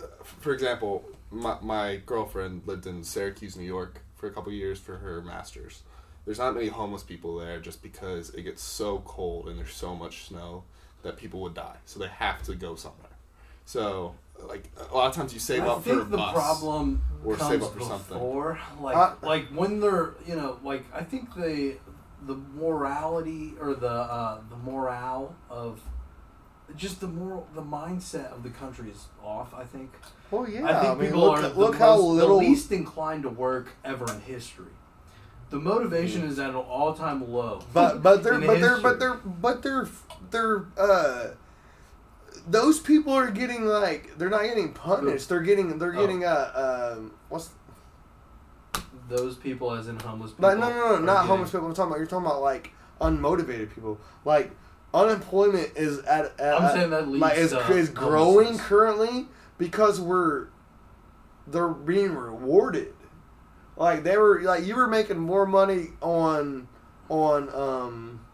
uh, 0.01 0.07
for 0.23 0.53
example, 0.53 1.05
my 1.31 1.59
my 1.61 1.97
girlfriend 2.07 2.63
lived 2.67 2.87
in 2.87 3.03
Syracuse, 3.05 3.57
New 3.57 3.65
York, 3.65 4.01
for 4.15 4.27
a 4.27 4.31
couple 4.31 4.53
years 4.53 4.79
for 4.79 4.97
her 4.99 5.21
masters. 5.23 5.83
There's 6.25 6.39
not 6.39 6.55
many 6.55 6.69
homeless 6.69 7.03
people 7.05 7.39
there 7.39 7.61
just 7.61 7.83
because 7.83 8.31
it 8.31 8.43
gets 8.43 8.63
so 8.63 8.99
cold 9.05 9.49
and 9.49 9.59
there's 9.59 9.73
so 9.75 9.95
much 9.95 10.25
snow 10.25 10.65
that 11.03 11.17
people 11.17 11.41
would 11.43 11.55
die. 11.55 11.77
So 11.85 12.01
they 12.01 12.09
have 12.09 12.43
to 12.45 12.55
go 12.55 12.75
somewhere. 12.75 13.11
So 13.65 14.15
like 14.43 14.71
a 14.91 14.95
lot 14.95 15.09
of 15.09 15.15
times 15.15 15.33
you 15.33 15.41
save 15.41 15.63
I 15.63 15.69
up 15.69 15.85
for 15.85 16.01
a 16.01 16.05
the 16.05 16.17
bus. 16.17 16.33
problem 16.33 17.03
or 17.25 17.37
comes 17.37 17.51
save 17.51 17.63
up 17.63 17.73
for 17.75 17.81
something. 17.81 18.19
before, 18.19 18.59
like, 18.81 18.97
Uh, 18.97 19.15
like 19.23 19.49
when 19.49 19.81
they're, 19.81 20.15
you 20.27 20.35
know, 20.37 20.59
like 20.65 20.85
I 20.95 21.03
think 21.05 21.35
the 21.35 21.77
the 22.23 22.35
morality 22.35 23.53
or 23.61 23.75
the 23.75 23.89
uh, 23.91 24.41
the 24.51 24.57
morale 24.57 25.35
of 25.49 25.81
just 26.77 27.01
the 27.01 27.07
moral 27.07 27.47
the 27.55 27.63
mindset 27.63 28.33
of 28.33 28.43
the 28.43 28.51
country 28.51 28.91
is 28.91 29.07
off. 29.23 29.55
I 29.55 29.65
think. 29.65 29.93
well, 30.31 30.49
yeah. 30.49 30.65
I 30.67 30.81
think 30.83 30.93
I 30.93 30.95
mean, 30.95 31.05
people 31.07 31.21
look, 31.21 31.39
are 31.39 31.49
look 31.51 31.73
the, 31.73 31.79
how 31.79 31.97
little. 31.99 32.39
the 32.41 32.47
least 32.47 32.73
inclined 32.73 33.23
to 33.23 33.29
work 33.31 33.69
ever 33.85 34.11
in 34.13 34.21
history. 34.21 34.67
The 35.51 35.59
motivation 35.61 36.25
is 36.25 36.39
at 36.41 36.51
an 36.51 36.57
all 36.57 36.93
time 36.95 37.31
low. 37.33 37.63
but 37.73 38.03
but 38.03 38.23
they're 38.25 38.41
but 38.41 38.61
they're 38.61 38.79
but 38.81 38.99
they're 38.99 39.15
but 39.15 39.63
they're 39.63 39.89
they're 40.31 40.65
uh. 40.79 41.29
Those 42.49 42.79
people 42.79 43.13
are 43.13 43.31
getting 43.31 43.65
like 43.65 44.17
they're 44.19 44.29
not 44.31 44.43
getting 44.45 44.73
punished. 44.73 45.29
They're 45.29 45.41
getting 45.41 45.79
they're 45.79 45.95
Oh. 45.97 46.01
getting 46.01 46.25
uh 46.25 46.95
um 46.99 47.13
what's 47.29 47.51
those 49.09 49.37
people, 49.37 49.73
as 49.73 49.89
in 49.89 49.99
homeless 50.01 50.33
people, 50.33 50.49
Like, 50.51 50.59
no, 50.59 50.69
no, 50.69 50.75
no, 50.77 50.95
are 50.97 51.01
not 51.01 51.15
getting- 51.15 51.29
homeless 51.29 51.51
people. 51.53 51.67
I'm 51.69 51.75
talking 51.75 51.91
about. 51.91 51.99
You're 51.99 52.07
talking 52.07 52.27
about 52.27 52.43
like 52.43 52.73
unmotivated 53.01 53.73
people. 53.75 53.99
Like 54.25 54.51
unemployment 54.95 55.77
is 55.77 55.99
at. 56.01 56.39
at 56.41 56.61
I'm 56.61 56.77
saying 56.77 56.91
that 56.91 57.09
leads 57.09 57.21
like 57.23 57.39
is, 57.39 57.51
to 57.51 57.73
is 57.73 57.89
growing 57.91 58.47
homelessness. 58.47 58.67
currently 58.67 59.27
because 59.59 60.01
we're 60.01 60.49
they're 61.47 61.69
being 61.69 62.15
rewarded. 62.15 62.93
Like 63.77 64.05
they 64.05 64.17
were 64.17 64.43
like 64.43 64.65
you 64.65 64.75
were 64.75 64.89
making 64.89 65.19
more 65.19 65.47
money 65.47 65.89
on 66.01 66.69
on 67.09 67.49
um 67.55 68.26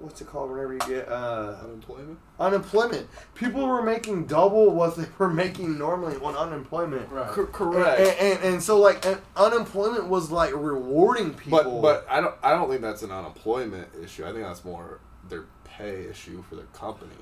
what's 0.00 0.20
it 0.20 0.26
called 0.26 0.50
whenever 0.50 0.72
you 0.72 0.78
get 0.80 1.08
uh, 1.08 1.56
Unemployment. 1.64 2.18
unemployment. 2.38 3.08
People 3.34 3.66
were 3.66 3.82
making 3.82 4.26
double 4.26 4.70
what 4.70 4.96
they 4.96 5.06
were 5.18 5.28
making 5.30 5.78
normally 5.78 6.16
on 6.16 6.36
unemployment. 6.36 7.10
Right. 7.10 7.34
C- 7.34 7.42
correct. 7.52 8.00
and, 8.00 8.10
and, 8.18 8.44
and 8.54 8.62
so 8.62 8.78
like 8.78 9.04
and 9.06 9.20
unemployment 9.36 10.06
was 10.08 10.30
like 10.30 10.52
rewarding 10.54 11.34
people. 11.34 11.80
But 11.80 11.82
but 11.82 12.06
I 12.10 12.20
don't 12.20 12.34
I 12.42 12.50
don't 12.50 12.68
think 12.68 12.82
that's 12.82 13.02
an 13.02 13.10
unemployment 13.12 13.88
issue. 14.02 14.24
I 14.24 14.32
think 14.32 14.44
that's 14.44 14.64
more 14.64 15.00
their 15.28 15.44
pay 15.64 16.06
issue 16.06 16.42
for 16.48 16.56
their 16.56 16.66
company. 16.66 17.12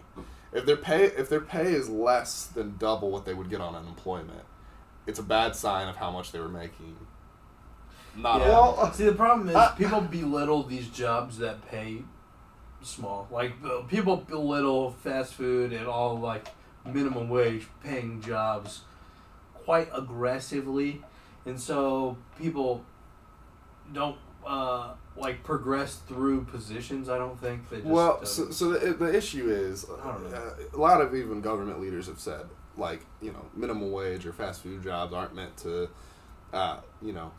If 0.53 0.64
their 0.66 0.77
pay 0.77 1.05
if 1.05 1.29
their 1.29 1.41
pay 1.41 1.72
is 1.72 1.89
less 1.89 2.47
than 2.47 2.77
double 2.79 3.11
what 3.11 3.24
they 3.24 3.35
would 3.35 3.51
get 3.51 3.61
on 3.61 3.74
unemployment, 3.74 4.45
it's 5.07 5.18
a 5.18 5.22
bad 5.22 5.55
sign 5.57 5.89
of 5.89 5.97
how 5.97 6.11
much 6.11 6.33
they 6.33 6.41
were 6.41 6.49
making. 6.49 6.97
Not 8.16 8.41
Yeah. 8.41 8.53
all. 8.53 8.77
Well, 8.77 8.93
See, 8.95 9.05
the 9.05 9.12
problem 9.12 9.49
is 9.51 9.55
I- 9.55 9.74
people 9.77 10.01
belittle 10.01 10.62
these 10.62 10.89
jobs 10.89 11.37
that 11.39 11.66
pay 11.68 12.03
small. 12.87 13.28
Like 13.30 13.53
uh, 13.64 13.82
people 13.82 14.16
belittle 14.16 14.93
fast 14.93 15.34
food 15.34 15.72
and 15.72 15.87
all 15.87 16.18
like 16.18 16.49
minimum 16.84 17.28
wage 17.28 17.66
paying 17.82 18.22
jobs 18.22 18.82
quite 19.55 19.89
aggressively, 19.93 21.03
and 21.45 21.61
so 21.61 22.16
people 22.39 22.84
don't 23.93 24.16
uh, 24.47 24.93
like 25.16 25.43
progress 25.43 25.97
through 26.07 26.45
positions. 26.45 27.09
I 27.09 27.18
don't 27.18 27.41
think 27.41 27.68
they 27.68 27.78
just 27.78 27.89
Well, 27.89 28.20
uh, 28.22 28.24
so, 28.24 28.51
so 28.51 28.70
the, 28.72 28.93
the 28.95 29.16
issue 29.16 29.51
is, 29.51 29.84
I 30.03 30.12
don't 30.12 30.30
know. 30.30 30.37
uh, 30.37 30.55
a 30.76 30.78
lot 30.78 31.01
of 31.01 31.14
even 31.14 31.41
government 31.41 31.80
leaders 31.80 32.07
have 32.07 32.20
said, 32.20 32.47
like, 32.76 33.05
you 33.20 33.32
know, 33.32 33.45
minimum 33.55 33.91
wage 33.91 34.26
or 34.26 34.32
fast 34.32 34.62
food 34.62 34.82
jobs 34.82 35.12
aren't 35.12 35.34
meant 35.34 35.57
to, 35.59 35.89
uh, 36.53 36.78
you 37.03 37.12
know, 37.12 37.32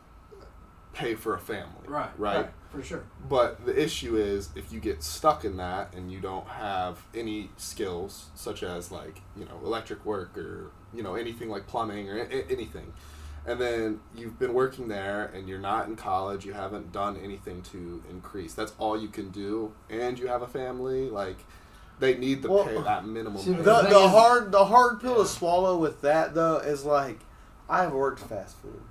pay 0.97 1.15
for 1.15 1.33
a 1.35 1.39
family. 1.39 1.87
right, 1.87 2.09
Right. 2.17 2.49
for 2.71 2.81
sure. 2.81 3.03
But 3.29 3.65
the 3.65 3.81
issue 3.81 4.15
is 4.17 4.49
if 4.55 4.71
you 4.73 4.79
get 4.79 5.03
stuck 5.03 5.45
in 5.45 5.57
that 5.57 5.93
and 5.93 6.11
you 6.11 6.19
don't 6.19 6.47
have 6.47 6.99
any 7.15 7.51
skills, 7.57 8.25
such 8.35 8.63
as 8.63 8.91
like, 8.91 9.21
you 9.35 9.45
know, 9.45 9.59
electric 9.63 10.03
work 10.05 10.37
or, 10.37 10.71
you 10.93 11.03
know, 11.03 11.15
anything 11.15 11.49
like 11.49 11.67
plumbing 11.67 12.09
or 12.09 12.17
a- 12.17 12.45
anything, 12.51 12.93
and 13.45 13.61
then 13.61 13.99
you've 14.15 14.37
been 14.39 14.53
working 14.53 14.87
there 14.87 15.25
and 15.33 15.47
you're 15.47 15.59
not 15.59 15.87
in 15.87 15.95
college, 15.95 16.45
you 16.45 16.53
haven't 16.53 16.91
done 16.91 17.15
anything 17.23 17.61
to 17.61 18.03
increase. 18.09 18.53
That's 18.53 18.73
all 18.79 18.99
you 18.99 19.07
can 19.07 19.29
do, 19.29 19.73
and 19.89 20.17
you 20.19 20.27
have 20.27 20.41
a 20.41 20.47
family, 20.47 21.09
like, 21.09 21.37
they 21.99 22.15
need 22.17 22.41
the 22.41 22.51
Well, 22.51 22.65
pay, 22.65 22.81
that 22.81 23.05
minimum 23.05 23.41
see, 23.41 23.53
pay. 23.53 23.61
the 23.61 23.81
the 23.83 24.07
hard 24.09 24.51
the 24.51 24.65
hard 24.65 24.99
pill 24.99 25.13
Yeah. 25.17 25.23
to 25.23 25.25
swallow 25.25 25.77
with 25.77 26.01
that 26.01 26.35
though 26.35 26.57
is 26.57 26.85
like 26.85 27.19
I've 27.69 27.91
worked 27.91 28.19
fast 28.19 28.55
food. 28.57 28.81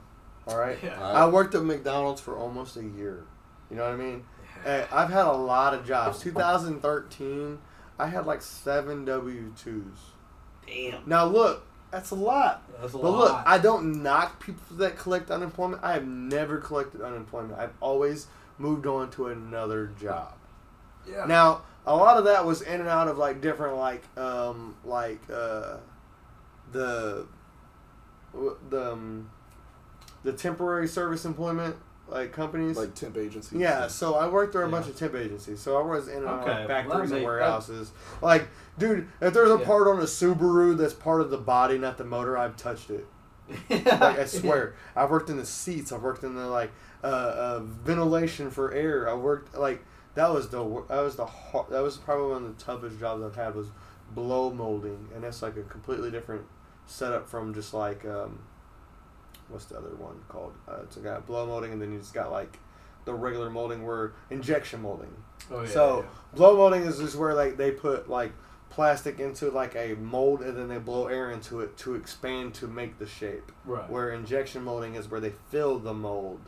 All 0.46 0.56
right. 0.58 0.78
Yeah. 0.82 1.00
I 1.02 1.26
worked 1.28 1.54
at 1.54 1.62
McDonald's 1.64 2.20
for 2.20 2.36
almost 2.36 2.76
a 2.76 2.84
year. 2.84 3.24
You 3.70 3.76
know 3.76 3.82
what 3.84 3.92
I 3.92 3.96
mean? 3.96 4.24
And 4.64 4.86
I've 4.92 5.10
had 5.10 5.26
a 5.26 5.32
lot 5.32 5.74
of 5.74 5.86
jobs. 5.86 6.20
2013, 6.20 7.58
I 7.98 8.06
had 8.08 8.26
like 8.26 8.42
seven 8.42 9.04
W 9.04 9.52
twos. 9.56 9.84
Damn, 10.66 11.02
Now 11.06 11.24
look, 11.26 11.64
that's 11.90 12.10
a 12.10 12.14
lot. 12.16 12.62
that's 12.80 12.94
a 12.94 12.98
But 12.98 13.10
lot. 13.10 13.18
look, 13.18 13.42
I 13.46 13.58
don't 13.58 14.02
knock 14.02 14.40
people 14.44 14.76
that 14.78 14.96
collect 14.98 15.30
unemployment. 15.30 15.82
I 15.84 15.92
have 15.92 16.06
never 16.06 16.58
collected 16.58 17.00
unemployment. 17.02 17.58
I've 17.58 17.74
always 17.80 18.26
moved 18.58 18.86
on 18.86 19.10
to 19.12 19.26
another 19.28 19.92
job. 20.00 20.34
yeah. 21.08 21.24
Now, 21.26 21.62
a 21.86 21.94
lot 21.94 22.16
of 22.16 22.24
that 22.24 22.44
was 22.44 22.62
in 22.62 22.80
and 22.80 22.88
out 22.88 23.06
of 23.06 23.16
like 23.18 23.40
different 23.40 23.76
like 23.76 24.02
um 24.18 24.76
like 24.84 25.20
uh 25.32 25.76
the 26.72 27.26
the 28.70 28.92
um, 28.92 29.30
the 30.26 30.32
temporary 30.32 30.86
service 30.88 31.24
employment 31.24 31.76
like 32.08 32.32
companies. 32.32 32.76
like 32.76 32.94
temp 32.94 33.16
agencies. 33.16 33.58
yeah, 33.58 33.88
so 33.88 34.14
I 34.14 34.28
worked 34.28 34.52
through 34.52 34.62
a 34.62 34.64
Yeah. 34.66 34.70
bunch 34.70 34.86
of 34.88 34.96
temp 34.96 35.14
agencies. 35.16 35.58
So 35.60 35.76
I 35.76 35.82
was 35.82 36.06
in 36.08 36.18
and 36.18 36.26
out 36.26 36.42
Okay, 36.42 36.50
of 36.52 36.58
well, 36.58 36.68
factories 36.68 36.92
that 36.92 37.02
and 37.02 37.10
make- 37.14 37.24
warehouses. 37.24 37.90
Like, 38.22 38.48
dude, 38.78 39.08
if 39.20 39.34
there's 39.34 39.50
a 39.50 39.58
Yeah. 39.58 39.64
part 39.66 39.88
on 39.88 39.98
a 39.98 40.04
Subaru 40.04 40.76
that's 40.76 40.94
part 40.94 41.20
of 41.20 41.30
the 41.30 41.38
body, 41.38 41.78
not 41.78 41.98
the 41.98 42.04
motor, 42.04 42.36
I've 42.38 42.56
touched 42.56 42.90
it. 42.90 43.06
Like, 43.70 44.18
I 44.20 44.24
swear, 44.26 44.74
I've 44.94 45.10
worked 45.10 45.30
in 45.30 45.36
the 45.36 45.46
seats. 45.46 45.90
I've 45.92 46.02
worked 46.02 46.22
in 46.24 46.34
the 46.36 46.46
like 46.46 46.70
uh, 47.02 47.06
uh, 47.06 47.60
ventilation 47.60 48.50
for 48.50 48.72
air. 48.72 49.08
I 49.08 49.14
worked 49.14 49.56
like 49.56 49.84
that 50.14 50.32
was 50.32 50.48
the 50.48 50.62
wor- 50.62 50.84
that 50.88 51.00
was 51.00 51.16
the 51.16 51.26
hard, 51.26 51.70
that 51.70 51.80
was 51.82 51.96
probably 51.96 52.30
one 52.32 52.44
of 52.44 52.56
the 52.58 52.64
toughest 52.64 52.98
jobs 53.00 53.22
I've 53.22 53.36
had 53.36 53.54
was 53.54 53.68
blow 54.14 54.52
molding, 54.52 55.08
and 55.14 55.22
that's 55.24 55.42
like 55.42 55.56
a 55.56 55.62
completely 55.62 56.10
different 56.10 56.42
setup 56.86 57.28
from 57.28 57.52
just 57.54 57.74
like 57.74 58.04
um, 58.04 58.38
what's 59.48 59.66
the 59.66 59.76
other 59.76 59.94
one 59.96 60.16
called? 60.28 60.52
Uh, 60.68 60.78
it's 60.82 60.96
got 60.96 61.26
blow 61.26 61.46
molding, 61.46 61.72
and 61.72 61.80
then 61.80 61.92
you 61.92 61.98
just 61.98 62.14
got 62.14 62.30
like 62.30 62.58
the 63.04 63.14
regular 63.14 63.50
molding 63.50 63.86
where 63.86 64.12
injection 64.30 64.82
molding. 64.82 65.14
Oh, 65.50 65.62
yeah, 65.62 65.68
so 65.68 65.98
yeah. 66.00 66.06
blow 66.34 66.56
molding 66.56 66.82
is 66.82 66.98
just 66.98 67.16
where 67.16 67.34
like 67.34 67.56
they 67.56 67.70
put 67.70 68.08
like 68.08 68.32
plastic 68.68 69.20
into 69.20 69.50
like 69.50 69.74
a 69.76 69.94
mold 69.94 70.42
and 70.42 70.56
then 70.56 70.68
they 70.68 70.78
blow 70.78 71.06
air 71.06 71.30
into 71.30 71.60
it 71.60 71.76
to 71.78 71.94
expand 71.94 72.52
to 72.54 72.66
make 72.66 72.98
the 72.98 73.06
shape. 73.06 73.52
right. 73.64 73.88
Where 73.88 74.10
injection 74.10 74.64
molding 74.64 74.96
is 74.96 75.08
where 75.10 75.20
they 75.20 75.32
fill 75.50 75.78
the 75.78 75.94
mold 75.94 76.40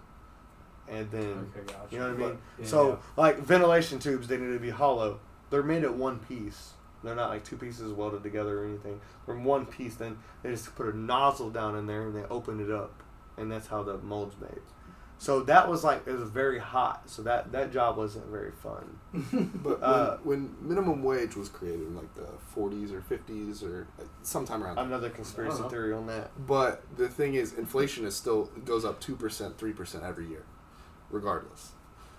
and 0.88 1.10
then 1.10 1.50
Okay, 1.56 1.72
gotcha. 1.72 1.86
you 1.90 1.98
know 1.98 2.12
what 2.12 2.14
I 2.14 2.26
mean? 2.28 2.38
Yeah, 2.58 2.66
so 2.66 2.98
like 3.16 3.38
ventilation 3.38 3.98
tubes 3.98 4.26
they 4.28 4.36
need 4.36 4.52
to 4.52 4.58
be 4.58 4.70
hollow. 4.70 5.20
They're 5.50 5.62
made 5.62 5.84
at 5.84 5.94
one 5.94 6.18
piece. 6.18 6.72
They're 7.02 7.14
not 7.14 7.30
like 7.30 7.44
two 7.44 7.56
pieces 7.56 7.92
welded 7.92 8.22
together 8.22 8.62
or 8.62 8.66
anything. 8.66 9.00
From 9.24 9.44
one 9.44 9.66
piece 9.66 9.94
then 9.94 10.18
they 10.42 10.50
just 10.50 10.74
put 10.74 10.92
a 10.92 10.96
nozzle 10.96 11.50
down 11.50 11.76
in 11.76 11.86
there 11.86 12.02
and 12.02 12.16
they 12.16 12.24
open 12.24 12.60
it 12.60 12.70
up 12.70 13.02
and 13.36 13.50
that's 13.50 13.68
how 13.68 13.82
the 13.82 13.98
mold's 13.98 14.36
made. 14.40 14.60
So 15.20 15.40
that 15.42 15.68
was 15.68 15.82
like 15.82 16.06
it 16.06 16.12
was 16.12 16.30
very 16.30 16.60
hot. 16.60 17.10
So 17.10 17.22
that 17.22 17.50
that 17.52 17.72
job 17.72 17.96
wasn't 17.96 18.26
very 18.26 18.52
fun. 18.52 18.98
But 19.62 19.82
Uh, 19.82 20.16
when, 20.22 20.42
when 20.42 20.68
minimum 20.68 21.02
wage 21.02 21.34
was 21.34 21.48
created 21.48 21.86
in 21.88 21.96
like 21.96 22.14
the 22.14 22.28
40s 22.56 22.92
or 22.92 23.00
50s 23.00 23.62
or 23.64 23.88
sometime 24.22 24.62
around 24.62 24.76
there. 24.76 24.84
Another 24.84 25.10
conspiracy 25.10 25.56
I 25.58 25.60
don't 25.62 25.70
theory 25.70 25.92
on 25.92 26.06
that. 26.06 26.30
But 26.46 26.84
the 26.96 27.08
thing 27.08 27.34
is, 27.34 27.52
inflation 27.52 28.04
is 28.04 28.14
still 28.14 28.44
goes 28.64 28.84
up 28.84 29.00
two 29.00 29.16
percent, 29.16 29.58
three 29.58 29.72
percent 29.72 30.04
every 30.04 30.26
year, 30.28 30.44
regardless. 31.10 31.72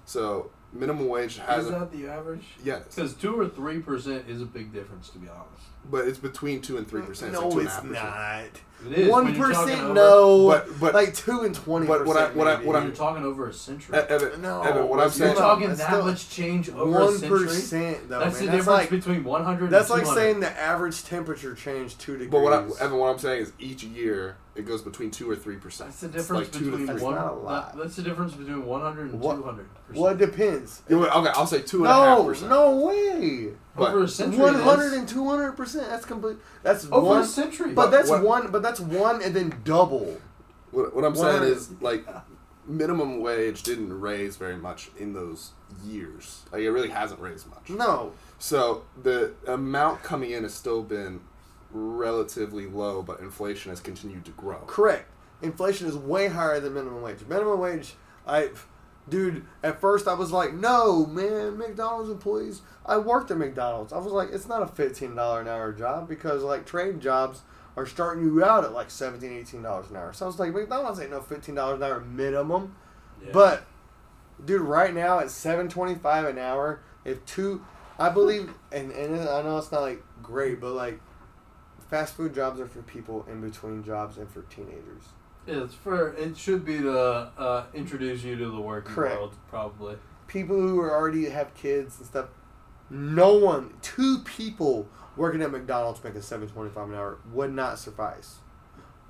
So 0.05 0.51
minimum 0.73 1.07
wage 1.07 1.33
Is 1.33 1.37
hasn't. 1.39 1.77
that 1.79 1.91
the 1.91 2.07
average? 2.07 2.45
Yes, 2.63 2.83
Because 2.95 3.13
two 3.13 3.39
or 3.39 3.47
three 3.47 3.79
percent 3.79 4.25
is 4.27 4.41
a 4.41 4.45
big 4.45 4.71
difference, 4.73 5.09
to 5.09 5.17
be 5.17 5.27
honest. 5.27 5.63
but 5.89 6.07
it's 6.07 6.19
between 6.19 6.61
two 6.61 6.77
and 6.77 6.87
three 6.87 7.01
percent. 7.01 7.33
No, 7.33 7.47
like 7.47 7.51
two 7.51 7.59
and 7.59 7.67
a 7.67 7.69
it's 7.69 7.73
half 7.75 7.85
percent. 7.87 8.05
not. 8.05 8.91
It 8.91 8.97
is. 8.97 9.09
One 9.09 9.25
when 9.25 9.35
you're 9.35 9.51
talking 9.51 9.65
percent, 9.67 9.83
over- 9.87 9.93
no. 9.93 10.47
But- 10.47 10.79
but- 10.79 10.93
like 10.93 11.13
two 11.13 11.41
and 11.41 11.53
twenty. 11.53 11.85
but 11.87 12.05
what 12.05 12.15
I 12.15 12.29
what 12.31 12.47
I 12.47 12.55
what 12.63 12.75
I'm 12.77 12.85
you're 12.87 12.95
talking 12.95 13.25
over 13.25 13.49
a 13.49 13.53
century. 13.53 13.97
Evan, 13.97 14.41
No, 14.41 14.61
Evan, 14.61 14.87
what 14.87 14.99
I'm 15.01 15.07
it's 15.07 15.19
you're 15.19 15.27
saying. 15.27 15.37
talking 15.37 15.67
That's 15.67 15.79
that 15.81 15.87
still 15.89 16.05
much 16.05 16.29
change 16.29 16.69
over 16.69 16.81
a 16.83 17.03
one 17.05 17.17
century. 17.17 17.39
percent 17.47 18.07
though. 18.09 18.19
That's 18.19 18.35
man. 18.37 18.45
the 18.45 18.51
that's 18.51 18.65
difference 18.65 18.67
like 18.67 18.89
between 18.89 19.23
100 19.25 19.69
that's 19.69 19.89
and 19.89 20.03
like 20.03 20.15
saying 20.15 20.39
the 20.39 20.57
average 20.57 21.03
temperature 21.03 21.55
changed 21.55 21.99
two 21.99 22.13
degrees. 22.13 22.29
But 22.31 22.39
what 22.41 22.53
I, 22.53 22.63
Evan, 22.85 22.97
what 22.99 23.07
I'm 23.11 23.19
saying 23.19 23.41
is 23.43 23.51
each 23.59 23.83
year 23.83 24.37
it 24.59 24.65
goes 24.65 24.81
between 24.81 25.09
two 25.09 25.29
or 25.29 25.35
three 25.37 25.55
percent. 25.55 25.89
That's 25.89 26.01
the 26.01 26.07
difference 26.09 26.43
like 26.43 26.51
between 26.51 26.71
three. 26.75 26.85
That's 26.85 27.01
one. 27.01 27.15
not 27.15 27.31
a 27.31 27.35
lot. 27.35 27.71
that- 27.73 27.81
that's 27.81 27.95
the 27.95 28.01
difference 28.01 28.33
between 28.33 28.65
100 28.65 29.11
and 29.11 29.19
What- 29.21 29.37
200. 29.37 29.65
well, 29.95 30.07
it 30.11 30.17
depends. 30.17 30.81
Yeah, 30.89 30.97
wait, 30.97 31.15
okay, 31.15 31.29
I'll 31.33 31.47
say 31.47 31.61
two 31.61 31.85
and 31.85 31.87
a 31.87 31.93
half 31.93 32.17
No, 32.19 32.23
percent. 32.25 32.49
no 32.51 32.75
way. 32.75 33.53
But- 33.75 33.93
over 33.93 34.03
a 34.03 34.07
century. 34.07 34.41
One 34.41 34.55
it 34.55 34.61
hundred 34.61 34.93
and 34.93 35.07
two 35.07 35.25
hundred 35.29 35.53
percent. 35.53 35.87
That's 35.89 36.05
complete. 36.05 36.37
That's 36.61 36.85
over 36.91 37.05
one. 37.07 37.21
a 37.21 37.25
century. 37.25 37.71
But 37.73 37.89
that's 37.89 38.09
What- 38.09 38.21
one. 38.23 38.51
But 38.51 38.61
that's 38.61 38.81
one 38.81 39.21
and 39.21 39.33
then 39.33 39.53
double. 39.63 40.17
What, 40.71 40.93
what 40.93 41.05
I'm 41.05 41.15
saying 41.15 41.27
100 41.41 41.47
is 41.57 41.71
like 41.81 42.05
minimum 42.67 43.21
wage 43.21 43.63
didn't 43.63 43.99
raise 43.99 44.35
very 44.35 44.57
much 44.57 44.91
in 44.97 45.13
those 45.13 45.51
years. 45.83 46.43
Like 46.51 46.61
it 46.61 46.69
really 46.71 46.89
hasn't 46.89 47.19
raised 47.21 47.47
much. 47.49 47.69
No, 47.69 48.11
So 48.37 48.83
the 49.01 49.31
amount 49.47 50.03
coming 50.03 50.31
in 50.31 50.43
has 50.43 50.53
still 50.53 50.83
been 50.83 51.21
relatively 51.71 52.67
low, 52.67 53.01
but 53.01 53.19
inflation 53.19 53.69
has 53.69 53.79
continued 53.79 54.25
to 54.25 54.31
grow. 54.31 54.59
Correct. 54.67 55.09
Inflation 55.41 55.87
is 55.87 55.95
way 55.95 56.27
higher 56.27 56.59
than 56.59 56.73
minimum 56.73 57.01
wage. 57.01 57.19
Minimum 57.27 57.59
wage, 57.59 57.93
I, 58.27 58.49
dude, 59.07 59.45
at 59.63 59.79
first 59.79 60.07
I 60.07 60.13
was 60.13 60.31
like, 60.31 60.53
no, 60.53 61.05
man, 61.05 61.57
McDonald's 61.57 62.09
employees. 62.09 62.61
I 62.85 62.97
worked 62.97 63.31
at 63.31 63.37
McDonald's. 63.37 63.93
I 63.93 63.97
was 63.99 64.11
like, 64.11 64.29
it's 64.31 64.47
not 64.47 64.61
a 64.61 64.67
fifteen 64.67 65.15
dollar 65.15 65.41
an 65.41 65.47
hour 65.47 65.71
job 65.71 66.09
because 66.09 66.43
like 66.43 66.65
trade 66.65 66.99
jobs 66.99 67.41
are 67.77 67.85
starting 67.85 68.23
you 68.23 68.43
out 68.43 68.65
at 68.65 68.73
like 68.73 68.91
17 68.91 69.31
18 69.31 69.61
dollars 69.61 69.89
an 69.89 69.95
hour. 69.95 70.11
So 70.11 70.25
I 70.25 70.27
was 70.27 70.39
like, 70.39 70.53
McDonald's 70.53 70.99
ain't 70.99 71.11
no 71.11 71.21
fifteen 71.21 71.55
dollars 71.55 71.77
an 71.77 71.83
hour 71.83 72.01
minimum. 72.01 72.75
Yeah. 73.23 73.29
But, 73.31 73.65
dude, 74.43 74.61
right 74.61 74.93
now 74.93 75.19
at 75.19 75.31
seven 75.31 75.69
twenty 75.69 75.95
five 75.95 76.25
an 76.25 76.37
hour, 76.37 76.81
if 77.05 77.25
two, 77.25 77.65
I 77.97 78.09
believe, 78.09 78.53
and 78.71 78.91
and 78.91 79.15
I 79.29 79.41
know 79.41 79.57
it's 79.57 79.71
not 79.71 79.81
like 79.81 80.03
great, 80.21 80.59
but 80.59 80.73
like, 80.73 80.99
fast 81.89 82.13
food 82.15 82.33
jobs 82.33 82.59
are 82.59 82.67
for 82.67 82.81
people 82.81 83.25
in 83.29 83.41
between 83.41 83.83
jobs 83.83 84.17
and 84.17 84.29
for 84.29 84.43
teenagers. 84.43 85.03
Yeah, 85.47 85.63
it's 85.63 85.73
for 85.73 86.13
it 86.13 86.37
should 86.37 86.65
be 86.65 86.79
to 86.79 86.91
uh, 86.99 87.65
introduce 87.73 88.23
you 88.23 88.35
to 88.35 88.49
the 88.49 88.61
working 88.61 88.93
Correct. 88.93 89.15
world, 89.15 89.35
probably. 89.49 89.95
People 90.27 90.55
who 90.59 90.79
are 90.79 90.91
already 90.91 91.29
have 91.29 91.53
kids 91.55 91.97
and 91.97 92.05
stuff. 92.05 92.27
No 92.91 93.35
one, 93.35 93.73
two 93.81 94.19
people 94.19 94.87
working 95.15 95.41
at 95.41 95.51
McDonald's 95.51 96.03
making 96.03 96.21
seven 96.21 96.47
twenty 96.47 96.69
five 96.69 96.89
an 96.89 96.95
hour 96.95 97.17
would 97.31 97.53
not 97.53 97.79
suffice. 97.79 98.37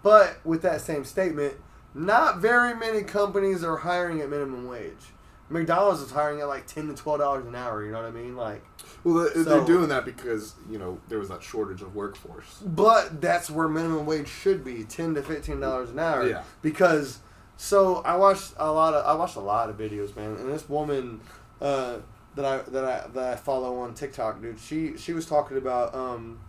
But 0.01 0.39
with 0.45 0.61
that 0.61 0.81
same 0.81 1.03
statement, 1.03 1.55
not 1.93 2.39
very 2.39 2.73
many 2.73 3.03
companies 3.03 3.63
are 3.63 3.77
hiring 3.77 4.21
at 4.21 4.29
minimum 4.29 4.67
wage. 4.67 5.13
McDonald's 5.49 6.01
is 6.01 6.11
hiring 6.11 6.39
at 6.41 6.47
like 6.47 6.67
ten 6.67 6.87
to 6.87 6.93
twelve 6.93 7.19
dollars 7.19 7.45
an 7.45 7.55
hour. 7.55 7.83
You 7.83 7.91
know 7.91 7.97
what 8.01 8.07
I 8.07 8.11
mean? 8.11 8.35
Like, 8.35 8.63
Well, 9.03 9.25
they- 9.25 9.33
So- 9.33 9.43
they're 9.43 9.65
doing 9.65 9.89
that 9.89 10.05
because 10.05 10.53
you 10.69 10.77
know 10.77 10.99
there 11.07 11.19
was 11.19 11.29
that 11.29 11.41
shortage 11.43 11.81
of 11.81 11.95
workforce. 11.95 12.59
but 12.65 13.19
that's 13.21 13.49
where 13.49 13.67
minimum 13.67 14.05
wage 14.05 14.27
should 14.27 14.63
be 14.63 14.83
ten 14.83 15.15
to 15.15 15.23
fifteen 15.23 15.59
dollars 15.59 15.89
an 15.89 15.99
hour. 15.99 16.25
Yeah. 16.27 16.43
Because 16.61 17.19
so 17.57 17.97
I 18.05 18.15
watched 18.15 18.53
a 18.57 18.71
lot 18.71 18.93
of 18.93 19.05
I 19.05 19.13
watched 19.13 19.35
a 19.37 19.41
lot 19.41 19.69
of 19.69 19.77
videos, 19.77 20.15
man, 20.15 20.35
and 20.35 20.51
this 20.51 20.69
woman 20.69 21.21
uh, 21.61 21.97
that 22.35 22.45
I 22.45 22.57
that 22.69 22.85
I 22.85 23.07
that 23.13 23.33
I 23.33 23.35
follow 23.35 23.79
on 23.79 23.93
TikTok, 23.95 24.41
dude, 24.41 24.59
she 24.59 24.95
she 24.97 25.13
was 25.13 25.25
talking 25.25 25.57
about 25.57 25.93
um 25.95 26.39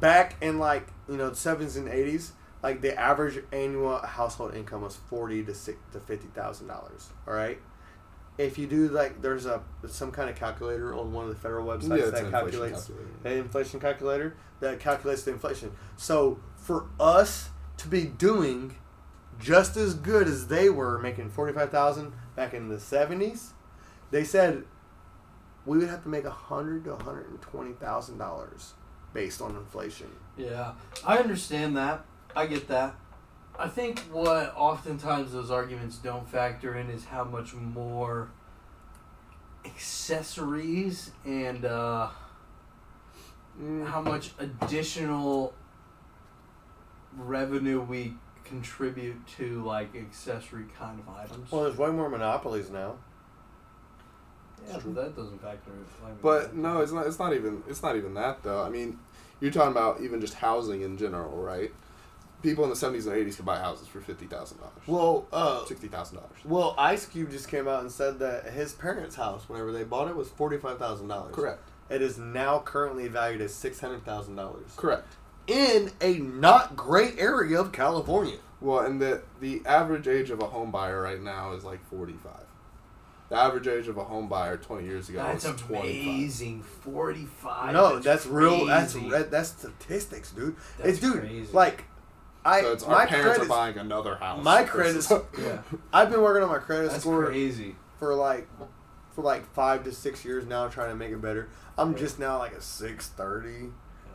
back 0.00 0.36
in 0.40 0.58
like 0.58 0.86
you 1.08 1.16
know 1.16 1.30
the 1.30 1.36
seventies 1.36 1.76
and 1.76 1.88
eighties, 1.88 2.32
like 2.66 2.80
the 2.80 2.98
average 2.98 3.44
annual 3.52 3.96
household 3.98 4.52
income 4.56 4.82
was 4.82 4.96
forty 4.96 5.44
to 5.44 5.54
six 5.54 5.78
to 5.92 6.00
fifty 6.00 6.26
thousand 6.34 6.66
dollars. 6.66 7.10
All 7.28 7.32
right. 7.34 7.60
If 8.38 8.58
you 8.58 8.66
do 8.66 8.88
like, 8.88 9.22
there's 9.22 9.46
a 9.46 9.62
some 9.86 10.10
kind 10.10 10.28
of 10.28 10.34
calculator 10.34 10.92
on 10.92 11.12
one 11.12 11.22
of 11.26 11.30
the 11.30 11.36
federal 11.36 11.64
websites 11.64 11.98
Yeah, 12.00 12.06
that 12.06 12.18
an 12.18 12.24
inflation 12.26 12.30
calculates 12.32 12.78
calculator. 12.86 13.10
the 13.22 13.34
inflation 13.36 13.80
calculator 13.80 14.36
that 14.58 14.80
calculates 14.80 15.22
the 15.22 15.30
inflation. 15.30 15.70
So 15.96 16.40
for 16.56 16.86
us 16.98 17.50
to 17.76 17.86
be 17.86 18.02
doing 18.02 18.74
just 19.38 19.76
as 19.76 19.94
good 19.94 20.26
as 20.26 20.48
they 20.48 20.68
were 20.68 20.98
making 20.98 21.30
forty 21.30 21.52
five 21.52 21.70
thousand 21.70 22.14
back 22.34 22.52
in 22.52 22.68
the 22.68 22.80
seventies, 22.80 23.52
they 24.10 24.24
said 24.24 24.64
we 25.64 25.78
would 25.78 25.88
have 25.88 26.02
to 26.02 26.08
make 26.08 26.24
a 26.24 26.30
hundred 26.30 26.82
to 26.86 26.90
one 26.94 27.00
hundred 27.04 27.30
and 27.30 27.40
twenty 27.40 27.74
thousand 27.74 28.18
dollars 28.18 28.74
based 29.14 29.40
on 29.40 29.54
inflation. 29.54 30.08
Yeah, 30.36 30.72
I 31.06 31.18
understand 31.18 31.76
that. 31.76 32.04
I 32.36 32.46
get 32.46 32.68
that. 32.68 32.94
I 33.58 33.68
think 33.68 34.00
what 34.12 34.54
oftentimes 34.54 35.32
those 35.32 35.50
arguments 35.50 35.96
don't 35.96 36.28
factor 36.28 36.76
in 36.76 36.90
is 36.90 37.06
how 37.06 37.24
much 37.24 37.54
more 37.54 38.30
accessories 39.64 41.10
and 41.24 41.64
uh, 41.64 42.08
how 43.86 44.02
much 44.02 44.32
additional 44.38 45.54
revenue 47.16 47.80
we 47.80 48.14
contribute 48.44 49.26
to 49.38 49.64
like 49.64 49.96
accessory 49.96 50.66
kind 50.78 51.00
of 51.00 51.08
items. 51.14 51.50
Well, 51.50 51.62
there's 51.64 51.78
way 51.78 51.90
more 51.90 52.10
monopolies 52.10 52.68
now. 52.68 52.96
yeah, 54.68 54.74
but 54.84 54.94
that 54.94 55.16
doesn't 55.16 55.40
factor. 55.40 55.70
in. 55.70 56.06
Like, 56.06 56.20
But 56.20 56.54
no, 56.54 56.80
it's 56.82 56.92
not. 56.92 57.06
It's 57.06 57.18
not 57.18 57.32
even. 57.32 57.62
It's 57.66 57.82
not 57.82 57.96
even 57.96 58.12
that 58.14 58.42
though. 58.42 58.62
I 58.62 58.68
mean, 58.68 58.98
you're 59.40 59.50
talking 59.50 59.72
about 59.72 60.02
even 60.02 60.20
just 60.20 60.34
housing 60.34 60.82
in 60.82 60.98
general, 60.98 61.38
right? 61.38 61.72
People 62.42 62.64
in 62.64 62.70
the 62.70 62.76
'70s 62.76 63.06
and 63.06 63.14
'80s 63.16 63.36
could 63.36 63.44
buy 63.46 63.58
houses 63.58 63.88
for 63.88 64.00
fifty 64.00 64.26
thousand 64.26 64.58
dollars, 64.58 64.74
Well, 64.86 65.26
uh, 65.32 65.64
sixty 65.64 65.88
thousand 65.88 66.18
dollars. 66.18 66.36
well, 66.44 66.74
Ice 66.78 67.06
Cube 67.06 67.30
just 67.30 67.48
came 67.48 67.66
out 67.66 67.80
and 67.80 67.90
said 67.90 68.18
that 68.20 68.44
his 68.52 68.72
parents' 68.72 69.16
house, 69.16 69.48
whenever 69.48 69.72
they 69.72 69.84
bought 69.84 70.08
it, 70.08 70.14
was 70.16 70.28
forty 70.28 70.58
five 70.58 70.78
thousand 70.78 71.08
dollars. 71.08 71.34
Correct. 71.34 71.60
It 71.88 72.02
is 72.02 72.18
now 72.18 72.58
currently 72.60 73.08
valued 73.08 73.40
at 73.40 73.50
six 73.50 73.80
hundred 73.80 74.04
thousand 74.04 74.36
dollars. 74.36 74.72
Correct. 74.76 75.06
in 75.46 75.90
a 76.00 76.14
not 76.18 76.76
great 76.76 77.14
area 77.18 77.58
of 77.60 77.72
California. 77.72 78.36
Well, 78.60 78.80
and 78.80 79.00
the 79.00 79.22
the 79.40 79.62
average 79.66 80.06
age 80.08 80.30
of 80.30 80.40
a 80.40 80.46
home 80.46 80.70
buyer 80.70 81.00
right 81.00 81.20
now 81.22 81.52
is 81.52 81.64
like 81.64 81.84
45. 81.88 82.32
The 83.28 83.36
average 83.36 83.66
age 83.66 83.88
of 83.88 83.96
a 83.96 84.04
home 84.04 84.28
buyer 84.28 84.56
20 84.56 84.84
years 84.86 85.08
ago 85.08 85.18
That's 85.20 85.46
was 85.46 85.60
25. 85.62 85.84
amazing. 85.84 86.62
Forty-five. 86.62 87.72
no, 87.72 87.98
that's 87.98 88.24
real. 88.26 88.66
That's 88.66 88.92
crazy. 88.92 89.08
that, 89.10 89.30
that's 89.30 89.48
statistics, 89.50 90.30
dude. 90.32 90.56
That's 90.78 90.90
it's 90.90 91.00
dude, 91.00 91.20
crazy. 91.20 91.52
like 91.52 91.84
I 92.46 92.60
So 92.62 92.72
it's 92.72 92.86
my 92.86 92.94
our 92.94 93.06
parents 93.06 93.38
are 93.40 93.44
buying 93.46 93.76
another 93.76 94.16
house. 94.16 94.42
My 94.44 94.62
versus- 94.64 95.06
credit. 95.06 95.26
Yeah, 95.38 95.58
I've 95.92 96.10
been 96.10 96.22
working 96.22 96.42
on 96.44 96.48
my 96.50 96.58
credit 96.58 96.90
that's 96.90 97.00
score 97.02 97.26
crazy. 97.26 97.74
for 97.98 98.14
like 98.14 98.48
for 99.14 99.22
like 99.22 99.52
five 99.52 99.82
to 99.84 99.92
six 99.92 100.24
years 100.24 100.46
now, 100.46 100.68
trying 100.68 100.90
to 100.90 100.94
make 100.94 101.10
it 101.10 101.20
better. 101.20 101.48
I'm 101.76 101.96
just 101.96 102.18
now 102.18 102.38
like 102.38 102.52
a 102.52 102.60
six 102.60 103.08
thirty, 103.08 103.70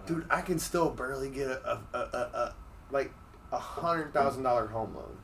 dude. 0.05 0.25
I 0.29 0.41
can 0.41 0.59
still 0.59 0.89
barely 0.89 1.29
get 1.29 1.47
a 1.49 1.79
a, 1.93 1.97
a, 1.97 1.99
a, 1.99 2.17
a 2.17 2.55
like 2.91 3.11
a 3.51 3.59
hundred 3.59 4.13
thousand 4.13 4.43
dollar 4.43 4.67
home 4.67 4.95
loan 4.95 5.17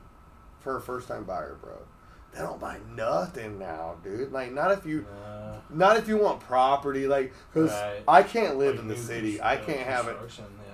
for 0.60 0.76
a 0.76 0.80
first 0.80 1.08
time 1.08 1.24
buyer, 1.24 1.56
bro. 1.62 1.78
They 2.34 2.40
don't 2.40 2.60
buy 2.60 2.78
nothing 2.94 3.58
now, 3.58 3.96
dude. 4.04 4.32
Like 4.32 4.52
not 4.52 4.70
if 4.70 4.84
you 4.84 5.06
Uh, 5.24 5.54
Not 5.70 5.96
if 5.96 6.08
you 6.08 6.18
want 6.18 6.40
property, 6.40 7.06
like 7.06 7.32
because 7.52 7.70
Right. 7.70 8.02
I 8.06 8.22
can't 8.22 8.58
live 8.58 8.74
like 8.74 8.82
in 8.82 8.88
the 8.88 8.96
city. 8.96 9.40
I 9.40 9.56
uh, 9.56 9.64
can't 9.64 9.80
have 9.80 10.08
it. 10.08 10.16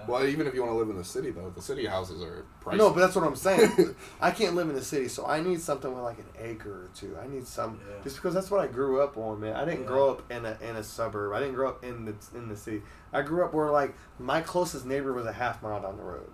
Construction, 0.04 0.14
Yeah. 0.14 0.20
Well, 0.20 0.26
even 0.32 0.46
if 0.46 0.54
you 0.54 0.60
want 0.62 0.72
to 0.72 0.78
live 0.78 0.90
in 0.90 0.96
the 0.96 1.04
city, 1.04 1.30
though, 1.30 1.50
the 1.50 1.62
city 1.62 1.86
houses 1.86 2.22
are 2.22 2.44
pricey. 2.62 2.76
No, 2.76 2.90
but 2.90 3.00
that's 3.00 3.14
what 3.16 3.24
I'm 3.24 3.36
saying. 3.36 3.94
I 4.20 4.30
can't 4.30 4.54
live 4.54 4.68
in 4.68 4.74
the 4.74 4.82
city, 4.84 5.08
so 5.08 5.26
I 5.26 5.40
need 5.40 5.60
something 5.60 5.92
with 5.92 6.02
like 6.02 6.18
an 6.18 6.26
acre 6.38 6.70
or 6.84 6.90
two. 6.94 7.16
I 7.22 7.26
need 7.26 7.46
some 7.46 7.80
Yeah. 7.88 8.02
just 8.02 8.16
because 8.16 8.34
that's 8.34 8.50
what 8.50 8.60
I 8.60 8.66
grew 8.66 9.00
up 9.00 9.16
on, 9.16 9.40
man. 9.40 9.54
I 9.56 9.64
didn't 9.64 9.82
Yeah. 9.82 9.86
grow 9.88 10.10
up 10.10 10.30
in 10.30 10.44
a 10.44 10.56
in 10.62 10.76
a 10.76 10.82
suburb. 10.84 11.32
I 11.32 11.40
didn't 11.40 11.54
grow 11.54 11.68
up 11.68 11.84
in 11.84 12.04
the 12.04 12.14
in 12.36 12.48
the 12.48 12.56
city. 12.56 12.82
I 13.12 13.22
grew 13.22 13.44
up 13.44 13.52
where 13.54 13.70
like 13.70 13.94
my 14.18 14.40
closest 14.40 14.86
neighbor 14.86 15.12
was 15.12 15.26
a 15.26 15.32
half 15.32 15.62
mile 15.62 15.80
down 15.80 15.96
the 15.96 16.02
road, 16.02 16.30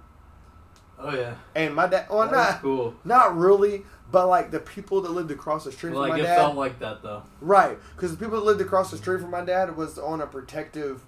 Oh 0.99 1.15
yeah. 1.15 1.35
and 1.55 1.75
my 1.75 1.87
dad. 1.87 2.07
Well, 2.11 2.21
That's 2.29 2.33
not 2.55 2.63
cool. 2.63 2.95
not 3.05 3.37
really, 3.37 3.85
but 4.11 4.29
like 4.29 4.51
the 4.51 4.61
people 4.61 5.01
that 5.03 5.11
lived 5.11 5.31
across 5.31 5.65
the 5.65 5.73
street 5.73 5.95
Like 5.95 6.11
from 6.11 6.19
my 6.19 6.25
it 6.25 6.27
dad. 6.27 6.37
felt 6.37 6.57
like 6.57 6.79
that 6.81 7.03
though. 7.03 7.23
Right, 7.41 7.79
because 7.97 8.13
the 8.13 8.17
people 8.25 8.39
that 8.39 8.45
lived 8.47 8.61
across 8.61 8.91
the 8.91 8.97
street 8.99 9.21
from 9.21 9.31
my 9.31 9.43
dad 9.45 9.77
was 9.77 9.99
on 9.99 10.21
a 10.21 10.27
protective 10.27 11.03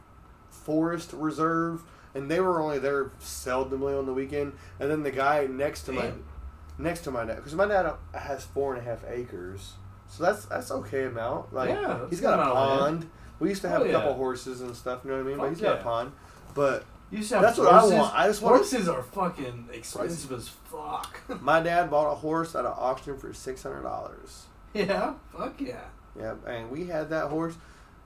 forest 0.50 1.12
reserve, 1.12 1.82
and 2.14 2.30
they 2.30 2.40
were 2.40 2.60
only 2.60 2.78
there 2.78 3.06
seldomly 3.20 3.98
on 3.98 4.06
the 4.06 4.12
weekend. 4.14 4.52
And 4.80 4.90
then 4.90 5.02
the 5.02 5.10
guy 5.10 5.46
next 5.46 5.82
to 5.84 5.92
my 5.92 6.12
next 6.78 7.00
to 7.02 7.10
my 7.10 7.24
dad, 7.24 7.36
because 7.36 7.54
my 7.54 7.66
dad 7.66 7.92
has 8.14 8.44
four 8.44 8.74
and 8.74 8.82
a 8.82 8.84
half 8.84 9.04
acres, 9.08 9.74
so 10.08 10.22
that's 10.24 10.44
that's 10.46 10.70
okay 10.70 11.04
amount. 11.04 11.52
Like 11.54 11.70
Yeah, 11.70 12.06
he's 12.10 12.20
got 12.20 12.38
a 12.40 12.52
pond. 12.52 13.10
We 13.38 13.48
used 13.48 13.62
to 13.62 13.68
have 13.68 13.80
Oh, 13.82 13.84
a 13.84 13.90
couple 13.92 14.10
yeah. 14.10 14.16
horses 14.16 14.60
and 14.60 14.74
stuff. 14.76 15.00
You 15.04 15.10
know 15.10 15.16
what 15.16 15.24
I 15.24 15.28
mean? 15.28 15.36
but 15.38 15.42
Fuck 15.44 15.52
he's 15.54 15.60
got 15.60 15.80
a 15.80 15.82
pond. 15.82 16.12
But 16.54 16.84
You 17.10 17.22
to 17.22 17.28
That's 17.40 17.58
what 17.58 17.72
I 17.72 17.84
want. 17.84 18.14
I 18.14 18.26
just 18.28 18.40
want- 18.40 18.56
horses 18.56 18.88
are 18.88 19.02
fucking 19.02 19.68
expensive 19.72 20.30
as 20.32 20.48
fuck. 20.48 21.20
my 21.42 21.60
dad 21.60 21.90
bought 21.90 22.12
a 22.12 22.14
horse 22.14 22.54
at 22.54 22.64
an 22.64 22.72
auction 22.76 23.18
for 23.18 23.32
six 23.34 23.62
hundred 23.62 23.82
dollars. 23.82 24.44
yeah. 24.74 25.14
Fuck 25.36 25.60
yeah. 25.60 25.80
Yep, 26.18 26.46
and 26.46 26.70
we 26.70 26.86
had 26.86 27.08
that 27.10 27.28
horse. 27.28 27.54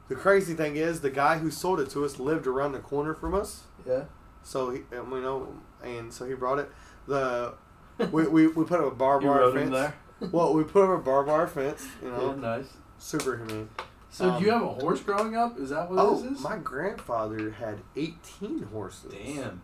The 0.08 0.14
crazy 0.14 0.54
thing 0.54 0.76
is, 0.76 1.00
the 1.00 1.10
guy 1.10 1.38
who 1.38 1.50
sold 1.50 1.80
it 1.80 1.90
to 1.90 2.04
us 2.04 2.18
lived 2.18 2.46
around 2.46 2.72
the 2.72 2.78
corner 2.78 3.14
from 3.14 3.34
us. 3.34 3.64
Yeah. 3.86 4.04
So 4.42 4.70
he, 4.70 4.82
and 4.92 5.10
we 5.10 5.20
know, 5.20 5.48
and 5.82 6.12
so 6.12 6.24
he 6.26 6.34
brought 6.34 6.58
it. 6.60 6.70
The 7.08 7.54
we, 8.12 8.26
we, 8.28 8.46
we 8.46 8.64
put 8.64 8.78
up 8.80 8.92
a 8.92 8.94
barbed 8.94 9.24
You 9.24 9.30
wire 9.30 9.50
fence. 9.52 9.92
Well, 10.32 10.54
we 10.54 10.62
put 10.64 10.84
up 10.84 10.90
a 11.00 11.02
barbed 11.02 11.28
wire 11.28 11.46
fence. 11.48 11.86
You 12.02 12.10
know, 12.10 12.30
Yeah, 12.34 12.40
nice. 12.40 12.68
super 12.98 13.36
humane. 13.38 13.68
So, 14.10 14.30
Um, 14.30 14.38
do 14.38 14.44
you 14.46 14.52
have 14.52 14.62
a 14.62 14.68
horse 14.68 15.00
growing 15.00 15.36
up? 15.36 15.58
Is 15.58 15.70
that 15.70 15.90
what 15.90 15.98
Oh, 15.98 16.14
this 16.20 16.30
is? 16.32 16.40
my 16.40 16.56
grandfather 16.56 17.50
had 17.50 17.80
eighteen 17.96 18.62
horses. 18.72 19.12
Damn. 19.12 19.60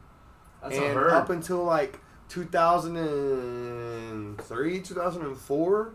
That's 0.63 0.77
and 0.77 0.85
a 0.85 0.89
herd. 0.95 1.13
up 1.13 1.31
until 1.31 1.63
like 1.65 2.01
2003, 2.29 4.81
2004. 4.81 5.93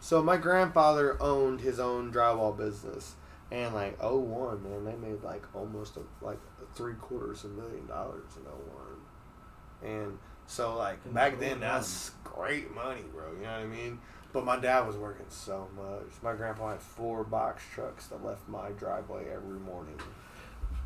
So 0.00 0.22
my 0.22 0.36
grandfather 0.36 1.16
owned 1.22 1.60
his 1.62 1.78
own 1.80 2.12
drywall 2.12 2.54
business, 2.56 3.14
and 3.54 3.74
like 3.74 4.02
01, 4.02 4.62
man, 4.62 4.84
they 4.84 4.96
made 4.96 5.22
like 5.22 5.42
almost 5.54 5.96
a, 5.96 6.24
like 6.24 6.38
three 6.74 6.94
quarters 6.94 7.44
of 7.44 7.52
a 7.52 7.54
million 7.54 7.86
dollars 7.86 8.24
in 8.36 8.42
01. 8.42 9.94
And 10.04 10.18
so 10.46 10.76
like 10.76 10.98
In 11.06 11.12
back 11.12 11.38
then, 11.38 11.60
that's 11.60 12.10
great 12.24 12.74
money, 12.74 13.02
bro. 13.12 13.32
You 13.32 13.42
know 13.42 13.52
what 13.52 13.60
I 13.60 13.66
mean? 13.66 13.98
But 14.32 14.44
my 14.44 14.58
dad 14.58 14.86
was 14.86 14.96
working 14.96 15.26
so 15.28 15.68
much. 15.76 16.10
My 16.22 16.34
grandpa 16.34 16.70
had 16.70 16.80
four 16.80 17.22
box 17.22 17.62
trucks 17.72 18.08
that 18.08 18.24
left 18.24 18.48
my 18.48 18.70
driveway 18.70 19.26
every 19.32 19.60
morning, 19.60 19.98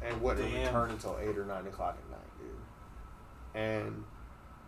and 0.05 0.21
wouldn't 0.21 0.51
Damn. 0.53 0.67
return 0.67 0.91
until 0.91 1.17
eight 1.21 1.39
or 1.39 1.47
nine 1.47 1.67
o'clock 1.67 1.97
at 2.05 2.11
night, 2.11 2.39
dude 2.39 2.55
and 3.55 4.05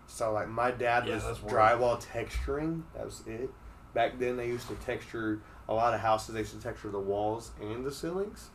so 0.07 0.32
like 0.32 0.48
my 0.48 0.70
dad 0.70 1.07
Yeah, 1.07 1.14
was 1.16 1.38
drywall 1.40 2.03
texturing. 2.03 2.82
That 2.94 3.05
was 3.05 3.22
it. 3.26 3.51
Back 3.94 4.18
then 4.18 4.36
they 4.36 4.48
used 4.48 4.68
to 4.68 4.74
texture 4.76 5.40
a 5.71 5.75
lot 5.75 5.95
of 5.95 6.01
houses. 6.01 6.35
They 6.35 6.41
used 6.41 6.53
to 6.53 6.61
texture 6.61 6.91
the 6.91 6.99
walls 6.99 7.53
and 7.61 7.87
the 7.87 7.93
ceilings. 7.93 8.51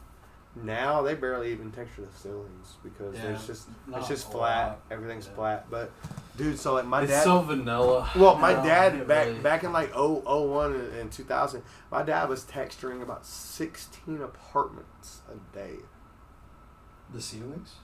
Now 0.57 1.01
they 1.01 1.15
barely 1.15 1.51
even 1.51 1.69
texture 1.71 2.03
the 2.03 2.17
ceilings 2.17 2.75
because 2.83 3.15
Yeah, 3.15 3.31
it's 3.35 3.45
just 3.47 3.67
it's 3.93 4.07
just 4.07 4.31
flat. 4.31 4.67
lot. 4.67 4.79
Everything's 4.91 5.27
Yeah. 5.27 5.33
flat. 5.33 5.69
But 5.69 5.91
dude, 6.37 6.57
so 6.59 6.75
like 6.75 6.85
my 6.85 7.01
it's 7.01 7.11
dad. 7.11 7.23
so 7.23 7.41
vanilla. 7.41 8.09
well, 8.15 8.35
my 8.37 8.53
No, 8.53 8.63
dad 8.63 9.05
back 9.07 9.27
really- 9.27 9.39
back 9.39 9.63
in 9.65 9.73
like 9.73 9.89
0, 9.93 10.21
01 10.25 10.73
and, 10.75 10.93
and 10.93 11.11
2000, 11.11 11.61
my 11.91 12.03
dad 12.03 12.29
was 12.29 12.43
texturing 12.45 13.01
about 13.01 13.25
16 13.25 14.21
apartments 14.21 15.21
a 15.29 15.55
day. 15.57 15.75
the 17.13 17.21
ceilings 17.21 17.75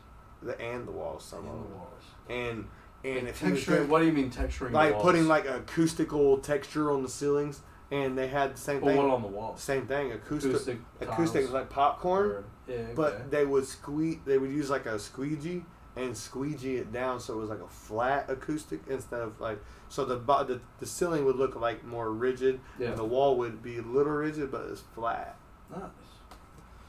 The 0.41 0.59
and 0.59 0.87
the 0.87 0.91
walls, 0.91 1.23
some 1.25 1.39
and 1.39 1.49
of 1.49 1.55
the 1.63 1.67
them. 1.67 1.77
walls. 1.77 2.03
And 2.29 2.67
and 3.03 3.27
if 3.27 3.39
he 3.41 3.51
was 3.51 3.61
Texturing. 3.61 3.65
doing- 3.77 3.89
What 3.89 3.99
do 3.99 4.05
you 4.05 4.13
mean 4.13 4.31
texturing? 4.31 4.71
like 4.71 4.97
putting 4.99 5.27
like 5.27 5.45
acoustical 5.45 6.37
texture 6.37 6.89
on 6.91 7.03
the 7.03 7.09
ceilings, 7.09 7.61
and 7.91 8.17
they 8.17 8.27
had 8.27 8.55
the 8.55 8.59
same 8.59 8.79
But 8.79 8.87
thing. 8.87 8.97
what 8.97 9.09
on 9.09 9.21
the 9.21 9.27
walls? 9.27 9.61
Same 9.61 9.85
thing, 9.85 10.11
acoustic. 10.13 10.51
Acoustic, 10.51 10.79
Acoustic. 11.01 11.41
was 11.43 11.51
like 11.51 11.69
popcorn, 11.69 12.25
Or- 12.31 12.43
yeah, 12.67 12.75
okay. 12.75 12.93
but 12.95 13.29
they 13.31 13.45
would 13.45 13.65
squeeze. 13.67 14.17
They 14.25 14.37
would 14.37 14.51
use 14.51 14.69
like 14.69 14.85
a 14.85 14.97
squeegee 14.97 15.63
and 15.97 16.15
squeegee 16.15 16.77
it 16.77 16.93
down 16.93 17.19
so 17.19 17.33
it 17.33 17.37
was 17.41 17.49
like 17.49 17.59
a 17.59 17.67
flat 17.67 18.29
acoustic 18.29 18.79
instead 18.89 19.19
of 19.19 19.37
like 19.41 19.59
so 19.89 20.05
the 20.05 20.15
bo- 20.15 20.45
the, 20.45 20.61
the 20.79 20.85
ceiling 20.85 21.25
would 21.25 21.35
look 21.35 21.53
like 21.57 21.83
more 21.83 22.09
rigid 22.13 22.61
Yeah. 22.79 22.87
and 22.89 22.97
the 22.97 23.03
wall 23.03 23.37
would 23.39 23.61
be 23.61 23.77
a 23.77 23.81
little 23.81 24.13
rigid 24.13 24.51
but 24.51 24.67
it's 24.71 24.79
flat. 24.95 25.35
Nice. 25.69 25.81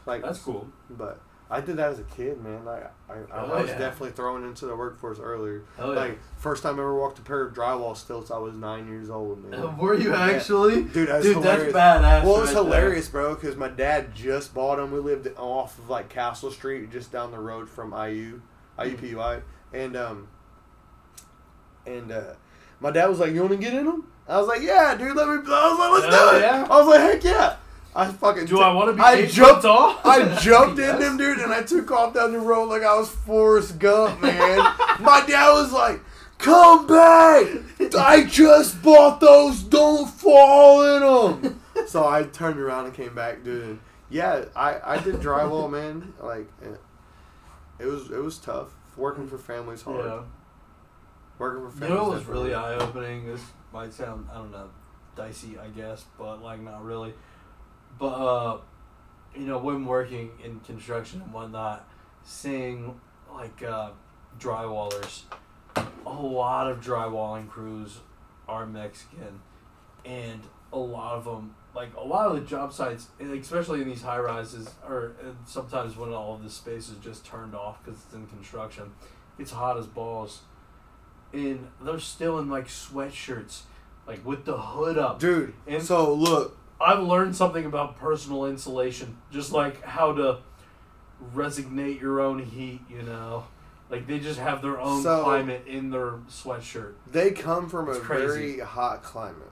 Like 0.06 0.22
That's 0.22 0.38
cool. 0.38 0.68
But 0.88 1.20
I 1.54 1.60
did 1.60 1.76
that 1.76 1.90
as 1.90 1.98
a 1.98 2.04
kid, 2.04 2.42
man. 2.42 2.64
Like 2.64 2.90
I, 3.10 3.12
I, 3.12 3.16
Oh, 3.32 3.52
I 3.52 3.60
was 3.60 3.70
yeah. 3.70 3.78
definitely 3.78 4.12
thrown 4.12 4.42
into 4.44 4.64
the 4.64 4.74
workforce 4.74 5.18
earlier. 5.20 5.62
Yeah. 5.78 5.84
Like 5.84 6.18
first 6.38 6.62
time 6.62 6.76
I 6.76 6.82
ever 6.82 6.98
walked 6.98 7.18
a 7.18 7.22
pair 7.22 7.42
of 7.42 7.52
drywall 7.54 7.94
stilts, 7.96 8.30
I 8.30 8.38
was 8.38 8.54
nine 8.54 8.88
years 8.88 9.10
old, 9.10 9.44
man. 9.44 9.60
Uh, 9.60 9.74
Were 9.78 9.94
you 9.94 10.12
Yeah. 10.12 10.22
actually? 10.30 10.84
Dude, 10.84 11.08
that's 11.08 11.22
Dude, 11.24 11.36
hilarious. 11.36 11.72
that's 11.74 12.02
badass. 12.04 12.24
Well, 12.24 12.36
it 12.38 12.40
was 12.40 12.54
right 12.54 12.54
there. 12.54 12.64
hilarious, 12.64 13.08
bro, 13.08 13.34
because 13.34 13.54
my 13.56 13.68
dad 13.68 14.14
just 14.14 14.54
bought 14.54 14.76
them. 14.76 14.90
We 14.92 15.00
lived 15.00 15.28
off 15.36 15.78
of 15.78 15.90
like 15.90 16.08
Castle 16.08 16.50
Street, 16.50 16.90
just 16.90 17.12
down 17.12 17.30
the 17.30 17.38
road 17.38 17.68
from 17.68 17.92
IU, 17.92 18.40
IUPUI, 18.78 19.42
and 19.74 19.94
um, 19.96 20.28
and 21.86 22.12
uh, 22.12 22.34
my 22.80 22.90
dad 22.90 23.06
was 23.08 23.18
like, 23.18 23.32
"You 23.32 23.40
want 23.40 23.52
to 23.52 23.58
get 23.58 23.74
in 23.74 23.84
them?" 23.84 24.06
I 24.28 24.38
was 24.38 24.46
like, 24.48 24.62
"Yeah, 24.62 24.94
dude, 24.94 25.16
let 25.16 25.28
me." 25.28 25.34
I 25.34 25.68
was 25.68 25.78
like, 25.78 25.90
"Let's 26.02 26.14
Hell 26.14 26.30
do 26.30 26.36
it." 26.36 26.40
yeah. 26.40 26.66
I 26.70 26.78
was 26.78 26.86
like, 26.86 27.00
"Heck 27.00 27.24
yeah!" 27.24 27.56
I 27.94 28.10
fucking. 28.10 28.46
Do 28.46 28.60
I 28.60 28.72
want 28.72 28.88
to 28.90 28.94
be 28.96 29.02
I 29.02 29.26
jumped. 29.26 29.64
off. 29.66 30.00
I 30.04 30.34
jumped 30.36 30.78
Yes. 30.78 30.94
in 30.94 31.00
them, 31.00 31.16
dude, 31.18 31.38
and 31.40 31.52
I 31.52 31.62
took 31.62 31.90
off 31.90 32.14
down 32.14 32.32
the 32.32 32.38
road 32.38 32.68
like 32.70 32.82
I 32.82 32.96
was 32.96 33.10
Forrest 33.10 33.78
Gump, 33.78 34.22
man. 34.22 34.58
My 35.00 35.22
dad 35.26 35.52
was 35.52 35.72
like, 35.72 36.00
"Come 36.38 36.86
back! 36.86 37.46
I 37.98 38.24
just 38.24 38.82
bought 38.82 39.20
those. 39.20 39.62
Don't 39.62 40.08
fall 40.08 40.82
in 41.36 41.40
them." 41.42 41.60
So 41.86 42.06
I 42.08 42.22
turned 42.22 42.58
around 42.58 42.86
and 42.86 42.94
came 42.94 43.14
back, 43.14 43.44
dude. 43.44 43.78
Yeah, 44.08 44.46
I 44.56 44.94
I 44.94 44.98
did 44.98 45.16
drywall, 45.16 45.70
man. 45.78 46.14
Like, 46.20 46.46
it, 47.78 47.84
was 47.86 48.10
it 48.10 48.22
was 48.22 48.38
tough. 48.38 48.68
Working 48.96 49.26
for 49.28 49.36
families 49.38 49.82
hard. 49.82 50.04
Yeah. 50.06 50.20
Working 51.38 51.60
for 51.68 51.74
You 51.74 51.80
families. 51.80 51.90
know 51.98 52.04
what 52.08 52.14
was 52.18 52.26
really 52.26 52.54
eye 52.54 52.74
opening? 52.76 53.26
This 53.26 53.42
might 53.72 53.92
sound 53.92 54.28
I 54.32 54.36
don't 54.36 54.52
know, 54.52 54.70
dicey 55.16 55.58
I 55.58 55.68
guess, 55.68 56.04
but 56.18 56.42
like 56.42 56.60
not 56.60 56.82
really. 56.84 57.12
But 58.02 58.08
uh 58.08 58.58
you 59.32 59.46
know, 59.46 59.58
when 59.58 59.86
working 59.86 60.32
in 60.44 60.58
construction 60.58 61.22
and 61.22 61.32
whatnot, 61.32 61.88
seeing 62.24 63.00
like 63.32 63.62
uh 63.62 63.90
drywallers, 64.40 65.22
a 65.76 66.10
lot 66.10 66.68
of 66.68 66.80
drywalling 66.80 67.48
crews 67.48 68.00
are 68.48 68.66
Mexican 68.66 69.40
and 70.04 70.40
a 70.72 70.78
lot 70.78 71.14
of 71.14 71.24
them 71.24 71.54
like 71.76 71.94
a 71.96 72.02
lot 72.02 72.26
of 72.26 72.34
the 72.34 72.40
job 72.40 72.72
sites, 72.72 73.06
especially 73.20 73.82
in 73.82 73.88
these 73.88 74.02
high 74.02 74.18
rises, 74.18 74.68
or 74.84 75.12
sometimes 75.46 75.96
when 75.96 76.12
all 76.12 76.34
of 76.34 76.42
this 76.42 76.54
space 76.54 76.88
is 76.88 76.96
just 76.98 77.24
turned 77.24 77.54
off 77.54 77.84
because 77.84 78.00
it's 78.04 78.14
in 78.14 78.26
construction, 78.26 78.90
it's 79.38 79.52
hot 79.52 79.78
as 79.78 79.86
balls 79.86 80.40
and 81.32 81.68
they're 81.80 82.00
still 82.00 82.40
in 82.40 82.50
like 82.50 82.66
sweatshirts, 82.66 83.60
like 84.08 84.26
with 84.26 84.44
the 84.44 84.58
hood 84.58 84.98
up. 84.98 85.20
dude. 85.20 85.54
And- 85.68 85.80
so 85.84 86.12
look, 86.12 86.58
I've 86.82 87.02
learned 87.02 87.34
something 87.36 87.64
about 87.64 87.98
personal 87.98 88.46
insulation, 88.46 89.16
just 89.30 89.52
like 89.52 89.82
how 89.84 90.12
to 90.14 90.38
resignate 91.34 92.00
your 92.00 92.20
own 92.20 92.38
heat. 92.42 92.80
You 92.90 93.02
know, 93.02 93.44
like 93.90 94.06
they 94.06 94.18
just 94.18 94.38
have 94.40 94.62
their 94.62 94.80
own 94.80 95.02
So- 95.02 95.22
climate 95.22 95.64
in 95.66 95.90
their 95.90 96.12
sweatshirt. 96.28 96.94
they 97.10 97.30
come 97.30 97.68
from 97.68 97.88
a 97.88 97.92
It's 97.92 98.00
crazy. 98.00 98.26
very 98.26 98.58
hot 98.60 99.02
climate. 99.02 99.50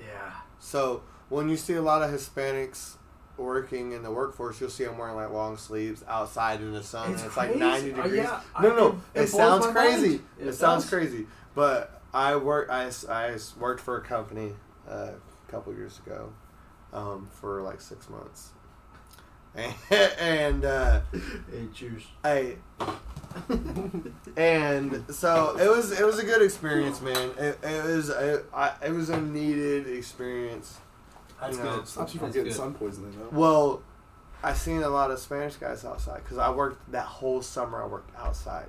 Yeah, 0.00 0.32
So 0.60 1.02
when 1.28 1.48
you 1.48 1.56
see 1.56 1.74
a 1.74 1.82
lot 1.82 2.02
of 2.02 2.10
Hispanics 2.10 2.94
working 3.36 3.92
in 3.92 4.02
the 4.02 4.10
workforce, 4.10 4.60
you'll 4.60 4.70
see 4.70 4.84
them 4.84 4.96
wearing 4.98 5.16
like 5.16 5.30
long 5.30 5.56
sleeves 5.56 6.04
outside 6.08 6.60
in 6.60 6.72
the 6.72 6.82
sun. 6.82 7.12
It's 7.12 7.20
and 7.22 7.28
it's 7.28 7.36
like 7.36 7.48
crazy. 7.50 7.60
ninety 7.60 7.92
Uh, 7.92 7.96
degrees. 8.02 8.14
yeah, 8.16 8.40
no, 8.60 8.72
I- 8.72 8.76
no, 8.76 8.86
it- 8.88 8.92
it, 8.92 8.94
it 8.94 9.30
blows 9.30 9.30
sounds 9.32 9.66
my 9.66 9.72
crazy. 9.72 10.08
mind. 10.08 10.24
It, 10.38 10.46
It 10.48 10.52
sounds 10.54 10.84
does. 10.84 10.90
crazy. 10.90 11.26
But 11.54 12.00
I 12.14 12.36
work. 12.36 12.68
I, 12.70 12.84
s- 12.86 13.06
I 13.08 13.30
s- 13.30 13.54
worked 13.58 13.80
for 13.80 13.96
a 13.96 14.00
company 14.00 14.54
uh, 14.88 15.10
a 15.48 15.50
couple 15.50 15.72
years 15.74 15.98
ago 16.06 16.32
um, 16.92 17.28
for 17.40 17.62
like 17.62 17.80
six 17.80 18.08
months, 18.08 18.50
and, 19.54 19.74
and 20.18 20.64
uh, 20.64 21.00
hey, 21.12 21.66
cheers. 21.74 22.02
I 22.24 22.56
and 24.36 25.04
so 25.10 25.56
it 25.58 25.68
was 25.68 25.92
it 25.98 26.04
was 26.04 26.18
a 26.18 26.24
good 26.24 26.42
experience, 26.42 27.00
man. 27.00 27.30
It, 27.38 27.58
it 27.62 27.84
was 27.84 28.08
it, 28.10 28.46
I, 28.54 28.72
it 28.84 28.92
was 28.92 29.10
a 29.10 29.20
needed 29.20 29.86
experience. 29.88 30.78
That's 31.40 31.56
You 31.56 31.62
know, 31.64 31.76
good. 31.76 31.88
Stops 31.88 32.14
you 32.14 32.20
from 32.20 32.30
getting 32.30 32.44
good. 32.44 32.54
sun 32.54 32.74
poisoning 32.74 33.12
though. 33.18 33.28
Well, 33.38 33.82
I 34.42 34.54
seen 34.54 34.82
a 34.82 34.88
lot 34.88 35.10
of 35.10 35.18
Spanish 35.18 35.56
guys 35.56 35.84
outside 35.84 36.22
because 36.24 36.38
I 36.38 36.50
worked 36.50 36.90
that 36.92 37.04
whole 37.04 37.42
summer. 37.42 37.82
I 37.82 37.86
worked 37.86 38.16
outside, 38.16 38.68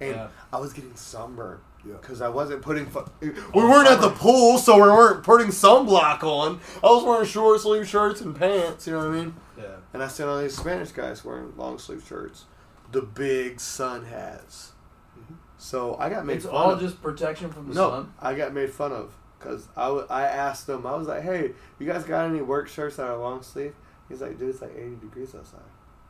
and 0.00 0.10
Yeah. 0.16 0.28
I 0.52 0.58
was 0.58 0.72
getting 0.72 0.94
sunburned 0.96 1.60
Yeah. 1.60 1.73
Because 1.84 2.20
I 2.20 2.28
wasn't 2.28 2.62
putting. 2.62 2.86
Fu- 2.86 3.04
we 3.20 3.32
oh, 3.54 3.70
weren't 3.70 3.88
at 3.88 4.00
the 4.00 4.10
pool, 4.10 4.58
so 4.58 4.74
we 4.76 4.82
weren't 4.82 5.22
putting 5.22 5.48
sunblock 5.48 6.22
on. 6.22 6.60
I 6.82 6.86
was 6.86 7.04
wearing 7.04 7.26
short 7.26 7.60
sleeve 7.60 7.88
shirts 7.88 8.20
and 8.20 8.34
pants. 8.36 8.86
You 8.86 8.94
know 8.94 8.98
what 9.00 9.08
I 9.08 9.10
mean? 9.12 9.34
Yeah. 9.58 9.64
And 9.92 10.02
I 10.02 10.08
seen 10.08 10.26
all 10.26 10.38
these 10.40 10.56
Spanish 10.56 10.90
guys 10.92 11.24
wearing 11.24 11.52
long 11.56 11.78
sleeve 11.78 12.04
shirts, 12.06 12.44
the 12.92 13.02
big 13.02 13.60
sun 13.60 14.04
hats. 14.06 14.72
Mm-hmm. 15.18 15.34
So 15.58 15.96
I 15.98 16.08
got 16.10 16.26
made 16.26 16.36
It's 16.38 16.46
fun 16.46 16.54
all 16.54 16.70
of. 16.72 16.80
just 16.80 17.00
protection 17.02 17.50
from 17.52 17.68
the 17.68 17.74
No, 17.74 17.90
sun. 17.90 18.12
I 18.20 18.34
got 18.34 18.52
made 18.54 18.70
fun 18.70 18.92
of 18.92 19.14
because 19.38 19.68
I, 19.76 19.86
w- 19.86 20.06
I 20.10 20.22
asked 20.22 20.66
them. 20.66 20.86
I 20.86 20.96
was 20.96 21.06
like, 21.08 21.22
"Hey, 21.22 21.52
you 21.78 21.86
guys 21.86 22.04
got 22.04 22.24
any 22.28 22.40
work 22.42 22.68
shirts 22.68 22.96
that 22.96 23.06
are 23.08 23.16
long 23.16 23.42
sleeve?" 23.42 23.74
He's 24.08 24.20
like, 24.20 24.38
"Dude, 24.38 24.50
it's 24.50 24.62
like 24.62 24.72
80 24.76 24.96
degrees 24.96 25.34
outside." 25.34 25.60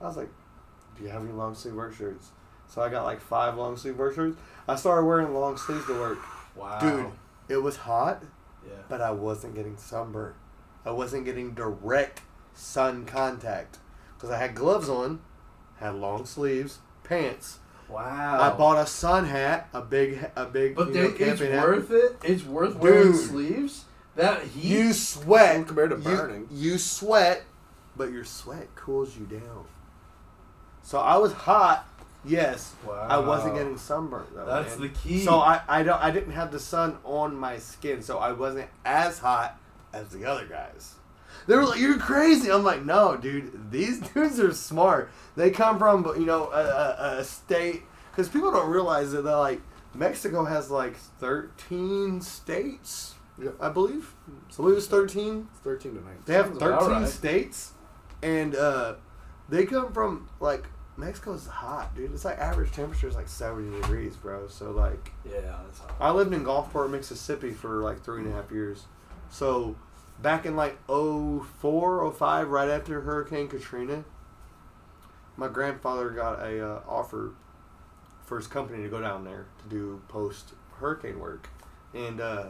I 0.00 0.04
was 0.04 0.16
like, 0.16 0.28
"Do 0.96 1.02
you 1.02 1.08
have 1.10 1.22
any 1.22 1.32
long 1.32 1.54
sleeve 1.54 1.74
work 1.74 1.94
shirts?" 1.94 2.30
So 2.66 2.80
I 2.80 2.88
got 2.88 3.04
like 3.04 3.20
five 3.20 3.56
long 3.56 3.76
sleeve 3.76 3.96
work 3.98 4.14
shirts. 4.14 4.36
I 4.66 4.76
started 4.76 5.04
wearing 5.06 5.34
long 5.34 5.56
sleeves 5.56 5.86
to 5.86 5.92
work. 5.94 6.18
Wow. 6.56 6.78
Dude, 6.80 7.06
it 7.48 7.62
was 7.62 7.76
hot, 7.76 8.22
Yeah. 8.66 8.72
but 8.88 9.00
I 9.00 9.10
wasn't 9.10 9.54
getting 9.54 9.76
sunburn. 9.76 10.34
I 10.86 10.90
wasn't 10.90 11.24
getting 11.24 11.52
direct 11.54 12.22
sun 12.54 13.04
contact 13.04 13.78
because 14.16 14.30
I 14.30 14.38
had 14.38 14.54
gloves 14.54 14.88
on, 14.88 15.20
had 15.78 15.94
long 15.96 16.24
sleeves, 16.24 16.78
pants. 17.02 17.58
Wow. 17.88 18.40
I 18.40 18.56
bought 18.56 18.78
a 18.78 18.86
sun 18.86 19.26
hat, 19.26 19.68
a 19.74 19.82
big, 19.82 20.30
a 20.36 20.46
big. 20.46 20.74
But 20.74 20.88
you 20.88 20.94
know, 20.94 21.14
it's 21.18 21.40
hat. 21.40 21.62
worth 21.66 21.90
it. 21.90 22.16
It's 22.22 22.42
worth 22.44 22.76
wearing 22.76 23.12
sleeves. 23.14 23.84
That 24.16 24.42
heat. 24.44 24.64
You 24.70 24.92
sweat 24.92 25.66
Compared 25.66 25.90
to 25.90 25.96
you- 25.96 26.02
burning. 26.16 26.48
You, 26.50 26.78
sweat, 26.78 27.42
but 27.96 28.10
your 28.12 28.24
sweat 28.24 28.74
cools 28.76 29.16
you 29.18 29.26
down. 29.26 29.66
So 30.82 30.98
I 31.00 31.16
was 31.16 31.32
hot, 31.32 31.86
yes. 32.24 32.74
wow. 32.86 33.06
I 33.08 33.18
wasn't 33.18 33.54
getting 33.54 33.76
sunburned 33.78 34.28
though. 34.34 34.46
That's 34.46 34.78
man. 34.78 34.88
the 34.88 34.94
key. 34.98 35.20
So 35.24 35.38
I, 35.38 35.60
I 35.68 35.82
don't 35.82 36.02
I 36.02 36.10
didn't 36.10 36.32
have 36.32 36.52
the 36.52 36.60
sun 36.60 36.98
on 37.04 37.36
my 37.36 37.58
skin, 37.58 38.02
so 38.02 38.18
I 38.18 38.32
wasn't 38.32 38.68
as 38.84 39.18
hot 39.18 39.58
as 39.92 40.08
the 40.08 40.24
other 40.24 40.46
guys. 40.46 40.94
They 41.46 41.56
were 41.56 41.64
like, 41.64 41.80
"You're 41.80 41.98
crazy." 41.98 42.50
I'm 42.50 42.64
like, 42.64 42.84
"No, 42.84 43.16
dude. 43.16 43.70
These 43.70 44.00
dudes 44.14 44.40
are 44.40 44.54
smart. 44.54 45.10
They 45.36 45.50
come 45.50 45.78
from 45.78 46.04
you 46.18 46.26
know 46.26 46.50
a, 46.50 46.60
a, 46.60 47.18
a 47.18 47.24
state 47.24 47.82
because 48.10 48.28
people 48.28 48.50
don't 48.50 48.70
realize 48.70 49.12
that 49.12 49.22
they're 49.22 49.36
like 49.36 49.60
Mexico 49.94 50.44
has 50.44 50.70
like 50.70 50.96
13 50.96 52.20
states, 52.20 53.14
Yeah. 53.40 53.50
I 53.60 53.68
believe. 53.68 54.14
I 54.28 54.56
believe 54.56 54.76
it's 54.76 54.86
13. 54.86 55.48
It's 55.50 55.60
thirteen 55.60 55.94
to 55.94 56.04
nine. 56.04 56.18
They 56.26 56.34
have 56.34 56.56
13 56.56 56.70
right. 56.70 57.08
states, 57.08 57.72
and 58.22 58.54
uh, 58.54 58.94
they 59.48 59.66
come 59.66 59.92
from 59.92 60.28
like 60.40 60.64
Mexico's 60.96 61.46
hot, 61.46 61.94
dude. 61.94 62.12
It's 62.12 62.24
like 62.24 62.38
average 62.38 62.72
temperature 62.72 63.08
is 63.08 63.16
like 63.16 63.28
70 63.28 63.80
degrees, 63.80 64.16
bro. 64.16 64.46
So 64.48 64.70
like, 64.70 65.12
yeah, 65.24 65.58
that's 65.64 65.80
hot. 65.80 65.94
I 66.00 66.10
lived 66.10 66.32
in 66.32 66.44
Gulfport, 66.44 66.90
Mississippi 66.90 67.50
for 67.50 67.82
like 67.82 68.02
three 68.02 68.22
and 68.22 68.32
a 68.32 68.36
half 68.36 68.50
years. 68.50 68.84
So 69.30 69.76
back 70.22 70.46
in 70.46 70.56
like 70.56 70.78
04, 70.86 72.12
05, 72.12 72.48
right 72.48 72.68
after 72.68 73.00
Hurricane 73.00 73.48
Katrina, 73.48 74.04
my 75.36 75.48
grandfather 75.48 76.10
got 76.10 76.40
a 76.40 76.64
uh, 76.64 76.80
offer 76.88 77.32
for 78.24 78.38
his 78.38 78.46
company 78.46 78.82
to 78.82 78.88
go 78.88 79.00
down 79.00 79.24
there 79.24 79.46
to 79.62 79.68
do 79.68 80.00
post 80.08 80.54
hurricane 80.78 81.18
work, 81.18 81.48
and 81.92 82.20
uh, 82.20 82.46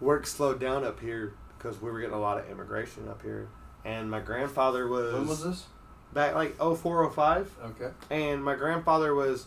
work 0.00 0.26
slowed 0.26 0.60
down 0.60 0.84
up 0.84 1.00
here 1.00 1.34
because 1.56 1.80
we 1.80 1.90
were 1.90 2.00
getting 2.00 2.14
a 2.14 2.20
lot 2.20 2.38
of 2.38 2.48
immigration 2.50 3.08
up 3.08 3.22
here. 3.22 3.48
And 3.84 4.10
my 4.10 4.20
grandfather 4.20 4.88
was, 4.88 5.14
When 5.14 5.26
was 5.26 5.44
this? 5.44 5.66
Back 6.12 6.34
like 6.34 6.56
04, 6.58 7.10
05 7.10 7.50
Okay. 7.64 7.90
and 8.10 8.42
my 8.44 8.54
grandfather 8.56 9.14
was 9.14 9.46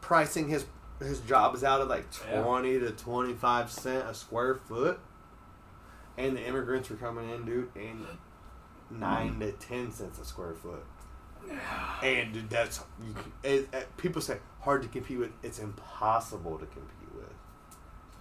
pricing 0.00 0.48
his 0.48 0.66
his 1.00 1.20
jobs 1.20 1.62
out 1.62 1.80
at 1.82 1.88
like 1.88 2.06
Yeah. 2.30 2.42
20 2.42 2.78
to 2.80 2.90
25 2.92 3.70
cent 3.70 4.06
a 4.08 4.14
square 4.14 4.54
foot. 4.54 4.98
And 6.18 6.34
the 6.36 6.42
immigrants 6.46 6.88
were 6.88 6.96
coming 6.96 7.28
in 7.28 7.44
dude 7.44 7.68
and 7.76 8.06
9 8.90 9.40
to 9.40 9.52
10 9.52 9.92
cents 9.92 10.18
a 10.18 10.24
square 10.24 10.54
foot. 10.54 10.84
And 12.02 12.32
dude, 12.32 12.48
that's 12.50 12.80
you, 13.04 13.14
it, 13.42 13.68
it- 13.72 13.96
people 13.98 14.22
say 14.22 14.38
hard 14.60 14.82
to 14.82 14.88
compete 14.88 15.18
with. 15.18 15.32
It's 15.42 15.58
impossible 15.58 16.58
to 16.58 16.66
compete 16.66 17.14
with. 17.14 17.32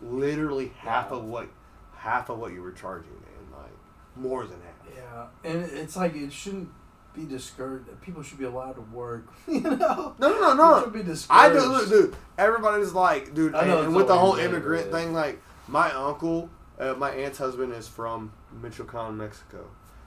Literally 0.01 0.73
half 0.79 1.11
Wow. 1.11 1.17
of 1.19 1.23
what 1.25 1.47
half 1.95 2.29
of 2.29 2.37
what 2.37 2.51
you 2.51 2.61
were 2.61 2.71
charging 2.73 3.11
man 3.13 3.61
like 3.61 3.71
more 4.15 4.45
than 4.45 4.59
half. 4.61 4.95
Yeah, 4.95 5.49
and 5.49 5.63
it's 5.63 5.95
like 5.95 6.13
it 6.15 6.31
shouldn't 6.33 6.69
be 7.15 7.25
discouraged. 7.25 7.89
People 8.01 8.23
should 8.23 8.39
be 8.39 8.45
allowed 8.45 8.73
to 8.73 8.81
work. 8.81 9.27
You 9.47 9.61
know. 9.61 10.15
No, 10.19 10.29
no, 10.29 10.39
no, 10.39 10.53
no. 10.53 10.83
should 10.83 10.93
be 10.93 11.03
discouraged. 11.03 11.55
I 11.55 11.59
do, 11.59 11.65
look, 11.65 11.89
dude. 11.89 12.15
Everybody's 12.37 12.91
like, 12.93 13.33
dude, 13.33 13.55
I 13.55 13.61
and, 13.61 13.69
know 13.69 13.81
and 13.83 13.95
with 13.95 14.07
the 14.07 14.17
whole 14.17 14.35
immigrant 14.35 14.91
thing, 14.91 15.13
like 15.13 15.41
my 15.67 15.91
uncle, 15.91 16.49
uh, 16.79 16.93
my 16.93 17.11
aunt's 17.11 17.37
husband 17.37 17.73
is 17.73 17.87
from 17.87 18.33
Michoacan, 18.61 19.17
Mexico. 19.17 19.65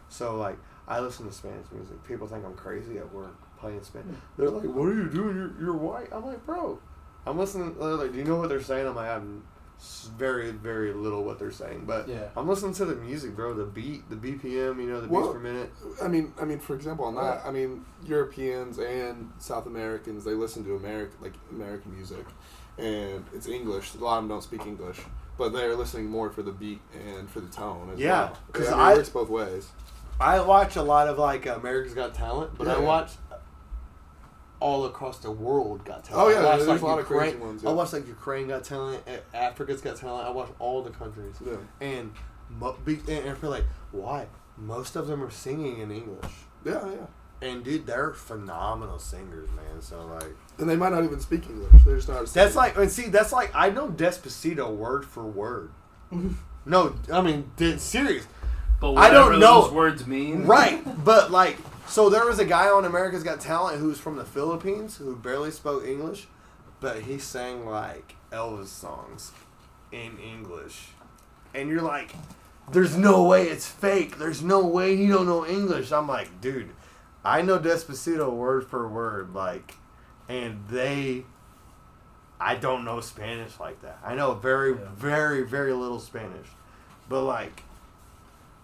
So 0.08 0.36
like, 0.36 0.56
I 0.86 1.00
listen 1.00 1.26
to 1.26 1.32
Spanish 1.32 1.66
music. 1.72 2.02
People 2.06 2.26
think 2.26 2.44
I'm 2.44 2.54
crazy 2.54 2.98
at 2.98 3.12
work 3.12 3.34
playing 3.58 3.82
Spanish. 3.82 4.16
They're 4.36 4.50
like, 4.50 4.64
"What 4.64 4.88
are 4.88 4.94
you 4.94 5.08
doing? 5.08 5.36
You're 5.36 5.52
you're 5.60 5.76
white." 5.76 6.08
I'm 6.12 6.24
like, 6.24 6.44
"Bro, 6.46 6.78
I'm 7.26 7.38
listening." 7.38 7.74
They're 7.78 7.94
like, 7.94 8.12
"Do 8.12 8.18
you 8.18 8.24
know 8.24 8.36
what 8.36 8.48
they're 8.48 8.62
saying?" 8.62 8.86
I'm 8.86 8.96
like, 8.96 9.10
"I'm 9.10 9.42
very 10.16 10.50
very 10.50 10.92
little 10.92 11.22
what 11.24 11.38
they're 11.38 11.52
saying, 11.52 11.84
but 11.86 12.08
Yeah. 12.08 12.28
I'm 12.36 12.48
listening 12.48 12.74
to 12.74 12.84
the 12.84 12.96
music, 12.96 13.36
bro. 13.36 13.54
The 13.54 13.64
beat, 13.64 14.08
the 14.10 14.16
BPM, 14.16 14.80
you 14.80 14.88
know, 14.90 15.00
the 15.00 15.08
beats 15.08 15.28
per 15.28 15.38
minute. 15.38 15.70
I 16.02 16.08
mean, 16.08 16.32
I 16.40 16.44
mean, 16.44 16.58
for 16.58 16.74
example, 16.74 17.04
on 17.04 17.14
that, 17.16 17.42
I 17.46 17.50
mean, 17.50 17.84
Europeans 18.04 18.78
and 18.78 19.30
South 19.38 19.66
Americans 19.66 20.24
they 20.24 20.34
listen 20.34 20.64
to 20.64 20.76
American 20.76 21.16
like 21.22 21.34
American 21.50 21.94
music, 21.94 22.26
and 22.76 23.24
it's 23.34 23.46
English. 23.46 23.94
A 23.94 23.98
lot 23.98 24.18
of 24.18 24.24
them 24.24 24.28
don't 24.28 24.42
speak 24.42 24.66
English, 24.66 25.00
but 25.36 25.52
they're 25.52 25.76
listening 25.76 26.06
more 26.10 26.30
for 26.30 26.42
the 26.42 26.52
beat 26.52 26.80
and 27.16 27.30
for 27.30 27.40
the 27.40 27.48
tone. 27.48 27.90
As 27.92 27.98
Yeah, 28.00 28.24
well. 28.24 28.38
'cause 28.52 28.68
I 28.68 28.70
mean, 28.72 28.80
I- 28.80 28.92
it 28.92 28.96
works 28.96 29.08
both 29.10 29.28
ways. 29.28 29.68
I 30.20 30.40
watch 30.40 30.74
a 30.74 30.82
lot 30.82 31.06
of 31.08 31.16
like 31.18 31.46
America's 31.46 31.94
Got 31.94 32.12
Talent, 32.14 32.50
but 32.58 32.66
I 32.66 32.72
Yeah. 32.78 32.84
watch 32.84 33.12
all 34.60 34.84
across 34.86 35.18
the 35.18 35.30
world 35.30 35.84
Got 35.84 36.04
Talent. 36.04 36.26
Oh, 36.28 36.30
yeah, 36.30 36.40
I 36.40 36.44
watch, 36.50 36.56
there's 36.58 36.68
like, 36.68 36.80
a 36.80 36.86
lot 36.86 36.98
of 36.98 37.06
crazy 37.06 37.24
Ukraine- 37.32 37.40
ones, 37.48 37.64
I 37.64 37.68
yeah. 37.68 37.74
watch 37.74 37.92
like 37.92 38.06
Ukraine 38.08 38.48
Got 38.48 38.64
Talent, 38.64 39.02
Africa's 39.34 39.80
Got 39.80 39.96
Talent. 39.96 40.26
I 40.26 40.30
watch 40.30 40.48
all 40.58 40.82
the 40.82 40.90
countries, 40.90 41.36
Yeah. 41.44 41.56
and 41.80 42.12
and 43.08 43.28
I 43.30 43.34
feel 43.34 43.50
like 43.50 43.64
why 43.92 44.26
most 44.56 44.96
of 44.96 45.06
them 45.06 45.22
are 45.22 45.30
singing 45.30 45.78
in 45.80 45.90
English, 45.92 46.32
Yeah, 46.64 46.84
yeah. 46.90 47.48
and 47.48 47.62
dude, 47.62 47.86
they're 47.86 48.12
phenomenal 48.12 48.98
singers, 48.98 49.48
man. 49.50 49.80
So 49.80 50.04
like, 50.06 50.34
And 50.58 50.68
they 50.68 50.74
might 50.76 50.90
not 50.92 51.04
even 51.04 51.20
speak 51.20 51.48
English. 51.48 51.82
They're 51.84 51.96
just 51.96 52.08
know 52.08 52.14
how 52.14 52.20
to 52.22 52.26
sing. 52.26 52.42
that's 52.42 52.56
like, 52.56 52.76
and 52.76 52.90
see, 52.90 53.08
that's 53.08 53.32
like 53.32 53.50
I 53.54 53.70
know 53.70 53.88
Despacito 53.88 54.74
word 54.74 55.04
for 55.04 55.24
word. 55.24 55.70
no, 56.66 56.94
I 57.12 57.20
mean, 57.20 57.50
dead 57.56 57.80
serious. 57.80 58.26
But 58.80 58.94
I 58.94 59.10
don't 59.10 59.26
whatever 59.26 59.38
know. 59.40 59.62
those 59.62 59.72
words 59.72 60.06
mean. 60.06 60.44
Right, 60.44 60.82
but 61.04 61.30
like, 61.30 61.56
so 61.88 62.08
there 62.10 62.26
was 62.26 62.38
a 62.38 62.44
guy 62.44 62.68
on 62.68 62.84
America's 62.84 63.22
Got 63.22 63.40
Talent 63.40 63.78
who's 63.80 63.98
from 63.98 64.16
the 64.16 64.24
Philippines 64.24 64.96
who 64.98 65.16
barely 65.16 65.50
spoke 65.50 65.84
English, 65.86 66.26
but 66.80 67.02
he 67.02 67.18
sang 67.18 67.66
like 67.66 68.14
Elvis 68.32 68.66
songs 68.66 69.32
in 69.90 70.18
English, 70.18 70.88
and 71.54 71.68
you're 71.68 71.82
like, 71.82 72.14
"There's 72.70 72.96
no 72.96 73.24
way 73.24 73.44
it's 73.48 73.66
fake. 73.66 74.18
There's 74.18 74.42
no 74.42 74.64
way 74.64 74.96
he 74.96 75.06
don't 75.08 75.26
know 75.26 75.46
English." 75.46 75.90
I'm 75.92 76.06
like, 76.08 76.40
dude, 76.40 76.70
I 77.24 77.42
know 77.42 77.58
Despacito 77.58 78.30
word 78.32 78.66
for 78.66 78.86
word, 78.88 79.34
like, 79.34 79.74
and 80.28 80.64
they. 80.68 81.24
I 82.40 82.54
don't 82.54 82.84
know 82.84 83.00
Spanish 83.00 83.58
like 83.58 83.82
that. 83.82 83.98
I 84.04 84.14
know 84.14 84.34
very, 84.34 84.70
Yeah. 84.72 84.78
very, 84.94 85.42
very 85.42 85.72
little 85.72 85.98
Spanish, 85.98 86.46
but 87.08 87.22
like, 87.24 87.64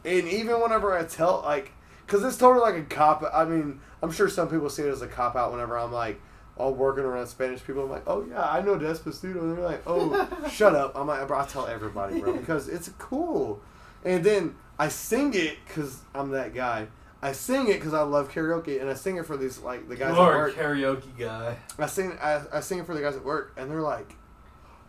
and 0.04 0.28
even 0.28 0.60
whenever 0.60 0.96
I 0.96 1.02
tell 1.04 1.42
like, 1.44 1.72
because 2.06 2.24
it's 2.24 2.36
totally 2.36 2.60
like 2.60 2.80
a 2.80 2.84
cop. 2.84 3.24
I 3.32 3.44
mean, 3.44 3.80
I'm 4.02 4.10
sure 4.10 4.28
some 4.28 4.48
people 4.48 4.68
see 4.70 4.82
it 4.82 4.88
as 4.88 5.02
a 5.02 5.06
cop 5.06 5.36
out. 5.36 5.52
Whenever 5.52 5.78
I'm 5.78 5.92
like, 5.92 6.20
all 6.56 6.72
working 6.72 7.04
around 7.04 7.26
Spanish 7.26 7.64
people, 7.64 7.82
I'm 7.84 7.90
like, 7.90 8.04
oh 8.06 8.24
yeah, 8.28 8.42
I 8.48 8.60
know 8.60 8.76
Despacito, 8.78 9.40
and 9.40 9.56
they're 9.56 9.64
like, 9.64 9.82
oh, 9.86 10.28
shut 10.50 10.74
up. 10.74 10.92
I'm 10.96 11.06
like, 11.06 11.26
bro, 11.26 11.40
I 11.40 11.44
tell 11.46 11.66
everybody, 11.66 12.20
bro, 12.20 12.34
because 12.36 12.68
it's 12.68 12.88
cool. 12.98 13.60
And 14.04 14.22
then 14.22 14.54
I 14.78 14.88
sing 14.88 15.32
it 15.34 15.56
because 15.66 16.00
I'm 16.14 16.30
that 16.30 16.54
guy. 16.54 16.88
I 17.22 17.32
sing 17.32 17.68
it 17.68 17.74
because 17.74 17.94
I 17.94 18.02
love 18.02 18.30
karaoke, 18.30 18.78
and 18.80 18.90
I 18.90 18.94
sing 18.94 19.16
it 19.16 19.24
for 19.24 19.36
these 19.38 19.58
like 19.60 19.88
the 19.88 19.96
guys 19.96 20.14
You 20.14 20.22
at 20.22 20.26
work. 20.28 20.54
karaoke 20.56 21.18
guy. 21.18 21.56
I 21.78 21.86
sing 21.86 22.16
I, 22.20 22.42
I 22.52 22.60
sing 22.60 22.78
it 22.80 22.86
for 22.86 22.94
the 22.94 23.00
guys 23.00 23.16
at 23.16 23.24
work, 23.24 23.54
and 23.56 23.70
they're 23.70 23.80
like, 23.80 24.14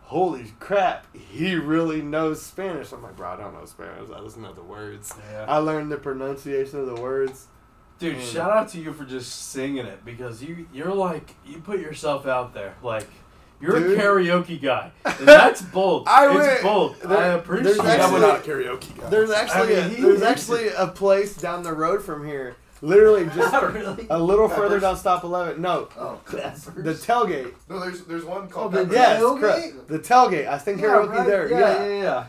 "Holy 0.06 0.52
crap, 0.60 1.06
he 1.14 1.54
really 1.54 2.02
knows 2.02 2.42
Spanish." 2.42 2.92
I'm 2.92 3.02
like, 3.02 3.16
"Bro, 3.16 3.28
I 3.30 3.36
don't 3.36 3.54
know 3.54 3.64
Spanish. 3.64 4.08
I 4.14 4.20
just 4.20 4.38
know 4.38 4.52
the 4.52 4.62
words. 4.62 5.12
Yeah. 5.32 5.46
I 5.48 5.58
learned 5.58 5.90
the 5.92 5.96
pronunciation 5.98 6.78
of 6.80 6.86
the 6.86 7.00
words." 7.00 7.46
Dude, 7.98 8.20
shout 8.22 8.50
out 8.50 8.68
to 8.70 8.78
you 8.78 8.92
for 8.92 9.04
just 9.04 9.50
singing 9.50 9.86
it 9.86 10.04
because 10.04 10.42
you 10.42 10.66
you're 10.72 10.94
like 10.94 11.34
you 11.46 11.58
put 11.58 11.80
yourself 11.80 12.26
out 12.26 12.52
there. 12.54 12.74
Like 12.82 13.06
you're 13.58 13.78
Dude. 13.80 13.98
a 13.98 14.02
karaoke 14.02 14.60
guy. 14.60 14.90
And 15.06 15.26
that's 15.26 15.62
bold. 15.62 16.06
I 16.06 16.26
it's 16.26 16.34
went- 16.36 16.62
bold. 16.62 16.96
there- 17.00 17.16
I 17.16 17.26
appreciate 17.28 17.64
there's 17.76 17.78
it. 17.78 18.00
I'm 18.00 18.20
not 18.20 18.40
a 18.40 18.42
karaoke 18.42 18.98
guy. 19.00 19.08
There's 19.08 19.30
actually 19.30 19.76
I 19.80 19.88
mean, 19.88 19.98
a, 19.98 20.02
there's 20.02 20.16
is. 20.18 20.22
actually 20.22 20.68
a 20.68 20.88
place 20.88 21.34
down 21.36 21.62
the 21.62 21.72
road 21.72 22.02
from 22.02 22.26
here, 22.26 22.56
literally 22.82 23.24
just 23.34 23.52
really? 23.74 24.06
a 24.10 24.18
little 24.18 24.48
further 24.48 24.80
down 24.80 24.96
Stop 24.96 25.24
Eleven. 25.24 25.60
No, 25.60 25.88
oh, 25.98 26.20
the 26.26 26.92
tailgate. 26.94 27.54
no, 27.68 27.80
there's 27.80 28.02
there's 28.02 28.24
one 28.24 28.42
oh, 28.44 28.46
called. 28.46 28.72
the 28.72 28.86
Yes, 28.90 29.20
tailgate? 29.20 29.86
The 29.86 29.98
tailgate. 29.98 30.48
I 30.48 30.58
sing 30.58 30.78
karaoke 30.78 31.24
there. 31.26 31.48
Yeah, 31.50 31.58
yeah. 31.58 31.86
yeah, 31.86 32.02
yeah. 32.02 32.26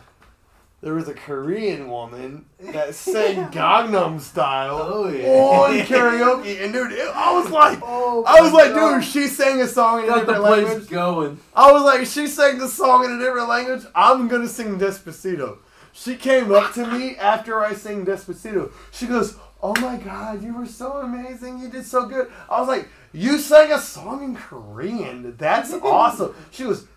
There 0.80 0.94
was 0.94 1.08
a 1.08 1.14
Korean 1.16 1.90
woman 1.90 2.46
that 2.60 2.94
sang 2.94 3.50
Gangnam 3.52 4.22
Style. 4.22 4.80
Oh, 4.80 5.10
yeah. 5.10 5.28
On 5.28 5.72
karaoke, 5.88 6.64
and 6.64 6.72
dude, 6.72 6.92
it, 6.92 7.10
I 7.16 7.34
was 7.34 7.50
like, 7.50 7.80
Oh, 7.82 8.24
I 8.28 8.42
was 8.42 8.54
like, 8.54 8.74
God. 8.76 9.00
dude, 9.00 9.04
she 9.04 9.26
sang 9.28 9.60
a 9.60 9.68
song 9.68 10.04
in 10.04 10.06
a 10.06 10.08
Got 10.08 10.14
the 10.28 10.34
different 10.34 10.46
place 10.46 10.66
language. 10.68 10.90
going. 10.90 11.40
I 11.56 11.72
was 11.72 11.82
like, 11.84 12.06
she 12.06 12.28
sang 12.28 12.60
the 12.60 12.68
song 12.68 13.06
in 13.06 13.12
a 13.12 13.18
different 13.18 13.50
language. 13.50 13.86
I'm 13.96 14.28
gonna 14.28 14.48
sing 14.48 14.78
Despacito. 14.78 15.58
She 15.94 16.16
came 16.16 16.52
up 16.52 16.74
to 16.76 16.86
me 16.86 17.16
after 17.18 17.60
I 17.60 17.74
sang 17.74 18.06
Despacito. 18.06 18.72
She 18.92 19.08
goes, 19.08 19.36
"Oh 19.62 19.74
my 19.82 19.98
God, 19.98 20.44
you 20.44 20.54
were 20.54 20.66
so 20.66 20.98
amazing. 20.98 21.60
You 21.60 21.70
did 21.70 21.86
so 21.86 22.06
good." 22.06 22.32
I 22.50 22.60
was 22.60 22.68
like, 22.68 22.90
"You 23.14 23.40
sang 23.40 23.72
a 23.72 23.80
song 23.80 24.24
in 24.24 24.36
Korean. 24.36 25.36
That's 25.38 25.74
awesome." 25.84 26.34
She 26.52 26.64
was, 26.64 26.88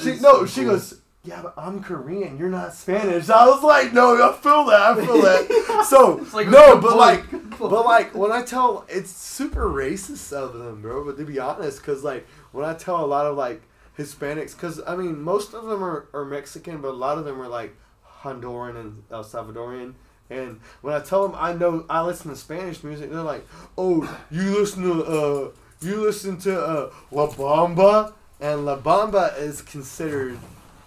she 0.00 0.16
no, 0.20 0.44
so 0.44 0.46
she 0.46 0.60
cool. 0.62 0.72
goes, 0.72 1.00
yeah, 1.26 1.42
but 1.42 1.54
I'm 1.56 1.82
Korean. 1.82 2.38
You're 2.38 2.48
not 2.48 2.72
Spanish. 2.72 3.28
I 3.28 3.46
was 3.46 3.62
like, 3.62 3.92
no, 3.92 4.14
I 4.14 4.32
feel 4.36 4.64
that. 4.66 4.80
I 4.80 4.94
feel 5.04 5.20
that. 5.22 5.84
So 5.86 6.24
like, 6.32 6.48
no, 6.48 6.80
but 6.80 6.96
like, 6.96 7.24
but 7.58 7.84
like 7.84 8.14
when 8.14 8.32
I 8.32 8.42
tell, 8.42 8.84
it's 8.88 9.10
super 9.10 9.68
racist 9.68 10.32
of 10.32 10.54
them, 10.54 10.82
bro. 10.82 11.04
But 11.04 11.16
to 11.18 11.24
be 11.24 11.38
honest, 11.38 11.80
because 11.80 12.02
like 12.02 12.26
when 12.52 12.64
I 12.64 12.74
tell 12.74 13.04
a 13.04 13.06
lot 13.06 13.26
of 13.26 13.36
like 13.36 13.62
Hispanics, 13.98 14.52
because 14.52 14.80
I 14.86 14.96
mean 14.96 15.20
most 15.20 15.52
of 15.54 15.64
them 15.66 15.82
are, 15.82 16.08
are 16.12 16.24
Mexican, 16.24 16.80
but 16.80 16.88
a 16.88 16.92
lot 16.92 17.18
of 17.18 17.24
them 17.24 17.40
are 17.40 17.48
like 17.48 17.76
Honduran 18.22 18.76
and 18.80 19.02
El 19.10 19.24
Salvadorian. 19.24 19.94
And 20.30 20.60
when 20.82 20.94
I 20.94 21.00
tell 21.00 21.26
them 21.26 21.36
I 21.38 21.52
know 21.52 21.84
I 21.88 22.02
listen 22.02 22.30
to 22.30 22.36
Spanish 22.36 22.82
music, 22.82 23.10
they're 23.10 23.20
like, 23.22 23.46
"Oh, 23.78 24.02
you 24.30 24.58
listen 24.58 24.82
to 24.82 25.04
uh, 25.04 25.50
you 25.80 26.00
listen 26.02 26.36
to 26.38 26.60
uh, 26.60 26.90
La 27.12 27.28
Bamba," 27.28 28.12
and 28.40 28.64
La 28.66 28.76
Bamba 28.78 29.38
is 29.38 29.62
considered 29.62 30.38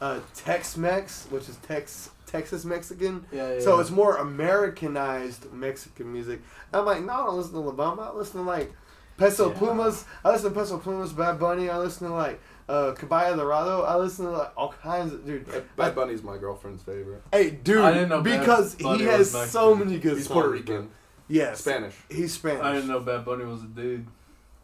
uh, 0.02 0.20
Tex-Mex, 0.36 1.28
which 1.30 1.48
is 1.48 1.56
Tex 1.58 2.10
Texas 2.26 2.66
Mexican. 2.66 3.26
Yeah, 3.32 3.54
yeah, 3.56 3.60
So 3.62 3.76
yeah. 3.76 3.82
it's 3.82 3.90
more 3.92 4.18
Americanized 4.18 5.52
Mexican 5.52 6.12
music. 6.12 6.42
I'm 6.74 6.86
like, 6.86 7.04
no, 7.04 7.14
I 7.14 7.18
don't 7.26 7.38
listen 7.38 7.54
to 7.54 7.60
La 7.60 7.72
Bamba. 7.72 8.14
I 8.14 8.16
listen 8.16 8.42
to 8.42 8.48
like 8.48 8.72
Peso 9.18 9.50
Yeah. 9.52 9.58
Pumas. 9.58 10.06
I 10.24 10.32
listen 10.32 10.54
to 10.54 10.60
Peso 10.60 10.78
Plumas, 10.78 11.12
Bad 11.14 11.40
Bunny. 11.40 11.70
I 11.70 11.78
listen 11.80 12.08
to 12.08 12.14
like 12.14 12.40
uh, 12.70 12.94
Caballo 12.94 13.36
Dorado. 13.36 13.82
I 13.84 13.96
listen 13.98 14.26
to 14.26 14.32
like 14.32 14.52
all 14.56 14.72
kinds 14.82 15.12
of 15.14 15.26
dude. 15.26 15.46
Bad 15.76 15.96
Bunny's 15.96 16.24
my 16.24 16.38
girlfriend's 16.38 16.84
favorite. 16.84 17.22
Hey, 17.32 17.50
dude, 17.50 17.80
I 17.80 17.92
didn't 17.94 18.10
know 18.10 18.22
Bad 18.22 18.40
because 18.40 18.76
Bunny 18.76 19.00
he 19.00 19.06
was 19.08 19.34
has 19.34 19.52
so 19.52 19.76
many 19.76 19.98
good 19.98 20.18
He's 20.18 20.28
songs. 20.28 20.34
Puerto 20.34 20.50
bro. 20.50 20.58
Rican. 20.60 20.90
Yes, 21.28 21.60
Spanish. 21.62 21.96
He's 22.10 22.34
Spanish. 22.34 22.64
I 22.64 22.74
didn't 22.74 22.88
know 22.88 23.00
Bad 23.02 23.26
Bunny 23.26 23.46
was 23.46 23.64
a 23.64 23.68
dude. 23.68 24.06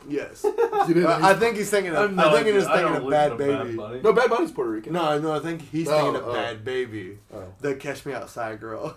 Yes, 0.07 0.43
You 0.87 0.93
didn't 0.93 1.07
I 1.07 1.33
think 1.33 1.57
he's 1.57 1.69
thinking. 1.71 1.95
I 1.95 2.03
Of, 2.03 2.09
have 2.11 2.19
I 2.19 2.23
no 2.29 2.35
think 2.35 2.45
he 2.47 2.53
was 2.53 2.67
idea. 2.67 2.85
I 2.87 2.89
thinking 2.91 3.03
of 3.05 3.09
Bad 3.11 3.29
to 3.29 3.35
Bhad 3.37 3.47
Bhabie. 3.65 3.75
Bunny. 3.77 4.01
no, 4.03 4.13
Bad 4.13 4.29
Bunny's 4.29 4.51
Puerto 4.51 4.69
Rican. 4.69 4.93
No, 4.93 5.17
no, 5.19 5.33
I 5.33 5.39
think 5.39 5.61
he's 5.71 5.87
Oh, 5.87 5.91
thinking 5.97 6.15
of 6.21 6.27
oh. 6.27 6.33
Bhad 6.33 6.63
Bhabie. 6.63 7.17
Oh. 7.33 7.43
The 7.59 7.75
Catch 7.75 8.05
Me 8.05 8.13
Outside 8.13 8.59
girl. 8.59 8.95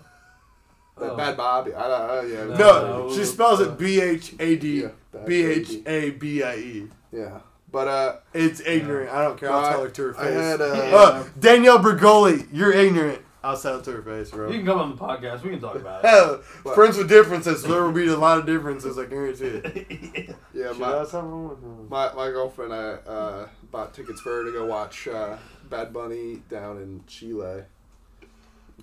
That 0.99 1.11
Oh. 1.11 1.15
Bad 1.17 1.35
Bobby. 1.35 1.73
I, 1.73 1.81
I, 1.83 2.25
yeah. 2.25 2.43
No, 2.45 2.55
No, 2.55 3.07
no, 3.07 3.15
she 3.15 3.23
spells 3.25 3.59
uh, 3.59 3.71
it 3.71 3.79
B 3.79 3.99
H 4.01 4.35
A 4.39 4.55
D 4.57 4.81
Yeah, 4.81 4.89
Bad 5.11 5.25
B 5.25 5.45
H 5.45 5.71
A 5.87 6.09
B 6.11 6.43
I 6.43 6.55
E. 6.55 6.87
Yeah. 7.11 7.39
But 7.71 7.87
uh, 7.87 8.15
It's 8.33 8.61
ignorant. 8.61 9.11
I 9.11 9.23
don't 9.23 9.39
care. 9.39 9.51
I'll 9.51 9.69
tell 9.69 9.83
her 9.83 9.89
to 9.89 10.01
her 10.03 10.13
face. 10.13 10.23
I 10.23 10.29
had 10.31 10.61
uh, 10.61 10.65
Uh, 10.65 11.23
Danielle 11.39 11.79
Bregoli, 11.79 12.47
you're 12.51 12.71
ignorant. 12.73 13.21
I'll 13.41 13.57
tell 13.57 13.79
it 13.79 13.85
to 13.85 13.91
her 13.93 14.01
face, 14.01 14.31
bro. 14.31 14.49
You 14.49 14.57
can 14.57 14.65
come 14.65 14.79
on 14.79 14.89
the 14.89 14.97
podcast. 14.97 15.43
We 15.43 15.51
can 15.51 15.61
talk 15.61 15.75
about 15.75 16.03
it. 16.03 16.07
Hell, 16.09 16.41
What? 16.63 16.75
friends 16.75 16.97
with 16.97 17.07
differences. 17.07 17.63
There 17.63 17.83
will 17.83 17.93
be 17.93 18.07
a 18.07 18.17
lot 18.17 18.37
of 18.39 18.45
differences. 18.45 18.97
I 18.97 19.05
guarantee 19.05 19.45
it. 19.45 20.35
yeah, 20.53 20.67
Should 20.73 20.79
my, 20.79 20.89
have 20.97 21.07
something? 21.07 21.87
my 21.89 22.11
my 22.13 22.27
girlfriend 22.31 22.73
I 22.73 22.77
uh, 23.09 23.47
bought 23.71 23.93
tickets 23.93 24.19
for 24.19 24.29
her 24.31 24.43
to 24.45 24.51
go 24.51 24.65
watch 24.65 25.07
uh, 25.07 25.37
Bad 25.69 25.93
Bunny 25.93 26.41
down 26.49 26.77
in 26.81 27.03
Chile. 27.07 27.63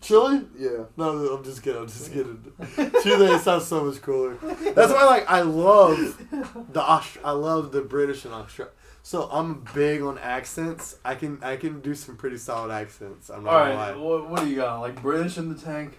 Chile? 0.00 0.42
Yeah. 0.58 0.84
No, 0.96 1.12
no, 1.18 1.36
I'm 1.36 1.44
just 1.44 1.62
kidding. 1.62 1.80
I'm 1.82 1.86
just 1.88 2.12
kidding. 2.12 2.52
Chile 3.02 3.38
sounds 3.38 3.66
so 3.66 3.84
much 3.84 4.00
cooler. 4.02 4.36
That's 4.74 4.92
why, 4.92 5.04
like, 5.04 5.30
I 5.30 5.40
love 5.40 6.18
the 6.72 6.82
Aust- 6.82 7.18
I 7.24 7.30
love 7.32 7.72
the 7.72 7.80
British 7.82 8.24
and 8.26 8.32
Australia. 8.34 8.72
So 9.07 9.28
I'm 9.31 9.65
big 9.73 10.03
on 10.03 10.19
accents. 10.19 10.97
I 11.05 11.15
can 11.15 11.39
I 11.41 11.55
can 11.55 11.78
do 11.78 11.95
some 11.95 12.16
pretty 12.16 12.39
solid 12.39 12.73
accents. 12.73 13.31
I'm 13.31 13.45
not 13.45 13.55
All 13.55 13.61
gonna 13.61 13.77
right, 13.77 13.97
lie. 13.97 14.03
what, 14.03 14.28
what 14.28 14.41
do 14.41 14.51
you 14.51 14.57
got? 14.57 14.81
Like 14.81 15.01
British 15.01 15.39
in 15.39 15.49
the 15.49 15.55
tank? 15.55 15.97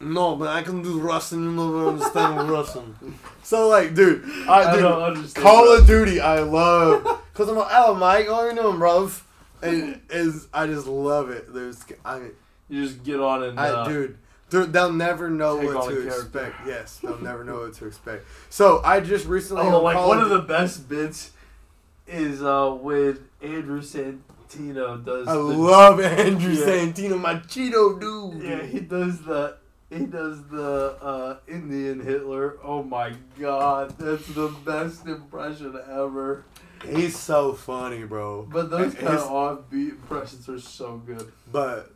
No, 0.00 0.34
but 0.34 0.48
I 0.48 0.62
can 0.62 0.82
do 0.82 0.98
Russian. 0.98 1.44
You 1.44 1.52
never 1.52 1.86
understand 1.86 2.50
Russian. 2.50 2.96
So 3.44 3.68
like, 3.68 3.94
dude, 3.94 4.24
I, 4.48 4.72
I 4.72 4.76
don't 4.76 5.00
understand 5.00 5.46
Call 5.46 5.72
of 5.72 5.86
Duty, 5.86 6.20
I 6.20 6.40
love. 6.40 7.04
Cause 7.34 7.48
I'm 7.48 7.54
like, 7.54 7.70
hello, 7.70 7.94
Mike. 7.94 8.26
How 8.26 8.48
you 8.48 8.56
doing, 8.56 8.76
bruv? 8.76 9.22
And 9.62 10.00
is 10.10 10.48
I 10.52 10.66
just 10.66 10.88
love 10.88 11.30
it. 11.30 11.54
There's, 11.54 11.84
I, 12.04 12.22
You 12.68 12.84
just 12.84 13.04
get 13.04 13.20
on 13.20 13.44
and 13.44 13.60
I, 13.60 13.68
uh, 13.68 13.88
dude, 13.88 14.72
they'll 14.72 14.92
never 14.92 15.30
know 15.30 15.54
what 15.58 15.90
to 15.90 16.08
expect. 16.08 16.56
Yes, 16.66 16.98
they'll 16.98 17.20
never 17.20 17.44
know 17.44 17.60
what 17.60 17.74
to 17.74 17.86
expect. 17.86 18.26
So 18.50 18.82
I 18.82 18.98
just 18.98 19.26
recently. 19.26 19.62
Oh, 19.62 19.80
like 19.80 19.96
one 19.96 20.18
of 20.18 20.30
the 20.30 20.40
best 20.40 20.88
bits 20.88 21.30
is 22.08 22.42
uh 22.42 22.70
when 22.72 23.18
Andrew 23.42 23.80
Santino 23.82 25.04
does. 25.04 25.28
I 25.28 25.34
the, 25.34 25.38
love 25.40 26.00
Andrew 26.26 26.52
Yeah. 26.52 26.64
Santino, 26.66 27.20
my 27.20 27.34
Cheeto 27.36 28.00
dude. 28.00 28.42
Yeah, 28.42 28.62
he 28.64 28.80
does 28.80 29.20
the 29.22 29.56
he 29.90 30.04
does 30.04 30.44
the 30.48 30.96
uh, 31.00 31.38
Indian 31.48 32.00
Hitler. 32.00 32.58
Oh 32.62 32.82
my 32.82 33.14
god, 33.38 33.96
that's 33.98 34.26
the 34.28 34.48
best 34.64 35.06
impression 35.06 35.78
ever. 35.90 36.44
He's 36.86 37.18
so 37.18 37.54
funny, 37.54 38.04
bro. 38.04 38.42
But 38.50 38.70
those 38.70 38.92
His- 38.92 39.02
kind 39.02 39.18
of 39.18 39.28
offbeat 39.28 39.90
impressions 39.90 40.48
are 40.48 40.60
so 40.60 40.98
good. 40.98 41.32
But 41.50 41.90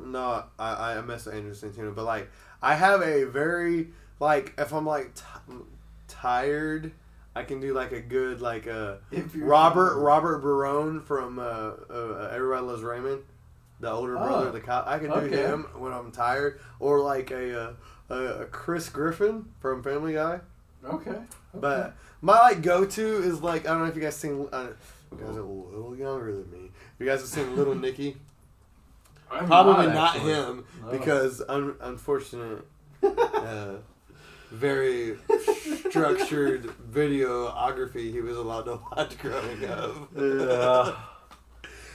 no, 0.00 0.44
I 0.58 0.94
I 0.96 1.00
mess 1.02 1.26
with 1.26 1.34
Andrew 1.34 1.54
Santino. 1.54 1.94
But 1.94 2.04
like, 2.04 2.30
I 2.62 2.74
have 2.74 3.02
a 3.02 3.24
very 3.24 3.88
like 4.20 4.54
if 4.56 4.72
I'm 4.72 4.86
like 4.86 5.14
t- 5.14 5.54
tired, 6.08 6.92
I 7.34 7.44
can 7.44 7.60
do 7.60 7.72
like 7.74 7.92
a 7.92 8.00
good 8.00 8.40
like 8.40 8.66
uh 8.66 8.96
you're 9.10 9.46
Robert 9.46 9.98
Robert 9.98 10.38
Barone 10.40 11.00
from 11.00 11.38
uh, 11.38 11.42
uh 11.42 12.30
Everybody 12.32 12.62
Loves 12.66 12.82
Raymond, 12.82 13.22
the 13.80 13.90
older 13.90 14.16
Oh, 14.18 14.22
brother 14.26 14.46
of 14.48 14.52
the 14.52 14.60
cop. 14.60 14.86
I 14.86 14.98
can 14.98 15.08
do 15.08 15.14
okay. 15.14 15.36
him 15.36 15.66
when 15.76 15.92
I'm 15.92 16.10
tired, 16.12 16.60
or 16.78 17.00
like 17.00 17.30
a 17.30 17.60
uh, 17.60 17.72
a, 18.10 18.14
a 18.42 18.44
Chris 18.46 18.88
Griffin 18.88 19.46
from 19.60 19.82
Family 19.82 20.12
Guy. 20.14 20.40
Okay. 20.84 21.16
But 21.54 21.94
my 22.20 22.38
like 22.38 22.60
go 22.62 22.84
to 22.84 23.16
is 23.22 23.40
like 23.40 23.66
I 23.66 23.70
don't 23.70 23.82
know 23.82 23.86
if 23.88 23.96
you 23.96 24.02
guys 24.02 24.16
seen. 24.16 24.48
Uh, 24.52 24.68
you 25.10 25.18
guys 25.24 25.36
are 25.36 25.40
a 25.40 25.44
little 25.46 25.96
younger 25.96 26.32
than 26.32 26.50
me. 26.50 26.70
If 26.94 27.00
you 27.00 27.06
guys 27.06 27.20
have 27.20 27.28
seen 27.28 27.54
Little 27.56 27.74
Nicky. 27.86 28.16
I'm 29.30 29.46
Probably 29.46 29.86
not, 29.86 30.16
actually. 30.16 30.32
him 30.34 30.64
No. 30.84 30.90
because 30.90 31.42
un- 31.48 31.76
unfortunate, 31.80 32.66
uh, 33.02 33.76
very 34.52 35.16
structured 35.88 36.64
videography 36.92 38.12
he 38.12 38.20
was 38.20 38.36
allowed 38.36 38.62
to 38.62 38.78
watch 38.96 39.18
growing 39.18 39.64
up. 39.66 40.08
Yeah. 40.16 40.94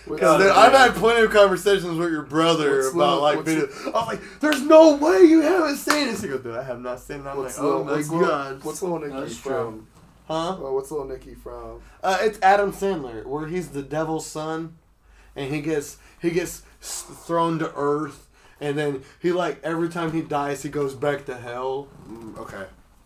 Because 0.07 0.41
I've 0.41 0.71
had 0.71 0.93
plenty 0.95 1.25
of 1.25 1.31
conversations 1.31 1.97
with 1.97 2.11
your 2.11 2.21
brother 2.23 2.77
What's 2.77 2.93
about 2.95 3.21
Little- 3.21 3.21
like 3.21 3.35
what's 3.37 3.49
video. 3.49 3.67
I 3.87 3.89
was 3.99 4.07
like, 4.07 4.21
"There's 4.39 4.61
no 4.61 4.95
way 4.95 5.23
you 5.23 5.41
haven't 5.41 5.75
seen 5.75 6.07
this." 6.07 6.21
He 6.21 6.29
goes, 6.29 6.41
"Dude, 6.41 6.55
I 6.55 6.63
have 6.63 6.79
not 6.79 7.01
seen 7.01 7.17
it." 7.19 7.25
I'm 7.27 7.37
What's 7.37 7.57
like, 7.57 7.65
"Oh 7.67 7.83
my 7.83 7.91
what's 7.91 8.09
little, 8.09 8.25
god!" 8.27 8.63
what's 8.63 8.81
little 8.81 8.99
Nicky 8.99 9.13
That's 9.19 9.37
from? 9.37 9.87
huh? 10.29 10.57
Well, 10.61 10.73
what's 10.75 10.91
little 10.91 11.07
Nicky 11.07 11.35
from? 11.35 11.81
Uh, 12.01 12.19
it's 12.21 12.39
Adam 12.41 12.71
Sandler, 12.71 13.25
where 13.25 13.47
he's 13.47 13.69
the 13.69 13.81
devil's 13.83 14.25
son, 14.25 14.77
and 15.35 15.53
he 15.53 15.59
gets 15.61 15.97
he 16.21 16.29
gets 16.31 16.61
thrown 16.79 17.59
to 17.59 17.69
earth, 17.75 18.26
and 18.61 18.77
then 18.77 19.03
he 19.21 19.31
like 19.31 19.59
every 19.63 19.89
time 19.89 20.11
he 20.11 20.21
dies, 20.21 20.63
he 20.63 20.69
goes 20.69 20.93
back 20.95 21.25
to 21.25 21.35
hell. 21.35 21.87
Mm, 22.09 22.37
okay, 22.39 22.65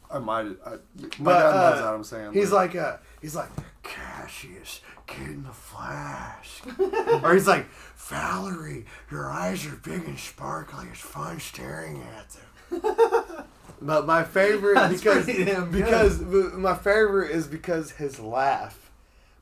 I 0.09 0.19
might. 0.19 0.45
I, 0.65 0.69
my 0.71 0.77
But, 1.19 1.39
dad 1.39 1.55
loves 1.55 1.81
uh, 1.81 1.87
Adam 1.87 2.01
Sandler. 2.03 2.33
He's 2.33 2.51
like 2.51 2.75
uh, 2.75 2.97
he's 3.21 3.35
like 3.35 3.49
Cassius, 3.83 4.81
get 5.07 5.19
in 5.27 5.43
the 5.43 5.49
flash, 5.53 6.61
or 7.23 7.33
he's 7.33 7.47
like 7.47 7.67
Valerie, 7.97 8.85
your 9.09 9.29
eyes 9.29 9.65
are 9.65 9.75
big 9.77 10.03
and 10.05 10.19
sparkly. 10.19 10.87
It's 10.91 10.99
fun 10.99 11.39
staring 11.39 12.03
at 12.17 12.29
them. 12.29 13.45
But 13.81 14.05
my 14.05 14.23
favorite 14.23 14.75
That's 14.75 15.01
because 15.01 15.25
good. 15.25 15.71
because 15.71 16.19
my 16.21 16.75
favorite 16.75 17.31
is 17.31 17.47
because 17.47 17.91
his 17.91 18.19
laugh. 18.19 18.90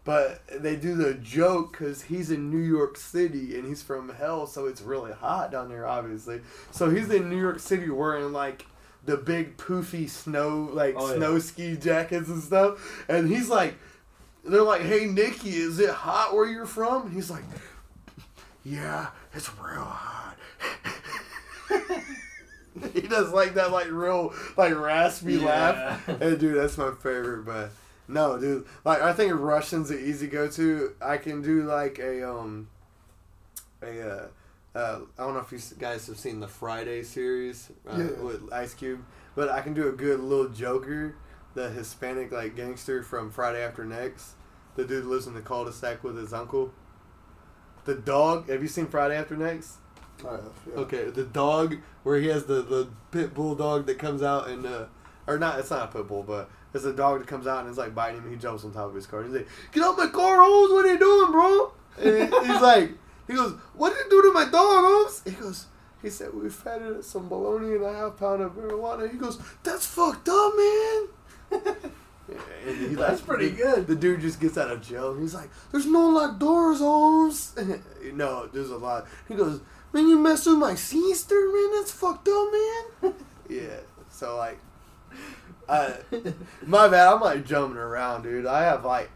But 0.10 0.42
they 0.64 0.76
do 0.76 0.96
the 0.96 1.14
joke 1.14 1.74
because 1.74 2.02
he's 2.02 2.32
in 2.32 2.50
New 2.50 2.58
York 2.58 2.98
City 2.98 3.56
and 3.56 3.64
he's 3.68 3.84
from 3.84 4.10
hell, 4.10 4.48
so 4.48 4.66
it's 4.66 4.82
really 4.82 5.12
hot 5.12 5.52
down 5.52 5.70
there, 5.70 5.86
obviously. 5.86 6.42
So 6.72 6.90
he's 6.90 7.12
in 7.12 7.30
New 7.30 7.40
York 7.40 7.60
City 7.60 7.92
wearing 7.92 8.34
like 8.34 8.66
the 9.06 9.18
big 9.18 9.58
poofy 9.58 10.10
snow 10.10 10.68
like 10.74 10.96
Oh, 10.98 11.10
yeah. 11.12 11.16
snow 11.18 11.38
ski 11.38 11.78
jackets 11.78 12.28
and 12.28 12.42
stuff, 12.42 13.06
and 13.08 13.28
he's 13.30 13.50
like, 13.50 13.76
they're 14.44 14.64
like, 14.64 14.82
"Hey 14.82 15.06
Nicky, 15.06 15.52
is 15.56 15.78
it 15.80 15.92
hot 15.92 16.34
where 16.34 16.48
you're 16.48 16.66
from?" 16.66 17.04
And 17.04 17.14
he's 17.14 17.30
like, 17.30 17.44
"Yeah, 18.64 19.10
it's 19.36 19.52
real 19.60 19.84
hot." 19.84 20.36
he 22.94 23.02
does 23.02 23.32
like 23.32 23.54
that 23.54 23.72
like 23.72 23.92
real 23.92 24.34
like 24.58 24.76
raspy 24.76 25.34
Yeah. 25.36 25.46
laugh. 25.46 26.08
And 26.08 26.40
dude, 26.40 26.58
that's 26.58 26.80
my 26.80 26.92
favorite. 27.00 27.46
But 27.46 27.70
no, 28.10 28.38
dude, 28.40 28.66
like 28.84 29.02
I 29.02 29.14
think 29.14 29.34
Russian's 29.36 29.92
an 29.92 30.00
easy 30.00 30.28
go 30.28 30.50
to. 30.50 30.96
I 31.02 31.18
can 31.18 31.42
do 31.42 31.64
like 31.64 32.00
a 32.00 32.30
um 32.30 32.68
a 33.82 34.02
uh, 34.02 34.28
uh 34.76 35.00
I 35.18 35.24
don't 35.24 35.34
know 35.36 35.40
if 35.40 35.52
you 35.52 35.60
guys 35.78 36.08
have 36.08 36.18
seen 36.18 36.40
the 36.40 36.48
Friday 36.48 37.04
series 37.04 37.70
uh, 37.88 37.98
Yeah. 37.98 38.22
with 38.24 38.52
Ice 38.52 38.74
Cube, 38.74 39.04
but 39.36 39.50
I 39.50 39.62
can 39.62 39.74
do 39.74 39.88
a 39.88 39.92
good 39.92 40.20
little 40.20 40.50
Joker, 40.50 41.16
the 41.54 41.70
Hispanic 41.70 42.32
like 42.32 42.56
gangster 42.56 43.04
from 43.04 43.32
Friday 43.32 43.64
After 43.64 43.86
Next. 43.86 44.34
The 44.76 44.86
dude 44.86 45.06
lives 45.06 45.28
in 45.28 45.34
the 45.34 45.42
cul-de-sac 45.42 46.04
with 46.04 46.18
his 46.18 46.32
uncle. 46.32 46.72
The 47.86 47.96
dog. 47.96 48.50
Have 48.50 48.62
you 48.62 48.68
seen 48.68 48.88
Friday 48.88 49.16
After 49.18 49.36
Next? 49.36 49.78
I 50.26 50.32
have, 50.32 50.42
yeah. 50.68 50.74
Okay, 50.82 51.10
the 51.10 51.24
dog 51.24 51.78
where 52.04 52.20
he 52.20 52.28
has 52.28 52.46
the, 52.46 52.62
the 52.62 52.90
pit 53.12 53.34
bull 53.34 53.56
dog 53.56 53.86
that 53.88 54.00
comes 54.00 54.22
out 54.22 54.48
and 54.50 54.66
uh, 54.66 54.86
or 55.28 55.38
not, 55.38 55.60
it's 55.60 55.70
not 55.70 55.90
a 55.90 55.98
pit 55.98 56.08
bull, 56.08 56.24
but 56.24 56.50
it's 56.74 56.86
a 56.86 56.94
dog 56.94 57.20
that 57.20 57.28
comes 57.28 57.48
out 57.48 57.60
and 57.62 57.70
it's 57.70 57.78
like 57.78 57.94
biting 57.96 58.18
him. 58.18 58.24
and 58.26 58.34
He 58.34 58.40
jumps 58.40 58.64
on 58.64 58.72
top 58.72 58.86
of 58.90 58.96
his 58.96 59.08
car. 59.08 59.24
He's 59.24 59.34
like, 59.34 59.48
"Get 59.72 59.84
out 59.84 59.98
my 59.98 60.08
car, 60.08 60.38
Holmes! 60.44 60.72
What 60.72 60.86
are 60.86 60.94
you 60.94 61.00
doing, 61.00 61.32
bro?" 61.32 61.74
And 61.98 62.34
he's 62.48 62.62
like, 62.62 62.92
he 63.28 63.34
goes, 63.34 63.54
"What 63.74 63.94
did 63.96 64.06
you 64.06 64.10
do 64.10 64.22
to 64.30 64.34
my 64.34 64.46
dog, 64.46 64.86
Holmes?" 64.86 65.22
He 65.26 65.32
goes, 65.32 65.66
he 66.02 66.10
said, 66.10 66.34
"We 66.34 66.50
fed 66.50 66.82
it 66.82 67.04
some 67.04 67.28
bologna 67.28 67.76
and 67.76 67.84
a 67.84 67.94
half 67.94 68.18
pound 68.18 68.42
of 68.42 68.54
marijuana." 68.54 69.12
He 69.12 69.18
goes, 69.18 69.40
"That's 69.64 69.86
fucked 69.86 70.30
up, 70.30 70.54
man." 70.56 71.08
And 72.64 72.78
he, 72.78 72.94
That's 72.94 73.22
pretty 73.22 73.50
the- 73.50 73.64
good. 73.64 73.88
The 73.88 73.96
dude 73.96 74.22
just 74.22 74.40
gets 74.40 74.56
out 74.56 74.70
of 74.70 74.84
jail. 74.84 75.14
and 75.14 75.22
He's 75.22 75.34
like, 75.34 75.50
"There's 75.72 75.88
no 75.88 76.10
locked 76.10 76.38
doors, 76.38 76.78
Holmes." 76.78 77.56
no, 78.14 78.46
there's 78.48 78.70
a 78.70 78.78
lot. 78.78 79.08
He 79.28 79.34
goes, 79.34 79.62
"Man, 79.94 80.08
you 80.08 80.16
messed 80.20 80.46
with 80.46 80.58
my 80.58 80.76
sister, 80.76 81.34
man. 81.52 81.72
That's 81.74 81.92
fucked 81.92 82.28
up, 82.28 82.52
man." 83.02 83.14
yeah. 83.50 83.78
So 84.12 84.38
like, 84.38 84.60
My 86.66 86.88
bad. 86.88 87.14
I'm 87.14 87.22
like 87.22 87.46
jumping 87.46 87.78
around, 87.78 88.24
dude. 88.24 88.46
I 88.46 88.64
have 88.64 88.84
like 88.86 89.10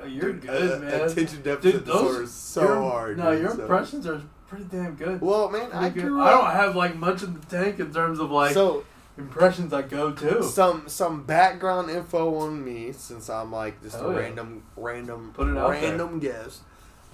Oh, 0.00 0.06
You're 0.06 0.32
dude, 0.32 0.42
good, 0.42 0.72
uh, 0.72 0.78
man. 0.84 1.00
Attention 1.08 1.42
deficit 1.42 1.62
Dude, 1.62 1.84
disorder 1.84 2.12
those 2.18 2.20
is 2.28 2.34
so 2.34 2.82
hard. 2.82 3.16
No, 3.16 3.30
dude, 3.32 3.42
your 3.42 3.54
so- 3.54 3.62
impressions 3.62 4.06
are 4.06 4.20
pretty 4.48 4.64
damn 4.64 4.96
good. 4.96 5.20
Well, 5.20 5.48
man, 5.50 5.70
I 5.72 5.88
Pretty 5.90 6.00
grew 6.08 6.20
I 6.20 6.30
don't 6.30 6.50
have 6.50 6.74
like 6.76 6.96
much 6.96 7.22
in 7.22 7.34
the 7.34 7.40
tank 7.46 7.78
in 7.78 7.92
terms 7.92 8.18
of 8.18 8.30
like 8.30 8.52
so 8.54 8.84
impressions 9.16 9.72
I 9.72 9.82
go 9.82 10.10
to. 10.12 10.42
some 10.42 10.88
some 10.88 11.22
background 11.24 11.90
info 11.90 12.34
on 12.38 12.64
me 12.64 12.90
since 12.92 13.30
I'm 13.30 13.52
like 13.52 13.80
just 13.82 13.96
Oh, 13.98 14.10
a 14.10 14.14
yeah. 14.14 14.18
random 14.20 14.64
random 14.76 15.30
Put 15.32 15.48
it 15.48 15.56
out 15.56 15.70
there. 15.70 15.80
random 15.90 16.18
guest. 16.18 16.62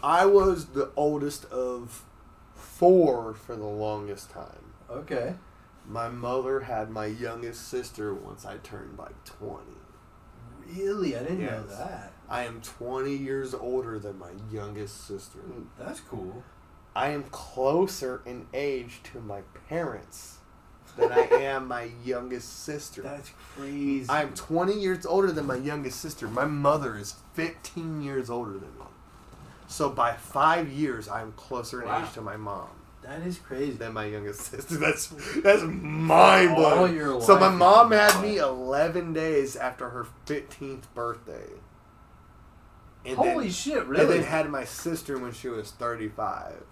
I 0.03 0.25
was 0.25 0.67
the 0.69 0.91
oldest 0.97 1.45
of 1.47 2.03
four 2.57 3.35
for 3.35 3.55
the 3.55 3.67
longest 3.67 4.31
time. 4.31 4.73
Okay. 4.91 5.35
My 5.91 6.09
mother 6.09 6.61
had 6.61 6.89
my 6.89 7.07
youngest 7.07 7.67
sister 7.69 8.15
once 8.15 8.47
I 8.47 8.59
turned 8.59 8.97
like 8.97 9.25
20. 9.25 9.65
Really, 10.73 11.17
I 11.17 11.21
didn't 11.25 11.41
know 11.45 11.65
that. 11.65 12.13
I 12.29 12.45
am 12.45 12.61
20 12.61 13.13
years 13.13 13.55
older 13.55 13.99
than 13.99 14.17
my 14.17 14.31
youngest 14.53 15.05
sister. 15.09 15.41
That's 15.77 15.99
cool. 15.99 16.45
I 16.95 17.09
am 17.09 17.25
closer 17.25 18.23
in 18.25 18.47
age 18.55 19.01
to 19.13 19.21
my 19.21 19.41
parents 19.69 20.39
than 20.97 21.11
I 21.11 21.23
am 21.33 21.67
my 21.67 21.91
youngest 22.05 22.63
sister. 22.63 23.03
That's 23.03 23.33
crazy. 23.57 24.07
I'm 24.09 24.33
20 24.35 24.73
years 24.81 25.05
older 25.05 25.33
than 25.33 25.47
my 25.47 25.57
youngest 25.57 25.99
sister. 26.01 26.29
My 26.29 26.45
mother 26.45 26.97
is 26.97 27.17
15 27.35 28.01
years 28.01 28.31
older 28.31 28.53
than 28.53 28.79
me. 28.79 28.85
So 29.67 29.89
by 29.91 30.13
five 30.13 30.71
years, 30.71 31.09
I'm 31.09 31.33
closer 31.33 31.83
in 31.83 31.89
Wow. 31.89 32.05
age 32.05 32.13
to 32.15 32.21
my 32.21 32.37
mom 32.37 32.69
that 33.11 33.27
is 33.27 33.39
crazy. 33.39 33.73
than 33.73 33.93
my 33.93 34.05
youngest 34.05 34.41
sister. 34.51 34.77
That's 34.77 35.09
that's 35.43 35.63
mind 35.63 36.55
blowing. 36.55 37.21
So 37.21 37.39
my 37.39 37.49
mom 37.49 37.91
had 37.91 38.23
me 38.23 38.39
11 38.39 39.13
days 39.13 39.57
after 39.57 39.91
her 39.91 40.07
15th 40.27 40.85
birthday. 40.95 41.49
And 43.05 43.17
Holy 43.17 43.45
then, 43.45 43.53
shit! 43.53 43.87
Really? 43.87 44.03
And 44.03 44.11
then 44.11 44.23
had 44.25 44.51
my 44.51 44.65
sister 44.65 45.19
when 45.19 45.33
she 45.33 45.49
was 45.49 45.71
35. 45.73 46.63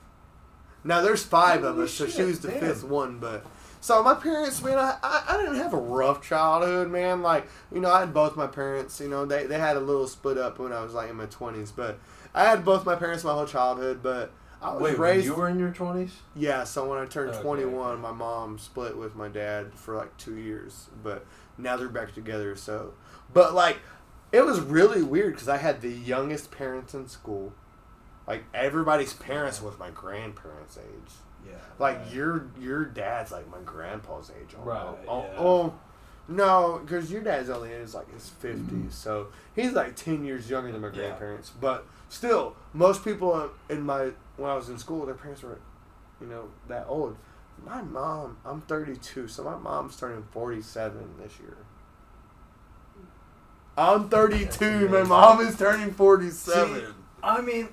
Now 0.85 1.01
there's 1.01 1.25
five 1.25 1.65
of 1.65 1.75
Holy 1.75 1.87
us, 1.87 1.93
so 1.95 2.07
she 2.07 2.23
was 2.23 2.41
the 2.41 2.49
damn. 2.49 2.61
fifth 2.61 2.85
one. 2.85 3.19
But 3.19 3.45
so 3.81 4.03
my 4.03 4.15
parents, 4.15 4.63
man, 4.63 4.79
I, 4.79 4.97
I 5.03 5.25
I 5.29 5.37
didn't 5.39 5.57
have 5.57 5.73
a 5.73 5.79
rough 5.79 6.23
childhood, 6.23 6.91
man. 6.91 7.23
Like 7.23 7.49
you 7.73 7.81
know, 7.81 7.91
I 7.91 8.01
had 8.01 8.15
both 8.15 8.37
my 8.37 8.47
parents. 8.47 9.01
You 9.01 9.09
know, 9.09 9.25
they 9.25 9.47
they 9.47 9.59
had 9.59 9.77
a 9.77 9.81
little 9.81 10.07
split 10.07 10.39
up 10.39 10.59
when 10.59 10.73
I 10.73 10.83
was 10.83 10.93
like 10.95 11.11
in 11.11 11.17
my 11.17 11.27
20s, 11.27 11.73
but 11.75 11.99
I 12.35 12.45
had 12.45 12.65
both 12.65 12.87
my 12.87 12.95
parents 12.95 13.25
my 13.25 13.33
whole 13.33 13.47
childhood. 13.47 14.03
But 14.03 14.33
I 14.61 14.73
was 14.73 14.83
Wait, 14.83 14.99
raised. 14.99 15.25
you 15.27 15.35
were 15.35 15.49
in 15.49 15.59
your 15.59 15.71
twenties? 15.71 16.17
Yeah, 16.35 16.65
so 16.65 16.89
when 16.89 16.99
I 16.99 17.07
turned 17.07 17.31
Okay, 17.31 17.43
21, 17.43 18.01
my 18.01 18.11
mom 18.13 18.59
split 18.59 18.97
with 18.97 19.15
my 19.15 19.29
dad 19.29 19.73
for 19.75 19.97
like 19.97 20.17
two 20.17 20.35
years, 20.37 20.89
but 21.03 21.25
now 21.57 21.77
they're 21.77 21.89
back 21.89 22.13
together. 22.13 22.57
So, 22.57 22.95
but 23.33 23.55
like, 23.55 23.79
it 24.33 24.45
was 24.45 24.61
really 24.61 25.03
weird 25.03 25.35
because 25.35 25.49
I 25.49 25.59
had 25.59 25.81
the 25.81 25.91
youngest 25.91 26.51
parents 26.51 26.93
in 26.95 27.07
school. 27.09 27.53
Like 28.27 28.45
everybody's 28.53 29.13
parents 29.15 29.63
was 29.63 29.79
my 29.79 29.91
grandparents' 29.91 30.77
age. 30.77 31.13
Yeah. 31.47 31.55
Like 31.79 32.13
your 32.13 32.49
your 32.61 32.85
dad's 32.85 33.31
like 33.31 33.49
my 33.49 33.61
grandpa's 33.65 34.31
age. 34.39 34.55
Oh, 34.59 34.65
Right, 34.65 34.87
Oh, 35.07 35.23
yeah. 35.23 35.39
oh, 35.39 35.75
no, 36.27 36.81
because 36.85 37.11
your 37.11 37.23
dad's 37.23 37.49
only 37.49 37.73
in 37.73 37.81
his 37.81 37.95
like 37.95 38.13
his 38.13 38.29
fifties, 38.29 38.71
mm-hmm. 38.71 38.91
so 38.91 39.29
he's 39.55 39.73
like 39.73 39.95
ten 39.97 40.25
years 40.25 40.51
younger 40.51 40.73
than 40.73 40.81
my 40.81 40.89
Yeah. 40.89 40.95
grandparents. 41.09 41.51
But 41.59 41.87
still, 42.09 42.57
most 42.75 43.03
people 43.05 43.51
in 43.71 43.83
my 43.83 44.11
when 44.39 44.51
I 44.51 44.55
was 44.55 44.69
in 44.71 44.79
school, 44.79 45.05
their 45.05 45.15
parents 45.15 45.43
were, 45.43 45.59
you 46.21 46.27
know, 46.27 46.49
that 46.69 46.87
old. 46.89 47.17
My 47.67 47.83
mom, 47.83 48.39
I'm 48.47 48.61
32, 48.63 49.29
so 49.29 49.43
my 49.45 49.57
mom's 49.57 49.97
turning 49.97 50.25
47 50.31 51.15
this 51.21 51.39
year. 51.41 51.57
I'm 53.77 54.09
32. 54.09 54.89
My 54.89 55.03
mom 55.03 55.41
is 55.41 55.57
turning 55.57 55.93
47. 55.93 56.81
See, 56.81 56.87
I 57.23 57.41
mean, 57.41 57.69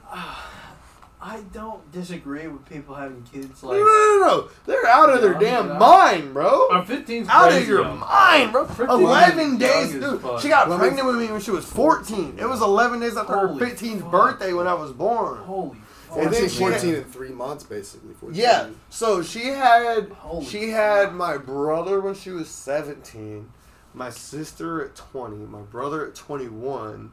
I 1.21 1.41
don't 1.53 1.91
disagree 1.91 2.47
with 2.47 2.67
people 2.67 2.93
having 2.93 3.23
kids 3.23 3.63
no, 3.63 3.69
like. 3.69 3.79
no, 3.79 3.85
no, 3.85 4.19
no. 4.27 4.49
They're 4.65 4.85
out 4.85 5.09
of 5.11 5.21
their 5.21 5.33
Yeah, 5.33 5.39
damn 5.39 5.67
yeah. 5.69 5.77
mind, 5.79 6.33
bro. 6.33 6.67
Uh, 6.67 6.85
15's 6.85 7.27
out 7.29 7.51
of 7.51 7.67
your 7.67 7.83
though. 7.83 7.95
mind, 7.95 8.51
bro. 8.51 8.67
11 8.79 9.57
days, 9.57 9.91
dude. 9.93 10.21
She 10.41 10.49
got 10.49 10.67
pregnant 10.67 11.07
with 11.07 11.15
me 11.17 11.27
when 11.31 11.41
she 11.41 11.51
was 11.51 11.65
14. 11.65 12.37
It 12.39 12.45
was 12.47 12.61
11 12.61 12.99
days 12.99 13.17
after 13.17 13.33
her 13.33 13.47
15th 13.49 14.01
fuck, 14.01 14.11
birthday 14.11 14.53
when. 14.53 14.67
I 14.67 14.73
was 14.75 14.91
born. 14.91 15.37
Holy. 15.43 15.77
And 16.11 16.31
then 16.31 16.47
14, 16.47 16.49
she 16.49 16.59
14 16.59 16.89
had- 16.89 16.97
in 16.99 17.03
three 17.05 17.29
months, 17.29 17.63
basically. 17.63 18.13
14. 18.13 18.39
Yeah. 18.39 18.69
So 18.89 19.21
she 19.21 19.47
had 19.49 20.09
Holy 20.11 20.45
she 20.45 20.67
fuck. 20.71 20.75
had 20.75 21.13
my 21.15 21.37
brother 21.37 21.99
when 22.01 22.13
she 22.15 22.31
was 22.31 22.47
17, 22.49 23.51
my 23.93 24.09
sister 24.09 24.83
at 24.83 24.95
20, 24.95 25.37
my 25.45 25.61
brother 25.61 26.07
at 26.07 26.15
21, 26.15 27.11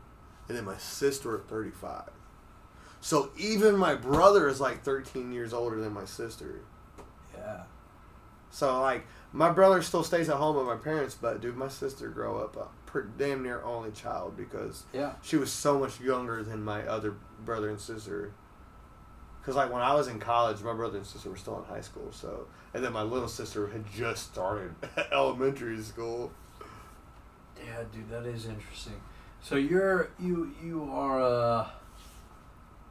and 0.48 0.56
then 0.56 0.64
my 0.64 0.76
sister 0.76 1.36
at 1.36 1.48
35. 1.48 2.10
So 3.00 3.30
even 3.36 3.76
my 3.76 3.94
brother 3.94 4.48
is 4.48 4.60
like 4.60 4.82
13 4.84 5.32
years 5.32 5.52
older 5.52 5.80
than 5.80 5.92
my 5.92 6.04
sister. 6.04 6.60
Yeah. 7.36 7.62
So 8.50 8.80
like 8.80 9.06
my 9.32 9.50
brother 9.50 9.80
still 9.82 10.04
stays 10.04 10.28
at 10.28 10.36
home 10.36 10.56
with 10.56 10.66
my 10.66 10.76
parents, 10.76 11.16
but 11.20 11.40
dude, 11.40 11.56
my 11.56 11.68
sister 11.68 12.08
grew 12.10 12.36
up 12.38 12.56
a 12.56 12.68
pretty, 12.86 13.08
damn 13.16 13.42
near 13.42 13.62
only 13.62 13.90
child 13.90 14.36
because 14.36 14.84
Yeah. 14.92 15.14
she 15.22 15.36
was 15.36 15.50
so 15.50 15.78
much 15.78 16.00
younger 16.00 16.42
than 16.42 16.62
my 16.62 16.86
other 16.86 17.14
brother 17.44 17.70
and 17.70 17.80
sister. 17.80 18.32
Cause 19.44 19.56
like 19.56 19.72
when 19.72 19.82
I 19.82 19.92
was 19.94 20.06
in 20.08 20.20
college, 20.20 20.62
my 20.62 20.72
brother 20.72 20.98
and 20.98 21.06
sister 21.06 21.28
were 21.28 21.36
still 21.36 21.58
in 21.58 21.64
high 21.64 21.80
school. 21.80 22.08
So 22.12 22.46
and 22.74 22.84
then 22.84 22.92
my 22.92 23.02
little 23.02 23.28
sister 23.28 23.66
had 23.68 23.84
just 23.92 24.32
started 24.32 24.72
elementary 25.12 25.80
school. 25.82 26.30
Yeah, 27.64 27.82
dude, 27.92 28.08
that 28.10 28.24
is 28.26 28.46
interesting. 28.46 29.00
So 29.40 29.56
you're 29.56 30.10
you 30.20 30.52
you 30.62 30.88
are 30.92 31.18
a 31.20 31.72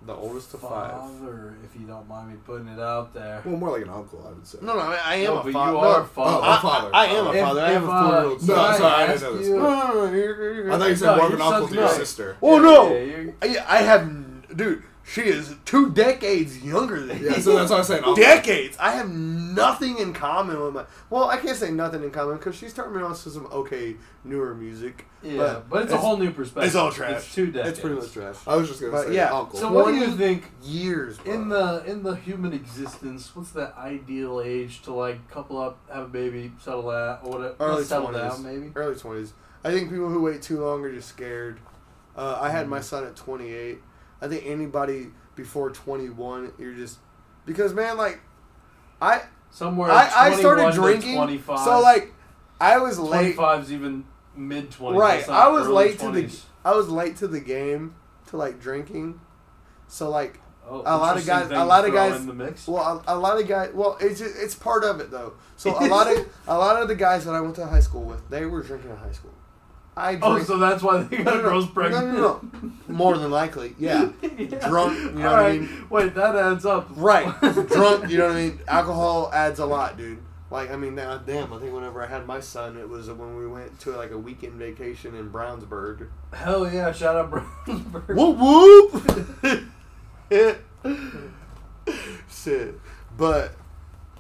The 0.06 0.14
oldest 0.14 0.54
of 0.54 0.60
five. 0.62 0.92
father, 0.92 1.56
if 1.64 1.80
you 1.80 1.88
don't 1.88 2.08
mind 2.10 2.30
me 2.32 2.36
putting 2.46 2.68
it 2.68 2.80
out 2.80 3.14
there. 3.14 3.42
Well, 3.46 3.56
more 3.58 3.72
like 3.72 3.84
an 3.84 3.90
uncle, 3.90 4.22
I 4.28 4.32
would 4.34 4.46
say. 4.46 4.58
No, 4.62 4.74
no, 4.74 4.80
I, 4.80 5.00
I 5.06 5.16
am 5.16 5.26
No, 5.36 5.40
a 5.40 5.44
but 5.44 5.54
father. 5.54 5.72
you 5.72 5.78
no, 5.82 5.88
are 5.88 6.02
a 6.02 6.06
father. 6.06 6.46
I, 6.46 6.50
Oh, 6.54 6.58
a 6.58 6.62
father. 6.62 6.90
I, 6.94 7.00
I 7.02 7.06
am 7.06 7.28
a 7.28 7.32
If- 7.32 7.42
father. 7.46 7.62
I 7.62 7.70
have 7.72 7.84
a 7.84 7.86
if, 7.86 7.92
uh, 7.92 8.02
four-year-old 8.12 8.42
No, 8.48 8.56
son. 8.56 8.78
sorry, 8.78 9.04
I 9.04 9.08
didn't 9.08 9.22
know 9.22 9.38
this. 9.38 9.48
you- 9.48 9.56
No, 9.58 9.62
no, 9.70 9.94
no, 9.94 10.14
you're, 10.14 10.54
you're, 10.54 10.72
I 10.74 10.78
thought 10.80 10.90
you 10.90 10.96
said 10.98 11.06
No, 11.06 11.16
more 11.16 11.26
of 11.26 11.32
your 11.32 11.40
an 11.42 11.54
uncle 11.54 11.68
to 11.70 11.76
your 11.76 11.90
sister. 11.90 12.38
Oh, 12.42 12.56
Yeah, 12.56 12.62
no, 12.62 13.46
yeah, 13.48 13.66
I, 13.70 13.78
I 13.78 13.82
have, 13.84 14.58
dude. 14.58 14.84
She 15.04 15.22
is 15.22 15.56
two 15.66 15.90
decades 15.92 16.64
younger 16.64 17.00
than 17.02 17.22
Yeah, 17.24 17.32
me. 17.32 17.42
so 17.42 17.56
that's 17.56 17.70
what 17.72 17.80
I'm 17.80 17.84
saying. 17.86 18.04
Uncle. 18.06 18.16
decades. 18.16 18.78
I 18.80 18.92
have 18.92 19.10
nothing 19.10 19.98
in 19.98 20.14
common 20.14 20.62
with 20.62 20.74
my. 20.74 20.86
Well, 21.10 21.26
I 21.26 21.38
can't 21.38 21.58
say 21.58 21.72
nothing 21.72 22.04
in 22.04 22.12
common 22.12 22.38
because 22.38 22.56
she's 22.56 22.74
turned 22.74 22.96
me 22.96 23.02
on 23.02 23.12
to 23.12 23.30
some 23.30 23.48
okay 23.48 23.96
newer 24.24 24.54
music. 24.56 25.06
Yeah, 25.24 25.62
but, 25.70 25.84
it's, 25.84 25.94
a 25.94 25.98
whole 25.98 26.18
new 26.18 26.32
perspective. 26.32 26.68
It's 26.68 26.76
all 26.76 26.92
trash. 26.92 27.12
It's 27.18 27.36
two 27.36 27.48
decades. 27.52 27.70
It's 27.70 27.80
pretty 27.80 27.96
much 27.96 28.12
trash. 28.12 28.36
I 28.48 28.56
was 28.56 28.68
just 28.70 28.80
gonna 28.80 28.94
But 28.94 29.08
say 29.08 29.16
yeah, 29.16 29.32
uncle. 29.34 29.60
So 29.60 29.72
what 29.72 29.88
do 29.88 29.96
you 29.96 30.16
think 30.16 30.46
Years 30.64 31.18
bro. 31.18 31.34
in 31.34 31.50
the 31.50 31.84
in 31.86 32.04
the 32.04 32.16
human 32.16 32.54
existence? 32.54 33.36
What's 33.36 33.52
the 33.52 33.74
ideal 33.78 34.42
age 34.44 34.82
to 34.84 34.94
like 34.94 35.28
couple 35.30 35.60
up, 35.60 35.78
have 35.92 36.06
a 36.06 36.08
baby, 36.10 36.52
settle 36.60 36.84
down, 36.92 37.20
or 37.24 37.32
whatever? 37.32 37.56
early 37.60 37.84
settle 37.84 38.10
twenties. 38.10 38.32
down, 38.36 38.44
maybe. 38.44 38.72
Early 38.76 38.96
twenties. 38.96 39.34
I 39.64 39.72
think 39.72 39.90
people 39.92 40.10
who 40.10 40.22
wait 40.22 40.42
too 40.42 40.64
long 40.64 40.84
are 40.86 40.92
just 40.94 41.10
scared. 41.10 41.60
Uh, 42.16 42.38
I 42.42 42.50
had 42.50 42.68
my 42.68 42.82
son 42.82 43.04
at 43.06 43.16
twenty 43.16 43.52
eight. 43.54 43.80
I 44.22 44.28
think 44.28 44.44
anybody 44.46 45.08
before 45.36 45.72
twenty 45.72 46.10
one, 46.10 46.54
you're 46.60 46.74
just 46.74 47.00
because 47.46 47.74
man, 47.74 47.98
like 47.98 48.20
I 49.02 49.24
Somewhere. 49.54 49.92
I, 49.92 50.10
I 50.30 50.36
started 50.40 50.62
21 50.62 50.74
drinking. 50.76 51.16
25. 51.16 51.60
So 51.60 51.80
like 51.82 52.14
I 52.62 52.78
was 52.78 52.98
late. 52.98 53.36
25's 53.36 53.74
even 53.74 54.06
mid 54.36 54.72
20s. 54.72 54.96
Right. 54.98 55.28
I 55.28 55.50
was 55.50 55.68
late 55.68 56.00
to 56.00 56.12
the 56.12 56.40
I 56.64 56.74
was 56.74 56.88
late 56.88 57.18
to 57.18 57.28
the 57.28 57.42
game 57.42 57.96
to 58.28 58.38
like 58.38 58.62
drinking. 58.62 59.20
So 59.88 60.10
like 60.10 60.40
Oh, 60.70 60.82
a 60.86 60.96
lot 60.96 61.18
of 61.18 61.26
guys- 61.26 61.50
a 61.52 61.66
lot 61.66 61.86
of 61.86 61.94
guys- 61.94 62.22
in 62.22 62.28
the 62.28 62.34
mix. 62.34 62.66
well 62.68 63.04
a, 63.06 63.16
a 63.16 63.18
lot 63.18 63.42
of 63.42 63.46
guys 63.48 63.72
well 63.74 63.98
it's 64.00 64.20
just, 64.20 64.36
it's 64.38 64.56
part 64.56 64.86
of 64.86 65.02
it 65.02 65.12
though. 65.12 65.34
So 65.58 65.72
a 65.78 65.84
lot 65.90 66.08
of 66.10 66.26
a 66.48 66.58
lot 66.58 66.82
of 66.82 66.88
the 66.88 66.96
guys 66.96 67.26
that 67.26 67.34
I 67.34 67.42
went 67.42 67.56
to 67.56 67.66
high 67.66 67.80
school 67.82 68.04
with, 68.04 68.30
they 68.30 68.46
were 68.46 68.62
drinking 68.64 68.92
in 68.92 68.96
high 68.96 69.12
school. 69.12 69.34
I 69.96 70.18
Oh, 70.22 70.34
drink 70.34 70.48
so 70.48 70.58
that's 70.58 70.82
why 70.82 71.04
they 71.04 71.18
got 71.18 71.36
no, 71.38 71.42
girls 71.42 71.66
no, 71.66 71.72
pregnant. 71.72 72.08
No, 72.08 72.14
no, 72.14 72.42
no. 72.62 72.72
More 72.88 73.18
than 73.18 73.30
likely, 73.30 73.76
yeah. 73.80 74.10
Yeah. 74.22 74.68
Drunk, 74.70 74.98
you 74.98 75.12
know 75.12 75.28
All 75.30 75.38
what 75.38 75.46
I 75.46 75.58
mean? 75.58 75.86
Wait, 75.90 76.16
that 76.16 76.36
adds 76.36 76.66
up. 76.66 76.90
Right. 76.96 77.26
Drunk, 77.42 78.10
you 78.10 78.18
know 78.18 78.28
what 78.28 78.38
I 78.38 78.42
mean? 78.42 78.60
Alcohol 78.68 79.30
adds 79.34 79.60
a 79.60 79.66
lot, 79.66 79.98
dude. 79.98 80.20
Like, 80.50 80.70
I 80.70 80.76
mean, 80.76 80.96
now, 80.96 81.18
damn, 81.18 81.54
I 81.54 81.60
think 81.60 81.74
whenever 81.74 82.04
I 82.04 82.08
had 82.08 82.28
my 82.28 82.42
son, 82.42 82.78
it 82.78 82.88
was 82.90 83.10
when 83.10 83.38
we 83.38 83.48
went 83.48 83.80
to 83.82 83.92
like 83.92 84.12
a 84.12 84.18
weekend 84.18 84.54
vacation 84.56 85.16
in 85.16 85.32
Brownsburg. 85.32 86.10
Hell 86.34 86.70
yeah! 86.72 86.92
Shout 86.92 87.16
out 87.16 87.32
Brownsburg. 87.32 88.16
Whoop 88.16 88.38
whoop! 88.38 89.68
Shit. 92.30 92.80
But, 93.18 93.54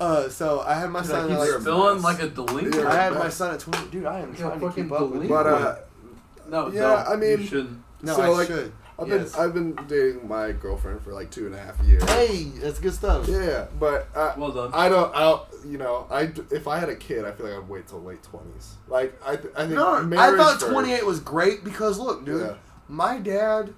uh, 0.01 0.29
so 0.29 0.61
I 0.61 0.73
had 0.75 0.89
my 0.89 1.01
Dude, 1.01 1.09
son 1.11 1.27
keep 1.29 1.37
at 1.37 1.43
you're 1.45 1.53
like. 1.53 1.61
spilling 1.61 1.95
mess. 1.95 2.03
like 2.03 2.21
a 2.21 2.27
delinquent. 2.29 2.75
You're 2.75 2.89
had 2.89 3.13
my 3.13 3.29
son 3.29 3.53
at 3.53 3.59
20. 3.59 3.89
Dude, 3.91 4.05
I 4.05 4.19
am 4.19 4.27
You're 4.29 4.35
trying 4.37 4.59
to 4.59 4.67
fucking 4.67 4.83
keep 4.85 4.91
up 4.91 5.09
with 5.09 5.23
you. 5.23 5.29
But 5.29 5.43
delinquent. 5.43 5.77
uh, 5.77 6.49
no, 6.49 6.67
Yeah, 6.71 6.81
don't. 6.81 7.07
I 7.07 7.15
mean- 7.15 7.39
you 7.39 7.45
shouldn't. 7.47 7.83
No, 8.01 8.15
so, 8.15 8.21
I 8.23 8.27
like, 8.29 8.47
should. 8.47 8.71
I've 8.99 9.07
been 9.07 9.21
Yes. 9.21 9.35
I've 9.37 9.53
been 9.53 9.75
dating 9.87 10.27
my 10.27 10.51
girlfriend 10.51 11.01
for 11.01 11.11
like 11.13 11.31
two 11.31 11.45
and 11.47 11.55
a 11.55 11.57
half 11.57 11.79
years. 11.81 12.03
Hey, 12.09 12.43
that's 12.61 12.77
good 12.79 12.93
stuff. 12.93 13.27
Yeah, 13.27 13.65
but 13.79 14.07
uh, 14.15 14.33
Well 14.37 14.51
done. 14.51 14.71
I 14.73 14.89
don't. 14.89 15.15
I 15.15 15.19
don't. 15.21 15.41
You 15.65 15.77
know, 15.79 16.05
I 16.11 16.31
if 16.51 16.67
I 16.67 16.77
had 16.79 16.89
a 16.89 16.95
kid, 16.95 17.25
I 17.25 17.31
feel 17.31 17.47
like 17.47 17.55
I'd 17.63 17.69
wait 17.69 17.87
till 17.87 18.01
late 18.01 18.21
twenties. 18.23 18.73
Like 18.87 19.19
I, 19.25 19.35
th- 19.37 19.53
I 19.55 19.61
think 19.63 19.73
No, 19.75 19.95
I 20.17 20.35
thought 20.35 20.59
28 20.59 21.05
was 21.05 21.19
great 21.19 21.63
because 21.63 21.97
look, 21.99 22.25
dude, 22.25 22.41
Yeah. 22.41 22.53
my 22.87 23.17
dad 23.17 23.73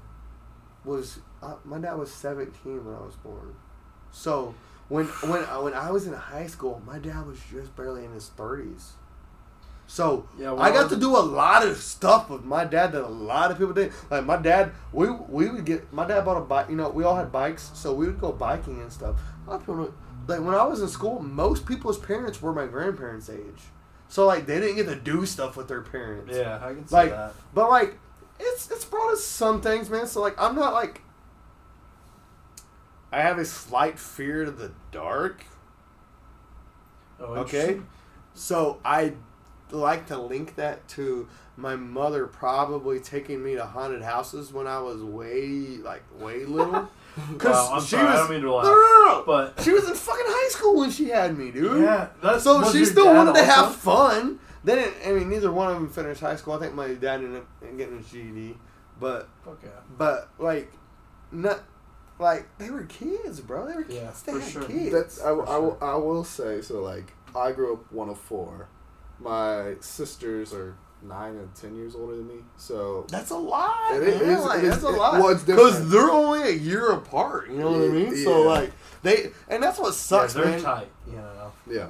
was 0.84 1.20
uh, 1.42 1.56
my 1.64 1.78
dad 1.78 1.94
was 1.98 2.12
17 2.12 2.86
when 2.86 2.96
I 2.96 3.00
was 3.00 3.16
born. 3.16 3.56
So 4.12 4.56
when 4.94 5.06
when 5.32 5.42
uh, 5.46 5.60
when 5.66 5.74
I 5.74 5.90
was 5.92 6.06
in 6.08 6.14
high 6.14 6.48
school, 6.48 6.82
my 6.86 7.00
dad 7.00 7.26
was 7.26 7.40
just 7.52 7.76
barely 7.76 8.04
in 8.06 8.12
his 8.14 8.30
30s. 8.38 8.84
So 9.86 10.28
Yeah, 10.38 10.54
I 10.56 10.72
got 10.72 10.90
to 10.90 10.96
do 10.96 11.10
a 11.18 11.26
lot 11.42 11.66
of 11.68 11.78
stuff 11.78 12.30
with 12.30 12.44
my 12.44 12.64
dad 12.66 12.94
that 12.94 13.04
a 13.04 13.16
lot 13.32 13.52
of 13.52 13.58
people 13.58 13.74
did. 13.74 13.92
Like 14.10 14.26
my 14.26 14.38
dad, 14.38 14.72
we 14.92 15.10
we 15.38 15.50
would 15.50 15.66
get 15.66 15.92
my 15.92 16.06
dad 16.08 16.24
bought 16.26 16.38
a 16.38 16.42
bike. 16.42 16.70
You 16.70 16.76
know, 16.78 16.90
we 16.90 17.04
all 17.04 17.16
had 17.16 17.32
bikes, 17.32 17.72
so 17.74 17.94
we 17.94 18.06
would 18.08 18.20
go 18.20 18.32
biking 18.32 18.82
and 18.82 18.92
stuff. 18.92 19.16
A 19.46 19.50
lot 19.52 19.56
of 19.60 19.62
people, 19.66 19.94
like 20.28 20.40
when 20.40 20.56
I 20.56 20.64
was 20.64 20.82
in 20.82 20.88
school, 20.88 21.22
most 21.22 21.66
people's 21.66 22.00
parents 22.00 22.42
were 22.42 22.54
my 22.54 22.66
grandparents' 22.66 23.30
age. 23.30 23.62
So 24.08 24.26
like 24.26 24.46
they 24.46 24.60
didn't 24.60 24.78
get 24.78 24.88
to 24.88 24.96
do 24.96 25.26
stuff 25.26 25.58
with 25.58 25.68
their 25.68 25.82
parents. 25.82 26.36
Yeah, 26.36 26.60
I 26.64 26.74
can 26.74 26.88
see 26.88 26.96
Like, 26.96 27.10
that. 27.10 27.34
but 27.54 27.70
like, 27.70 27.98
it's 28.40 28.72
it's 28.72 28.86
brought 28.86 29.12
us 29.14 29.24
some 29.24 29.62
things, 29.62 29.90
man. 29.90 30.08
So 30.08 30.22
like, 30.22 30.36
I'm 30.42 30.56
not 30.56 30.74
like. 30.74 31.02
I 33.14 33.22
have 33.22 33.38
a 33.38 33.46
slight 33.46 34.00
fear 34.00 34.44
of 34.44 34.58
the 34.58 34.72
dark. 34.92 35.44
Oh, 37.20 37.36
Okay, 37.36 37.80
so 38.34 38.80
I 38.84 39.14
like 39.72 40.08
to 40.08 40.18
link 40.18 40.56
that 40.56 40.88
to 40.90 41.28
my 41.56 41.76
mother 41.76 42.26
probably 42.26 43.00
taking 43.00 43.44
me 43.44 43.54
to 43.56 43.66
haunted 43.66 44.02
houses 44.02 44.52
when 44.52 44.66
I 44.68 44.80
was 44.80 45.02
way 45.04 45.78
like 45.78 46.04
way 46.20 46.46
little. 46.46 46.90
Wow, 47.44 47.70
I'm 47.74 47.82
sorry, 47.82 48.08
I 48.08 48.16
don't 48.16 48.32
mean 48.32 48.42
to 48.42 48.52
laugh, 48.52 48.66
No, 48.66 48.72
no, 48.72 49.06
no, 49.20 49.24
but- 49.28 49.62
she 49.64 49.72
was 49.72 49.88
in 49.88 49.94
fucking 49.96 50.26
high 50.28 50.50
school 50.50 50.80
when 50.80 50.90
she 50.90 51.10
had 51.10 51.38
me, 51.38 51.52
dude. 51.52 51.84
Yeah, 51.84 52.08
that's 52.22 52.44
So 52.44 52.60
was 52.60 52.72
she 52.74 52.84
still 52.86 53.14
wanted 53.14 53.36
to 53.36 53.44
have 53.46 53.76
fun. 53.76 54.40
They 54.64 54.76
didn't. 54.76 54.96
I 55.06 55.12
mean, 55.12 55.30
neither 55.30 55.52
one 55.52 55.68
of 55.70 55.76
them 55.76 55.90
finished 55.90 56.22
high 56.22 56.36
school. 56.38 56.54
I 56.56 56.60
think 56.60 56.74
my 56.74 56.88
dad 56.96 57.20
ended 57.24 57.42
up 57.44 57.78
getting 57.78 57.98
his 57.98 58.10
GED, 58.10 58.58
but 59.00 59.30
Okay. 59.48 59.68
but 59.98 60.30
like, 60.40 60.72
not 61.32 61.62
like 62.20 62.48
they 62.58 62.70
were 62.70 62.84
kids, 62.84 63.40
bro. 63.42 63.68
They 63.68 63.76
were 63.76 63.84
kids. 63.84 63.96
Yeah, 63.96 64.12
they 64.26 64.32
for 64.34 64.40
had 64.40 64.52
sure. 64.52 64.64
kids. 64.64 64.92
That's 64.92 65.22
I, 65.22 65.30
For 65.30 65.50
I, 65.50 65.58
will- 65.58 65.78
I 65.82 65.96
will 65.96 66.24
say 66.24 66.62
so. 66.62 66.82
Like 66.82 67.14
I 67.36 67.52
grew 67.52 67.74
up 67.74 67.92
one 67.92 68.10
of 68.10 68.20
four. 68.20 68.68
My 69.20 69.76
sisters 69.80 70.54
are 70.54 70.76
nine 71.02 71.36
and 71.36 71.54
ten 71.56 71.76
years 71.76 71.96
older 71.96 72.16
than 72.16 72.28
me. 72.28 72.36
So 72.58 73.06
That's 73.10 73.32
a 73.32 73.38
lot. 73.38 73.94
It 73.96 74.02
man. 74.22 74.30
is- 74.38 74.44
Like, 74.46 74.60
it 74.60 74.64
is- 74.66 74.70
that's 74.72 74.84
a 74.84 74.90
lot. 74.90 75.14
well, 75.14 75.30
it's 75.30 75.44
because 75.44 75.90
they're 75.90 76.10
only 76.10 76.40
only 76.40 76.50
a 76.50 76.56
year 76.56 76.92
apart. 76.92 77.50
You 77.50 77.58
know 77.60 77.72
what 77.72 77.82
I 77.82 77.88
mean? 77.92 78.16
Yeah. 78.16 78.24
So 78.24 78.42
like 78.44 78.72
they, 79.02 79.32
and 79.50 79.62
that's 79.62 79.80
what 79.80 79.94
sucks, 79.94 80.36
yeah, 80.36 80.42
they're 80.42 80.52
man. 80.52 80.62
tight. 80.62 80.88
You 81.08 81.18
know. 81.18 81.52
Yeah. 81.70 81.88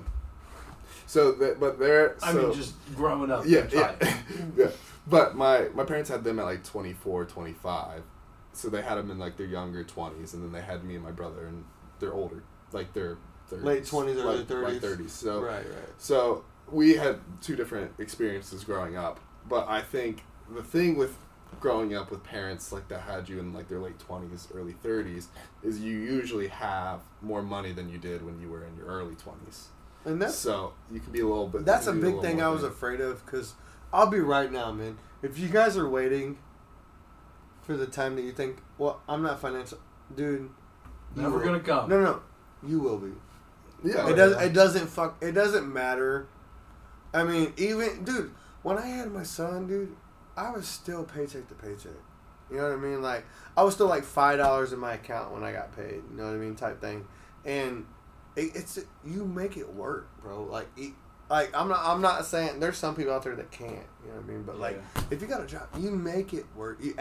So, 1.05 1.31
that, 1.33 1.59
but 1.59 1.77
they're. 1.77 2.15
I 2.23 2.33
mean, 2.33 2.53
just 2.53 2.73
growing 2.95 3.29
up. 3.29 3.43
yeah, 3.45 3.67
yeah, 3.71 3.93
yeah. 4.57 4.69
But 5.05 5.35
my 5.35 5.67
my 5.75 5.83
parents 5.83 6.09
had 6.09 6.23
them 6.23 6.39
at 6.39 6.45
like 6.45 6.63
24, 6.63 7.25
25. 7.25 8.01
So 8.53 8.69
they 8.69 8.81
had 8.81 8.95
them 8.95 9.11
in 9.11 9.19
like 9.19 9.37
their 9.37 9.47
younger 9.47 9.83
twenties, 9.83 10.33
and 10.33 10.43
then 10.43 10.51
they 10.51 10.61
had 10.61 10.83
me 10.83 10.95
and 10.95 11.03
my 11.03 11.11
brother, 11.11 11.47
and 11.47 11.65
they're 11.99 12.13
older, 12.13 12.43
like 12.71 12.93
they're 12.93 13.17
30s, 13.51 13.63
Late 13.63 13.83
20s, 13.83 14.15
early 14.17 14.37
like, 14.37 14.47
30s. 14.47 14.63
like 14.63 14.81
thirties. 14.81 15.11
So 15.11 15.41
right, 15.41 15.57
right. 15.57 15.89
so 15.97 16.43
we 16.71 16.95
had 16.95 17.19
two 17.41 17.55
different 17.55 17.91
experiences 17.99 18.63
growing 18.63 18.95
up, 18.97 19.19
but 19.47 19.67
I 19.67 19.81
think 19.81 20.23
the 20.53 20.63
thing 20.63 20.97
with 20.97 21.17
growing 21.59 21.95
up 21.95 22.09
with 22.09 22.23
parents 22.23 22.71
like 22.71 22.87
that 22.87 23.01
had 23.01 23.29
you 23.29 23.39
in 23.39 23.53
like 23.53 23.69
their 23.69 23.79
late 23.79 23.99
twenties, 23.99 24.47
early 24.53 24.73
thirties, 24.73 25.27
is 25.63 25.79
you 25.79 25.97
usually 25.97 26.47
have 26.47 27.01
more 27.21 27.41
money 27.41 27.71
than 27.71 27.89
you 27.89 27.97
did 27.97 28.25
when 28.25 28.39
you 28.39 28.49
were 28.49 28.65
in 28.65 28.75
your 28.77 28.87
early 28.87 29.15
twenties. 29.15 29.67
And 30.05 30.21
that's 30.21 30.35
So 30.35 30.73
you 30.91 30.99
can 30.99 31.11
be 31.11 31.21
a 31.21 31.27
little 31.27 31.47
bit. 31.47 31.65
That's 31.65 31.87
a 31.87 31.93
big 31.93 32.03
little 32.03 32.21
thing 32.21 32.41
I 32.41 32.49
was 32.49 32.63
afraid 32.63 32.99
of 32.99 33.25
because 33.25 33.53
I'll 33.93 34.09
be 34.09 34.19
right 34.19 34.51
now, 34.51 34.71
man. 34.71 34.97
If 35.21 35.39
you 35.39 35.47
guys 35.47 35.77
are 35.77 35.87
waiting 35.87 36.37
for 37.63 37.75
the 37.77 37.85
time 37.87 38.15
that 38.15 38.23
you 38.23 38.31
think, 38.31 38.57
well, 38.77 39.01
I'm 39.07 39.23
not 39.23 39.39
financial, 39.39 39.77
dude. 40.15 40.49
you 41.15 41.21
Never 41.21 41.37
will. 41.37 41.45
gonna 41.45 41.59
come. 41.59 41.89
No, 41.89 42.01
no, 42.01 42.21
you 42.65 42.79
will 42.79 42.97
be. 42.97 43.11
Yeah, 43.83 44.09
it 44.09 44.15
does. 44.15 44.33
Not 44.33 44.43
It 44.43 44.53
doesn't 44.53 44.87
fuck. 44.87 45.17
It 45.21 45.31
doesn't 45.33 45.71
matter. 45.71 46.27
I 47.13 47.23
mean, 47.23 47.53
even 47.57 48.03
dude, 48.03 48.33
when 48.63 48.77
I 48.77 48.85
had 48.87 49.11
my 49.11 49.23
son, 49.23 49.67
dude, 49.67 49.95
I 50.37 50.51
was 50.51 50.67
still 50.67 51.03
paycheck 51.03 51.47
to 51.49 51.53
paycheck. 51.55 51.91
You 52.49 52.57
know 52.57 52.63
what 52.69 52.73
I 52.73 52.75
mean? 52.81 53.01
Like 53.01 53.25
I 53.57 53.63
was 53.63 53.73
still 53.73 53.87
like 53.87 54.03
five 54.03 54.37
dollars 54.37 54.73
in 54.73 54.79
my 54.79 54.93
account 54.93 55.33
when 55.33 55.43
I 55.43 55.51
got 55.51 55.75
paid. 55.75 56.01
You 56.09 56.15
know 56.17 56.25
what 56.25 56.33
I 56.33 56.37
mean? 56.37 56.55
Type 56.55 56.79
thing, 56.81 57.05
and 57.45 57.85
it, 58.35 58.51
it's 58.55 58.79
you 59.05 59.25
make 59.25 59.57
it 59.57 59.73
work, 59.73 60.07
bro. 60.21 60.43
Like, 60.43 60.67
it, 60.77 60.93
like 61.29 61.55
I'm 61.55 61.67
not. 61.69 61.79
I'm 61.83 62.01
not 62.01 62.25
saying 62.25 62.59
there's 62.59 62.77
some 62.77 62.95
people 62.95 63.13
out 63.13 63.23
there 63.23 63.35
that 63.35 63.51
can't. 63.51 63.71
You 63.71 64.09
know 64.09 64.15
what 64.17 64.23
I 64.23 64.27
mean? 64.27 64.43
But 64.43 64.59
like, 64.59 64.81
if 65.11 65.21
you 65.21 65.27
got 65.27 65.41
a 65.41 65.47
job, 65.47 65.67
you 65.79 65.91
make 65.91 66.33
it 66.33 66.45
work 66.55 66.79
you, 66.81 66.95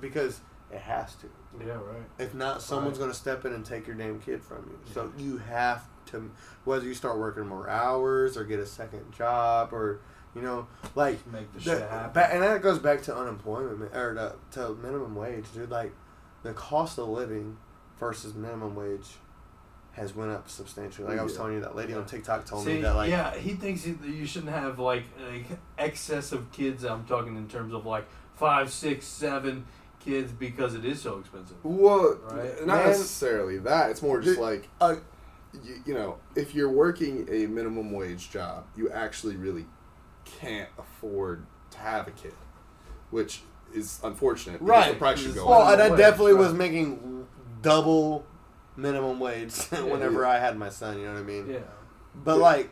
because 0.00 0.40
it 0.72 0.80
has 0.80 1.14
to. 1.16 1.26
Yeah, 1.64 1.74
right. 1.74 2.02
If 2.18 2.34
not, 2.34 2.60
someone's 2.62 2.98
Right. 2.98 3.04
going 3.04 3.10
to 3.12 3.16
step 3.16 3.44
in 3.44 3.52
and 3.52 3.64
take 3.64 3.86
your 3.86 3.96
damn 3.96 4.20
kid 4.20 4.42
from 4.42 4.68
you. 4.70 4.78
So 4.92 5.12
you 5.16 5.38
have 5.38 5.84
to, 6.06 6.30
whether 6.64 6.84
you 6.84 6.92
start 6.94 7.18
working 7.18 7.46
more 7.46 7.68
hours 7.70 8.36
or 8.36 8.44
get 8.44 8.58
a 8.60 8.66
second 8.66 9.12
job 9.12 9.72
or, 9.72 10.00
you 10.34 10.42
know, 10.42 10.66
like 10.94 11.24
Make 11.28 11.50
the 11.52 11.58
the- 11.60 11.64
shit 11.64 11.88
happen. 11.90 12.22
and 12.30 12.42
that 12.42 12.60
goes 12.62 12.78
back 12.78 13.00
to 13.04 13.16
unemployment 13.16 13.94
or 13.96 14.14
to, 14.14 14.34
to 14.58 14.74
minimum 14.74 15.14
wage, 15.14 15.44
dude. 15.54 15.70
Like 15.70 15.92
the 16.42 16.52
cost 16.52 16.98
of 16.98 17.08
living 17.08 17.56
versus 17.98 18.34
minimum 18.34 18.74
wage 18.74 19.14
has 19.96 20.14
went 20.14 20.30
up 20.30 20.48
substantially. 20.48 21.08
Like 21.08 21.18
I 21.18 21.22
was 21.22 21.32
Yeah. 21.32 21.38
telling 21.38 21.54
you, 21.54 21.60
that 21.60 21.74
lady 21.74 21.94
on 21.94 22.04
TikTok 22.04 22.44
told 22.44 22.64
See, 22.64 22.74
me 22.74 22.82
that 22.82 22.94
like 22.94 23.10
yeah, 23.10 23.34
he 23.34 23.54
thinks 23.54 23.82
he, 23.82 23.92
that 23.92 24.08
you 24.08 24.26
shouldn't 24.26 24.52
have 24.52 24.78
like, 24.78 25.04
like 25.30 25.46
excess 25.78 26.32
of 26.32 26.52
kids. 26.52 26.84
I'm 26.84 27.04
talking 27.06 27.36
in 27.36 27.48
terms 27.48 27.72
of 27.72 27.86
like 27.86 28.04
five, 28.34 28.70
six, 28.70 29.06
seven 29.06 29.64
kids 30.00 30.30
because 30.32 30.74
it 30.74 30.84
is 30.84 31.00
so 31.00 31.18
expensive. 31.18 31.56
Well, 31.64 32.18
Right. 32.24 32.66
not 32.66 32.76
Man. 32.76 32.86
necessarily 32.88 33.58
that. 33.58 33.90
It's 33.90 34.02
more 34.02 34.20
just 34.20 34.38
like, 34.38 34.68
uh, 34.80 34.96
you, 35.64 35.82
you 35.86 35.94
know, 35.94 36.18
if 36.34 36.54
you're 36.54 36.70
working 36.70 37.26
a 37.30 37.46
minimum 37.46 37.90
wage 37.90 38.30
job, 38.30 38.66
you 38.76 38.90
actually 38.90 39.36
really 39.36 39.64
can't 40.26 40.68
afford 40.78 41.46
to 41.70 41.78
have 41.78 42.06
a 42.06 42.10
kid, 42.10 42.34
which 43.10 43.40
is 43.74 43.98
unfortunate. 44.04 44.60
right. 44.60 44.92
The 44.92 44.98
price 44.98 45.20
should 45.20 45.34
go 45.34 45.48
well, 45.48 45.62
up. 45.62 45.72
and 45.78 45.82
I 45.94 45.96
definitely 45.96 46.34
right. 46.34 46.40
was 46.42 46.52
making 46.52 47.26
double 47.62 48.24
minimum 48.76 49.18
wage 49.20 49.54
whenever 49.70 50.22
yeah. 50.22 50.28
I 50.30 50.38
had 50.38 50.56
my 50.58 50.68
son. 50.68 50.98
You 50.98 51.06
know 51.06 51.14
what 51.14 51.20
I 51.20 51.24
mean? 51.24 51.48
Yeah. 51.50 51.58
But 52.14 52.38
like, 52.38 52.70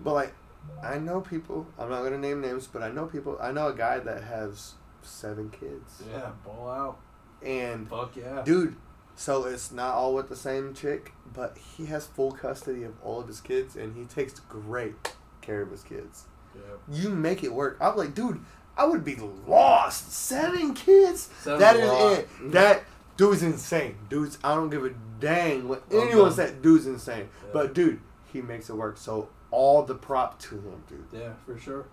but 0.00 0.14
like, 0.14 0.34
I 0.82 0.98
know 0.98 1.20
people. 1.20 1.66
I'm 1.78 1.90
not 1.90 2.02
gonna 2.02 2.18
name 2.18 2.40
names, 2.40 2.66
but 2.66 2.82
I 2.82 2.90
know 2.90 3.06
people. 3.06 3.38
I 3.40 3.52
know 3.52 3.68
a 3.68 3.74
guy 3.74 3.98
that 3.98 4.24
has 4.24 4.74
seven 5.02 5.50
kids, 5.50 6.02
Yeah, 6.10 6.30
ball 6.44 6.68
out. 6.70 6.98
and 7.46 7.88
Fuck 7.88 8.16
yeah. 8.16 8.42
dude. 8.44 8.76
So 9.16 9.44
it's 9.44 9.70
not 9.70 9.94
all 9.94 10.14
with 10.14 10.28
the 10.28 10.34
same 10.36 10.74
chick, 10.74 11.12
but 11.32 11.56
he 11.76 11.86
has 11.86 12.06
full 12.06 12.32
custody 12.32 12.82
of 12.82 12.94
all 13.02 13.20
of 13.20 13.28
his 13.28 13.40
kids, 13.40 13.76
and 13.76 13.96
he 13.96 14.04
takes 14.06 14.40
great 14.40 15.12
care 15.40 15.62
of 15.62 15.70
his 15.70 15.84
kids. 15.84 16.24
Yeah. 16.54 16.60
You 17.02 17.10
make 17.10 17.44
it 17.44 17.52
work. 17.52 17.76
I'm 17.80 17.96
like, 17.96 18.14
dude, 18.14 18.40
I 18.76 18.86
would 18.86 19.04
be 19.04 19.16
lost. 19.46 20.10
Seven 20.12 20.74
kids. 20.74 21.28
Seven's 21.42 21.60
that 21.60 21.76
is 21.76 21.88
lot. 21.88 22.12
it. 22.18 22.28
That 22.52 22.84
dude's 23.16 23.42
insane. 23.42 23.96
Dude's. 24.08 24.38
I 24.44 24.54
don't 24.54 24.70
give 24.70 24.84
a 24.84 24.90
dang 25.20 25.68
what 25.68 25.84
Okay. 25.90 26.08
anyone 26.10 26.32
said. 26.32 26.62
Dude's 26.62 26.86
insane. 26.86 27.28
Yeah. 27.42 27.50
But 27.52 27.74
dude, 27.74 28.00
he 28.32 28.42
makes 28.42 28.68
it 28.68 28.74
work. 28.74 28.96
So 28.96 29.28
all 29.50 29.82
the 29.82 29.94
prop 29.94 30.38
to 30.40 30.56
him, 30.56 30.82
dude. 30.88 31.06
Yeah, 31.12 31.32
for 31.46 31.58
sure. 31.58 31.86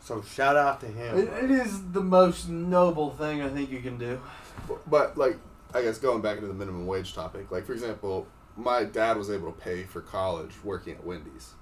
So 0.00 0.22
shout 0.22 0.56
out 0.56 0.80
to 0.80 0.86
him. 0.86 1.18
It, 1.18 1.44
it 1.44 1.50
is 1.50 1.90
the 1.90 2.00
most 2.02 2.48
noble 2.48 3.10
thing 3.10 3.42
I 3.42 3.48
think 3.48 3.70
you 3.70 3.80
can 3.80 3.98
do. 3.98 4.20
But, 4.68 4.88
but, 4.88 5.18
like, 5.18 5.36
I 5.74 5.82
guess 5.82 5.98
going 5.98 6.22
back 6.22 6.36
into 6.36 6.46
the 6.48 6.54
minimum 6.54 6.86
wage 6.86 7.12
topic, 7.14 7.50
like 7.50 7.66
for 7.66 7.72
example, 7.72 8.26
my 8.56 8.84
dad 8.84 9.16
was 9.16 9.30
able 9.30 9.52
to 9.52 9.60
pay 9.60 9.82
for 9.82 10.00
college 10.00 10.52
working 10.62 10.94
at 10.94 11.04
Wendy's, 11.04 11.54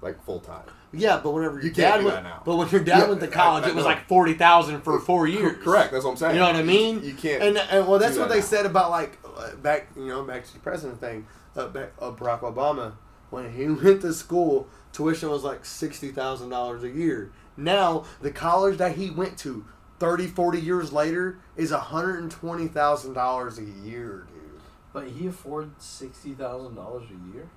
like 0.00 0.22
full 0.24 0.40
time. 0.40 0.64
yeah, 0.92 1.20
but 1.22 1.30
whenever 1.32 1.54
your 1.56 1.64
You 1.64 1.70
dad 1.70 2.04
went, 2.04 2.22
now. 2.22 2.42
but 2.44 2.56
when 2.56 2.68
your 2.68 2.82
dad 2.82 2.98
Yeah, 2.98 3.08
went 3.08 3.20
to 3.20 3.28
college, 3.28 3.64
I 3.64 3.68
it 3.70 3.74
was 3.74 3.84
know. 3.84 3.90
like 3.90 4.06
forty 4.08 4.34
thousand 4.34 4.82
for 4.82 4.98
four 5.00 5.26
years. 5.26 5.62
Correct. 5.62 5.92
That's 5.92 6.04
what 6.04 6.12
I'm 6.12 6.16
saying. 6.16 6.34
You 6.34 6.40
know 6.40 6.46
what 6.48 6.56
I 6.56 6.62
mean? 6.62 7.02
You, 7.02 7.14
can't. 7.14 7.42
And, 7.42 7.58
and 7.58 7.86
well, 7.88 7.98
that's 7.98 8.16
what 8.16 8.28
that 8.28 8.34
they 8.34 8.40
now. 8.40 8.46
said 8.46 8.66
about 8.66 8.90
like 8.90 9.18
uh, 9.36 9.54
back, 9.56 9.88
you 9.96 10.06
know, 10.08 10.22
back 10.22 10.44
to 10.46 10.52
the 10.52 10.60
president 10.60 11.00
thing. 11.00 11.26
Uh, 11.56 11.68
back, 11.68 11.92
uh, 12.00 12.10
Barack 12.12 12.40
Obama, 12.40 12.92
when 13.30 13.52
he 13.52 13.66
went 13.84 14.02
to 14.02 14.12
school, 14.12 14.68
tuition 14.92 15.30
was 15.30 15.42
like 15.44 15.64
sixty 15.64 16.10
thousand 16.12 16.50
dollars 16.50 16.82
a 16.84 16.90
year. 16.90 17.32
Now 17.56 18.04
the 18.20 18.30
college 18.30 18.76
that 18.78 18.96
he 18.96 19.10
went 19.10 19.38
to, 19.38 19.64
30, 19.98 20.26
40 20.26 20.60
years 20.60 20.92
later, 20.92 21.38
is 21.56 21.70
hundred 21.70 22.20
and 22.20 22.30
twenty 22.30 22.68
thousand 22.68 23.14
dollars 23.14 23.58
a 23.58 23.64
year, 23.64 24.26
dude. 24.32 24.60
But 24.92 25.08
he 25.08 25.26
affords 25.26 25.82
sixty 25.82 26.32
thousand 26.34 26.74
dollars 26.74 27.04
a 27.10 27.34
year. 27.34 27.48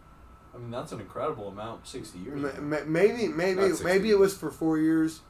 I 0.54 0.58
mean, 0.58 0.72
that's 0.72 0.92
an 0.92 1.00
incredible 1.00 1.48
amount. 1.48 1.88
Sixty 1.88 2.20
years. 2.20 2.40
Ma- 2.42 2.50
ago. 2.50 2.62
ma- 2.62 2.78
Maybe, 2.88 3.28
maybe, 3.28 3.62
Not 3.62 3.68
60. 3.70 3.86
maybe 3.86 4.10
it 4.10 4.20
was 4.20 4.36
for 4.36 4.50
four 4.52 4.78
years. 4.78 5.22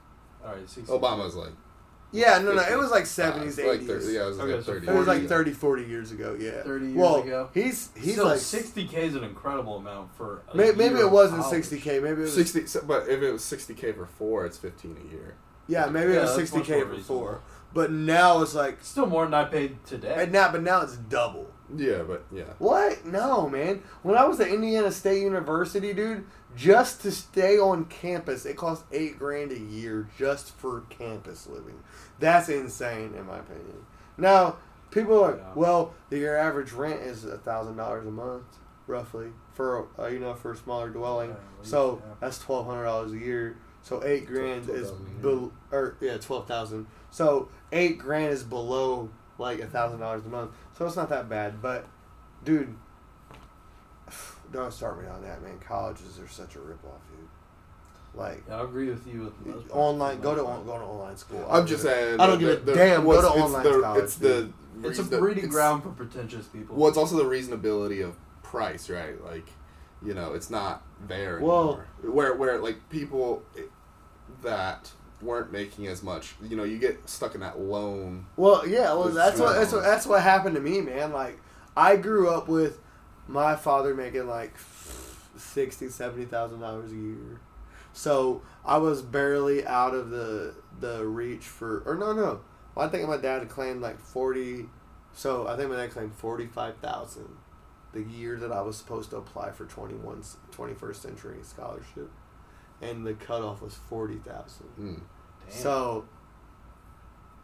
All 0.45 0.53
right, 0.53 0.69
sixty. 0.69 0.91
Obama's 0.93 1.35
like 1.35 1.51
Yeah, 2.11 2.39
no, 2.39 2.53
no, 2.53 2.61
it 2.61 2.77
was 2.77 2.89
like 2.89 3.05
seventies, 3.05 3.59
eighties. 3.59 3.87
30, 3.87 4.05
yeah, 4.13 4.23
it 4.23 4.25
was 4.27 4.39
Okay, 4.39 4.53
like 4.55 4.63
so 4.65 4.73
30. 4.73 4.87
It 4.87 4.93
was 4.95 5.07
like 5.07 5.17
40. 5.19 5.27
30, 5.27 5.51
40 5.51 5.83
years 5.83 6.11
ago, 6.11 6.37
yeah. 6.39 6.63
30 6.63 6.85
years 6.85 6.95
well, 6.97 7.15
ago. 7.17 7.49
He's 7.53 7.89
he's 7.95 8.13
Still, 8.13 8.25
like 8.25 8.39
sixty 8.39 8.87
k 8.87 9.05
is 9.07 9.15
an 9.15 9.23
incredible 9.23 9.75
amount 9.77 10.15
for. 10.15 10.41
A 10.51 10.57
Maybe, 10.57 10.77
maybe 10.77 10.99
it 10.99 11.11
wasn't 11.11 11.43
60k. 11.43 12.01
Maybe 12.01 12.21
it 12.21 12.23
was 12.23 12.33
60, 12.33 12.65
so- 12.67 12.83
but 12.87 13.07
if 13.09 13.21
it 13.21 13.31
was 13.31 13.41
60k 13.43 13.93
for 13.95 14.05
four, 14.07 14.45
it's 14.45 14.57
15 14.57 14.97
a 15.07 15.11
year. 15.13 15.35
Yeah, 15.67 15.85
maybe 15.87 16.13
Yeah, 16.13 16.19
it 16.19 16.21
was 16.23 16.37
60k 16.51 16.69
more 16.77 16.85
before. 16.85 17.41
Reasonable. 17.73 17.73
But 17.73 17.91
now 17.91 18.41
it's 18.41 18.55
like 18.55 18.79
Still 18.81 19.05
more 19.05 19.25
than 19.25 19.33
I 19.33 19.45
paid 19.45 19.83
today. 19.85 20.15
and 20.17 20.31
now 20.31 20.51
but 20.51 20.63
now 20.63 20.81
it's 20.81 20.95
double. 20.97 21.47
Yeah, 21.75 22.01
but 22.01 22.23
yeah. 22.31 22.45
What? 22.57 23.05
No, 23.05 23.47
man. 23.47 23.83
When 24.01 24.17
I 24.17 24.25
was 24.25 24.39
at 24.39 24.47
Indiana 24.47 24.91
State 24.91 25.21
University, 25.21 25.93
dude, 25.93 26.25
just 26.55 27.01
to 27.03 27.11
stay 27.11 27.59
on 27.59 27.85
campus, 27.85 28.43
it 28.47 28.57
cost 28.57 28.85
8 28.91 29.19
grand 29.19 29.51
a 29.51 29.59
year 29.59 30.09
just 30.17 30.55
for 30.57 30.81
campus 30.89 31.45
living. 31.45 31.79
That's 32.19 32.49
insane 32.49 33.13
in 33.15 33.27
my 33.27 33.37
opinion. 33.37 33.85
Now, 34.17 34.55
people 34.89 35.23
are 35.23 35.37
Yeah. 35.37 35.43
well, 35.53 35.93
your 36.09 36.35
average 36.37 36.71
rent 36.71 37.01
is 37.01 37.23
a 37.23 37.37
$1000 37.37 38.07
a 38.07 38.11
month 38.11 38.45
roughly 38.87 39.27
for 39.53 39.85
uh, 39.99 40.07
you 40.07 40.17
know 40.19 40.33
for 40.33 40.53
a 40.53 40.57
smaller 40.57 40.89
dwelling. 40.89 41.29
Yeah, 41.29 41.35
at 41.35 41.59
least, 41.59 41.69
so, 41.69 42.01
yeah. 42.03 42.13
that's 42.19 42.39
$1200 42.43 43.13
a 43.13 43.17
year. 43.23 43.57
So 43.83 44.03
8 44.03 44.25
grand 44.25 44.67
is 44.69 44.89
12,000 44.89 45.05
a 45.05 45.09
year. 45.11 45.21
bel 45.21 45.51
or 45.71 45.97
yeah, 46.01 46.17
12,000. 46.17 46.87
So 47.11 47.49
8 47.71 47.97
grand 47.97 48.31
is 48.33 48.43
below 48.43 49.09
like 49.37 49.59
a 49.59 49.67
thousand 49.67 49.99
dollars 49.99 50.25
a 50.25 50.29
month, 50.29 50.51
so 50.77 50.85
it's 50.85 50.95
not 50.95 51.09
that 51.09 51.29
bad. 51.29 51.61
But, 51.61 51.87
dude, 52.43 52.75
don't 54.51 54.73
start 54.73 55.01
me 55.01 55.07
on 55.07 55.21
that, 55.23 55.41
man. 55.41 55.59
Colleges 55.59 56.19
are 56.19 56.27
such 56.27 56.55
a 56.55 56.59
ripoff, 56.59 56.99
dude. 57.09 57.27
Like 58.15 58.43
Yeah, 58.47 58.57
I 58.61 58.63
agree 58.63 58.89
with 58.89 59.05
you. 59.07 59.21
With 59.25 59.45
most 59.45 59.67
online, 59.71 60.19
go 60.19 60.33
to 60.33 60.43
on, 60.45 60.65
go 60.65 60.77
to 60.77 60.83
online 60.83 61.15
school. 61.17 61.45
I'm 61.49 61.67
just 61.67 61.83
saying. 61.83 62.19
I 62.19 62.25
don't 62.27 62.39
the- 62.41 62.45
give 62.55 62.61
a 62.63 62.65
the- 62.65 62.73
damn. 62.75 63.01
Go 63.01 63.07
what's- 63.07 63.21
to 63.21 63.27
it's 63.27 63.37
online 63.37 63.63
the, 63.63 63.81
college, 63.81 64.03
It's 64.03 64.15
the. 64.15 64.49
part. 64.81 64.91
It's 64.91 64.99
a 64.99 65.03
breeding 65.03 65.37
it's- 65.45 65.53
ground 65.53 65.83
for 65.83 65.89
pretentious 65.89 66.47
people. 66.47 66.75
Well, 66.75 66.87
it's 66.89 66.97
also 66.97 67.17
the 67.17 67.23
reasonability 67.25 68.03
of 68.03 68.15
price, 68.43 68.89
right? 68.89 69.23
Like, 69.23 69.45
you 70.03 70.13
know, 70.15 70.33
it's 70.33 70.49
not 70.49 70.81
there 71.07 71.39
Well- 71.39 71.83
anymore. 72.01 72.13
where 72.13 72.33
where 72.35 72.57
like 72.59 72.89
people 72.89 73.43
that 74.41 74.91
weren't 75.21 75.51
making 75.51 75.87
as 75.87 76.01
much, 76.01 76.35
you 76.41 76.55
know, 76.55 76.63
you 76.63 76.77
get 76.77 77.07
stuck 77.09 77.35
in 77.35 77.41
that 77.41 77.59
loan. 77.59 78.25
Well, 78.35 78.67
yeah, 78.67 78.93
well, 78.93 79.09
that's 79.09 79.39
what 79.39 79.53
that's 79.53 79.71
what 79.73 79.83
that's 79.83 80.05
what 80.05 80.21
happened 80.21 80.55
to 80.55 80.61
me, 80.61 80.81
man. 80.81 81.11
Like, 81.11 81.39
I 81.75 81.95
grew 81.95 82.29
up 82.29 82.47
with 82.47 82.79
my 83.27 83.55
father 83.55 83.93
making 83.93 84.27
like 84.27 84.53
sixty, 85.37 85.89
seventy 85.89 86.25
thousand 86.25 86.61
dollars 86.61 86.91
a 86.91 86.95
year, 86.95 87.39
so 87.93 88.41
I 88.65 88.77
was 88.77 89.01
barely 89.01 89.65
out 89.65 89.93
of 89.93 90.09
the 90.09 90.55
the 90.79 91.05
reach 91.05 91.45
for. 91.45 91.83
Or 91.85 91.95
no, 91.95 92.13
no, 92.13 92.41
well, 92.75 92.87
I 92.87 92.89
think 92.89 93.07
my 93.07 93.17
dad 93.17 93.47
claimed 93.49 93.81
like 93.81 93.99
forty 93.99 94.65
So 95.13 95.47
I 95.47 95.55
think 95.57 95.69
my 95.69 95.75
dad 95.75 95.91
claimed 95.91 96.13
forty 96.13 96.47
five 96.47 96.77
thousand 96.77 97.37
the 97.91 98.03
year 98.03 98.37
that 98.37 98.51
I 98.51 98.61
was 98.61 98.77
supposed 98.77 99.09
to 99.11 99.17
apply 99.17 99.51
for 99.51 99.65
21, 99.65 100.21
21st 100.51 100.95
century 100.95 101.37
scholarship, 101.41 102.11
and 102.81 103.05
the 103.05 103.13
cutoff 103.13 103.61
was 103.61 103.75
forty 103.75 104.17
thousand. 104.17 104.67
Mm. 104.79 105.01
So 105.49 106.05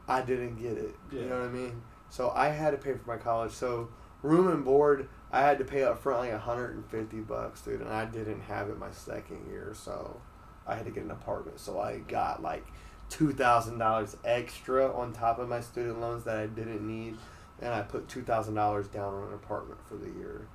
I 0.07 0.22
didn't 0.22 0.56
get 0.56 0.78
it. 0.78 0.95
You 1.12 1.22
know 1.26 1.40
what 1.40 1.49
I 1.49 1.52
mean? 1.52 1.82
So 2.10 2.32
I 2.36 2.49
had 2.49 2.72
to 2.72 2.78
pay 2.78 2.94
for 2.94 3.07
my 3.07 3.18
college. 3.18 3.52
So 3.52 3.90
room 4.22 4.48
and 4.48 4.64
board, 4.64 5.07
I 5.32 5.41
had 5.41 5.57
to 5.60 5.66
pay 5.66 5.84
up 5.84 6.02
front 6.02 6.20
like 6.20 6.40
hundred 6.40 6.76
and 6.76 6.86
fifty 6.86 7.20
bucks, 7.20 7.62
dude, 7.62 7.82
and 7.82 7.90
I 7.90 8.06
didn't 8.06 8.41
have 8.41 8.70
it 8.70 8.78
my 8.78 8.91
second 8.91 9.48
year, 9.49 9.74
so 9.74 10.22
I 10.68 10.76
had 10.76 10.86
to 10.86 10.91
get 10.91 11.03
an 11.03 11.12
apartment. 11.12 11.60
So 11.60 11.80
I 11.80 11.99
got 11.99 12.41
like 12.41 12.66
two 13.10 13.34
thousand 13.34 13.78
dollars 13.78 14.16
extra 14.24 14.91
on 14.95 15.14
top 15.14 15.40
of 15.40 15.49
my 15.49 15.62
student 15.62 15.99
loans 15.99 16.24
that 16.24 16.38
I 16.38 16.48
didn't 16.48 16.86
need, 16.86 17.18
and 17.62 17.74
I 17.74 17.82
put 17.82 18.07
two 18.07 18.24
thousand 18.24 18.56
dollars 18.56 18.88
down 18.88 19.14
on 19.14 19.28
an 19.30 19.34
apartment 19.34 19.80
for 19.88 19.95
the 19.95 20.10
year. 20.10 20.48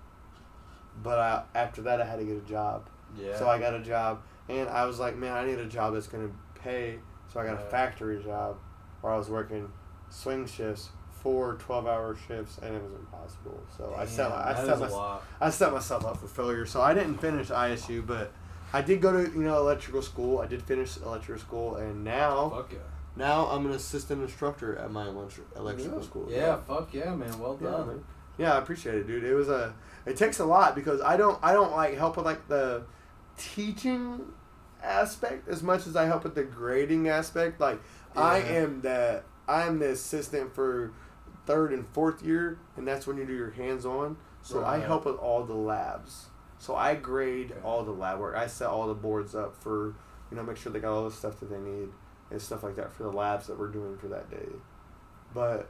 But 1.02 1.18
I, 1.18 1.42
after 1.54 1.82
that, 1.82 2.00
I 2.00 2.04
had 2.04 2.18
to 2.18 2.24
get 2.24 2.36
a 2.36 2.48
job. 2.48 2.88
Yeah. 3.18 3.38
So 3.38 3.48
I 3.48 3.58
got 3.58 3.74
a 3.74 3.80
job, 3.80 4.22
and 4.50 4.68
I 4.68 4.84
was 4.86 4.98
like, 4.98 5.16
man, 5.16 5.32
I 5.32 5.44
need 5.46 5.58
a 5.58 5.66
job 5.66 5.94
that's 5.94 6.06
gonna 6.08 6.30
pay. 6.62 6.98
So 7.32 7.40
I 7.40 7.46
got 7.46 7.54
a 7.54 7.64
factory 7.70 8.22
job 8.22 8.56
where 9.00 9.12
I 9.12 9.16
was 9.16 9.28
working 9.30 9.70
swing 10.08 10.46
shifts, 10.46 10.88
four 11.22 11.56
12-hour 11.56 12.16
shifts, 12.26 12.58
and 12.58 12.74
it 12.74 12.82
was 12.82 12.92
impossible. 12.92 13.60
So 13.76 13.94
I 13.96 14.04
set, 14.04 14.32
I 14.32 14.54
set, 14.64 14.78
my. 14.80 15.18
I 15.40 15.50
set 15.50 15.72
myself 15.72 16.04
up 16.04 16.16
for 16.18 16.26
failure. 16.26 16.66
So 16.66 16.82
I 16.82 16.92
didn't 16.94 17.18
finish 17.18 17.48
ISU, 17.48 18.04
but 18.06 18.32
I 18.72 18.82
did 18.82 19.00
go 19.00 19.12
to 19.12 19.32
you 19.32 19.42
know 19.42 19.58
electrical 19.58 20.02
school. 20.02 20.40
I 20.40 20.46
did 20.46 20.62
finish 20.62 20.96
electrical 20.96 21.40
school, 21.40 21.76
and 21.76 22.02
now 22.04 22.50
Fuck 22.50 22.72
yeah. 22.72 22.78
now 23.16 23.46
I'm 23.46 23.66
an 23.66 23.72
assistant 23.72 24.22
instructor 24.22 24.76
at 24.76 24.90
my 24.90 25.06
electri- 25.06 25.56
electrical 25.56 26.02
school. 26.02 26.26
Yeah, 26.30 26.56
fuck 26.56 26.92
yeah, 26.92 27.14
man. 27.14 27.38
Well 27.38 27.58
Yeah, 27.62 27.70
done. 27.70 27.86
man. 27.86 28.04
Yeah, 28.38 28.54
I 28.54 28.58
appreciate 28.58 28.94
it, 28.96 29.06
dude. 29.06 29.22
It 29.24 29.34
was 29.34 29.48
a. 29.48 29.74
It 30.06 30.16
takes 30.16 30.38
a 30.40 30.44
lot 30.44 30.74
because 30.74 31.00
I 31.00 31.16
don't. 31.16 31.38
I 31.42 31.52
don't 31.52 31.72
like 31.72 31.96
help 31.96 32.16
with 32.16 32.24
like 32.26 32.48
the 32.48 32.84
teaching 33.36 34.20
aspect 34.82 35.48
as 35.48 35.62
much 35.62 35.86
as 35.86 35.96
I 35.96 36.06
help 36.06 36.24
with 36.24 36.34
the 36.34 36.44
grading 36.44 37.08
aspect. 37.08 37.60
Like 37.60 37.80
I 38.16 38.38
am 38.38 38.80
the. 38.82 39.22
I 39.48 39.66
am 39.66 39.78
the 39.80 39.90
assistant 39.90 40.54
for 40.54 40.92
third 41.46 41.72
and 41.72 41.86
fourth 41.88 42.22
year, 42.22 42.58
and 42.76 42.86
that's 42.86 43.06
when 43.06 43.16
you 43.16 43.24
do 43.26 43.34
your 43.34 43.50
hands 43.50 43.84
on. 43.84 44.16
So 44.42 44.64
I 44.64 44.78
help 44.78 45.04
with 45.06 45.16
all 45.16 45.44
the 45.44 45.54
labs. 45.54 46.26
So 46.58 46.76
I 46.76 46.94
grade 46.94 47.52
Okay. 47.52 47.60
all 47.64 47.82
the 47.84 47.90
lab 47.90 48.20
work. 48.20 48.36
I 48.36 48.46
set 48.46 48.68
all 48.68 48.86
the 48.86 48.94
boards 48.94 49.34
up 49.34 49.56
for 49.56 49.94
you 50.30 50.36
know 50.36 50.42
make 50.42 50.56
sure 50.56 50.70
they 50.72 50.78
got 50.80 50.92
all 50.92 51.04
the 51.08 51.14
stuff 51.14 51.40
that 51.40 51.50
they 51.50 51.58
need 51.58 51.88
and 52.30 52.40
stuff 52.40 52.62
like 52.62 52.76
that 52.76 52.92
for 52.92 53.02
the 53.02 53.10
labs 53.12 53.48
that 53.48 53.58
we're 53.58 53.68
doing 53.68 53.96
for 53.98 54.06
that 54.08 54.30
day. 54.30 54.46
But 55.34 55.68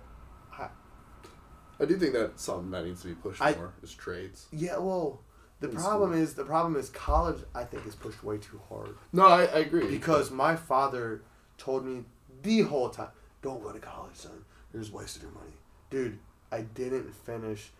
I 1.78 1.86
do 1.86 1.96
think 1.96 2.12
that's 2.12 2.42
something 2.42 2.70
that 2.72 2.84
needs 2.84 3.00
to 3.02 3.08
be 3.08 3.14
pushed 3.14 3.40
I- 3.40 3.54
more 3.54 3.72
is 3.82 3.94
trades. 3.94 4.46
Yeah, 4.52 4.76
well, 4.78 5.20
the 5.60 5.68
problem 5.68 6.14
is 6.14 6.34
the 6.34 6.44
problem 6.44 6.76
is 6.76 6.88
college. 6.88 7.42
I 7.54 7.64
think 7.64 7.86
is 7.86 7.94
pushed 7.94 8.24
way 8.24 8.38
too 8.38 8.60
hard 8.68 8.94
No, 9.12 9.26
I, 9.26 9.44
I 9.44 9.58
agree 9.58 9.86
because 9.86 10.30
my 10.30 10.56
father 10.56 11.22
told 11.58 11.84
me 11.84 12.04
the 12.42 12.62
whole 12.62 12.88
time, 12.88 13.08
"Don't 13.42 13.62
go 13.62 13.72
to 13.72 13.78
college, 13.78 14.16
son. 14.16 14.44
You're 14.72 14.82
just 14.82 14.92
wasting 14.92 15.22
your 15.22 15.32
money, 15.32 15.52
dude." 15.90 16.18
I 16.52 16.62
didn't 16.62 17.14
finish. 17.14 17.70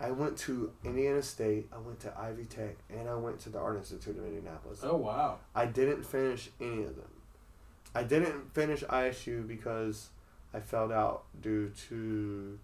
I 0.00 0.10
went 0.10 0.36
to 0.38 0.72
Indiana 0.84 1.22
State. 1.22 1.68
I 1.72 1.78
went 1.78 2.00
to 2.00 2.12
Ivy 2.16 2.44
Tech, 2.44 2.76
and 2.88 3.08
I 3.08 3.14
went 3.14 3.40
to 3.40 3.50
the 3.50 3.58
Art 3.58 3.76
Institute 3.76 4.16
of 4.16 4.24
Indianapolis. 4.24 4.80
Oh 4.82 4.96
wow. 4.96 5.38
I 5.54 5.66
didn't 5.66 6.04
finish 6.04 6.50
any 6.60 6.84
of 6.84 6.96
them. 6.96 7.10
I 7.94 8.02
didn't 8.04 8.52
finish 8.54 8.84
ISU 8.84 9.46
because 9.46 10.10
I 10.52 10.60
fell 10.60 10.92
out 10.92 11.24
due 11.40 11.70
to. 11.88 12.58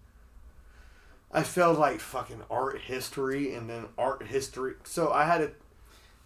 I 1.35 1.43
failed 1.43 1.77
like 1.77 1.99
fucking 1.99 2.43
art 2.49 2.79
history 2.79 3.53
and 3.53 3.69
then 3.69 3.87
art 3.97 4.25
history. 4.25 4.75
So 4.85 5.11
I 5.11 5.25
had 5.25 5.41
a, 5.41 5.51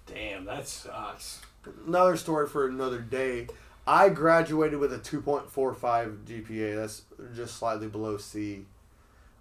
Damn, 0.06 0.46
that 0.46 0.68
sucks. 0.68 1.42
another 1.88 2.16
story 2.16 2.48
for 2.48 2.68
another 2.68 3.00
day. 3.00 3.48
I 3.88 4.10
graduated 4.10 4.78
with 4.78 4.94
a 4.94 5.00
2.45 5.00 6.26
GPA. 6.26 6.76
That's 6.76 7.02
just 7.36 7.56
slightly 7.56 7.88
below 7.88 8.18
C. 8.18 8.68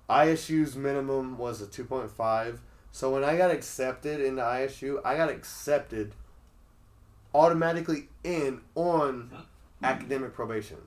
ISU's 0.09 0.74
minimum 0.74 1.36
was 1.36 1.61
a 1.61 1.66
2.5. 1.66 2.61
So 2.90 3.12
when 3.12 3.23
I 3.23 3.36
got 3.36 3.51
accepted 3.51 4.23
into 4.23 4.40
ISU, 4.40 5.03
I 5.05 5.19
got 5.19 5.28
accepted 5.28 6.15
automatically 7.35 8.09
in 8.24 8.62
on 8.74 9.31
academic 9.82 10.32
probation. 10.32 10.78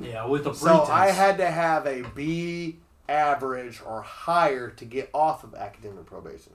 Yeah, 0.00 0.24
with 0.26 0.44
the 0.44 0.54
So. 0.54 0.84
I 0.84 1.08
had 1.08 1.38
to 1.38 1.50
have 1.50 1.84
a 1.86 2.02
B 2.14 2.76
average 3.12 3.80
or 3.84 4.02
higher 4.02 4.70
to 4.70 4.84
get 4.84 5.10
off 5.12 5.44
of 5.44 5.54
academic 5.54 6.06
probation. 6.06 6.52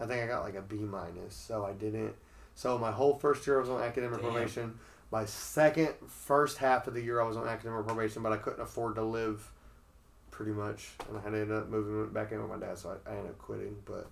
I 0.00 0.06
think 0.06 0.22
I 0.22 0.26
got 0.26 0.42
like 0.42 0.54
a 0.56 0.60
B 0.62 0.76
minus, 0.76 1.34
so 1.34 1.64
I 1.64 1.72
didn't. 1.72 2.14
So 2.54 2.76
my 2.78 2.90
whole 2.90 3.14
first 3.14 3.46
year 3.46 3.58
I 3.58 3.60
was 3.60 3.70
on 3.70 3.82
academic 3.82 4.20
Damn. 4.20 4.30
probation. 4.32 4.78
My 5.12 5.24
second 5.24 5.94
first 6.08 6.58
half 6.58 6.86
of 6.88 6.94
the 6.94 7.00
year 7.00 7.20
I 7.20 7.24
was 7.26 7.36
on 7.36 7.46
academic 7.46 7.86
probation, 7.86 8.22
but 8.22 8.32
I 8.32 8.36
couldn't 8.38 8.60
afford 8.60 8.96
to 8.96 9.02
live, 9.04 9.50
pretty 10.30 10.52
much, 10.52 10.90
and 11.08 11.16
I 11.16 11.20
had 11.20 11.30
to 11.30 11.40
end 11.40 11.52
up 11.52 11.68
moving 11.68 12.12
back 12.12 12.32
in 12.32 12.40
with 12.42 12.50
my 12.60 12.66
dad, 12.66 12.76
so 12.76 12.98
I, 13.06 13.10
I 13.10 13.14
ended 13.16 13.30
up 13.30 13.38
quitting. 13.38 13.76
But 13.84 14.08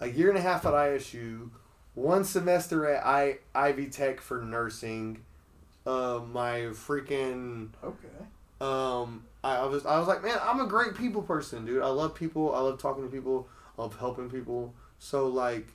a 0.00 0.06
year 0.08 0.28
and 0.28 0.38
a 0.38 0.42
half 0.42 0.66
at 0.66 0.72
ISU, 0.74 1.48
one 1.94 2.24
semester 2.24 2.86
at 2.86 3.04
I 3.06 3.38
Ivy 3.54 3.86
Tech 3.86 4.20
for 4.20 4.42
nursing. 4.42 5.24
Uh, 5.86 6.20
my 6.32 6.58
freaking 6.72 7.68
Okay. 7.82 8.08
um, 8.60 9.24
I, 9.46 9.56
I 9.58 9.64
was 9.66 9.86
I 9.86 9.98
was 9.98 10.08
like, 10.08 10.22
man, 10.22 10.38
I'm 10.42 10.60
a 10.60 10.66
great 10.66 10.94
people 10.96 11.22
person, 11.22 11.64
dude. 11.64 11.82
I 11.82 11.88
love 11.88 12.14
people. 12.14 12.54
I 12.54 12.60
love 12.60 12.80
talking 12.80 13.04
to 13.04 13.10
people. 13.10 13.48
I 13.78 13.82
love 13.82 13.96
helping 13.98 14.28
people. 14.30 14.74
So 14.98 15.26
like, 15.28 15.66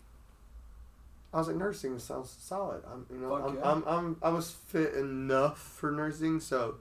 I 1.33 1.37
was 1.37 1.47
like, 1.47 1.55
nursing 1.57 1.97
sounds 1.99 2.29
solid. 2.41 2.81
I'm 2.91 3.05
you 3.09 3.17
know 3.21 3.33
I'm, 3.35 3.55
yeah. 3.55 3.61
I'm 3.71 3.83
I'm 3.87 4.17
I 4.21 4.29
was 4.29 4.51
fit 4.51 4.93
enough 4.95 5.59
for 5.59 5.91
nursing. 5.91 6.39
So, 6.39 6.75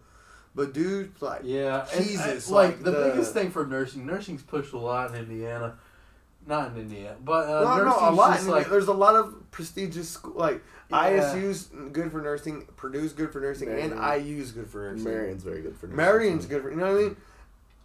but 0.54 0.72
dude, 0.72 1.12
like, 1.20 1.42
Yeah, 1.44 1.86
Jesus, 1.96 2.50
I- 2.50 2.54
like, 2.54 2.68
like 2.70 2.82
the, 2.82 2.90
the- 2.90 3.10
biggest 3.10 3.32
thing 3.34 3.50
for 3.50 3.66
nursing, 3.66 4.04
nursing's 4.06 4.42
pushed 4.42 4.72
a 4.72 4.78
lot 4.78 5.10
in 5.10 5.16
Indiana. 5.16 5.76
Not 6.46 6.72
in 6.72 6.78
Indiana, 6.78 7.16
but 7.22 7.46
uh, 7.48 7.76
no, 7.76 7.84
no, 7.84 7.98
a 8.00 8.10
lot. 8.10 8.32
just 8.32 8.44
I 8.44 8.46
mean, 8.46 8.50
like 8.56 8.70
there's 8.70 8.88
a 8.88 8.92
lot 8.94 9.14
of 9.14 9.34
prestigious 9.50 10.08
school 10.08 10.34
like 10.34 10.62
Yeah. 10.90 11.10
ISU's 11.34 11.68
good 11.92 12.10
for 12.12 12.20
nursing, 12.20 12.66
Purdue's 12.76 13.12
good 13.12 13.32
for 13.32 13.40
nursing, 13.40 13.68
and 13.68 13.94
Marion. 13.96 14.22
IU's 14.26 14.52
good 14.52 14.68
for 14.68 14.78
nursing. 14.90 15.04
Marion's 15.04 15.42
very 15.42 15.62
good 15.62 15.76
for 15.76 15.86
nursing. 15.86 15.96
Marion's 15.96 16.46
good 16.46 16.62
for 16.62 16.70
you 16.70 16.76
know 16.76 16.92
what 16.92 17.00
I 17.00 17.04
mean. 17.04 17.16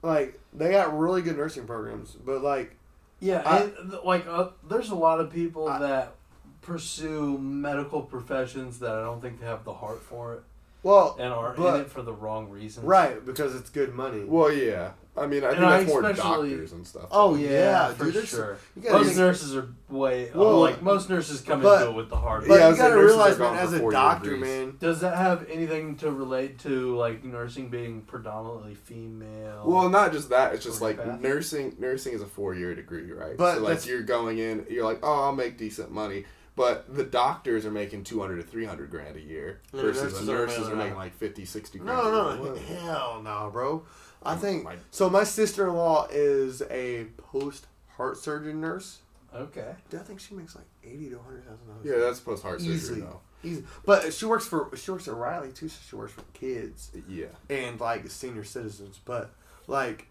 Like 0.01 0.39
they 0.53 0.71
got 0.71 0.97
really 0.97 1.21
good 1.21 1.37
nursing 1.37 1.65
programs, 1.65 2.11
but 2.11 2.41
like 2.43 2.75
yeah, 3.19 3.41
I- 3.45 3.63
and, 3.79 3.93
like 4.03 4.27
uh, 4.27 4.49
there's 4.67 4.89
a 4.89 4.95
lot 4.95 5.19
of 5.19 5.31
people 5.31 5.67
I- 5.67 5.79
that 5.79 6.15
pursue 6.61 7.37
medical 7.37 8.01
professions 8.01 8.79
that 8.79 8.91
I 8.95 9.01
don't 9.01 9.21
think 9.21 9.39
they 9.39 9.45
have 9.45 9.63
the 9.63 9.73
heart 9.73 10.01
for 10.01 10.33
it 10.33 10.43
well, 10.85 11.15
and 11.19 11.33
are 11.33 11.53
but- 11.57 11.75
in 11.75 11.81
it 11.81 11.91
for 11.91 12.01
the 12.01 12.13
wrong 12.13 12.49
reasons. 12.49 12.85
right 12.85 13.25
because 13.25 13.55
it's 13.55 13.69
good 13.69 13.93
money. 13.93 14.23
Well, 14.23 14.51
yeah. 14.51 14.91
I 15.17 15.27
mean, 15.27 15.45
I 15.45 15.51
And 15.51 15.57
think 15.59 15.67
I 15.69 15.77
that's 15.79 15.89
more 15.89 16.01
especially- 16.03 16.49
doctors 16.49 16.71
and 16.73 16.85
stuff. 16.85 17.07
Oh, 17.09 17.35
Yeah, 17.35 17.49
Yeah, 17.49 17.93
for 17.93 18.11
dude, 18.11 18.27
sure. 18.27 18.57
you 18.75 18.91
Most 18.91 19.05
think- 19.05 19.17
nurses 19.17 19.55
are 19.55 19.69
way 19.89 20.29
Well, 20.35 20.59
like 20.59 20.81
most 20.81 21.09
nurses 21.09 21.39
come 21.39 21.61
but- 21.61 21.79
into 21.83 21.93
it 21.93 21.95
with 21.95 22.09
the 22.09 22.17
heart. 22.17 22.43
But 22.45 22.55
Yeah, 22.55 22.59
I 22.59 22.63
you 22.65 22.69
was 22.71 22.79
saying 22.79 22.91
gotta 22.91 23.01
realize, 23.05 23.35
are 23.39 23.51
man, 23.53 23.59
as 23.59 23.71
a 23.71 23.89
doctor, 23.91 24.35
man. 24.35 24.75
Does 24.81 24.99
that 24.99 25.15
have 25.15 25.45
anything 25.49 25.95
to 25.99 26.11
relate 26.11 26.59
to 26.59 26.95
like 26.97 27.23
nursing 27.23 27.69
being 27.69 28.01
predominantly 28.01 28.75
female? 28.75 29.63
Well, 29.65 29.87
not 29.89 30.11
just 30.11 30.29
that. 30.31 30.53
It's 30.53 30.65
just 30.65 30.81
like 30.81 30.97
path. 30.97 31.21
nursing. 31.21 31.77
Nursing 31.79 32.11
is 32.13 32.21
a 32.21 32.25
four-year 32.25 32.75
degree, 32.75 33.09
right? 33.13 33.37
But 33.37 33.55
so 33.55 33.61
like 33.61 33.85
you're 33.87 34.03
going 34.03 34.39
in, 34.39 34.65
you're 34.69 34.83
like, 34.85 34.99
oh, 35.01 35.21
I'll 35.23 35.35
make 35.35 35.57
decent 35.57 35.91
money. 35.91 36.25
But 36.55 36.95
the 36.95 37.03
doctors 37.03 37.65
are 37.65 37.71
making 37.71 38.05
two 38.05 38.19
hundred 38.21 38.37
to 38.37 38.43
three 38.43 38.65
hundred 38.65 38.89
grand 38.89 39.17
a 39.17 39.21
year 39.21 39.61
Yeah, 39.73 39.81
versus 39.81 40.25
the 40.25 40.31
nurses 40.31 40.69
are 40.69 40.75
making 40.75 40.95
like 40.95 41.13
50, 41.17 41.43
60 41.45 41.79
grand. 41.79 41.97
No, 41.97 42.11
no, 42.35 42.43
no, 42.43 42.55
hell 42.55 43.21
no, 43.21 43.49
bro. 43.51 43.83
I 44.23 44.33
oh 44.33 44.37
think 44.37 44.63
My- 44.63 44.77
so. 44.91 45.09
My 45.09 45.23
sister 45.25 45.67
in 45.67 45.73
law 45.75 46.07
is 46.09 46.61
a 46.71 47.05
post 47.17 47.67
heart 47.97 48.17
surgeon 48.17 48.61
nurse. 48.61 48.99
okay. 49.35 49.75
I 49.93 49.97
think 49.97 50.19
she 50.21 50.33
makes 50.33 50.55
like 50.55 50.65
eighty 50.83 51.09
to 51.09 51.19
hundred 51.19 51.43
thousand 51.45 51.67
dollars. 51.67 51.81
Yeah, 51.85 51.97
that's 51.97 52.19
post 52.21 52.41
heart 52.43 52.59
surgery 52.61 52.75
easily. 52.75 53.01
though. 53.01 53.19
Easy. 53.43 53.63
But 53.85 54.13
she 54.13 54.25
works 54.25 54.47
for 54.47 54.71
she 54.77 54.89
works 54.91 55.07
at 55.09 55.13
Riley 55.15 55.51
too. 55.51 55.67
So 55.67 55.77
she 55.89 55.95
works 55.97 56.13
for 56.13 56.23
kids 56.33 56.89
Yeah. 57.07 57.25
and 57.49 57.79
like 57.81 58.09
senior 58.09 58.45
citizens. 58.45 58.99
But 59.03 59.29
like, 59.67 60.07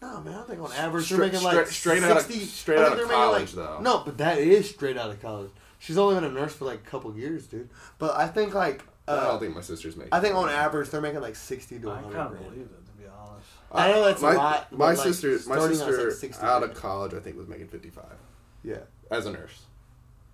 no 0.00 0.20
man, 0.20 0.34
I 0.38 0.42
think 0.44 0.62
on 0.62 0.72
average 0.72 1.06
Straight- 1.06 1.18
they're 1.18 1.26
making 1.32 1.42
like 1.44 1.66
straight- 1.66 1.98
straight 1.98 2.02
outta- 2.04 2.20
60 2.22 2.44
straight 2.46 2.78
I 2.78 2.82
think 2.84 2.92
outta 2.92 2.96
they're 3.04 3.14
college, 3.14 3.54
like- 3.54 3.66
though. 3.66 3.80
No, 3.80 3.98
but 4.06 4.16
that 4.18 4.38
is 4.38 4.70
straight 4.70 4.96
out 4.96 5.10
of 5.10 5.20
college. 5.20 5.50
She's 5.78 5.96
only 5.98 6.14
been 6.16 6.24
a 6.24 6.30
nurse 6.32 6.54
for 6.54 6.64
like 6.64 6.80
a 6.86 6.90
couple 6.90 7.14
years, 7.16 7.46
dude. 7.46 7.68
But 7.98 8.16
I 8.16 8.26
think 8.26 8.54
like 8.54 8.82
I 9.06 9.12
uh, 9.12 9.24
don't 9.32 9.40
think 9.40 9.54
my 9.54 9.60
sister's 9.60 9.96
making. 9.96 10.12
I 10.12 10.20
think 10.20 10.34
on 10.34 10.48
average 10.48 10.90
they're 10.90 11.00
making 11.00 11.20
like 11.20 11.36
sixty 11.36 11.78
to 11.78 11.86
one 11.86 12.02
hundred. 12.02 12.16
I 12.16 12.22
hundred. 12.22 12.36
kind 12.38 12.50
believe 12.50 12.66
it 12.66 12.86
to 12.86 12.92
be 13.02 13.04
honest. 13.08 13.46
I 13.72 13.92
know 13.92 14.04
that's 14.04 14.22
a 14.22 14.24
my, 14.26 14.34
lot, 14.34 14.72
My 14.72 14.86
like, 14.88 14.96
sister, 14.98 15.30
my 15.32 15.38
starting 15.38 15.64
out 15.64 15.70
is, 15.70 15.78
sister, 15.80 16.04
like, 16.04 16.12
60 16.14 16.46
out 16.46 16.62
of 16.62 16.74
college, 16.74 17.14
I 17.14 17.20
think 17.20 17.36
was 17.36 17.48
making 17.48 17.68
fifty-five 17.68 18.16
Yeah, 18.64 18.78
as 19.10 19.26
a 19.26 19.32
nurse. 19.32 19.62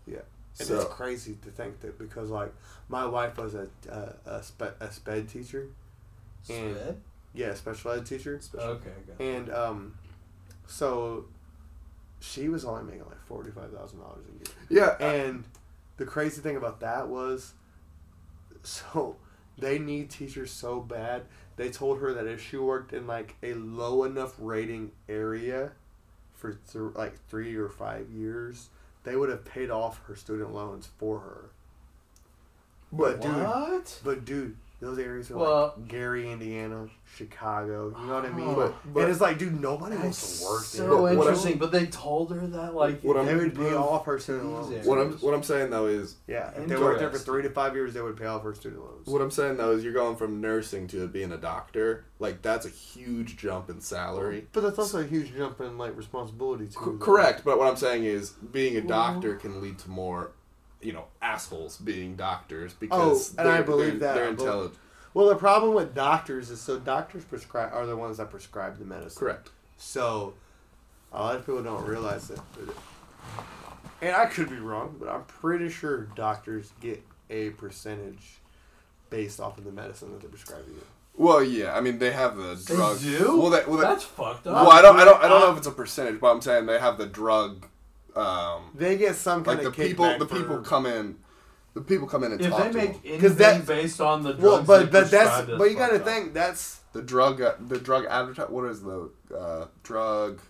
yeah. 0.06 0.18
And 0.58 0.68
So- 0.68 0.76
it's 0.82 0.94
crazy 0.94 1.36
to 1.42 1.50
think 1.50 1.80
that 1.80 1.98
because 1.98 2.30
like 2.30 2.52
my 2.88 3.04
wife 3.06 3.36
was 3.38 3.54
a 3.54 3.68
a, 3.88 4.14
a, 4.36 4.42
spe- 4.42 4.80
a 4.80 4.90
sped 4.92 5.28
teacher, 5.28 5.66
and 6.48 6.76
Sped? 6.76 7.00
Yeah, 7.34 7.54
special 7.54 7.90
ed 7.90 8.06
teacher. 8.06 8.40
Okay, 8.54 8.90
okay. 9.10 9.36
And 9.36 9.50
um, 9.50 9.94
so 10.68 11.24
she 12.24 12.48
was 12.48 12.64
only 12.64 12.84
making 12.84 13.06
like 13.06 13.20
forty 13.26 13.50
five 13.50 13.72
thousand 13.72 14.00
dollars 14.00 14.24
a 14.28 14.32
year. 14.32 14.86
Yeah, 15.00 15.04
And 15.06 15.44
the 15.96 16.04
crazy 16.06 16.40
thing 16.40 16.56
about 16.56 16.80
that 16.80 17.08
was, 17.08 17.52
so 18.62 19.16
they 19.58 19.78
need 19.78 20.10
teachers 20.10 20.50
so 20.50 20.80
bad. 20.80 21.22
They 21.56 21.70
told 21.70 22.00
her 22.00 22.12
that 22.14 22.26
if 22.26 22.42
she 22.42 22.56
worked 22.56 22.92
in 22.92 23.06
like 23.06 23.36
a 23.42 23.54
low 23.54 24.04
enough 24.04 24.34
rating 24.38 24.90
area 25.08 25.72
for 26.34 26.54
th- 26.72 26.94
like 26.94 27.14
three 27.28 27.54
or 27.54 27.68
five 27.68 28.10
years, 28.10 28.70
they 29.04 29.14
would 29.16 29.28
have 29.28 29.44
paid 29.44 29.70
off 29.70 30.00
her 30.06 30.16
student 30.16 30.52
loans 30.52 30.88
for 30.98 31.20
her. 31.20 31.50
But 32.92 33.20
dude, 33.20 33.34
What? 33.36 34.00
but 34.04 34.24
dude, 34.24 34.56
those 34.84 34.98
areas 34.98 35.30
are 35.30 35.36
Well- 35.36 35.74
like 35.76 35.88
Gary, 35.88 36.30
Indiana, 36.30 36.86
Chicago. 37.16 37.94
You 37.98 38.06
know 38.06 38.14
what 38.14 38.24
I 38.24 38.30
mean? 38.32 38.48
Oh, 38.48 38.60
and 38.60 38.74
but- 38.94 39.08
it's 39.08 39.20
like, 39.20 39.38
dude, 39.38 39.60
nobody 39.60 39.96
wants 39.96 40.40
to 40.40 40.44
work 40.46 40.62
so 40.64 40.82
there. 40.82 40.96
What 40.96 41.06
I'm- 41.10 41.18
interesting. 41.18 41.58
But 41.58 41.72
they 41.72 41.86
told 41.86 42.32
her 42.34 42.46
that, 42.46 42.74
like, 42.74 43.02
What 43.02 43.16
I'm- 43.16 43.26
They 43.26 43.34
would 43.36 43.54
pay 43.54 43.74
off 43.74 44.04
her 44.06 44.18
student 44.18 44.46
loans. 44.52 44.86
what 44.86 44.98
I'm 44.98 45.12
what 45.18 45.34
I'm 45.34 45.42
saying 45.42 45.70
though 45.70 45.86
is 45.86 46.16
Yeah, 46.26 46.50
if 46.56 46.68
they 46.68 46.76
worked 46.76 46.98
there 47.00 47.10
for 47.10 47.18
three 47.18 47.42
to 47.42 47.50
five 47.50 47.74
years, 47.74 47.94
they 47.94 48.00
would 48.02 48.16
pay 48.16 48.26
off 48.26 48.42
her 48.42 48.54
student 48.54 48.82
loans. 48.82 49.06
what 49.06 49.20
I'm 49.22 49.30
saying 49.30 49.56
though 49.56 49.70
is 49.72 49.84
you're 49.84 49.92
going 49.92 50.16
from 50.16 50.40
nursing 50.40 50.86
to 50.88 51.06
being 51.08 51.32
a 51.32 51.36
doctor. 51.38 52.04
Like 52.18 52.42
that's 52.42 52.66
a 52.66 52.70
huge 52.70 53.36
jump 53.36 53.70
in 53.70 53.80
salary. 53.80 54.46
But 54.52 54.62
that's 54.62 54.78
also 54.78 55.00
a 55.00 55.04
huge 55.04 55.34
jump 55.36 55.60
in 55.60 55.78
like 55.78 55.96
responsibility 55.96 56.66
too. 56.66 56.72
C- 56.98 57.04
correct, 57.04 57.42
but 57.44 57.58
what 57.58 57.68
I'm 57.68 57.76
saying 57.76 58.04
is 58.04 58.30
being 58.30 58.76
a 58.76 58.80
doctor 58.80 59.34
can 59.36 59.60
lead 59.60 59.78
to 59.80 59.90
more, 59.90 60.32
you 60.84 60.92
know, 60.92 61.06
assholes 61.22 61.78
being 61.78 62.14
doctors 62.16 62.72
oh, 62.72 62.76
because 62.80 63.34
Oh, 63.36 63.40
and 63.40 63.48
I 63.48 63.62
believe 63.62 63.98
they're, 64.00 64.08
that. 64.08 64.14
they're 64.14 64.28
intelligent. 64.28 64.78
Well, 65.14 65.28
the 65.28 65.36
problem 65.36 65.74
with 65.74 65.94
doctors 65.94 66.50
is 66.50 66.60
so 66.60 66.78
doctors 66.78 67.24
prescribe 67.24 67.72
are 67.72 67.86
the 67.86 67.96
ones 67.96 68.16
that 68.18 68.30
prescribe 68.30 68.78
the 68.78 68.84
medicine. 68.84 69.18
Correct. 69.18 69.50
So 69.76 70.34
a 71.12 71.20
lot 71.22 71.36
of 71.36 71.46
people 71.46 71.62
don't 71.62 71.84
realize 71.86 72.28
that. 72.28 72.40
And 74.02 74.14
I 74.14 74.26
could 74.26 74.50
be 74.50 74.56
wrong, 74.56 74.96
but 74.98 75.08
I'm 75.08 75.24
pretty 75.24 75.70
sure 75.70 76.02
doctors 76.14 76.72
get 76.80 77.02
a 77.30 77.50
percentage 77.50 78.38
based 79.08 79.40
off 79.40 79.56
of 79.56 79.64
the 79.64 79.72
medicine 79.72 80.12
that 80.12 80.20
they 80.20 80.28
prescribe 80.28 80.64
you. 80.68 80.82
Well, 81.16 81.42
yeah, 81.44 81.74
I 81.76 81.80
mean 81.80 81.98
they 82.00 82.10
have 82.10 82.36
the 82.36 82.54
They 82.56 82.74
drug. 82.74 83.00
do? 83.00 83.38
Well, 83.40 83.50
they, 83.50 83.64
well, 83.66 83.76
they, 83.76 83.84
That's 83.84 84.02
fucked 84.04 84.46
up. 84.48 84.54
well, 84.54 84.70
I 84.72 84.82
don't, 84.82 84.98
I 84.98 85.04
don't, 85.04 85.22
I 85.22 85.28
don't 85.28 85.40
know 85.40 85.52
if 85.52 85.58
it's 85.58 85.66
a 85.68 85.72
percentage, 85.72 86.20
but 86.20 86.32
I'm 86.32 86.42
saying 86.42 86.66
they 86.66 86.78
have 86.80 86.98
the 86.98 87.06
drug. 87.06 87.66
Um, 88.16 88.70
They 88.74 88.96
get 88.96 89.16
some 89.16 89.44
kind 89.44 89.58
like 89.58 89.62
the 89.64 89.68
of 89.68 89.76
people, 89.76 90.18
the 90.18 90.26
people 90.26 90.58
come 90.58 90.86
in, 90.86 91.16
the 91.74 91.80
people 91.80 92.06
come 92.06 92.22
in 92.24 92.32
and 92.32 92.40
if 92.40 92.50
talk 92.50 92.58
they 92.58 92.72
make 92.72 93.02
them. 93.02 93.12
anything 93.12 93.36
that- 93.36 93.66
based 93.66 94.00
on 94.00 94.22
the 94.22 94.32
drugs 94.34 94.66
Well, 94.68 94.78
they 94.80 94.84
but 94.86 94.92
but 94.92 95.10
that's 95.10 95.46
but 95.58 95.64
you 95.70 95.76
got 95.76 95.90
to 95.90 95.98
think 95.98 96.32
that's 96.34 96.80
The 96.92 97.02
drug, 97.02 97.40
uh, 97.42 97.54
the 97.60 97.78
drug 97.78 98.04
advertise. 98.06 98.48
What 98.48 98.66
is 98.66 98.82
the 98.82 99.10
uh, 99.36 99.66
drug? 99.82 100.40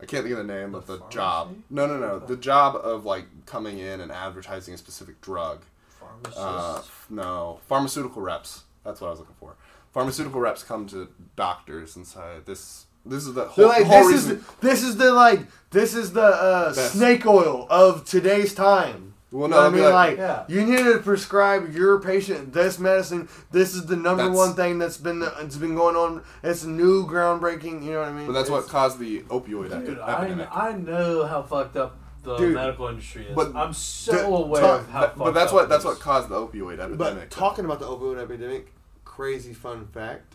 I 0.00 0.04
can't 0.06 0.24
think 0.24 0.36
of 0.38 0.46
the 0.46 0.52
name 0.52 0.72
The 0.72 0.78
of 0.78 0.86
the 0.86 0.98
pharmacy? 0.98 1.14
job. 1.16 1.56
No, 1.70 1.86
no, 1.86 1.96
no. 1.98 2.18
The 2.20 2.36
job 2.36 2.76
of 2.76 3.04
like 3.04 3.26
coming 3.46 3.78
in 3.78 4.00
and 4.00 4.10
advertising 4.12 4.74
a 4.74 4.78
specific 4.78 5.20
drug. 5.20 5.62
Pharmacists. 6.00 6.38
Uh, 6.38 6.82
no, 7.10 7.60
pharmaceutical 7.68 8.22
reps. 8.22 8.62
That's 8.84 9.00
what 9.00 9.08
I 9.08 9.10
was 9.10 9.20
looking 9.20 9.36
for. 9.38 9.54
Pharmaceutical 9.92 10.40
reps 10.40 10.62
come 10.62 10.86
to 10.88 11.08
doctors 11.36 11.94
and 11.96 12.06
say, 12.06 12.38
"This, 12.44 12.86
this 13.04 13.26
is 13.26 13.34
the 13.34 13.44
whole, 13.46 13.66
like 13.68 13.84
whole 13.84 14.04
this 14.08 14.12
reason." 14.12 14.36
is 14.38 14.44
this 14.60 14.82
is 14.82 14.96
the 14.96 15.12
like 15.12 15.40
this 15.70 15.94
is 15.94 16.12
the 16.12 16.22
uh, 16.22 16.72
snake 16.72 17.26
oil 17.26 17.66
of 17.70 18.04
today's 18.04 18.54
time. 18.54 19.14
well, 19.30 19.48
You 19.48 19.54
no, 19.54 19.60
know 19.60 19.66
I 19.66 19.70
mean? 19.70 19.80
be 19.80 19.86
Like, 19.88 20.16
Yeah. 20.18 20.44
you 20.48 20.64
need 20.66 20.84
to 20.84 20.98
prescribe 20.98 21.74
your 21.74 21.98
patient 22.00 22.52
this 22.52 22.78
medicine. 22.78 23.28
This 23.50 23.74
is 23.74 23.86
the 23.86 23.96
number 23.96 24.24
That's- 24.24 24.36
one 24.36 24.54
thing 24.54 24.78
that's 24.78 24.98
been 24.98 25.22
it's 25.40 25.56
been 25.56 25.74
going 25.74 25.96
on. 25.96 26.22
It's 26.42 26.64
new 26.64 27.06
groundbreaking. 27.06 27.82
You 27.82 27.92
know 27.92 28.00
what 28.00 28.08
I 28.08 28.12
mean? 28.12 28.26
but 28.26 28.32
that's 28.34 28.50
what 28.50 28.68
caused 28.68 28.98
the 28.98 29.20
opioid 29.22 29.70
Dude, 29.70 29.96
epi- 29.98 30.00
I, 30.02 30.12
epidemic. 30.18 30.48
I 30.52 30.72
know 30.72 31.24
how 31.24 31.40
fucked 31.42 31.76
up 31.78 31.96
the 32.24 32.36
Dude. 32.36 32.54
medical 32.54 32.86
industry 32.88 33.24
is. 33.24 33.34
But 33.34 33.56
I'm 33.56 33.72
so 33.72 34.12
the- 34.12 34.26
aware 34.26 34.60
talk- 34.62 34.80
of 34.82 34.90
how 34.90 35.00
But, 35.00 35.06
fucked 35.08 35.18
but 35.18 35.34
that's 35.34 35.48
up 35.48 35.54
what 35.54 35.68
that's 35.70 35.84
what 35.86 35.98
caused 36.00 36.28
the 36.28 36.36
opioid 36.36 36.78
epidemic. 36.78 36.98
But 36.98 37.30
talking 37.30 37.64
about 37.64 37.80
the 37.80 37.86
opioid 37.86 38.18
epidemic, 38.22 38.72
crazy 39.06 39.54
fun 39.54 39.86
fact. 39.86 40.34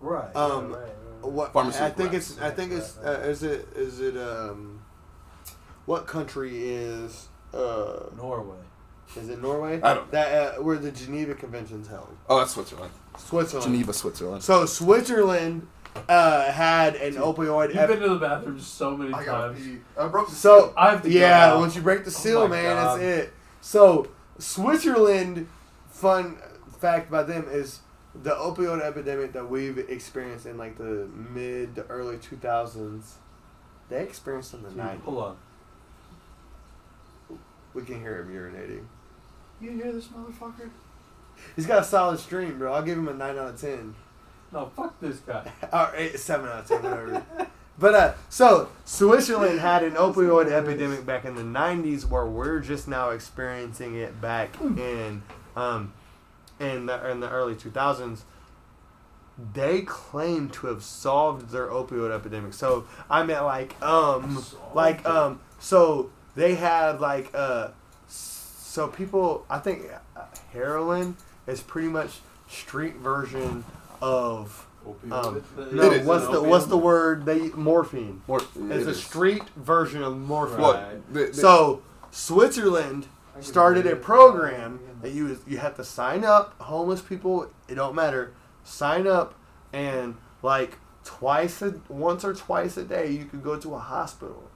Right. 0.00 0.34
Um, 0.34 0.70
right, 0.72 0.78
right, 0.80 0.82
right. 0.82 0.88
What 1.22 1.54
I 1.56 1.90
think 1.90 2.12
reps. 2.12 2.30
it's 2.30 2.40
I 2.40 2.50
think 2.50 2.72
it's 2.72 2.96
Right, 2.96 3.06
right. 3.12 3.24
uh, 3.24 3.28
is 3.28 3.42
it 3.42 3.68
is 3.76 4.00
it 4.00 4.16
um 4.16 4.80
what 5.86 6.06
country 6.06 6.68
is 6.70 7.28
uh 7.52 8.04
Norway. 8.16 8.56
is 9.16 9.28
it 9.28 9.40
Norway? 9.42 9.80
I 9.82 9.94
don't 9.94 10.04
know. 10.06 10.10
That 10.12 10.58
uh, 10.58 10.62
where 10.62 10.76
the 10.78 10.90
Geneva 10.92 11.34
Convention's 11.34 11.88
held. 11.88 12.16
oh, 12.28 12.38
that's 12.38 12.52
Switzerland, 12.52 12.92
Switzerland. 13.16 13.70
Geneva, 13.72 13.92
Switzerland. 13.92 14.42
So 14.42 14.66
Switzerland 14.66 15.66
uh, 16.08 16.52
had 16.52 16.94
an 16.96 17.14
opioid. 17.14 17.68
You've 17.68 17.78
ep- 17.78 17.88
been 17.88 18.00
to 18.00 18.08
the 18.10 18.16
bathroom 18.18 18.60
so 18.60 18.96
many 18.96 19.12
I 19.14 19.24
times. 19.24 19.58
pee. 19.58 19.78
I 19.98 20.06
broke 20.08 20.28
the 20.28 20.34
so 20.34 20.72
I 20.76 20.90
have 20.90 21.02
to 21.02 21.10
yeah, 21.10 21.46
now. 21.48 21.58
once 21.58 21.74
you 21.74 21.82
break 21.82 22.04
the 22.04 22.10
seal, 22.10 22.42
Oh 22.42 22.48
man, 22.48 22.76
God. 22.76 23.00
it's 23.00 23.24
it. 23.28 23.34
So 23.60 24.08
Switzerland, 24.38 25.48
fun 25.90 26.36
fact 26.78 27.08
about 27.08 27.26
them 27.26 27.46
is 27.50 27.80
the 28.22 28.30
opioid 28.30 28.82
epidemic 28.82 29.32
that 29.32 29.48
we've 29.48 29.78
experienced 29.78 30.46
in 30.46 30.58
like 30.58 30.76
the 30.78 31.08
mid 31.32 31.74
to 31.76 31.86
early 31.86 32.18
two 32.18 32.36
thousands. 32.36 33.16
They 33.88 34.02
experienced 34.02 34.54
in 34.54 34.62
the 34.62 34.68
Dude, 34.68 34.78
nineties. 34.78 35.04
hold 35.04 35.18
on. 35.18 35.36
We 37.74 37.82
can 37.84 38.00
hear 38.00 38.18
him 38.22 38.28
urinating. 38.34 38.84
You 39.60 39.70
hear 39.72 39.92
this 39.92 40.08
motherfucker? 40.08 40.70
He's 41.56 41.66
got 41.66 41.82
a 41.82 41.84
solid 41.84 42.18
stream, 42.18 42.58
bro. 42.58 42.72
I'll 42.72 42.82
give 42.82 42.98
him 42.98 43.08
a 43.08 43.14
nine 43.14 43.38
out 43.38 43.54
of 43.54 43.60
ten. 43.60 43.94
No, 44.52 44.70
fuck 44.74 44.98
this 45.00 45.18
guy. 45.18 45.50
or 45.72 45.92
eight, 45.94 46.18
seven 46.18 46.48
out 46.48 46.60
of 46.60 46.66
ten, 46.68 46.82
whatever. 46.82 47.24
but 47.78 47.94
uh, 47.94 48.14
so 48.28 48.68
Switzerland 48.84 49.60
had 49.60 49.82
an 49.84 49.92
opioid 49.92 50.50
epidemic 50.50 51.04
back 51.06 51.24
in 51.24 51.34
the 51.34 51.42
'90s, 51.42 52.04
where 52.06 52.26
we're 52.26 52.60
just 52.60 52.88
now 52.88 53.10
experiencing 53.10 53.94
it 53.94 54.20
back 54.20 54.60
in 54.60 55.22
um, 55.56 55.92
in 56.60 56.86
the 56.86 57.08
in 57.10 57.20
the 57.20 57.28
early 57.30 57.54
2000s. 57.54 58.20
They 59.54 59.82
claim 59.82 60.48
to 60.50 60.66
have 60.66 60.82
solved 60.82 61.50
their 61.50 61.68
opioid 61.68 62.12
epidemic. 62.12 62.54
So 62.54 62.86
I 63.08 63.22
meant 63.22 63.44
like 63.44 63.80
um 63.82 64.44
like 64.74 65.06
um 65.06 65.40
so 65.60 66.10
they 66.34 66.56
had 66.56 67.00
like 67.00 67.30
uh 67.34 67.68
so 68.08 68.88
people 68.88 69.46
I 69.48 69.58
think 69.58 69.82
uh, 70.16 70.22
heroin 70.52 71.16
is 71.46 71.60
pretty 71.62 71.88
much 71.88 72.18
street 72.48 72.96
version 72.96 73.64
of 74.02 74.66
um, 75.12 75.44
no, 75.72 75.90
what's 76.00 76.24
the 76.26 76.30
opium. 76.38 76.48
what's 76.48 76.66
the 76.66 76.76
word? 76.78 77.24
They 77.26 77.48
morphine. 77.50 78.22
More, 78.26 78.38
It's 78.38 78.56
it 78.56 78.86
a 78.86 78.90
is. 78.90 79.02
street 79.04 79.42
version 79.56 80.02
of 80.02 80.16
morphine. 80.16 80.60
What? 80.62 81.12
The- 81.12 81.26
the- 81.26 81.34
So 81.34 81.82
Switzerland 82.10 83.06
started 83.40 83.86
a 83.86 83.94
program 83.96 84.80
that 85.02 85.12
you 85.12 85.38
you 85.46 85.58
have 85.58 85.76
to 85.76 85.84
sign 85.84 86.24
up. 86.24 86.60
Homeless 86.60 87.02
people, 87.02 87.50
it 87.68 87.74
don't 87.74 87.94
matter. 87.94 88.32
Sign 88.64 89.06
up 89.06 89.34
and 89.72 90.16
like 90.42 90.78
twice 91.04 91.62
a 91.62 91.80
once 91.88 92.24
or 92.24 92.34
twice 92.34 92.76
a 92.76 92.84
day 92.84 93.10
you 93.10 93.24
could 93.24 93.42
go 93.42 93.58
to 93.58 93.74
a 93.74 93.78
hospital, 93.78 94.50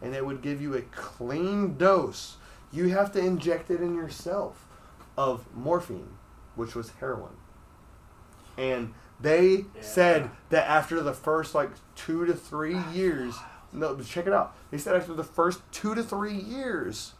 and 0.00 0.14
they 0.14 0.22
would 0.22 0.42
give 0.42 0.60
you 0.60 0.74
a 0.74 0.82
clean 0.82 1.76
dose. 1.76 2.36
You 2.72 2.88
have 2.88 3.12
to 3.12 3.18
inject 3.18 3.70
it 3.70 3.80
in 3.80 3.94
yourself 3.94 4.66
of 5.16 5.46
morphine, 5.54 6.16
which 6.54 6.74
was 6.74 6.90
heroin. 7.00 7.36
And 8.58 8.94
they 9.20 9.64
said 9.80 10.30
that 10.50 10.68
after 10.68 11.02
the 11.02 11.12
first 11.12 11.54
like 11.54 11.70
two 11.94 12.26
to 12.26 12.34
three 12.34 12.78
years, 12.92 13.34
no, 13.72 13.98
check 14.00 14.26
it 14.26 14.32
out. 14.32 14.56
They 14.70 14.78
said 14.78 14.94
after 14.94 15.14
the 15.14 15.24
first 15.24 15.60
two 15.72 15.94
to 15.94 16.02
three 16.02 16.36
years, 16.36 17.14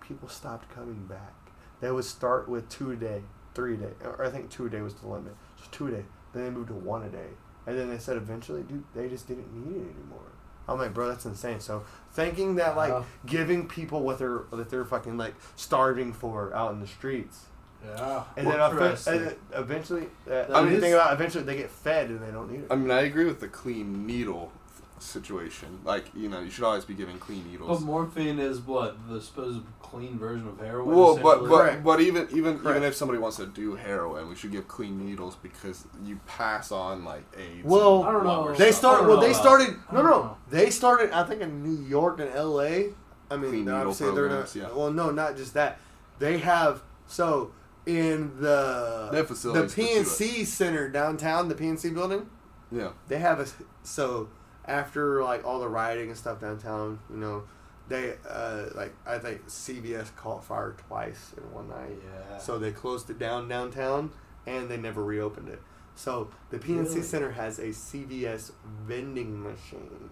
people 0.00 0.28
stopped 0.28 0.70
coming 0.74 1.06
back. 1.06 1.37
They 1.80 1.90
would 1.90 2.04
start 2.04 2.48
with 2.48 2.68
two 2.68 2.90
a 2.90 2.96
day, 2.96 3.22
three 3.54 3.74
a 3.74 3.76
day, 3.78 3.92
or 4.04 4.24
I 4.24 4.30
think 4.30 4.50
two 4.50 4.66
a 4.66 4.70
day 4.70 4.80
was 4.80 4.94
the 4.94 5.06
limit. 5.08 5.34
So 5.58 5.64
two 5.70 5.86
a 5.88 5.90
day. 5.92 6.04
Then 6.32 6.44
they 6.44 6.50
moved 6.50 6.68
to 6.68 6.74
one 6.74 7.02
a 7.02 7.08
day, 7.08 7.28
and 7.66 7.78
then 7.78 7.88
they 7.88 7.98
said 7.98 8.16
eventually, 8.16 8.62
dude, 8.62 8.84
they 8.94 9.08
just 9.08 9.26
didn't 9.28 9.52
need 9.54 9.76
it 9.76 9.94
anymore. 9.96 10.20
I'm 10.68 10.76
like, 10.78 10.92
bro, 10.92 11.08
that's 11.08 11.24
insane. 11.24 11.60
So 11.60 11.84
thinking 12.12 12.56
that 12.56 12.76
like 12.76 12.90
Wow. 12.92 13.06
giving 13.24 13.66
people 13.68 14.02
what 14.02 14.18
they're 14.18 14.42
that 14.52 14.68
they're 14.68 14.84
fucking 14.84 15.16
like 15.16 15.34
starving 15.56 16.12
for 16.12 16.52
out 16.54 16.72
in 16.72 16.80
the 16.80 16.86
streets, 16.86 17.46
Yeah. 17.82 18.24
and 18.36 18.46
then, 18.46 18.60
eff- 18.60 19.06
and 19.06 19.20
then 19.26 19.34
eventually, 19.54 20.08
uh, 20.30 20.44
I 20.52 20.62
mean, 20.64 20.74
is- 20.74 20.80
think 20.82 20.94
about 20.94 21.14
eventually 21.14 21.44
they 21.44 21.56
get 21.56 21.70
fed 21.70 22.10
and 22.10 22.20
they 22.22 22.30
don't 22.30 22.50
need 22.50 22.60
it. 22.60 22.66
I 22.70 22.76
mean, 22.76 22.90
I 22.90 23.00
agree 23.00 23.24
with 23.24 23.40
the 23.40 23.48
clean 23.48 24.06
needle 24.06 24.52
situation. 25.00 25.80
Like, 25.84 26.06
you 26.14 26.28
know, 26.28 26.40
you 26.40 26.50
should 26.50 26.64
always 26.64 26.84
be 26.84 26.94
giving 26.94 27.18
clean 27.18 27.42
But 27.42 27.50
needles. 27.50 27.80
morphine 27.82 28.38
is 28.38 28.60
what 28.60 28.96
the 29.08 29.20
supposed 29.20 29.62
clean 29.80 30.18
version 30.18 30.48
of 30.48 30.58
heroin. 30.58 30.94
Well, 30.96 31.16
but 31.16 31.40
but, 31.40 31.48
Correct. 31.48 31.84
but 31.84 32.00
even 32.00 32.28
even 32.32 32.58
Correct. 32.58 32.76
even 32.76 32.82
if 32.82 32.94
somebody 32.94 33.18
wants 33.18 33.36
to 33.38 33.46
do 33.46 33.74
heroin, 33.74 34.28
we 34.28 34.34
should 34.34 34.52
give 34.52 34.68
clean 34.68 35.04
needles 35.04 35.36
because 35.36 35.86
you 36.04 36.20
pass 36.26 36.70
on 36.72 37.04
like 37.04 37.24
AIDS. 37.36 37.64
Well, 37.64 38.02
I 38.04 38.12
don't 38.12 38.24
know. 38.24 38.32
longer 38.42 38.52
They 38.54 38.72
stuff. 38.72 38.96
start. 38.96 39.06
Well, 39.08 39.20
they 39.20 39.30
about- 39.30 39.40
started. 39.40 39.76
No, 39.92 40.02
no, 40.02 40.08
know. 40.10 40.36
they 40.50 40.70
started. 40.70 41.10
I 41.12 41.24
think 41.24 41.40
in 41.40 41.62
New 41.62 41.86
York 41.86 42.20
and 42.20 42.30
L.A. 42.30 42.92
I 43.30 43.36
mean, 43.36 43.50
Clean 43.50 43.64
needle 43.64 43.78
obviously 43.80 44.14
they're 44.14 44.28
not. 44.28 44.54
yeah. 44.54 44.68
Well, 44.74 44.90
no, 44.90 45.10
not 45.10 45.36
just 45.36 45.54
that. 45.54 45.78
They 46.18 46.38
have 46.38 46.82
so 47.06 47.52
in 47.86 48.32
the 48.40 49.08
They 49.10 49.16
have 49.18 49.28
the 49.28 49.34
facilities 49.34 49.74
to 49.74 49.80
PNC 49.82 50.44
Center 50.46 50.88
downtown, 50.88 51.48
the 51.48 51.54
PNC 51.54 51.94
building. 51.94 52.28
Yeah. 52.70 52.90
They 53.08 53.18
have 53.18 53.40
a 53.40 53.46
so 53.82 54.28
after 54.68 55.22
like 55.24 55.44
all 55.44 55.58
the 55.58 55.68
rioting 55.68 56.08
and 56.08 56.16
stuff 56.16 56.40
downtown, 56.40 57.00
you 57.10 57.16
know, 57.16 57.42
they 57.88 58.14
uh 58.28 58.66
like 58.74 58.94
I 59.06 59.18
think 59.18 59.46
CVS 59.46 60.14
caught 60.14 60.44
fire 60.44 60.76
twice 60.86 61.34
in 61.36 61.50
one 61.52 61.68
night. 61.68 61.98
Yeah. 62.04 62.38
So 62.38 62.58
they 62.58 62.70
closed 62.70 63.08
it 63.10 63.18
down 63.18 63.48
downtown 63.48 64.12
and 64.46 64.68
they 64.68 64.76
never 64.76 65.02
reopened 65.02 65.48
it. 65.48 65.62
So 65.94 66.30
the 66.50 66.58
PNC 66.58 66.88
Really? 66.90 67.02
Center 67.02 67.30
has 67.32 67.58
a 67.58 67.68
CVS 67.68 68.52
vending 68.86 69.42
machine. 69.42 70.10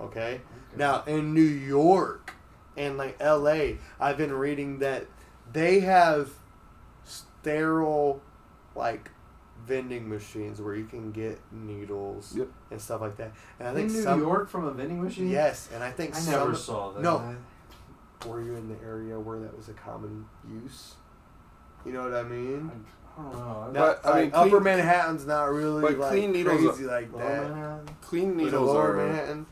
Okay? 0.00 0.40
Now 0.76 1.02
in 1.06 1.34
New 1.34 1.40
York 1.42 2.34
and 2.76 2.96
like 2.96 3.20
LA, 3.20 3.72
I've 3.98 4.16
been 4.16 4.32
reading 4.32 4.78
that 4.78 5.06
they 5.52 5.80
have 5.80 6.30
sterile 7.04 8.22
like 8.74 9.10
vending 9.66 10.08
machines 10.08 10.60
where 10.60 10.74
you 10.74 10.84
can 10.84 11.12
get 11.12 11.38
needles 11.52 12.34
Yep. 12.36 12.48
and 12.70 12.80
stuff 12.80 13.00
like 13.00 13.16
that. 13.16 13.32
And 13.58 13.68
I 13.68 13.70
in 13.72 13.76
think 13.76 13.92
New 13.92 14.02
some 14.02 14.20
York 14.20 14.48
from 14.48 14.64
a 14.64 14.70
vending 14.72 15.02
machine. 15.02 15.28
Yes, 15.28 15.68
and 15.74 15.82
I 15.82 15.90
think 15.90 16.14
I 16.14 16.18
some 16.18 16.32
never 16.40 16.54
saw 16.54 16.92
that. 16.92 17.02
No. 17.02 17.36
were 18.26 18.42
you 18.42 18.54
in 18.54 18.68
the 18.68 18.76
area 18.84 19.18
where 19.18 19.38
that 19.40 19.56
was 19.56 19.68
a 19.68 19.72
common 19.72 20.26
use? 20.48 20.94
You 21.86 21.92
know 21.92 22.02
what 22.04 22.14
I 22.14 22.22
mean? 22.22 22.70
I 23.18 23.22
don't 23.22 23.32
know. 23.34 23.70
But, 23.72 24.00
I 24.04 24.20
mean, 24.20 24.30
clean- 24.30 24.46
Upper 24.48 24.60
Manhattan's 24.60 25.26
not 25.26 25.44
really 25.50 25.80
but 25.82 25.98
like 25.98 26.10
clean 26.10 26.32
needles 26.32 26.60
crazy 26.60 26.84
are- 26.84 27.00
like 27.00 27.12
that. 27.16 27.42
Manhattan? 27.48 27.88
Clean 28.02 28.36
needles 28.36 28.68
Lower 28.68 28.92
are. 28.92 28.96
Manhattan? 29.06 29.46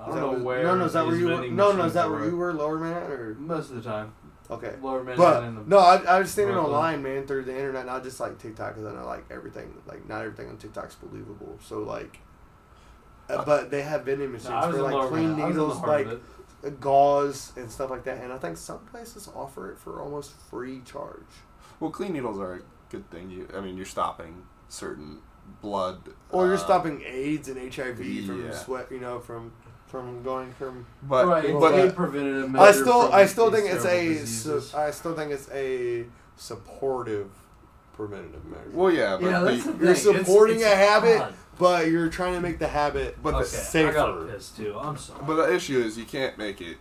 I 0.00 0.06
don't 0.08 0.16
know 0.16 0.44
where. 0.44 0.62
No, 0.64 0.74
no, 0.76 0.84
is 0.86 0.92
that 0.92 1.06
where 1.06 1.16
you 1.16 1.26
were? 1.28 1.46
No, 1.48 1.72
no, 1.72 1.84
is 1.84 1.94
that 1.94 2.10
where 2.10 2.24
you 2.26 2.36
were? 2.36 2.52
Lower 2.52 2.78
Manhattan 2.78 3.10
or 3.12 3.34
Most 3.38 3.70
of 3.70 3.76
the 3.76 3.88
time, 3.88 4.12
okay? 4.50 4.74
Lower 4.82 5.02
Manhattan. 5.02 5.16
But 5.16 5.42
and 5.44 5.56
the, 5.58 5.62
no, 5.70 5.78
I, 5.78 5.96
I 6.04 6.18
was 6.20 6.30
standing 6.30 6.54
Brooklyn. 6.54 6.74
online, 6.74 7.02
man, 7.02 7.26
through 7.26 7.44
the 7.44 7.56
internet, 7.56 7.86
not 7.86 8.02
just 8.02 8.20
like 8.20 8.38
TikTok, 8.38 8.74
because 8.74 8.86
I 8.86 8.94
know 8.94 9.06
like 9.06 9.24
everything, 9.30 9.74
like 9.86 10.08
not 10.08 10.22
everything 10.22 10.48
on 10.48 10.56
TikTok's 10.58 10.94
believable. 10.96 11.58
So 11.62 11.80
like, 11.80 12.18
uh, 13.28 13.44
but 13.44 13.70
they 13.70 13.82
have 13.82 14.04
vending 14.04 14.32
machines 14.32 14.50
No, 14.50 14.70
for 14.70 14.82
like 14.82 15.08
clean 15.08 15.36
Manhattan. 15.36 15.42
I 15.42 15.46
was 15.46 15.56
in 15.56 15.62
the 15.70 15.76
needles, 15.76 15.82
like 15.82 16.06
of 16.06 16.12
it. 16.12 16.22
uh, 16.66 16.70
gauze 16.80 17.52
and 17.56 17.70
stuff 17.70 17.90
like 17.90 18.04
that. 18.04 18.22
And 18.22 18.32
I 18.32 18.38
think 18.38 18.56
some 18.56 18.80
places 18.86 19.28
offer 19.34 19.70
it 19.72 19.78
for 19.78 20.00
almost 20.00 20.32
free 20.50 20.80
charge. 20.84 21.22
Well, 21.80 21.90
clean 21.90 22.12
needles 22.12 22.38
are 22.38 22.54
a 22.54 22.60
good 22.90 23.10
thing. 23.10 23.30
You, 23.30 23.48
I 23.56 23.60
mean, 23.60 23.76
you're 23.76 23.86
stopping 23.86 24.42
certain 24.68 25.18
blood. 25.62 26.10
Or 26.30 26.46
you're 26.46 26.54
uh, 26.54 26.58
stopping 26.58 27.02
AIDS 27.06 27.48
and 27.48 27.56
HIV 27.74 28.26
from 28.26 28.52
sweat, 28.52 28.88
you 28.90 29.00
know, 29.00 29.20
from 29.20 29.52
from 29.94 30.22
going 30.24 30.52
from. 30.54 30.84
But 31.04 31.26
right, 31.28 31.52
but- 31.52 31.60
but, 31.60 31.70
but- 31.72 31.88
a 31.88 31.92
preventative 31.92 32.56
I 32.56 32.72
still, 32.72 33.12
I 33.12 33.26
still 33.26 33.50
think 33.52 33.70
it's 33.70 33.84
terrible 33.84 34.22
a, 34.22 34.26
su- 34.26 34.76
I 34.76 34.90
still 34.90 35.14
think 35.14 35.30
it's 35.30 35.48
a 35.52 36.04
supportive 36.36 37.30
preventative 37.94 38.44
measure. 38.46 38.70
well, 38.72 38.90
yeah, 38.90 39.16
but 39.20 39.26
yeah, 39.30 39.38
the- 39.40 39.44
that's 39.52 39.62
the 39.64 39.70
you're 39.70 39.94
thing. 39.94 40.14
It's- 40.14 40.26
supporting 40.26 40.56
it's 40.56 40.64
a 40.64 40.74
habit, 40.76 41.20
odd. 41.20 41.34
but 41.60 41.90
you're 41.90 42.08
trying 42.08 42.34
to 42.34 42.40
make 42.40 42.58
the 42.58 42.66
habit 42.66 43.18
But 43.22 43.32
the- 43.32 43.36
okay, 43.38 43.46
safer. 43.46 43.90
I 43.90 43.92
got 43.92 44.28
piss 44.28 44.48
too. 44.50 44.76
I'm 44.76 44.96
sorry. 44.96 45.20
but 45.24 45.36
the 45.36 45.54
issue 45.54 45.78
is 45.78 45.96
you 45.96 46.04
can't 46.06 46.36
make 46.38 46.60
it 46.60 46.78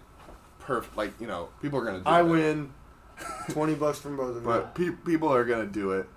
perfect. 0.59 0.97
Like 0.97 1.11
you 1.21 1.27
know, 1.27 1.49
people 1.61 1.77
are 1.79 1.85
gonna. 1.85 1.99
do 1.99 2.03
I 2.07 2.23
that. 2.23 2.29
win 2.29 2.71
twenty 3.51 3.75
bucks 3.75 3.99
from 3.99 4.17
both 4.17 4.31
of 4.37 4.41
you. 4.41 4.41
But 4.41 4.73
pe- 4.73 4.89
people 5.05 5.31
are 5.31 5.45
gonna 5.45 5.67
do 5.67 5.91
it, 5.91 6.07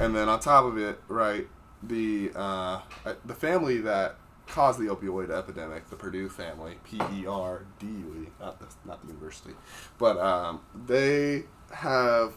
and 0.00 0.16
then 0.16 0.28
on 0.28 0.40
top 0.40 0.64
of 0.64 0.76
it, 0.76 1.00
right? 1.06 1.46
The 1.84 2.32
uh, 2.34 2.80
uh, 3.06 3.14
the 3.24 3.34
family 3.34 3.78
that 3.82 4.16
caused 4.52 4.78
the 4.78 4.86
opioid 4.86 5.30
epidemic, 5.30 5.88
the 5.88 5.96
Purdue 5.96 6.28
family, 6.28 6.76
P 6.84 7.00
E 7.14 7.26
R 7.26 7.64
D 7.78 7.86
U 7.86 8.26
E, 8.26 8.28
not 8.38 8.60
the 8.60 8.66
not 8.84 9.00
the 9.02 9.08
university, 9.08 9.54
but 9.98 10.18
um, 10.18 10.60
they 10.86 11.44
have 11.72 12.34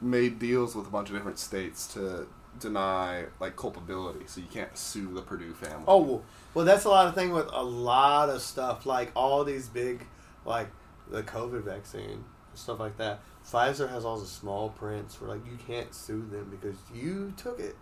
made 0.00 0.38
deals 0.38 0.74
with 0.74 0.86
a 0.86 0.90
bunch 0.90 1.08
of 1.08 1.16
different 1.16 1.38
states 1.38 1.86
to 1.94 2.26
deny 2.58 3.24
like 3.40 3.56
culpability, 3.56 4.26
so 4.26 4.40
you 4.40 4.48
can't 4.48 4.76
sue 4.76 5.14
the 5.14 5.22
Purdue 5.22 5.54
family. 5.54 5.84
Oh 5.86 6.02
well, 6.02 6.22
well, 6.52 6.64
that's 6.64 6.84
a 6.84 6.90
lot 6.90 7.06
of 7.06 7.14
thing 7.14 7.30
with 7.30 7.48
a 7.52 7.62
lot 7.62 8.28
of 8.28 8.42
stuff, 8.42 8.84
like 8.84 9.12
all 9.14 9.44
these 9.44 9.68
big, 9.68 10.06
like 10.44 10.68
the 11.08 11.22
COVID 11.22 11.62
vaccine 11.62 12.24
stuff 12.54 12.80
like 12.80 12.96
that. 12.98 13.20
Pfizer 13.46 13.90
has 13.90 14.04
all 14.04 14.18
the 14.18 14.26
small 14.26 14.70
prints 14.70 15.20
where 15.20 15.30
like 15.30 15.44
you 15.46 15.58
can't 15.66 15.94
sue 15.94 16.26
them 16.30 16.48
because 16.50 16.76
you 16.94 17.32
took 17.36 17.60
it. 17.60 17.76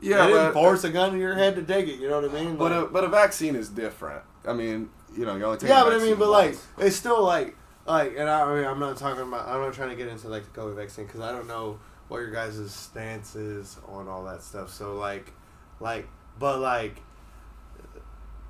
Yeah, 0.00 0.26
they 0.26 0.32
didn't 0.32 0.46
uh, 0.46 0.52
force 0.52 0.84
a 0.84 0.90
gun 0.90 1.12
to 1.12 1.18
your 1.18 1.34
head 1.34 1.56
to 1.56 1.62
take 1.62 1.88
it. 1.88 2.00
You 2.00 2.08
know 2.08 2.20
what 2.20 2.30
I 2.30 2.42
mean? 2.42 2.56
but 2.56 2.72
a, 2.72 2.86
but 2.86 3.04
a 3.04 3.08
vaccine 3.08 3.54
is 3.54 3.68
different. 3.68 4.22
I 4.46 4.52
mean, 4.52 4.90
you 5.16 5.24
know, 5.24 5.36
you 5.36 5.44
only 5.44 5.58
take 5.58 5.68
yeah, 5.68 5.84
but 5.84 5.92
I 5.92 5.98
mean, 5.98 6.16
but 6.16 6.28
like 6.28 6.56
it's 6.78 6.96
still 6.96 7.22
like 7.22 7.56
like, 7.86 8.14
and 8.16 8.28
I, 8.28 8.42
I 8.42 8.54
mean, 8.54 8.64
I'm 8.64 8.78
not 8.78 8.96
talking 8.96 9.22
about. 9.22 9.48
I'm 9.48 9.60
not 9.60 9.74
trying 9.74 9.90
to 9.90 9.96
get 9.96 10.08
into 10.08 10.28
like 10.28 10.44
the 10.52 10.60
COVID 10.60 10.76
vaccine 10.76 11.06
because 11.06 11.20
I 11.20 11.32
don't 11.32 11.48
know 11.48 11.78
what 12.08 12.18
your 12.18 12.30
guys' 12.30 12.72
stance 12.72 13.34
is 13.34 13.76
on 13.88 14.08
all 14.08 14.24
that 14.24 14.42
stuff. 14.42 14.70
So 14.70 14.94
like, 14.96 15.32
like, 15.80 16.06
but 16.38 16.60
like, 16.60 17.00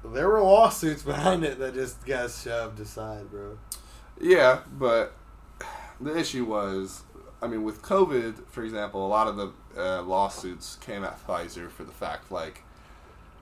there 0.04 0.28
were 0.28 0.42
lawsuits 0.42 1.02
behind 1.04 1.44
it 1.44 1.58
that 1.58 1.74
just 1.74 2.04
got 2.04 2.30
shoved 2.30 2.78
aside, 2.80 3.30
bro. 3.30 3.58
Yeah, 4.20 4.60
but 4.70 5.14
the 6.00 6.16
issue 6.16 6.44
was, 6.44 7.02
I 7.40 7.46
mean, 7.46 7.62
with 7.62 7.80
COVID, 7.80 8.46
for 8.48 8.62
example, 8.62 9.06
a 9.06 9.08
lot 9.08 9.28
of 9.28 9.36
the 9.36 9.52
uh, 9.76 10.02
lawsuits 10.02 10.76
came 10.76 11.04
at 11.04 11.24
Pfizer 11.26 11.70
for 11.70 11.84
the 11.84 11.92
fact, 11.92 12.30
like, 12.32 12.62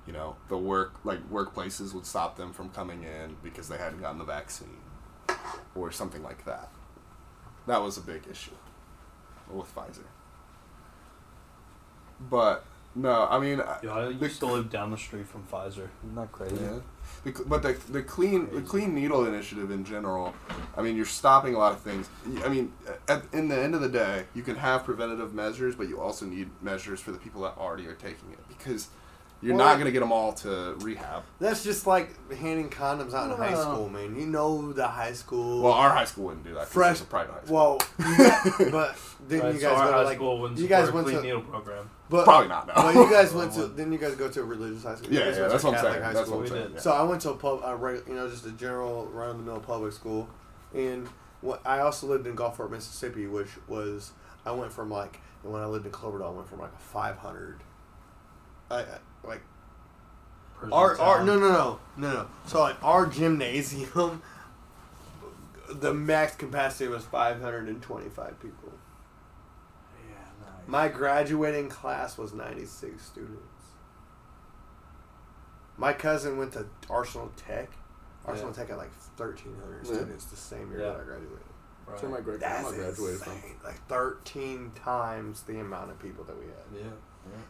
you 0.06 0.12
know, 0.12 0.36
the 0.48 0.56
work, 0.56 0.94
like 1.04 1.28
workplaces 1.30 1.92
would 1.94 2.06
stop 2.06 2.36
them 2.36 2.52
from 2.52 2.70
coming 2.70 3.02
in 3.02 3.36
because 3.42 3.68
they 3.68 3.78
hadn't 3.78 4.00
gotten 4.00 4.18
the 4.18 4.24
vaccine, 4.24 4.78
or 5.74 5.90
something 5.92 6.22
like 6.22 6.44
that. 6.44 6.68
That 7.66 7.82
was 7.82 7.96
a 7.98 8.00
big 8.00 8.22
issue 8.30 8.52
with 9.50 9.74
Pfizer. 9.74 10.04
But 12.28 12.64
no, 12.94 13.26
I 13.30 13.38
mean, 13.38 13.60
I- 13.60 13.78
Yeah, 13.82 13.94
I 13.94 14.12
the- 14.12 14.28
to 14.28 14.46
live 14.46 14.70
down 14.70 14.90
the 14.90 14.98
street 14.98 15.26
from 15.28 15.44
Pfizer. 15.44 15.88
Isn't 16.04 16.14
that 16.16 16.32
crazy? 16.32 16.56
yeah. 16.60 16.78
The, 17.24 17.32
but 17.46 17.62
the, 17.62 17.78
the 17.90 18.02
clean 18.02 18.48
the 18.52 18.62
clean 18.62 18.94
needle 18.94 19.26
initiative 19.26 19.70
in 19.70 19.84
general, 19.84 20.34
I 20.76 20.82
mean, 20.82 20.96
you're 20.96 21.04
stopping 21.06 21.54
a 21.54 21.58
lot 21.58 21.72
of 21.72 21.80
things. 21.80 22.08
I 22.44 22.48
mean, 22.48 22.72
at, 23.08 23.24
in 23.32 23.48
the 23.48 23.58
end 23.58 23.74
of 23.74 23.80
the 23.82 23.88
day, 23.88 24.24
you 24.34 24.42
can 24.42 24.56
have 24.56 24.84
preventative 24.84 25.34
measures, 25.34 25.74
but 25.74 25.88
you 25.88 26.00
also 26.00 26.24
need 26.24 26.48
measures 26.62 27.00
for 27.00 27.12
the 27.12 27.18
people 27.18 27.42
that 27.42 27.58
already 27.58 27.86
are 27.86 27.94
taking 27.94 28.32
it 28.32 28.38
because 28.48 28.88
you're 29.42 29.56
Well, 29.56 29.66
not 29.66 29.74
going 29.74 29.86
to 29.86 29.92
get 29.92 30.00
them 30.00 30.12
all 30.12 30.32
to 30.34 30.74
rehab. 30.80 31.22
That's 31.38 31.64
just 31.64 31.86
like 31.86 32.10
handing 32.34 32.68
condoms 32.68 33.14
out 33.14 33.30
in 33.30 33.36
high 33.36 33.54
school, 33.54 33.88
man. 33.88 34.14
You 34.18 34.26
know 34.26 34.72
the 34.72 34.86
high 34.86 35.12
school. 35.12 35.62
Well, 35.62 35.72
our 35.72 35.90
high 35.90 36.04
school 36.04 36.26
wouldn't 36.26 36.44
do 36.44 36.54
that. 36.54 36.68
Fresh- 36.68 36.92
it's 36.92 37.00
a 37.02 37.04
private 37.04 37.32
high 37.32 37.44
school. 37.44 37.56
well, 37.56 37.78
but 38.70 38.96
then 39.28 39.40
Right, 39.40 39.54
you 39.54 39.60
so 39.60 39.70
guys 39.70 39.78
our 39.78 39.84
go 39.84 39.90
to 39.90 39.96
high 39.96 40.02
like 40.04 40.16
school 40.16 40.50
you 40.58 40.66
guys 40.68 40.86
support 40.86 41.04
went 41.04 41.16
a 41.16 41.20
clean 41.20 41.32
to 41.32 41.36
needle 41.38 41.50
program. 41.50 41.90
but 42.08 42.24
Probably 42.24 42.48
not. 42.48 42.66
No. 42.66 42.74
But 42.74 42.94
you 42.94 43.10
guys 43.10 43.32
went 43.32 43.52
to 43.54 43.66
then 43.68 43.92
you 43.92 43.98
guys 43.98 44.14
go 44.14 44.28
to 44.30 44.40
a 44.40 44.44
religious 44.44 44.82
high 44.82 44.94
school. 44.96 45.12
yeah, 45.12 45.20
You 45.20 45.24
guys 45.26 45.34
yeah, 45.36 45.40
went 45.42 45.52
that's 45.52 45.62
to 45.62 45.68
a 45.68 45.70
what 45.72 45.78
I'm 45.78 45.84
saying. 45.92 46.02
high 46.02 46.12
That's 46.12 46.26
school. 46.26 46.38
what 46.40 46.46
I'm 46.48 46.52
We 46.54 46.58
saying. 46.58 46.66
did. 46.68 46.74
yeah. 46.74 46.80
So 46.80 46.90
I 46.92 47.02
went 47.04 47.20
to 47.22 47.30
a 47.30 47.34
pub, 47.36 47.60
a 47.64 47.76
reg, 47.76 48.02
you 48.08 48.14
know, 48.14 48.28
just 48.28 48.46
a 48.46 48.52
general 48.52 49.06
run 49.06 49.30
of 49.30 49.36
the 49.38 49.42
mill 49.44 49.60
public 49.60 49.92
school, 49.92 50.28
and 50.74 51.08
what 51.40 51.62
I 51.64 51.78
also 51.80 52.06
lived 52.06 52.26
in 52.26 52.36
Gulfport, 52.36 52.70
Mississippi, 52.70 53.26
which 53.26 53.48
was 53.68 54.12
I 54.44 54.52
went 54.52 54.72
from 54.72 54.90
like 54.90 55.20
when 55.42 55.62
I 55.62 55.66
lived 55.66 55.86
in 55.86 55.92
Cloverdale, 55.92 56.28
I 56.28 56.36
went 56.36 56.48
from 56.48 56.58
like 56.60 56.72
a 56.74 56.78
five 56.78 57.16
hundred, 57.16 57.60
I, 58.70 58.80
I 58.80 58.84
like 59.24 59.42
Prison 60.56 60.72
our 60.72 60.98
our 61.00 61.24
no 61.24 61.38
no 61.38 61.48
no 61.48 61.80
no 61.96 62.12
no. 62.12 62.26
So 62.46 62.60
like 62.60 62.76
our 62.82 63.06
gymnasium, 63.06 64.22
the 65.70 65.94
max 65.94 66.36
capacity 66.36 66.88
was 66.88 67.04
five 67.04 67.40
hundred 67.40 67.68
and 67.68 67.80
twenty 67.82 68.08
five 68.08 68.38
people. 68.40 68.72
Yeah, 70.08 70.14
nice. 70.40 70.68
My 70.68 70.88
graduating 70.88 71.68
class 71.68 72.16
was 72.18 72.32
96 72.32 73.04
students. 73.04 73.36
My 75.76 75.92
cousin 75.92 76.36
went 76.36 76.52
to 76.52 76.66
Arsenal 76.88 77.32
Tech. 77.36 77.70
Arsenal 78.26 78.50
Yeah. 78.50 78.56
Tech 78.56 78.68
had 78.68 78.76
like 78.78 78.92
1,300 79.16 79.86
Yeah. 79.86 79.92
students 79.94 80.24
the 80.26 80.36
same 80.36 80.70
year 80.70 80.80
Yeah. 80.80 80.90
that 80.92 81.00
I 81.00 81.04
graduated. 81.04 81.38
That's 81.88 82.02
where 82.02 82.10
my 82.10 82.20
great 82.20 82.40
That's 82.40 82.68
grandma 82.68 82.84
graduated 82.84 83.20
from. 83.22 83.32
Like 83.64 83.86
13 83.88 84.72
times 84.72 85.42
the 85.42 85.58
amount 85.58 85.90
of 85.90 85.98
people 85.98 86.24
that 86.24 86.38
we 86.38 86.44
had. 86.46 86.84
Yeah. 86.84 86.90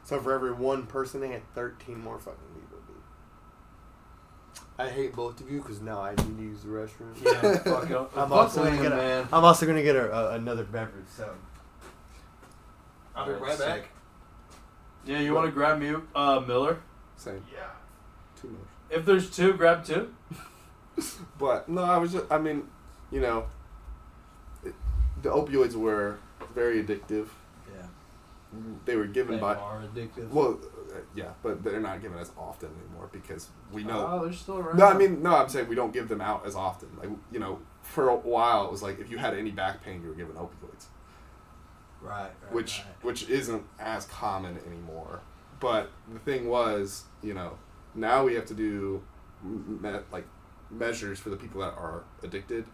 So 0.05 0.21
for 0.21 0.33
every 0.33 0.53
one 0.53 0.87
person, 0.87 1.21
they 1.21 1.29
had 1.29 1.43
13 1.55 2.01
more 2.01 2.19
fucking 2.19 2.39
people. 2.55 2.79
Dude. 2.87 2.97
I 4.79 4.91
hate 4.91 5.15
both 5.15 5.41
of 5.41 5.51
you 5.51 5.61
because 5.61 5.81
now 5.81 6.01
I 6.01 6.11
need 6.11 6.37
to 6.37 6.43
use 6.43 6.63
the 6.63 6.69
restroom. 6.69 7.15
Yeah, 7.23 7.59
fuck 7.59 7.91
it. 7.91 8.11
I'm 8.17 8.33
also 8.33 8.65
gonna 8.65 8.83
get 8.83 8.93
a, 8.93 8.97
man. 8.97 9.29
I'm 9.33 9.45
also 9.45 9.67
gonna 9.67 9.83
get 9.83 9.97
a, 9.97 10.13
a, 10.13 10.35
another 10.35 10.65
beverage. 10.65 11.07
So 11.09 11.33
I'll 13.15 13.27
be 13.27 13.33
right 13.33 13.59
back. 13.59 13.89
Yeah, 15.07 15.21
you 15.21 15.35
want 15.35 15.47
to 15.47 15.53
grab 15.53 15.79
me, 15.79 15.95
uh, 16.15 16.41
Miller? 16.41 16.81
Same. 17.17 17.43
yeah. 17.53 17.69
Too 18.41 18.49
much. 18.49 18.69
If 18.91 19.07
there's 19.07 19.31
two, 19.31 19.55
grab 19.55 19.85
two. 19.85 20.15
But 21.39 21.69
no, 21.71 21.83
I 21.83 21.97
was 21.97 22.13
just, 22.13 22.27
I 22.31 22.37
mean, 22.37 22.65
you 23.11 23.21
know, 23.21 23.47
it, 24.63 24.75
the 25.23 25.31
opioids 25.31 25.75
were 25.75 26.19
very 26.55 26.85
addictive. 26.85 27.29
They 28.85 28.97
were 28.97 29.07
given 29.07 29.37
They 29.37 29.41
by 29.41 29.55
are 29.55 29.83
addictive. 29.83 30.29
well, 30.31 30.59
uh, 30.93 30.97
yeah, 31.15 31.31
but 31.43 31.63
they're 31.63 31.79
not 31.81 32.03
given 32.03 32.19
as 32.19 32.33
often 32.37 32.71
anymore 32.85 33.09
because 33.13 33.49
we 33.73 33.85
know. 33.85 34.09
Oh, 34.11 34.25
they're 34.25 34.33
still 34.33 34.59
around. 34.59 34.77
no, 34.79 34.87
I 34.87 34.95
mean 34.95 35.23
no. 35.23 35.37
I'm 35.37 35.49
saying 35.49 35.69
we 35.69 35.77
don't 35.77 35.93
give 35.93 36.09
them 36.09 36.21
out 36.21 36.45
as 36.47 36.57
often. 36.57 36.89
Like 36.99 37.11
you 37.31 37.39
know, 37.39 37.61
for 37.83 38.09
a 38.09 38.17
while 38.17 38.65
it 38.67 38.73
was 38.73 38.83
like 38.83 38.99
if 38.99 39.09
you 39.11 39.19
had 39.19 39.35
any 39.35 39.51
back 39.53 39.85
pain, 39.85 40.03
you 40.03 40.09
were 40.09 40.15
given 40.15 40.35
opioids, 40.35 40.87
right, 42.03 42.23
right, 42.43 42.53
which 42.53 42.79
right. 42.79 43.05
which 43.05 43.29
isn't 43.29 43.63
as 43.79 44.07
common 44.07 44.59
anymore. 44.67 45.21
But 45.61 45.91
the 46.13 46.19
thing 46.19 46.49
was, 46.49 47.05
you 47.23 47.35
know, 47.35 47.59
now 47.95 48.25
we 48.25 48.35
have 48.35 48.47
to 48.47 48.55
do 48.55 49.03
me- 49.45 49.91
like 50.11 50.27
measures 50.71 51.19
for 51.19 51.31
the 51.31 51.37
people 51.37 51.61
that 51.61 51.75
are 51.75 52.05
addicted 52.23 52.65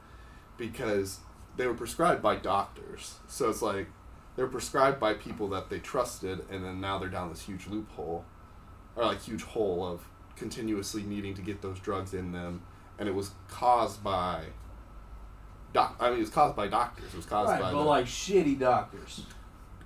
because 0.57 1.19
they 1.57 1.66
were 1.66 1.74
prescribed 1.74 2.23
by 2.23 2.36
doctors. 2.36 3.16
So 3.27 3.51
it's 3.51 3.62
like 3.62 3.89
they're 4.37 4.47
prescribed 4.47 5.01
by 5.01 5.15
people 5.15 5.49
that 5.49 5.71
they 5.71 5.79
trusted, 5.79 6.45
and 6.51 6.65
then 6.65 6.81
now 6.81 6.99
they're 6.99 7.09
down 7.09 7.29
this 7.31 7.43
huge 7.43 7.67
loophole 7.67 8.25
or 8.95 9.05
like 9.05 9.23
huge 9.23 9.43
hole 9.43 9.85
of 9.87 10.07
continuously 10.37 11.03
needing 11.03 11.35
to 11.35 11.43
get 11.43 11.63
those 11.63 11.79
drugs 11.79 12.13
in 12.15 12.33
them, 12.33 12.63
and 12.99 13.09
it 13.09 13.15
was 13.15 13.31
caused 13.49 14.03
by. 14.05 14.45
Doc, 15.73 15.97
I 16.01 16.09
mean, 16.11 16.19
it 16.19 16.23
was 16.23 16.31
caused 16.31 16.57
by 16.57 16.69
doctors. 16.69 17.13
It 17.13 17.17
was 17.17 17.27
caused 17.27 17.51
right, 17.51 17.61
by 17.61 17.73
but 17.73 17.79
the- 17.83 17.85
like 17.89 18.07
shitty 18.07 18.59
doctors. 18.59 19.23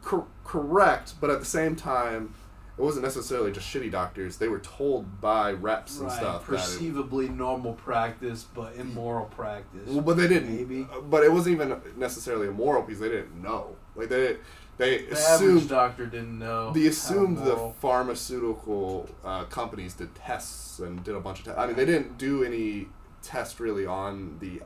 Cor- 0.02 0.26
correct, 0.44 1.14
but 1.20 1.30
at 1.30 1.40
the 1.40 1.44
same 1.46 1.74
time, 1.76 2.34
it 2.78 2.82
wasn't 2.82 3.04
necessarily 3.04 3.52
just 3.52 3.66
shitty 3.72 3.90
doctors. 3.90 4.38
They 4.38 4.48
were 4.48 4.60
told 4.60 5.20
by 5.20 5.52
reps 5.52 5.98
and 5.98 6.06
Right, 6.08 6.16
stuff 6.18 6.46
that 6.46 6.52
it, 6.54 6.56
perceivably 6.56 7.28
normal 7.28 7.74
practice, 7.74 8.44
but 8.54 8.74
immoral 8.76 9.26
practice. 9.26 9.82
well, 9.86 10.00
but 10.00 10.16
they 10.16 10.28
didn't. 10.28 10.54
Maybe. 10.56 10.86
But 11.08 11.22
it 11.24 11.32
wasn't 11.32 11.56
even 11.56 11.80
necessarily 11.96 12.46
immoral 12.48 12.82
because 12.82 13.00
they 13.00 13.08
didn't 13.10 13.42
know. 13.42 13.76
Like 13.96 14.08
they 14.08 14.36
they 14.76 15.02
the 15.06 15.12
assumed 15.12 15.68
doctor 15.68 16.06
didn't 16.06 16.38
know. 16.38 16.72
they 16.72 16.86
assumed 16.86 17.38
the 17.38 17.72
pharmaceutical 17.80 19.08
uh, 19.24 19.44
companies 19.44 19.94
did 19.94 20.14
tests 20.14 20.78
and 20.78 21.02
did 21.04 21.14
a 21.14 21.20
bunch 21.20 21.40
of 21.40 21.44
tests. 21.46 21.60
I 21.60 21.66
mean, 21.66 21.76
they 21.76 21.84
didn't 21.84 22.16
do 22.18 22.42
any 22.44 22.88
test 23.22 23.60
really 23.60 23.84
on 23.86 24.38
the 24.40 24.62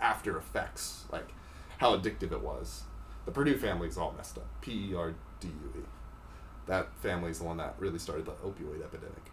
after 0.00 0.36
effects, 0.38 1.04
like 1.10 1.28
how 1.78 1.96
addictive 1.96 2.32
it 2.32 2.40
was. 2.42 2.82
The 3.24 3.32
Purdue 3.32 3.58
family 3.58 3.88
is 3.88 3.98
all 3.98 4.14
messed 4.16 4.38
up. 4.38 4.46
P 4.60 4.90
E 4.90 4.94
R 4.94 5.14
D 5.40 5.48
U 5.48 5.80
E. 5.80 5.84
That 6.66 6.88
family 7.00 7.30
is 7.30 7.38
the 7.38 7.44
one 7.44 7.56
that 7.56 7.74
really 7.78 7.98
started 7.98 8.26
the 8.26 8.32
opioid 8.32 8.84
epidemic. 8.84 9.30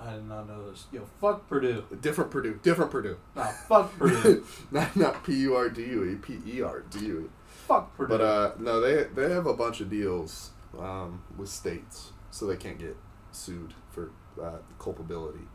I 0.00 0.12
did 0.14 0.28
not 0.28 0.46
know 0.46 0.70
this. 0.70 0.86
Yo, 0.92 1.02
fuck 1.20 1.48
Purdue. 1.48 1.84
Different 2.00 2.30
Purdue. 2.30 2.60
Different 2.62 2.90
Purdue. 2.90 3.16
Nah, 3.34 3.44
fuck 3.68 3.92
Purdue. 3.98 4.44
not 4.70 4.94
not 4.96 5.24
P 5.24 5.34
U 5.40 5.56
R 5.56 5.68
D 5.68 5.82
U 5.84 6.04
E. 6.04 6.14
P 6.14 6.38
E 6.46 6.62
R 6.62 6.82
D 6.88 7.00
U 7.06 7.20
E. 7.26 7.30
fuck 7.68 7.96
Purdue. 7.96 8.18
But 8.18 8.20
uh, 8.20 8.52
no, 8.58 8.80
they 8.80 9.04
they 9.14 9.32
have 9.32 9.46
a 9.46 9.54
bunch 9.54 9.80
of 9.80 9.90
deals 9.90 10.50
um, 10.78 11.22
with 11.36 11.48
states, 11.48 12.12
so 12.30 12.46
they 12.46 12.56
can't 12.56 12.78
get 12.78 12.96
sued 13.30 13.74
for 13.90 14.10
uh, 14.42 14.58
culpability 14.78 15.46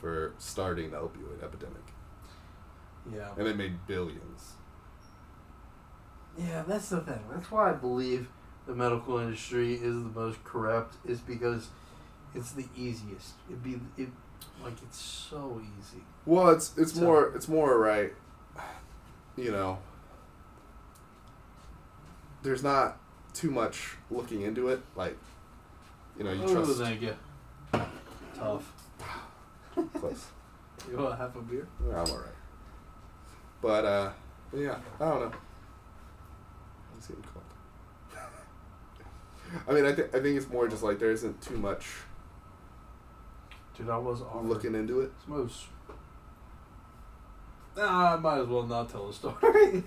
for 0.00 0.34
starting 0.38 0.90
the 0.90 0.98
opioid 0.98 1.42
epidemic, 1.42 1.82
yeah. 3.12 3.30
and 3.36 3.46
they 3.46 3.54
made 3.54 3.86
billions. 3.86 4.52
Yeah, 6.36 6.64
that's 6.66 6.88
the 6.88 7.00
thing. 7.00 7.20
That's 7.32 7.50
why 7.50 7.70
I 7.70 7.72
believe 7.74 8.28
the 8.66 8.74
medical 8.74 9.18
industry 9.18 9.74
is 9.74 9.94
the 9.94 10.10
most 10.14 10.42
corrupt. 10.44 10.96
Is 11.06 11.20
because 11.20 11.68
it's 12.34 12.52
the 12.52 12.66
easiest. 12.76 13.34
It 13.50 13.62
be 13.62 13.80
it 13.96 14.08
like 14.62 14.74
it's 14.82 15.00
so 15.00 15.60
easy. 15.62 16.02
Well, 16.26 16.50
it's 16.50 16.76
it's 16.76 16.94
So- 16.94 17.00
more 17.00 17.32
it's 17.34 17.48
more 17.48 17.78
right. 17.78 18.12
You 19.36 19.50
know, 19.50 19.78
there's 22.44 22.62
not 22.62 22.98
too 23.32 23.50
much 23.50 23.96
looking 24.10 24.42
into 24.42 24.68
it. 24.68 24.80
Like, 24.94 25.16
you 26.16 26.22
know, 26.22 26.32
you 26.32 26.44
oh, 26.44 26.52
trust 26.52 26.80
thank 26.80 27.02
you. 27.02 27.16
Tough. 28.36 28.72
close. 29.94 30.26
You 30.90 30.98
want 30.98 31.18
half 31.18 31.34
a 31.34 31.40
beer? 31.40 31.66
Yeah, 31.88 32.02
I'm 32.02 32.10
alright. 32.10 32.34
But 33.62 33.84
uh, 33.86 34.10
yeah, 34.54 34.76
I 35.00 35.04
don't 35.08 35.20
know. 35.20 35.32
What's 36.92 37.08
it 37.08 37.16
called? 37.22 37.44
I 39.66 39.72
mean, 39.72 39.86
I 39.86 39.92
think 39.92 40.14
I 40.14 40.20
think 40.20 40.36
it's 40.36 40.48
more 40.50 40.68
just 40.68 40.82
like 40.82 40.98
there 40.98 41.12
isn't 41.12 41.40
too 41.40 41.56
much 41.56 41.86
Dude, 43.76 43.88
I 43.88 43.98
was 43.98 44.22
offered 44.22 44.48
looking 44.48 44.74
into 44.74 45.00
it. 45.00 45.10
Smooth. 45.24 45.52
Nah, 47.76 48.14
I 48.14 48.16
might 48.16 48.38
as 48.40 48.46
well 48.46 48.62
not 48.64 48.88
tell 48.88 49.06
the 49.08 49.12
story. 49.12 49.82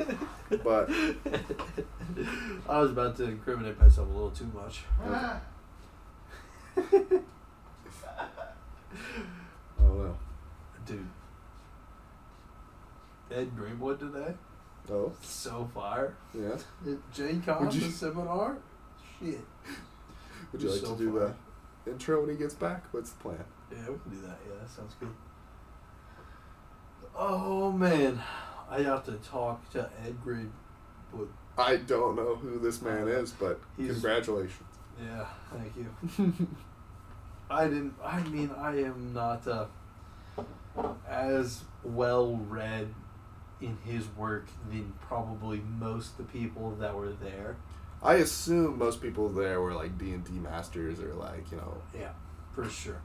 But 0.63 0.89
I 2.69 2.79
was 2.79 2.91
about 2.91 3.15
to 3.17 3.23
incriminate 3.25 3.79
myself 3.79 4.07
a 4.09 4.11
little 4.11 4.31
too 4.31 4.51
much. 4.53 4.83
Oh, 9.79 10.01
I 10.01 10.05
don't. 10.05 10.17
Dude. 10.85 11.07
Ed 13.31 13.55
Greenwood 13.55 13.99
today? 13.99 14.33
Oh, 14.89 15.11
So 15.21 15.69
fire. 15.73 16.15
yeah. 16.33 16.55
Gen 17.13 17.41
Con, 17.41 17.65
Would 17.65 17.73
you- 17.75 17.81
the 17.81 17.91
seminar? 17.91 18.57
Shit. 19.19 19.39
Would 20.51 20.61
you 20.61 20.69
like 20.69 20.79
So 20.79 20.93
to 20.95 20.97
do 20.97 21.11
far. 21.19 21.35
the 21.85 21.91
intro 21.91 22.21
when 22.21 22.29
he 22.29 22.35
gets 22.37 22.53
back? 22.53 22.85
What's 22.91 23.11
the 23.11 23.21
plan? 23.21 23.43
Yeah, 23.71 23.89
we 23.89 23.97
can 23.99 24.11
do 24.11 24.21
that. 24.21 24.39
Yeah, 24.47 24.55
that 24.61 24.69
sounds 24.69 24.95
good. 24.99 25.09
Oh, 27.17 27.71
man. 27.71 28.21
I 28.69 28.81
have 28.81 29.05
to 29.05 29.13
talk 29.13 29.69
to 29.71 29.89
Ed 30.05 30.15
but 31.13 31.27
I 31.57 31.77
don't 31.77 32.15
know 32.15 32.35
who 32.35 32.59
this 32.59 32.81
man 32.81 33.07
is, 33.07 33.31
but 33.31 33.59
He's- 33.77 33.93
congratulations. 33.93 34.63
Yeah, 35.01 35.25
thank 35.53 35.73
you. 35.77 36.47
I 37.49 37.65
didn't. 37.67 37.93
I 38.03 38.21
mean, 38.23 38.51
I 38.57 38.79
am 38.81 39.13
not 39.13 39.47
uh, 39.47 39.65
as 41.07 41.63
well 41.83 42.35
read 42.49 42.93
in 43.61 43.77
his 43.85 44.07
work 44.17 44.47
than 44.69 44.93
probably 45.01 45.61
most 45.79 46.11
of 46.11 46.17
the 46.17 46.23
people 46.39 46.71
that 46.79 46.95
were 46.95 47.11
there. 47.11 47.55
I 48.03 48.15
assume 48.15 48.77
most 48.77 49.01
people 49.01 49.29
there 49.29 49.61
were 49.61 49.73
like 49.73 49.97
D 49.97 50.11
and 50.11 50.23
D 50.23 50.33
masters 50.33 50.99
or 50.99 51.13
like 51.13 51.49
you 51.51 51.57
know. 51.57 51.77
Yeah, 51.97 52.11
for 52.53 52.67
sure. 52.69 53.01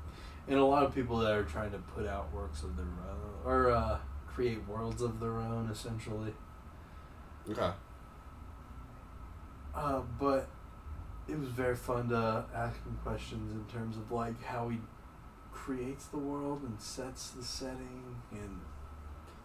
And 0.49 0.59
a 0.59 0.65
lot 0.65 0.83
of 0.83 0.95
people 0.95 1.19
that 1.19 1.33
are 1.33 1.45
trying 1.45 1.71
to 1.71 1.79
put 1.79 2.07
out 2.07 2.33
works 2.33 2.63
of 2.63 2.77
their 2.77 2.85
own 2.85 3.33
or 3.45 3.71
uh, 3.71 3.99
create 4.27 4.67
worlds 4.67 5.03
of 5.03 5.21
their 5.21 5.39
own, 5.39 5.69
essentially. 5.71 6.35
Okay. 7.49 7.71
Uh, 9.75 10.01
but 10.19 10.49
it 11.29 11.39
was 11.39 11.49
very 11.49 11.77
fun 11.77 12.09
to 12.09 12.45
ask 12.55 12.85
him 12.85 12.99
questions 13.03 13.53
in 13.53 13.65
terms 13.73 13.97
of 13.97 14.11
like 14.11 14.43
how 14.43 14.69
he 14.69 14.79
creates 15.53 16.07
the 16.07 16.19
world 16.19 16.63
and 16.63 16.81
sets 16.81 17.31
the 17.31 17.43
setting 17.43 18.17
and 18.33 18.61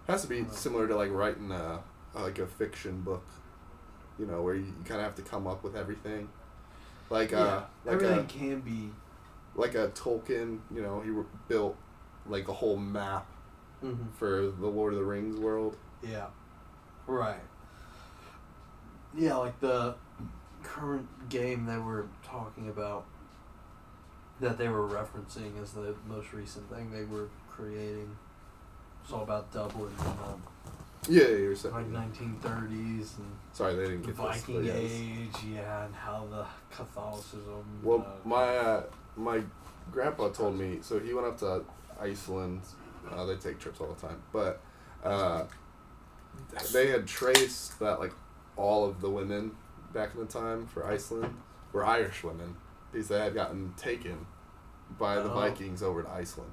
Has 0.08 0.24
to 0.24 0.28
be 0.28 0.46
similar 0.52 0.88
to 0.88 0.96
like 0.96 1.12
writing 1.12 1.52
a 1.52 1.82
like 2.16 2.40
a 2.40 2.48
fiction 2.48 3.02
book, 3.02 3.26
you 4.18 4.26
know, 4.26 4.42
where 4.42 4.56
you, 4.56 4.66
you 4.66 4.84
kind 4.86 5.00
of 5.00 5.06
have 5.06 5.16
to 5.16 5.22
come 5.22 5.46
up 5.46 5.64
with 5.64 5.76
everything. 5.76 6.30
Like 7.10 7.32
yeah, 7.32 7.38
uh, 7.38 7.64
like 7.86 7.96
everything 7.96 8.20
a 8.20 8.24
can 8.24 8.60
be 8.62 8.92
like 9.58 9.76
a 9.76 9.90
Tolkien, 9.90 10.60
you 10.74 10.82
know, 10.82 11.02
he 11.02 11.12
built 11.50 11.76
like 12.28 12.48
a 12.48 12.54
whole 12.54 12.78
map 12.78 13.26
for 14.16 14.42
the 14.60 14.68
Lord 14.68 14.94
of 14.94 15.00
the 15.00 15.06
Rings 15.06 15.38
world. 15.38 15.76
yeah 16.02 16.28
right 17.06 17.40
yeah 19.16 19.36
like 19.36 19.60
the 19.60 19.96
current 20.64 21.08
game 21.30 21.66
they 21.66 21.78
were 21.78 22.08
talking 22.26 22.70
about 22.70 23.06
that 24.42 24.58
they 24.58 24.68
were 24.68 24.88
referencing 24.88 25.62
as 25.62 25.72
the 25.74 25.96
most 26.08 26.34
recent 26.34 26.70
thing 26.74 26.92
they 26.92 27.04
were 27.06 27.30
creating 27.50 28.16
it's 29.04 29.14
all 29.14 29.24
about 29.24 29.52
Dublin 29.54 29.92
in 30.00 30.06
um, 30.06 30.42
Yeah, 31.08 31.24
yeah, 31.24 31.28
you're 31.38 31.56
saying. 31.56 31.74
like 31.74 31.90
1930s 31.92 33.18
and 33.20 33.32
Sorry, 33.54 33.76
they 33.76 33.84
didn't 33.86 34.02
the 34.02 34.08
get 34.12 34.18
this. 34.18 34.42
Viking 34.44 34.66
yes. 34.66 34.76
Age, 34.76 35.44
yeah, 35.54 35.86
and 35.86 35.96
how 35.96 36.26
the 36.30 36.46
Catholicism. 36.76 37.64
Well, 37.82 38.00
uh, 38.06 38.28
my 38.28 38.58
uh, 38.58 38.84
my 39.18 39.42
grandpa 39.92 40.30
told 40.30 40.58
me 40.60 40.80
so 40.82 41.00
he 41.00 41.14
went 41.14 41.28
up 41.28 41.38
to 41.40 41.64
Iceland. 42.00 42.62
Uh, 43.12 43.26
they 43.26 43.36
take 43.36 43.58
trips 43.60 43.80
all 43.82 43.88
the 43.88 44.08
time, 44.08 44.22
but 44.34 44.62
uh, 45.04 45.44
they 46.74 46.88
had 46.88 47.08
traced 47.08 47.80
that 47.80 48.00
like 48.00 48.14
all 48.56 48.86
of 48.86 49.02
the 49.02 49.10
women 49.10 49.52
back 49.94 50.14
in 50.14 50.20
the 50.20 50.26
time 50.26 50.68
for 50.68 50.86
Iceland 50.86 51.34
were 51.72 51.86
Irish 51.86 52.24
women 52.24 52.56
because 52.92 53.08
they 53.08 53.20
had 53.20 53.34
gotten 53.34 53.74
taken 53.78 54.26
by 54.98 55.16
the 55.16 55.30
Oh. 55.32 55.36
Vikings 55.36 55.82
over 55.84 56.04
to 56.04 56.10
Iceland. 56.10 56.52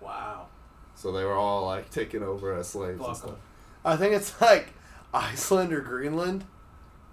wow, 0.00 0.46
So 0.94 1.12
they 1.12 1.24
were 1.24 1.34
all 1.34 1.64
like 1.66 1.90
taken 1.90 2.22
over 2.22 2.54
as 2.54 2.68
slaves 2.68 3.00
and 3.04 3.16
stuff. 3.16 3.36
I 3.84 3.96
think 3.96 4.14
it's 4.14 4.40
like 4.40 4.72
Iceland 5.12 5.72
or 5.72 5.80
Greenland 5.80 6.44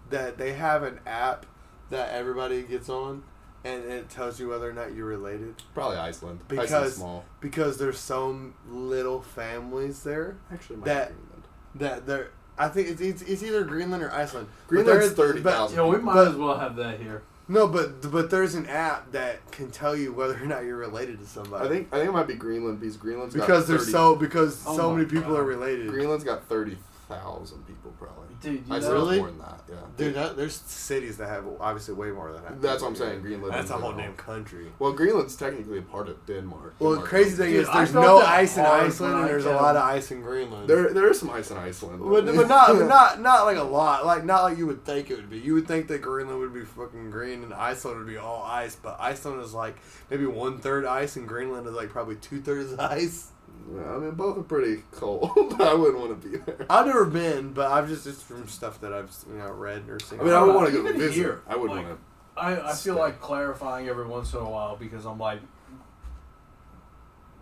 that 0.09 0.37
they 0.37 0.53
have 0.53 0.83
an 0.83 0.99
app 1.05 1.45
that 1.89 2.13
everybody 2.13 2.63
gets 2.63 2.89
on 2.89 3.23
and 3.63 3.83
it 3.85 4.09
tells 4.09 4.39
you 4.39 4.49
whether 4.49 4.69
or 4.69 4.73
not 4.73 4.93
you're 4.95 5.05
related 5.05 5.55
Probably 5.73 5.97
Iceland. 5.97 6.39
Because- 6.47 6.71
Iceland's 6.71 6.95
small. 6.95 7.25
because 7.39 7.77
there's 7.77 7.99
so 7.99 8.51
little 8.69 9.21
families 9.21 10.03
there 10.03 10.37
Actually, 10.51 10.77
might 10.77 10.85
that- 10.85 11.07
be 11.09 11.13
Greenland. 11.15 11.43
that 11.75 12.05
they're 12.07 12.29
I 12.57 12.67
think 12.67 12.89
it's, 12.89 13.01
it's, 13.01 13.21
it's 13.23 13.41
either 13.43 13.63
Greenland 13.63 14.03
or 14.03 14.11
Iceland. 14.11 14.47
Greenland's 14.67 15.15
there 15.15 15.31
is- 15.31 15.41
but- 15.43 15.43
30,000. 15.43 15.77
yeah, 15.77 15.85
we 15.85 15.97
might 15.97 16.13
But- 16.13 16.27
as 16.29 16.35
well 16.35 16.57
have 16.57 16.75
that 16.75 16.99
here. 16.99 17.23
No, 17.47 17.67
but 17.67 18.09
but 18.11 18.29
there's 18.29 18.55
an 18.55 18.65
app 18.67 19.11
that 19.11 19.51
can 19.51 19.71
tell 19.71 19.93
you 19.95 20.13
whether 20.13 20.35
or 20.41 20.45
not 20.45 20.63
you're 20.63 20.77
related 20.77 21.19
to 21.19 21.25
somebody. 21.25 21.65
I 21.65 21.69
think 21.69 21.87
I 21.91 21.97
think 21.97 22.09
it 22.09 22.13
might 22.13 22.27
be 22.27 22.35
Greenland 22.35 22.79
because 22.79 22.95
Greenland's 22.97 23.33
because 23.33 23.63
got 23.63 23.67
there's 23.67 23.91
so 23.91 24.15
because 24.15 24.63
Oh 24.65 24.77
so 24.77 24.93
many 24.93 25.05
people 25.05 25.31
God. 25.33 25.39
are 25.39 25.43
related. 25.43 25.89
Greenland's 25.89 26.23
got 26.23 26.45
thirty 26.45 26.77
thousand 27.11 27.65
people 27.67 27.91
probably. 27.99 28.27
Dude, 28.41 28.67
you 28.67 28.73
I 28.75 28.79
know, 28.79 28.91
Really? 28.93 29.17
more 29.19 29.27
than 29.27 29.39
that. 29.39 29.61
Yeah. 29.69 29.75
Dude, 29.97 30.13
that, 30.15 30.35
there's 30.37 30.55
cities 30.55 31.17
that 31.17 31.29
have 31.29 31.45
obviously 31.59 31.93
way 31.93 32.11
more 32.11 32.31
than 32.31 32.43
that. 32.43 32.61
That's 32.61 32.81
what 32.81 32.89
I'm 32.89 32.95
saying. 32.95 33.21
Greenland. 33.21 33.53
That's 33.53 33.65
is 33.65 33.71
a 33.71 33.73
whole 33.77 33.91
like- 33.91 33.97
damn 33.97 34.15
country. 34.15 34.71
Well, 34.79 34.93
Greenland's 34.93 35.35
technically 35.35 35.77
a 35.77 35.81
part 35.83 36.09
of 36.09 36.25
Denmark. 36.25 36.75
Well, 36.79 36.91
the 36.91 36.95
Denmark 36.97 37.09
crazy 37.09 37.35
thing. 37.37 37.51
Dude, 37.51 37.61
is 37.63 37.69
there's 37.71 37.93
no 37.93 38.17
ice 38.19 38.57
in 38.57 38.65
Iceland, 38.65 39.15
and 39.19 39.27
there's 39.29 39.45
a 39.45 39.53
lot 39.53 39.75
of 39.75 39.83
ice 39.83 40.11
in 40.11 40.21
Greenland. 40.21 40.67
there 40.67 40.91
there 40.93 41.09
is 41.09 41.19
some 41.19 41.29
ice 41.29 41.51
in 41.51 41.57
Iceland. 41.57 41.99
but, 42.01 42.25
but 42.25 42.47
not 42.47 42.67
but 42.69 42.87
not 42.87 43.21
not 43.21 43.45
like 43.45 43.57
a 43.57 43.63
lot. 43.63 44.05
Like 44.05 44.25
not 44.25 44.43
like 44.43 44.57
you 44.57 44.65
would 44.67 44.83
think 44.85 45.11
it 45.11 45.15
would 45.17 45.29
be. 45.29 45.37
You 45.39 45.53
would 45.53 45.67
think 45.67 45.87
that 45.89 46.01
Greenland 46.01 46.39
would 46.39 46.53
be 46.53 46.65
fucking 46.65 47.11
green 47.11 47.43
and 47.43 47.53
Iceland 47.53 47.97
would 47.99 48.07
be 48.07 48.17
all 48.17 48.43
ice, 48.43 48.75
but 48.75 48.97
Iceland 48.99 49.41
is 49.43 49.53
like 49.53 49.75
maybe 50.09 50.25
one 50.25 50.57
third 50.59 50.85
ice, 50.85 51.15
and 51.15 51.27
Greenland 51.27 51.67
is 51.67 51.73
like 51.73 51.89
probably 51.89 52.15
two 52.15 52.41
thirds 52.41 52.73
ice. 52.79 53.27
Yeah, 53.75 53.95
I 53.95 53.97
mean, 53.99 54.11
both 54.11 54.37
are 54.37 54.43
pretty 54.43 54.83
cold. 54.91 55.31
But 55.57 55.67
I 55.67 55.73
wouldn't 55.73 55.99
want 55.99 56.21
to 56.21 56.29
be 56.29 56.37
there. 56.37 56.65
I've 56.69 56.85
never 56.85 57.05
been, 57.05 57.53
but 57.53 57.71
I've 57.71 57.87
just 57.87 58.03
just 58.05 58.23
from 58.23 58.47
stuff 58.47 58.81
that 58.81 58.91
I've 58.93 59.13
you 59.29 59.37
know 59.37 59.51
read 59.51 59.87
or 59.89 59.99
seen. 59.99 60.19
I 60.19 60.23
mean, 60.23 60.33
I 60.33 60.41
would 60.43 60.55
want 60.55 60.67
to 60.67 60.73
go 60.83 60.91
visit. 60.91 61.13
here, 61.13 61.41
I 61.47 61.55
would 61.55 61.69
like- 61.71 61.85
want 61.85 61.99
I, 62.37 62.69
I 62.71 62.73
feel 62.73 62.95
like 62.95 63.19
clarifying 63.19 63.89
every 63.89 64.07
once 64.07 64.33
in 64.33 64.39
a 64.39 64.49
while 64.49 64.75
because 64.77 65.05
I'm 65.05 65.19
like, 65.19 65.41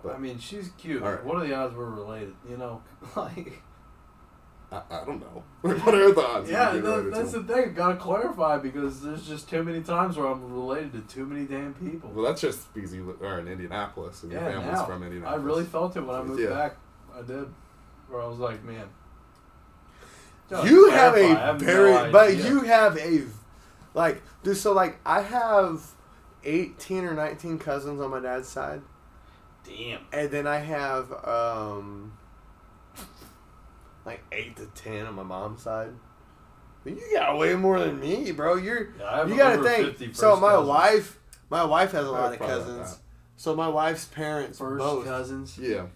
But- 0.04 0.16
I 0.16 0.18
mean, 0.18 0.40
she's 0.40 0.70
cute. 0.78 1.04
All 1.04 1.12
right. 1.12 1.24
What 1.24 1.38
are 1.38 1.46
the 1.48 1.54
odds 1.54 1.76
we're 1.76 1.86
related? 1.90 2.34
You 2.50 2.58
know, 2.58 2.82
like, 3.16 3.36
to. 3.46 3.52
I, 4.72 4.82
I 4.90 5.06
don't 5.06 5.20
know. 5.20 5.44
what 5.62 5.96
are 5.96 6.14
the 6.14 6.22
odds? 6.22 6.50
yeah, 6.50 6.72
being 6.72 6.84
that, 6.84 6.90
related 6.90 7.14
to 7.14 7.18
that's 7.20 7.32
the 7.32 7.44
thing. 7.44 7.74
Gotta 7.74 7.96
clarify 7.96 8.58
because 8.58 9.02
there's 9.02 9.28
just 9.28 9.50
too 9.50 9.64
many 9.64 9.82
times 9.82 10.16
where 10.16 10.28
I'm 10.28 10.54
related 10.54 10.94
to 10.94 11.02
too 11.14 11.26
many 11.26 11.46
damn 11.46 11.74
people. 11.74 12.12
Well, 12.14 12.26
that's 12.26 12.42
just 12.42 12.72
because 12.74 12.94
you 12.94 13.18
are 13.22 13.40
in 13.40 13.48
Indianapolis 13.48 14.24
and 14.24 14.32
your 14.32 14.42
yeah, 14.42 14.52
family's 14.52 14.74
now 14.74 14.86
from 14.86 15.26
I 15.26 15.36
really 15.36 15.66
felt 15.66 15.98
it 15.98 16.02
when 16.02 16.16
I 16.16 16.24
moved 16.24 16.42
Yeah. 16.42 16.50
back. 16.50 16.78
I 17.18 17.22
did, 17.24 17.48
where 18.08 18.22
I 18.22 18.28
was 18.28 18.38
like, 18.38 18.64
man. 18.64 18.88
you 20.64 20.92
have 20.92 21.14
clarify, 21.14 21.32
a 21.32 21.46
have 21.46 21.60
very, 21.60 21.92
no 21.92 22.12
but 22.12 22.38
you 22.38 22.62
have 22.62 22.98
a, 22.98 23.24
like, 23.94 24.22
dude. 24.44 24.58
So 24.58 24.74
like, 24.74 25.00
I 25.06 25.22
have 25.22 25.82
eighteen 26.44 27.06
or 27.06 27.14
nineteen 27.14 27.58
cousins 27.58 28.00
on 28.00 28.12
my 28.12 28.20
dad's 28.20 28.48
side, 28.48 28.82
damn. 29.64 30.02
and 30.14 30.30
then 30.32 30.48
I 30.48 30.58
have 30.58 31.12
um, 31.28 32.14
like 34.10 34.24
eight 34.32 34.56
to 34.58 34.66
ten 34.76 35.06
on 35.06 35.16
my 35.16 35.24
mom's 35.24 35.62
side. 35.62 35.92
But 36.84 36.94
you 36.94 37.02
got 37.14 37.38
way 37.38 37.56
more 37.56 37.80
than 37.80 38.00
me, 38.00 38.32
bro. 38.32 38.56
You're 38.56 38.90
Yeah, 38.98 39.26
you 39.28 39.36
got 39.38 39.58
to 39.58 39.64
think. 39.94 40.16
So 40.16 40.36
my 40.38 40.52
cousins. 40.52 40.68
wife, 40.68 41.20
my 41.50 41.64
wife 41.64 41.92
has 41.92 42.06
a 42.06 42.12
lot 42.12 42.34
of 42.34 42.40
cousins. 42.40 43.00
So 43.36 43.56
my 43.56 43.68
wife's 43.68 44.06
parents 44.06 44.60
First 44.60 44.80
both. 44.80 45.06
cousins. 45.06 45.58
Yeah. 45.58 45.88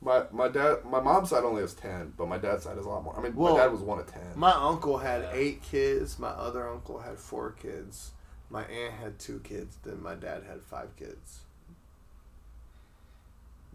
My 0.00 0.24
my 0.32 0.48
dad 0.48 0.84
my 0.84 1.00
mom's 1.00 1.30
side 1.30 1.44
only 1.44 1.62
has 1.62 1.72
ten, 1.74 2.12
but 2.16 2.28
my 2.28 2.36
dad's 2.38 2.64
side 2.64 2.76
has 2.76 2.84
a 2.84 2.88
lot 2.88 3.02
more. 3.02 3.16
I 3.18 3.22
mean, 3.22 3.34
Well, 3.34 3.54
my 3.54 3.60
dad 3.60 3.72
was 3.72 3.80
one 3.80 3.98
of 3.98 4.06
ten. 4.06 4.22
My 4.36 4.52
uncle 4.52 4.98
had 4.98 5.22
Yeah. 5.22 5.30
eight 5.32 5.62
kids. 5.62 6.18
My 6.18 6.28
other 6.28 6.68
uncle 6.68 6.98
had 6.98 7.18
four 7.18 7.52
kids. 7.52 8.12
My 8.50 8.62
aunt 8.64 8.94
had 8.94 9.18
two 9.18 9.40
kids. 9.40 9.78
Then 9.82 10.02
my 10.02 10.14
dad 10.14 10.42
had 10.48 10.62
five 10.62 10.94
kids. 10.96 11.40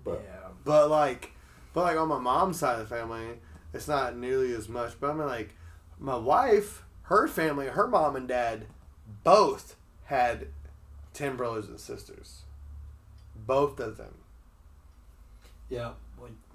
but 0.03 0.21
yeah. 0.25 0.47
But 0.63 0.89
like, 0.89 1.31
but 1.73 1.83
like 1.83 1.97
on 1.97 2.07
my 2.07 2.19
mom's 2.19 2.59
side 2.59 2.79
of 2.79 2.87
the 2.87 2.95
family, 2.95 3.39
it's 3.73 3.87
not 3.87 4.17
nearly 4.17 4.53
as 4.53 4.67
much. 4.69 4.99
But 4.99 5.11
I 5.11 5.13
mean, 5.13 5.27
like, 5.27 5.55
my 5.99 6.17
wife, 6.17 6.83
her 7.03 7.27
family, 7.27 7.67
her 7.67 7.87
mom 7.87 8.15
and 8.15 8.27
dad, 8.27 8.65
both 9.23 9.75
had 10.05 10.47
ten 11.13 11.35
brothers 11.35 11.67
and 11.67 11.79
sisters. 11.79 12.43
Both 13.35 13.79
of 13.79 13.97
them. 13.97 14.15
Yeah. 15.69 15.91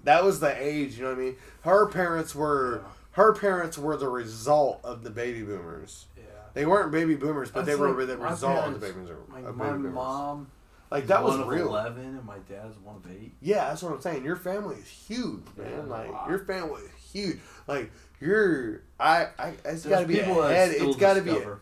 That 0.03 0.23
was 0.23 0.39
the 0.39 0.55
age. 0.61 0.97
You 0.97 1.03
know 1.03 1.09
what 1.09 1.17
I 1.17 1.21
mean? 1.21 1.35
Her 1.61 1.87
parents 1.87 2.35
were. 2.35 2.83
Her 3.11 3.33
parents 3.33 3.77
were 3.77 3.95
the 3.95 4.09
result 4.09 4.81
of 4.83 5.03
the 5.03 5.09
baby 5.09 5.41
boomers. 5.41 6.05
yeah. 6.17 6.23
They 6.53 6.65
weren't 6.65 6.91
baby 6.91 7.15
boomers, 7.15 7.49
but 7.49 7.65
they 7.65 7.71
That's 7.71 7.79
were 7.79 7.93
like 7.93 8.07
the 8.07 8.17
my 8.17 8.31
result 8.31 8.65
of 8.65 8.73
the 8.73 8.79
baby 8.79 8.99
boomers. 8.99 9.29
My 9.29 9.39
baby 9.39 9.53
boomers. 9.53 9.93
mom, 9.93 10.47
like 10.91 11.07
that 11.07 11.23
was 11.23 11.37
real. 11.47 11.69
eleven, 11.69 12.03
and 12.03 12.25
my 12.25 12.37
dad's 12.49 12.77
one 12.77 12.97
of 12.97 13.09
eight. 13.09 13.33
Yeah, 13.41 13.69
that's 13.69 13.81
what 13.81 13.93
I'm 13.93 14.01
saying. 14.01 14.25
Your 14.25 14.35
family 14.35 14.75
is 14.75 14.87
huge, 14.87 15.45
man. 15.57 15.71
Yeah, 15.71 15.83
like 15.83 16.11
wow. 16.11 16.25
your 16.27 16.39
family 16.39 16.81
is 16.81 17.04
huge. 17.15 17.39
Like 17.67 17.91
you're, 18.21 18.81
I, 18.99 19.27
I 19.39 19.47
it's 19.65 19.83
There's 19.83 19.85
got 19.87 19.99
to 20.01 20.07
be 20.07 20.19
a 20.19 20.23
people 20.25 20.43
head. 20.43 20.71
It's 20.75 20.95
got 20.97 21.13
to 21.15 21.21
be, 21.21 21.31
a, 21.31 21.57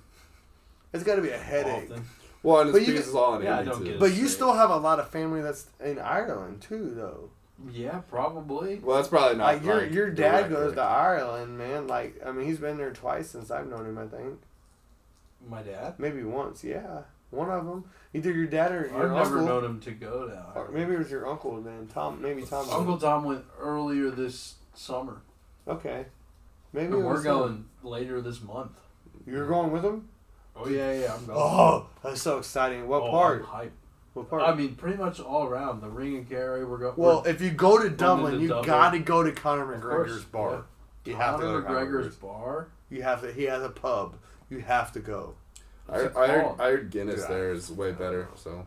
it's 0.94 1.04
got 1.04 1.16
to 1.16 1.22
be 1.22 1.30
a 1.30 1.38
headache. 1.38 1.90
often. 1.92 2.06
well, 2.44 2.62
and 2.62 2.72
But 2.72 2.80
it's 2.80 2.88
you 2.88 2.94
because 2.94 3.06
get- 3.06 3.10
it's 3.10 3.16
all 3.16 3.36
in 3.38 3.44
Yeah, 3.44 3.60
I 3.60 3.64
don't 3.64 3.78
too. 3.80 3.84
get 3.86 3.94
it. 3.96 4.00
But 4.00 4.14
you 4.14 4.28
still 4.28 4.54
have 4.54 4.70
a 4.70 4.78
lot 4.78 5.00
of 5.00 5.10
family 5.10 5.42
that's 5.42 5.68
in 5.84 6.00
Ireland 6.00 6.62
too, 6.62 6.94
though. 6.96 7.30
Yeah, 7.72 8.00
probably. 8.10 8.80
Well, 8.84 8.98
that's 8.98 9.08
probably 9.08 9.38
not 9.38 9.46
Like 9.54 9.64
your 9.64 9.82
like, 9.84 9.94
your 9.94 10.10
dad 10.12 10.50
direct, 10.50 10.50
goes 10.52 10.74
to 10.74 10.82
Ireland, 10.82 11.58
man. 11.58 11.88
Like 11.88 12.20
I 12.26 12.32
mean, 12.32 12.46
he's 12.48 12.58
been 12.58 12.78
there 12.78 12.92
twice 12.92 13.30
since 13.30 13.50
I've 13.52 13.68
known 13.70 13.86
him. 13.86 13.98
I 13.98 14.08
think 14.08 14.40
My 15.48 15.62
dad. 15.62 15.96
maybe 15.98 16.24
once. 16.24 16.64
Yeah, 16.64 17.04
one 17.30 17.50
of 17.50 17.66
them. 17.66 17.86
Either 18.14 18.32
your 18.32 18.48
dad 18.48 18.72
or 18.72 18.88
your 18.88 18.96
I've 18.96 19.12
never 19.12 19.38
uncle. 19.40 19.46
known 19.46 19.66
him 19.66 19.80
to 19.82 19.92
go 19.92 20.28
down. 20.28 20.52
Or 20.56 20.70
maybe 20.72 20.94
it 20.94 21.00
was 21.00 21.10
your 21.12 21.28
uncle 21.30 21.62
then. 21.62 21.88
Tom, 21.88 22.22
maybe 22.22 22.42
Tom. 22.44 22.70
Uncle 22.70 22.98
Tom 22.98 23.24
went 23.24 23.46
earlier 23.60 24.10
this 24.12 24.56
summer, 24.74 25.22
Okay. 25.68 26.06
Maybe 26.74 26.94
it 26.94 26.98
we're 26.98 27.14
was 27.14 27.20
him. 27.26 27.32
going 27.32 27.66
later 27.84 28.22
this 28.22 28.42
month. 28.42 28.72
You're 29.26 29.48
going 29.48 29.72
with 29.72 29.84
him? 29.86 30.10
Oh 30.56 30.68
yeah, 30.68 30.92
yeah, 30.94 31.14
I'm 31.16 31.26
going. 31.26 31.38
Oh, 31.40 31.88
that's 32.04 32.22
so 32.22 32.38
exciting. 32.38 32.88
What 32.88 33.04
Oh, 33.04 33.12
part? 33.12 33.42
I'm 33.42 33.48
hyped. 33.68 33.72
What 34.14 34.30
part? 34.30 34.44
I 34.44 34.54
mean, 34.54 34.76
pretty 34.76 34.98
much 34.98 35.20
all 35.20 35.46
around 35.46 35.82
the 35.82 35.90
ring 35.90 36.16
and 36.18 36.30
Kerry. 36.30 36.64
We're 36.66 36.78
going. 36.78 36.94
well, 36.98 37.24
if 37.26 37.42
you 37.42 37.52
go 37.52 37.82
to 37.82 37.90
Dublin, 37.90 38.40
you 38.40 38.48
Dublin. 38.50 38.66
got 38.68 38.90
to 38.92 39.00
go 39.00 39.24
to 39.24 39.32
Conor 39.32 39.74
Of 39.74 39.82
course, 39.82 40.12
McGregor's 40.12 40.26
bar. 40.26 40.66
yeah. 41.06 41.12
You 41.12 41.16
have 41.18 41.36
to 41.38 41.42
go 41.42 41.48
Conor 41.48 41.62
to 41.62 41.68
Conor 41.68 41.86
McGregor's 41.86 42.06
McGregor's. 42.08 42.16
bar. 42.18 42.68
You 42.90 43.02
have 43.04 43.22
to. 43.22 43.32
He 43.34 43.44
has 43.46 43.64
a 43.64 43.70
pub. 43.70 44.16
You 44.50 44.60
have 44.60 44.92
to 44.94 45.00
go. 45.00 45.36
I, 45.90 45.96
I, 45.96 46.28
heard. 46.28 46.56
I 46.60 46.64
heard 46.70 46.92
Guinness 46.92 47.22
Dude, 47.22 47.30
there 47.30 47.52
is 47.52 47.72
way 47.72 47.92
better. 47.92 48.28
So 48.36 48.66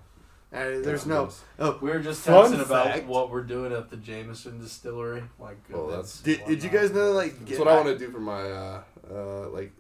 And 0.57 0.85
there's 0.85 1.05
Yeah, 1.07 1.13
no. 1.13 1.21
Guinness. 1.23 1.45
Oh, 1.59 1.79
We 1.83 1.91
were 1.91 1.99
just 2.01 2.23
Fun 2.25 2.53
texting 2.53 2.65
about 2.65 3.05
what 3.07 3.31
we're 3.31 3.43
doing 3.43 3.73
at 3.73 3.91
the 3.91 3.97
Jameson 3.97 4.59
Distillery. 4.61 5.23
Like, 5.39 5.59
Oh, 5.73 5.87
goodness. 5.87 6.21
that's- 6.21 6.39
did, 6.39 6.47
did 6.49 6.65
you 6.65 6.71
guys 6.71 6.91
know 6.93 7.13
like? 7.13 7.39
that's 7.45 7.59
what 7.59 7.69
I 7.69 7.75
want 7.77 7.87
to 7.89 7.99
do 7.99 8.11
for 8.11 8.21
my 8.21 8.43
uh, 8.51 8.83
uh, 9.13 9.49
like 9.51 9.73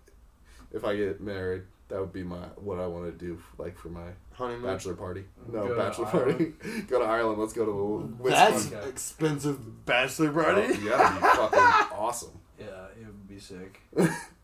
if 0.73 0.85
I 0.85 0.97
get 0.97 1.20
married. 1.20 1.62
That 1.89 2.01
would 2.01 2.12
be 2.12 2.24
my 2.24 2.39
what 2.57 2.81
I 2.81 2.86
want 2.89 3.05
to 3.07 3.12
do 3.12 3.40
like 3.59 3.78
for 3.78 3.90
my 3.90 4.09
honeymoon? 4.32 4.65
bachelor 4.65 4.94
party. 4.94 5.24
No 5.53 5.69
Go 5.69 5.77
bachelor 5.77 6.07
party. 6.07 6.53
go 6.89 6.98
to 6.98 7.05
Ireland. 7.05 7.39
Let's 7.40 7.53
go 7.53 7.65
to 7.65 8.24
a. 8.27 8.28
That's 8.28 8.73
Okay. 8.73 8.89
expensive 8.89 9.86
bachelor 9.86 10.31
Oh, 10.31 10.43
party. 10.44 10.78
yeah, 10.82 10.97
that'd 10.97 11.23
be 11.23 11.28
fucking 11.36 11.97
awesome. 11.97 12.40
Yeah, 12.59 12.66
it 13.01 13.07
would 13.07 13.28
be 13.28 13.39
sick. 13.39 13.81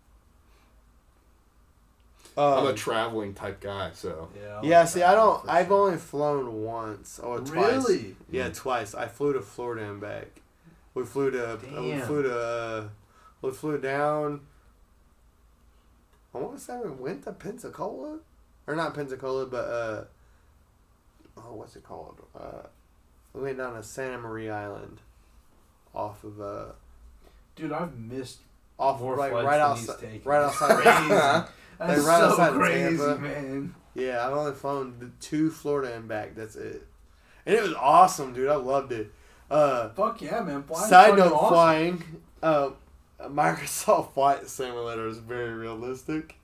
I'm 2.37 2.67
a 2.67 2.71
Um, 2.71 2.75
traveling 2.75 3.35
type 3.35 3.61
guy, 3.61 3.91
so 3.93 4.29
Yeah. 4.41 4.61
yeah, 4.63 4.85
see, 4.85 5.03
I 5.03 5.15
don't. 5.15 5.47
I've 5.49 5.67
sure. 5.69 5.87
only 5.87 5.99
flown 5.99 6.63
once 6.63 7.19
or 7.19 7.41
twice. 7.41 7.73
Really? 7.87 8.17
Yeah, 8.31 8.49
twice. 8.49 8.95
I 8.95 9.07
flew 9.07 9.33
to 9.35 9.41
Florida 9.43 9.85
and 9.91 10.01
back. 10.01 10.41
We 10.95 11.05
flew 11.05 11.31
to. 11.31 11.59
We 11.63 11.99
flew 12.01 12.23
to. 12.23 12.39
Uh, 12.39 12.89
we 13.43 13.51
flew 13.51 13.79
down. 13.79 14.41
I 16.35 16.39
want 16.39 16.57
to 16.57 16.63
say 16.65 16.79
we 16.83 16.91
went 16.91 17.25
to 17.25 17.33
Pensacola, 17.33 18.19
or 18.67 18.75
not 18.77 18.95
Pensacola, 18.95 19.45
but 19.47 19.65
uh, 19.65 20.05
oh, 21.37 21.55
what's 21.55 21.77
it 21.77 21.83
called? 21.85 22.21
Uh, 22.39 22.67
we 23.35 23.43
went 23.43 23.59
down 23.59 23.81
to 23.83 24.03
Anna 24.03 24.19
Maria 24.19 24.55
Island, 24.55 25.01
off 25.95 26.25
of 26.25 26.41
uh, 26.41 26.65
Dude, 27.55 27.73
I've 27.73 27.99
missed 27.99 28.39
off 28.79 29.01
more 29.01 29.17
like 29.17 29.31
flights 29.33 29.47
right 29.47 29.59
than 29.59 29.77
he's 29.77 29.89
outside, 29.91 30.01
taken. 30.11 30.31
right 30.31 30.43
outside. 30.43 31.49
That's 31.79 31.99
Like, 31.99 32.07
right 32.09 32.21
so 32.21 32.31
outside 32.31 32.53
crazy, 32.55 32.97
Tampa. 32.97 33.21
man. 33.21 33.75
Yeah, 33.95 34.27
I've 34.27 34.33
only 34.33 34.53
flown 34.53 34.95
the 34.99 35.11
two 35.21 35.51
Florida 35.51 35.95
and 35.95 36.09
back. 36.09 36.35
That's 36.35 36.57
it, 36.57 36.87
and 37.45 37.55
it 37.55 37.63
was 37.63 37.75
awesome, 37.75 38.33
dude. 38.33 38.49
I 38.49 38.55
loved 38.57 38.93
it. 38.93 39.13
Uh, 39.51 39.91
Fuck 39.91 40.23
yeah, 40.23 40.41
man. 40.41 40.63
Flying's 40.63 40.89
Side 40.89 41.17
note: 41.19 41.33
awesome. 41.33 41.49
flying. 41.55 42.05
Uh, 42.43 42.71
Microsoft 43.29 44.13
Flight 44.15 44.49
Simulator 44.49 45.07
is 45.07 45.19
very 45.19 45.53
realistic. 45.53 46.37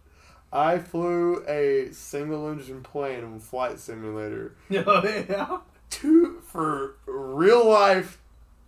I 0.53 0.79
flew 0.79 1.45
a 1.47 1.91
single 1.93 2.49
engine 2.51 2.83
plane 2.83 3.19
in 3.25 3.39
Flight 3.41 3.79
Simulator 3.79 4.55
Oh, 4.73 5.25
yeah. 5.29 5.59
two 5.91 6.41
for 6.47 6.95
real 7.07 7.69
life, 7.69 8.19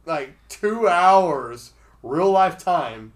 like 0.07 0.35
two 0.49 0.89
hours 0.89 1.73
real 2.03 2.31
life 2.31 2.59
time. 2.59 3.13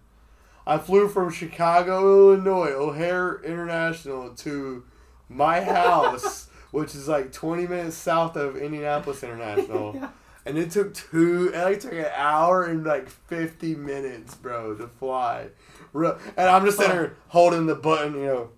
I 0.67 0.79
flew 0.79 1.09
from 1.09 1.31
Chicago, 1.31 2.33
Illinois, 2.33 2.73
O'Hare 2.73 3.41
International 3.45 4.31
to 4.37 4.85
my 5.29 5.61
house, 5.63 6.49
which 6.71 6.95
is 6.95 7.09
like 7.09 7.33
twenty 7.33 7.67
minutes 7.67 7.97
south 7.97 8.37
of 8.37 8.57
Indianapolis 8.57 9.23
International. 9.23 10.11
And 10.47 10.59
it 10.59 10.71
took 10.71 10.93
two, 10.93 11.53
it 11.55 11.65
like 11.65 11.81
took 11.81 11.93
an 11.93 12.07
hour 12.15 12.65
and 12.65 12.85
like 12.85 13.09
50 13.09 13.77
minutes, 13.77 14.35
bro, 14.35 14.75
to 14.75 14.89
fly. 14.89 15.49
And 15.95 16.19
I'm 16.37 16.67
just 16.67 16.77
sitting 16.77 16.93
here 16.93 17.17
holding 17.29 17.65
the 17.65 17.75
button, 17.75 18.15
you 18.15 18.27
know, 18.27 18.51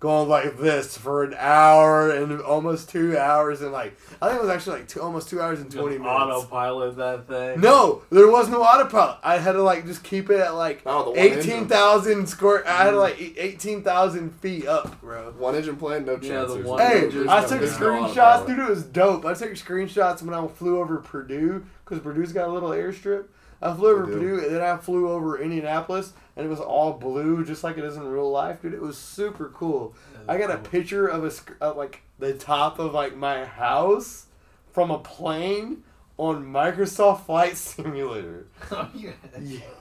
going 0.00 0.28
like 0.30 0.56
this 0.56 0.96
for 0.96 1.22
an 1.24 1.34
hour 1.38 2.10
and 2.10 2.40
almost 2.40 2.88
two 2.88 3.18
hours 3.18 3.60
and 3.60 3.70
like 3.70 3.94
I 4.22 4.28
think 4.28 4.38
it 4.40 4.42
was 4.42 4.50
actually 4.50 4.78
like 4.78 4.88
two, 4.88 5.00
almost 5.02 5.28
two 5.28 5.40
hours 5.42 5.60
and 5.60 5.70
Just 5.70 5.78
twenty 5.78 5.98
minutes. 5.98 6.10
autopilot 6.22 6.96
that 6.96 7.28
thing. 7.28 7.60
No, 7.60 8.02
there 8.10 8.26
was 8.30 8.48
no 8.48 8.62
autopilot. 8.62 9.18
I 9.22 9.36
had 9.36 9.52
to 9.52 9.62
like 9.62 9.84
just 9.86 10.02
keep 10.02 10.30
it 10.30 10.40
at 10.40 10.54
like 10.54 10.80
Oh, 10.86 11.04
the 11.04 11.10
one 11.10 11.18
eighteen 11.18 11.68
thousand 11.68 12.26
square. 12.28 12.66
I 12.66 12.70
had 12.70 12.84
to 12.84 12.90
mm-hmm. 12.92 12.98
like 12.98 13.20
e- 13.20 13.34
eighteen 13.38 13.82
thousand 13.82 14.30
feet 14.40 14.66
up, 14.66 15.00
bro. 15.02 15.32
One 15.38 15.54
engine 15.54 15.76
plane, 15.76 16.06
no 16.06 16.14
chance. 16.14 16.24
Yeah, 16.26 16.40
the 16.44 16.54
there's 16.54 16.66
one 16.66 16.78
no- 16.78 16.86
Hey, 16.88 17.04
I 17.28 17.44
took 17.46 17.60
no 17.60 17.66
screenshots, 17.66 18.08
autopilot. 18.10 18.46
dude. 18.48 18.58
It 18.58 18.68
was 18.70 18.82
dope. 18.84 19.24
I 19.26 19.34
took 19.34 19.50
screenshots 19.52 20.22
when 20.22 20.32
I 20.34 20.46
flew 20.48 20.80
over 20.80 20.96
Purdue 20.96 21.66
because 21.84 22.02
Purdue's 22.02 22.32
got 22.32 22.48
a 22.48 22.52
little 22.52 22.70
airstrip. 22.70 23.24
I 23.62 23.74
flew 23.74 23.90
over 23.90 24.06
Purdue 24.06 24.38
and 24.44 24.54
then 24.54 24.62
I 24.62 24.76
flew 24.78 25.10
over 25.10 25.38
Indianapolis 25.38 26.12
and 26.36 26.46
it 26.46 26.48
was 26.48 26.60
all 26.60 26.94
blue, 26.94 27.44
just 27.44 27.62
like 27.62 27.76
it 27.76 27.84
is 27.84 27.96
in 27.96 28.06
real 28.06 28.30
life, 28.30 28.62
dude. 28.62 28.72
It 28.74 28.80
was 28.80 28.96
super 28.96 29.50
cool. 29.54 29.94
I 30.26 30.38
got 30.38 30.50
a 30.50 30.58
picture 30.58 31.06
of 31.06 31.24
a 31.24 31.26
of 31.26 31.42
uh, 31.60 31.74
like 31.74 32.02
the 32.18 32.34
top 32.34 32.78
of 32.78 32.94
like 32.94 33.16
my 33.16 33.44
house 33.44 34.26
from 34.72 34.90
a 34.90 34.98
plane 34.98 35.82
on 36.16 36.44
Microsoft 36.44 37.24
Flight 37.26 37.56
Simulator. 37.56 38.46
Oh, 38.70 38.88
yeah. 38.94 39.12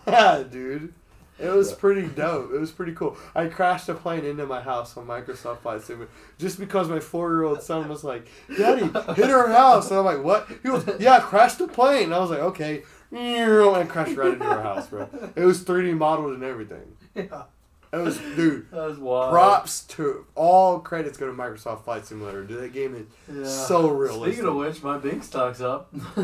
Yeah, 0.07 0.43
dude. 0.49 0.93
It 1.37 1.47
was 1.47 1.71
pretty 1.71 2.05
dope. 2.07 2.51
It 2.53 2.59
was 2.59 2.71
pretty 2.71 2.93
cool. 2.93 3.17
I 3.33 3.45
crashed 3.47 3.87
a 3.87 3.93
plane 3.93 4.25
into 4.25 4.45
my 4.45 4.61
house 4.61 4.97
on 4.97 5.07
Microsoft 5.07 5.59
Flight 5.59 5.81
Simulator 5.81 6.11
just 6.37 6.59
because 6.59 6.89
my 6.89 6.99
four 6.99 7.29
year 7.29 7.43
old 7.43 7.61
son 7.61 7.87
was 7.87 8.03
like, 8.03 8.27
Daddy, 8.57 8.81
hit 9.13 9.29
our 9.29 9.47
house. 9.47 9.89
And 9.89 9.99
I'm 9.99 10.05
like, 10.05 10.23
What? 10.23 10.49
He 10.49 10.67
goes, 10.67 10.85
Yeah, 10.99 11.15
I 11.17 11.19
crashed 11.21 11.61
a 11.61 11.67
plane. 11.67 12.05
And 12.05 12.13
I 12.13 12.19
was 12.19 12.29
like, 12.29 12.39
Okay. 12.39 12.83
And 13.11 13.89
crashed 13.89 14.15
right 14.15 14.33
into 14.33 14.45
our 14.45 14.61
house, 14.61 14.87
bro. 14.87 15.07
It 15.35 15.43
was 15.45 15.63
3D 15.63 15.97
modeled 15.97 16.33
and 16.33 16.43
everything. 16.43 16.95
Yeah. 17.15 17.43
It 17.91 17.97
was, 17.97 18.17
dude. 18.19 18.69
That 18.71 18.87
was 18.87 18.99
wild. 18.99 19.31
Props 19.31 19.81
to 19.95 20.25
all 20.35 20.79
credits 20.79 21.17
go 21.17 21.25
to 21.25 21.33
Microsoft 21.33 21.85
Flight 21.85 22.05
Simulator. 22.05 22.43
Dude, 22.43 22.61
that 22.61 22.71
game 22.73 22.93
is 22.95 23.07
Yeah. 23.35 23.45
so 23.65 23.89
realistic. 23.89 24.33
Speaking 24.35 24.49
of 24.49 24.55
which, 24.57 24.83
my 24.83 24.97
Bing 24.99 25.21
stock's 25.23 25.59
up. 25.61 25.91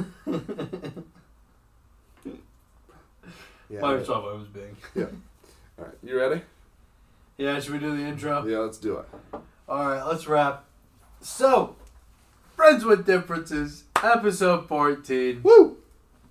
yeah, 3.69 3.79
Microsoft 3.81 4.25
owns 4.25 4.47
Bing. 4.49 4.75
Yeah. 4.93 5.05
All 5.77 5.85
right, 5.85 5.95
you 6.03 6.17
ready? 6.17 6.41
Yeah, 7.37 7.59
should 7.59 7.73
we 7.73 7.79
do 7.79 7.95
the 7.97 8.03
intro? 8.03 8.45
Yeah, 8.45 8.59
let's 8.59 8.77
do 8.77 8.97
it. 8.97 9.05
All 9.67 9.87
right, 9.87 10.03
let's 10.03 10.27
wrap. 10.27 10.65
So, 11.21 11.75
Friends 12.55 12.85
with 12.85 13.05
Differences, 13.05 13.83
episode 14.03 14.67
14. 14.67 15.41
Woo! 15.43 15.74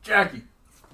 Jackie, 0.05 0.43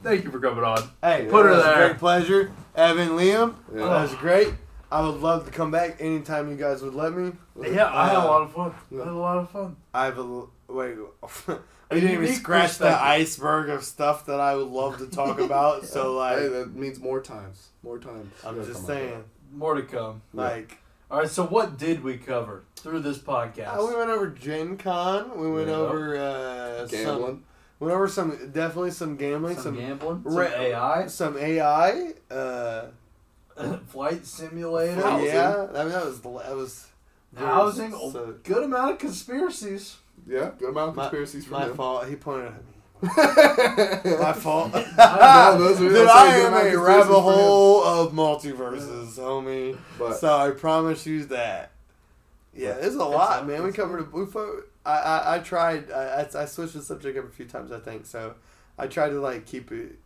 thank 0.02 0.24
you 0.24 0.30
for 0.30 0.38
coming 0.40 0.64
on. 0.64 0.88
Hey, 1.02 1.26
Put 1.28 1.44
her 1.46 1.56
that 1.56 1.62
there. 1.64 1.84
a 1.84 1.88
great 1.88 1.98
pleasure. 1.98 2.52
Evan, 2.76 3.10
Liam, 3.10 3.54
Yeah. 3.74 3.80
that 3.88 4.02
was 4.02 4.14
great. 4.14 4.54
I 4.92 5.02
would 5.02 5.20
love 5.20 5.44
to 5.46 5.50
come 5.50 5.70
back 5.70 5.96
anytime 6.00 6.48
you 6.50 6.56
guys 6.56 6.80
would 6.82 6.94
let 6.94 7.12
me. 7.12 7.32
Yeah, 7.60 7.92
I 7.92 8.06
had 8.08 8.16
a 8.16 8.20
Uh, 8.20 8.24
lot 8.24 8.42
of 8.42 8.52
fun. 8.52 8.70
I 8.70 8.94
yeah. 8.94 8.98
had 9.04 9.08
a 9.12 9.16
lot 9.16 9.38
of 9.38 9.50
fun. 9.50 9.76
I 9.92 10.04
have 10.06 10.18
a 10.18 10.22
l- 10.22 10.50
wait. 10.68 10.96
A 11.92 11.94
we 11.96 12.00
didn't 12.02 12.22
even 12.22 12.34
scratch 12.36 12.78
the 12.78 12.88
iceberg 13.02 13.68
of 13.68 13.82
stuff 13.82 14.24
that 14.26 14.38
I 14.38 14.54
would 14.54 14.68
love 14.68 14.98
to 14.98 15.06
talk 15.08 15.40
about. 15.40 15.84
So 15.86 16.12
hey, 16.24 16.42
like, 16.44 16.52
that 16.52 16.74
means 16.76 17.00
more 17.00 17.20
times. 17.20 17.70
More 17.82 17.98
times. 17.98 18.32
I'm 18.46 18.64
just 18.64 18.86
saying, 18.86 19.24
More 19.52 19.74
to 19.74 19.82
come. 19.82 20.22
like, 20.32 20.78
All 21.10 21.18
right, 21.18 21.28
so 21.28 21.44
what 21.44 21.76
did 21.78 22.04
we 22.04 22.16
cover 22.16 22.62
through 22.76 23.00
this 23.00 23.18
podcast? 23.18 23.76
uh, 23.76 23.84
we 23.88 23.96
went 23.96 24.08
over 24.10 24.28
Gen 24.28 24.76
Con. 24.76 25.36
We 25.40 25.50
went 25.50 25.66
Yeah. 25.68 25.74
over 25.74 26.16
uh. 26.16 26.86
Gambling. 26.86 27.22
Went 27.24 27.42
over 27.88 28.08
some 28.08 28.30
definitely 28.52 28.90
some 28.90 29.16
gambling, 29.16 29.54
some, 29.54 29.62
some, 29.64 29.76
gambling, 29.76 30.22
some 30.24 30.34
ra- 30.36 30.44
AI, 30.46 31.06
some 31.06 31.38
AI. 31.38 32.12
Uh, 32.30 32.86
flight 33.88 34.24
simulator, 34.26 35.00
Housing. 35.02 35.26
yeah, 35.26 35.66
I 35.74 35.82
mean 35.84 35.92
that 35.92 36.04
was 36.06 36.20
that 36.20 36.56
was 36.56 36.86
very 37.32 37.46
housing, 37.46 37.94
s- 37.94 38.12
so- 38.12 38.24
a 38.24 38.32
good 38.32 38.62
amount 38.64 38.92
of 38.92 38.98
conspiracies. 38.98 39.96
Yeah, 40.26 40.50
good 40.58 40.70
amount 40.70 40.90
of 40.90 40.96
My- 40.96 41.02
conspiracies 41.04 41.44
from 41.46 41.58
my 41.60 41.66
him. 41.66 41.74
fault. 41.74 42.06
He 42.08 42.16
pointed 42.16 42.48
at 42.48 42.54
me. 42.54 42.74
My 43.02 44.16
My 44.20 44.32
fault. 44.34 44.72
No, 44.74 45.56
those 45.58 45.76
are- 45.80 45.84
Dude, 45.84 45.94
that's 45.94 46.10
I 46.10 46.26
a 46.36 46.40
good 46.40 46.46
am 46.46 46.52
a 46.52 46.56
of 46.56 46.62
rabbit 46.62 46.72
conspiracies 46.72 47.06
for 47.06 47.32
him. 47.32 47.38
hole 47.38 47.84
of 47.84 48.12
multiverses, 48.12 49.18
homie. 49.18 49.78
But 49.98 50.14
So 50.18 50.36
I 50.36 50.50
promise 50.50 51.06
you 51.06 51.24
that. 51.26 51.70
Yeah, 52.54 52.74
it's 52.80 52.94
a 52.96 52.98
lot, 53.04 53.46
man. 53.46 53.62
We 53.62 53.72
covered. 53.72 54.00
A, 54.00 54.04
we 54.04 54.26
fo- 54.26 54.62
I, 54.90 55.18
I 55.18 55.34
I 55.36 55.38
tried. 55.38 55.90
I, 55.90 56.26
I 56.34 56.44
switched 56.44 56.74
the 56.74 56.82
subject 56.82 57.18
up 57.18 57.24
a 57.24 57.28
few 57.30 57.44
times. 57.46 57.72
I 57.72 57.78
think 57.78 58.06
so. 58.06 58.34
I 58.78 58.86
tried 58.86 59.10
to 59.10 59.20
like 59.20 59.46
keep 59.46 59.70
it, 59.72 59.98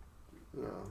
you 0.56 0.62
know, 0.62 0.90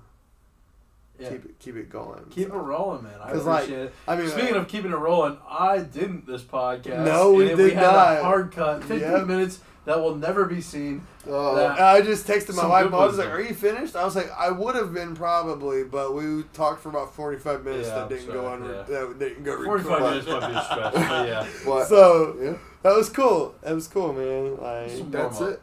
Yeah. 1.20 1.30
keep 1.30 1.46
it 1.46 1.60
keep 1.60 1.76
it 1.76 1.90
going. 1.90 2.24
Keep 2.30 2.50
So- 2.50 2.56
it 2.56 2.62
rolling, 2.62 3.04
man. 3.04 3.14
I 3.22 3.30
appreciate 3.32 3.46
like, 3.48 3.70
it. 3.70 3.94
I 4.08 4.16
mean, 4.16 4.30
Speaking 4.30 4.56
of 4.56 4.68
keeping 4.68 4.92
it 4.92 4.96
rolling, 4.98 5.38
I 5.50 5.80
didn't 5.80 6.26
this 6.26 6.42
podcast. 6.44 7.04
No, 7.06 7.34
we 7.34 7.46
did 7.46 7.58
we 7.58 7.72
had 7.72 7.82
not. 7.84 8.18
a 8.20 8.24
hard 8.24 8.52
cut, 8.52 8.84
15 8.84 9.00
Yep. 9.00 9.28
minutes 9.28 9.60
that 9.86 10.00
will 10.00 10.16
never 10.16 10.46
be 10.46 10.62
seen. 10.62 11.06
uh, 11.28 11.66
I 11.78 12.02
just 12.02 12.26
texted 12.26 12.56
my 12.56 12.66
wife. 12.66 12.86
I 12.94 13.06
was 13.06 13.18
like. 13.18 13.28
"Are 13.30 13.42
you 13.42 13.54
finished?" 13.54 13.96
I 13.98 14.06
was 14.06 14.16
like, 14.16 14.32
"I 14.38 14.50
would 14.50 14.76
have 14.76 14.94
been 14.94 15.14
probably, 15.16 15.84
but 15.84 16.14
we 16.14 16.44
talked 16.54 16.82
for 16.82 16.88
about 16.90 17.14
forty 17.14 17.38
five 17.38 17.64
minutes 17.66 17.90
Yeah, 17.90 17.96
that 17.96 18.10
didn't 18.10 18.26
sorry, 18.28 18.38
go 18.40 18.46
on. 18.48 18.62
That 18.68 19.20
didn't 19.20 19.44
go. 19.44 19.64
45 19.64 20.02
minutes 20.02 20.28
might 20.28 20.40
be 20.50 20.56
a 20.56 20.64
stretch, 20.64 20.94
but 20.94 21.28
yeah. 21.28 21.84
So 21.86 22.36
yeah, 22.42 22.54
that 22.84 22.96
was 22.96 23.10
cool. 23.10 23.56
That 23.62 23.74
was 23.74 23.88
cool, 23.88 24.14
man. 24.14 24.58
Like, 24.58 25.12
that's 25.12 25.42
it. 25.42 25.62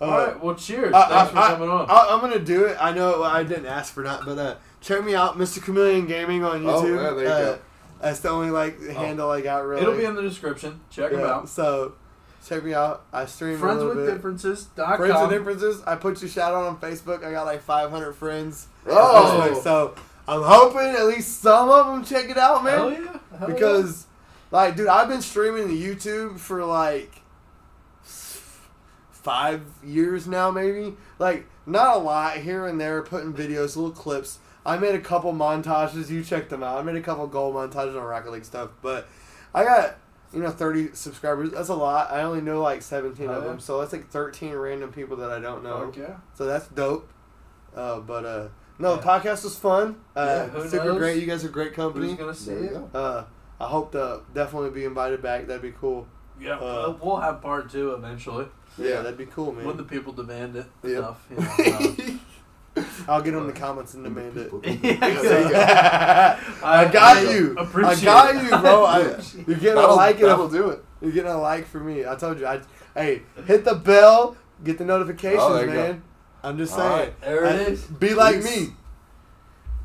uh, 0.00 0.04
All 0.04 0.10
right, 0.18 0.42
well, 0.42 0.54
cheers. 0.54 0.92
I- 0.94 1.08
Thanks 1.08 1.30
I- 1.30 1.32
for 1.32 1.38
I- 1.38 1.48
coming 1.48 1.68
on. 1.70 1.90
I, 1.90 2.08
I'm 2.10 2.20
gonna 2.20 2.38
do 2.38 2.64
it. 2.66 2.76
I 2.80 2.92
know 2.92 3.22
I 3.22 3.42
didn't 3.44 3.66
ask 3.66 3.92
for 3.92 4.02
that, 4.04 4.20
but 4.24 4.38
uh, 4.38 4.54
check 4.80 5.04
me 5.04 5.14
out, 5.14 5.36
Mr. 5.38 5.62
Chameleon 5.62 6.06
Gaming 6.06 6.44
on 6.44 6.62
YouTube. 6.62 6.68
Oh, 6.72 6.82
YouTube. 6.84 6.96
yeah, 7.02 7.10
there 7.10 7.24
you 7.24 7.30
uh, 7.30 7.56
go. 7.56 7.58
That's 8.00 8.20
the 8.20 8.30
only 8.30 8.50
like 8.50 8.80
handle 8.88 9.30
I 9.30 9.40
got. 9.42 9.64
Really, 9.64 9.82
It'll 9.82 9.96
be 9.96 10.04
in 10.04 10.14
the 10.16 10.22
description. 10.22 10.80
Check 10.90 11.12
them 11.12 11.20
Yeah, 11.20 11.26
out. 11.34 11.48
So 11.48 11.94
check 12.44 12.64
me 12.64 12.74
out. 12.74 13.04
I 13.12 13.26
stream 13.26 13.56
Friends 13.58 13.78
little 13.78 13.94
with 13.94 14.06
bit. 14.06 14.12
Differences.com. 14.14 14.96
Friends 14.96 15.20
with 15.20 15.30
differences. 15.30 15.82
I 15.86 15.94
put 15.94 16.20
your 16.20 16.28
shout 16.28 16.52
out 16.52 16.64
on 16.64 16.78
Facebook. 16.78 17.24
I 17.24 17.30
got 17.30 17.46
like 17.46 17.62
500 17.62 18.12
friends. 18.14 18.66
Oh. 18.88 19.60
so 19.62 19.94
I'm 20.26 20.42
hoping 20.42 20.96
at 20.96 21.06
least 21.06 21.40
some 21.42 21.68
of 21.68 21.86
them 21.86 22.04
check 22.04 22.28
it 22.28 22.36
out, 22.38 22.64
man. 22.64 22.76
Hell 22.76 22.90
yeah. 22.92 23.18
Hell 23.38 23.48
because, 23.48 24.06
like, 24.52 24.76
dude, 24.76 24.86
I've 24.86 25.08
been 25.08 25.22
streaming 25.22 25.66
to 25.68 25.74
YouTube 25.74 26.38
for 26.38 26.64
like 26.64 27.16
five 29.10 29.62
years 29.84 30.26
now, 30.26 30.50
maybe. 30.50 30.96
Like, 31.18 31.46
not 31.66 31.96
a 31.96 31.98
lot 31.98 32.36
here 32.38 32.66
and 32.66 32.80
there, 32.80 33.02
putting 33.02 33.32
videos, 33.32 33.76
little 33.76 33.90
clips. 33.90 34.38
I 34.64 34.76
made 34.78 34.94
a 34.94 35.00
couple 35.00 35.32
montages. 35.32 36.08
You 36.10 36.22
checked 36.22 36.50
them 36.50 36.62
out. 36.62 36.78
I 36.78 36.82
made 36.82 36.96
a 36.96 37.00
couple 37.00 37.26
goal 37.26 37.52
montages 37.52 37.96
on 37.96 38.02
Rocket 38.04 38.30
League 38.32 38.44
stuff, 38.44 38.70
but 38.80 39.08
I 39.54 39.64
got 39.64 39.96
you 40.32 40.40
know 40.40 40.50
30 40.50 40.90
subscribers. 40.94 41.50
That's 41.50 41.68
a 41.68 41.74
lot. 41.74 42.10
I 42.12 42.22
only 42.22 42.40
know 42.40 42.62
like 42.62 42.82
17 42.82 43.28
Oh, 43.28 43.32
of 43.32 43.42
yeah. 43.42 43.48
them, 43.48 43.60
so 43.60 43.80
that's 43.80 43.92
like 43.92 44.08
13 44.08 44.54
random 44.54 44.92
people 44.92 45.16
that 45.18 45.30
I 45.30 45.40
don't 45.40 45.62
yeah. 45.64 45.68
know. 45.70 45.76
Okay. 45.76 46.06
So 46.34 46.46
that's 46.46 46.68
dope. 46.68 47.08
Uh, 47.74 48.00
but 48.00 48.24
uh, 48.24 48.48
no, 48.78 48.96
the 48.96 49.02
Yeah. 49.02 49.18
podcast 49.20 49.44
was 49.44 49.56
fun. 49.58 49.96
Uh, 50.14 50.24
Yeah, 50.26 50.46
who 50.48 50.68
super 50.68 50.84
knows? 50.84 50.98
great. 50.98 51.20
You 51.20 51.26
guys 51.26 51.44
are 51.44 51.48
great 51.48 51.74
company. 51.74 52.08
Who's 52.08 52.16
going 52.16 52.32
to 52.34 52.38
see 52.40 52.50
There 52.52 52.60
you 52.60 52.66
it? 52.76 52.92
go. 52.92 52.98
Uh, 52.98 53.24
I 53.62 53.68
hope 53.68 53.92
to 53.92 54.20
definitely 54.34 54.70
be 54.70 54.84
invited 54.84 55.22
back. 55.22 55.46
That'd 55.46 55.62
be 55.62 55.72
cool. 55.72 56.06
Yeah, 56.40 56.56
Uh, 56.58 56.96
we'll 57.00 57.18
have 57.18 57.40
part 57.40 57.70
two 57.70 57.92
eventually. 57.92 58.46
Yeah, 58.76 58.88
Yeah. 58.88 58.96
that'd 59.02 59.16
be 59.18 59.26
cool, 59.26 59.52
man. 59.52 59.64
When 59.66 59.76
the 59.76 59.84
people 59.84 60.12
demand 60.12 60.56
it 60.56 60.66
Yeah. 60.82 60.98
enough. 60.98 61.24
You 61.30 61.36
know, 61.36 62.18
I'll 63.08 63.20
get 63.22 63.34
on 63.34 63.46
the 63.46 63.52
comments 63.52 63.94
and 63.94 64.02
demand 64.02 64.36
it. 64.36 64.50
There 64.62 65.42
you 65.42 65.52
go. 65.52 65.60
I 66.64 66.88
got 66.90 67.18
I 67.18 67.20
you. 67.32 67.54
I 67.58 67.94
got 67.94 68.34
it. 68.34 68.42
you, 68.42 68.48
bro. 68.48 68.84
I, 68.84 68.98
Yeah. 69.00 69.20
you're 69.46 69.56
getting 69.56 69.72
a 69.72 69.74
That'll, 69.74 69.96
like. 69.96 70.18
that'll 70.18 70.48
do 70.48 70.70
it. 70.70 70.84
you're 71.00 71.12
getting 71.12 71.30
a 71.30 71.38
like 71.40 71.66
for 71.66 71.80
me. 71.80 72.04
I 72.06 72.16
told 72.16 72.40
you. 72.40 72.46
I 72.46 72.60
hey, 72.96 73.22
hit 73.46 73.64
the 73.64 73.74
bell. 73.74 74.36
Get 74.64 74.78
the 74.78 74.84
notifications, 74.84 75.42
Oh, 75.42 75.54
there 75.54 75.66
you 75.66 75.72
go. 75.72 75.82
man. 75.82 76.02
I'm 76.42 76.56
just 76.58 76.72
All 76.72 76.78
saying. 76.80 76.98
right. 76.98 77.20
There 77.20 77.44
it 77.44 77.48
I- 77.60 77.70
is. 77.72 77.82
Be 77.84 78.14
like 78.14 78.36
Peace. 78.42 78.68
me. 78.68 78.74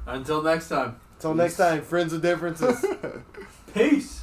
Until 0.08 0.42
next 0.42 0.70
time. 0.70 0.96
Until 1.18 1.34
next 1.36 1.58
time, 1.58 1.82
friends 1.82 2.14
with 2.14 2.22
differences. 2.22 2.84
Peace. 3.78 4.17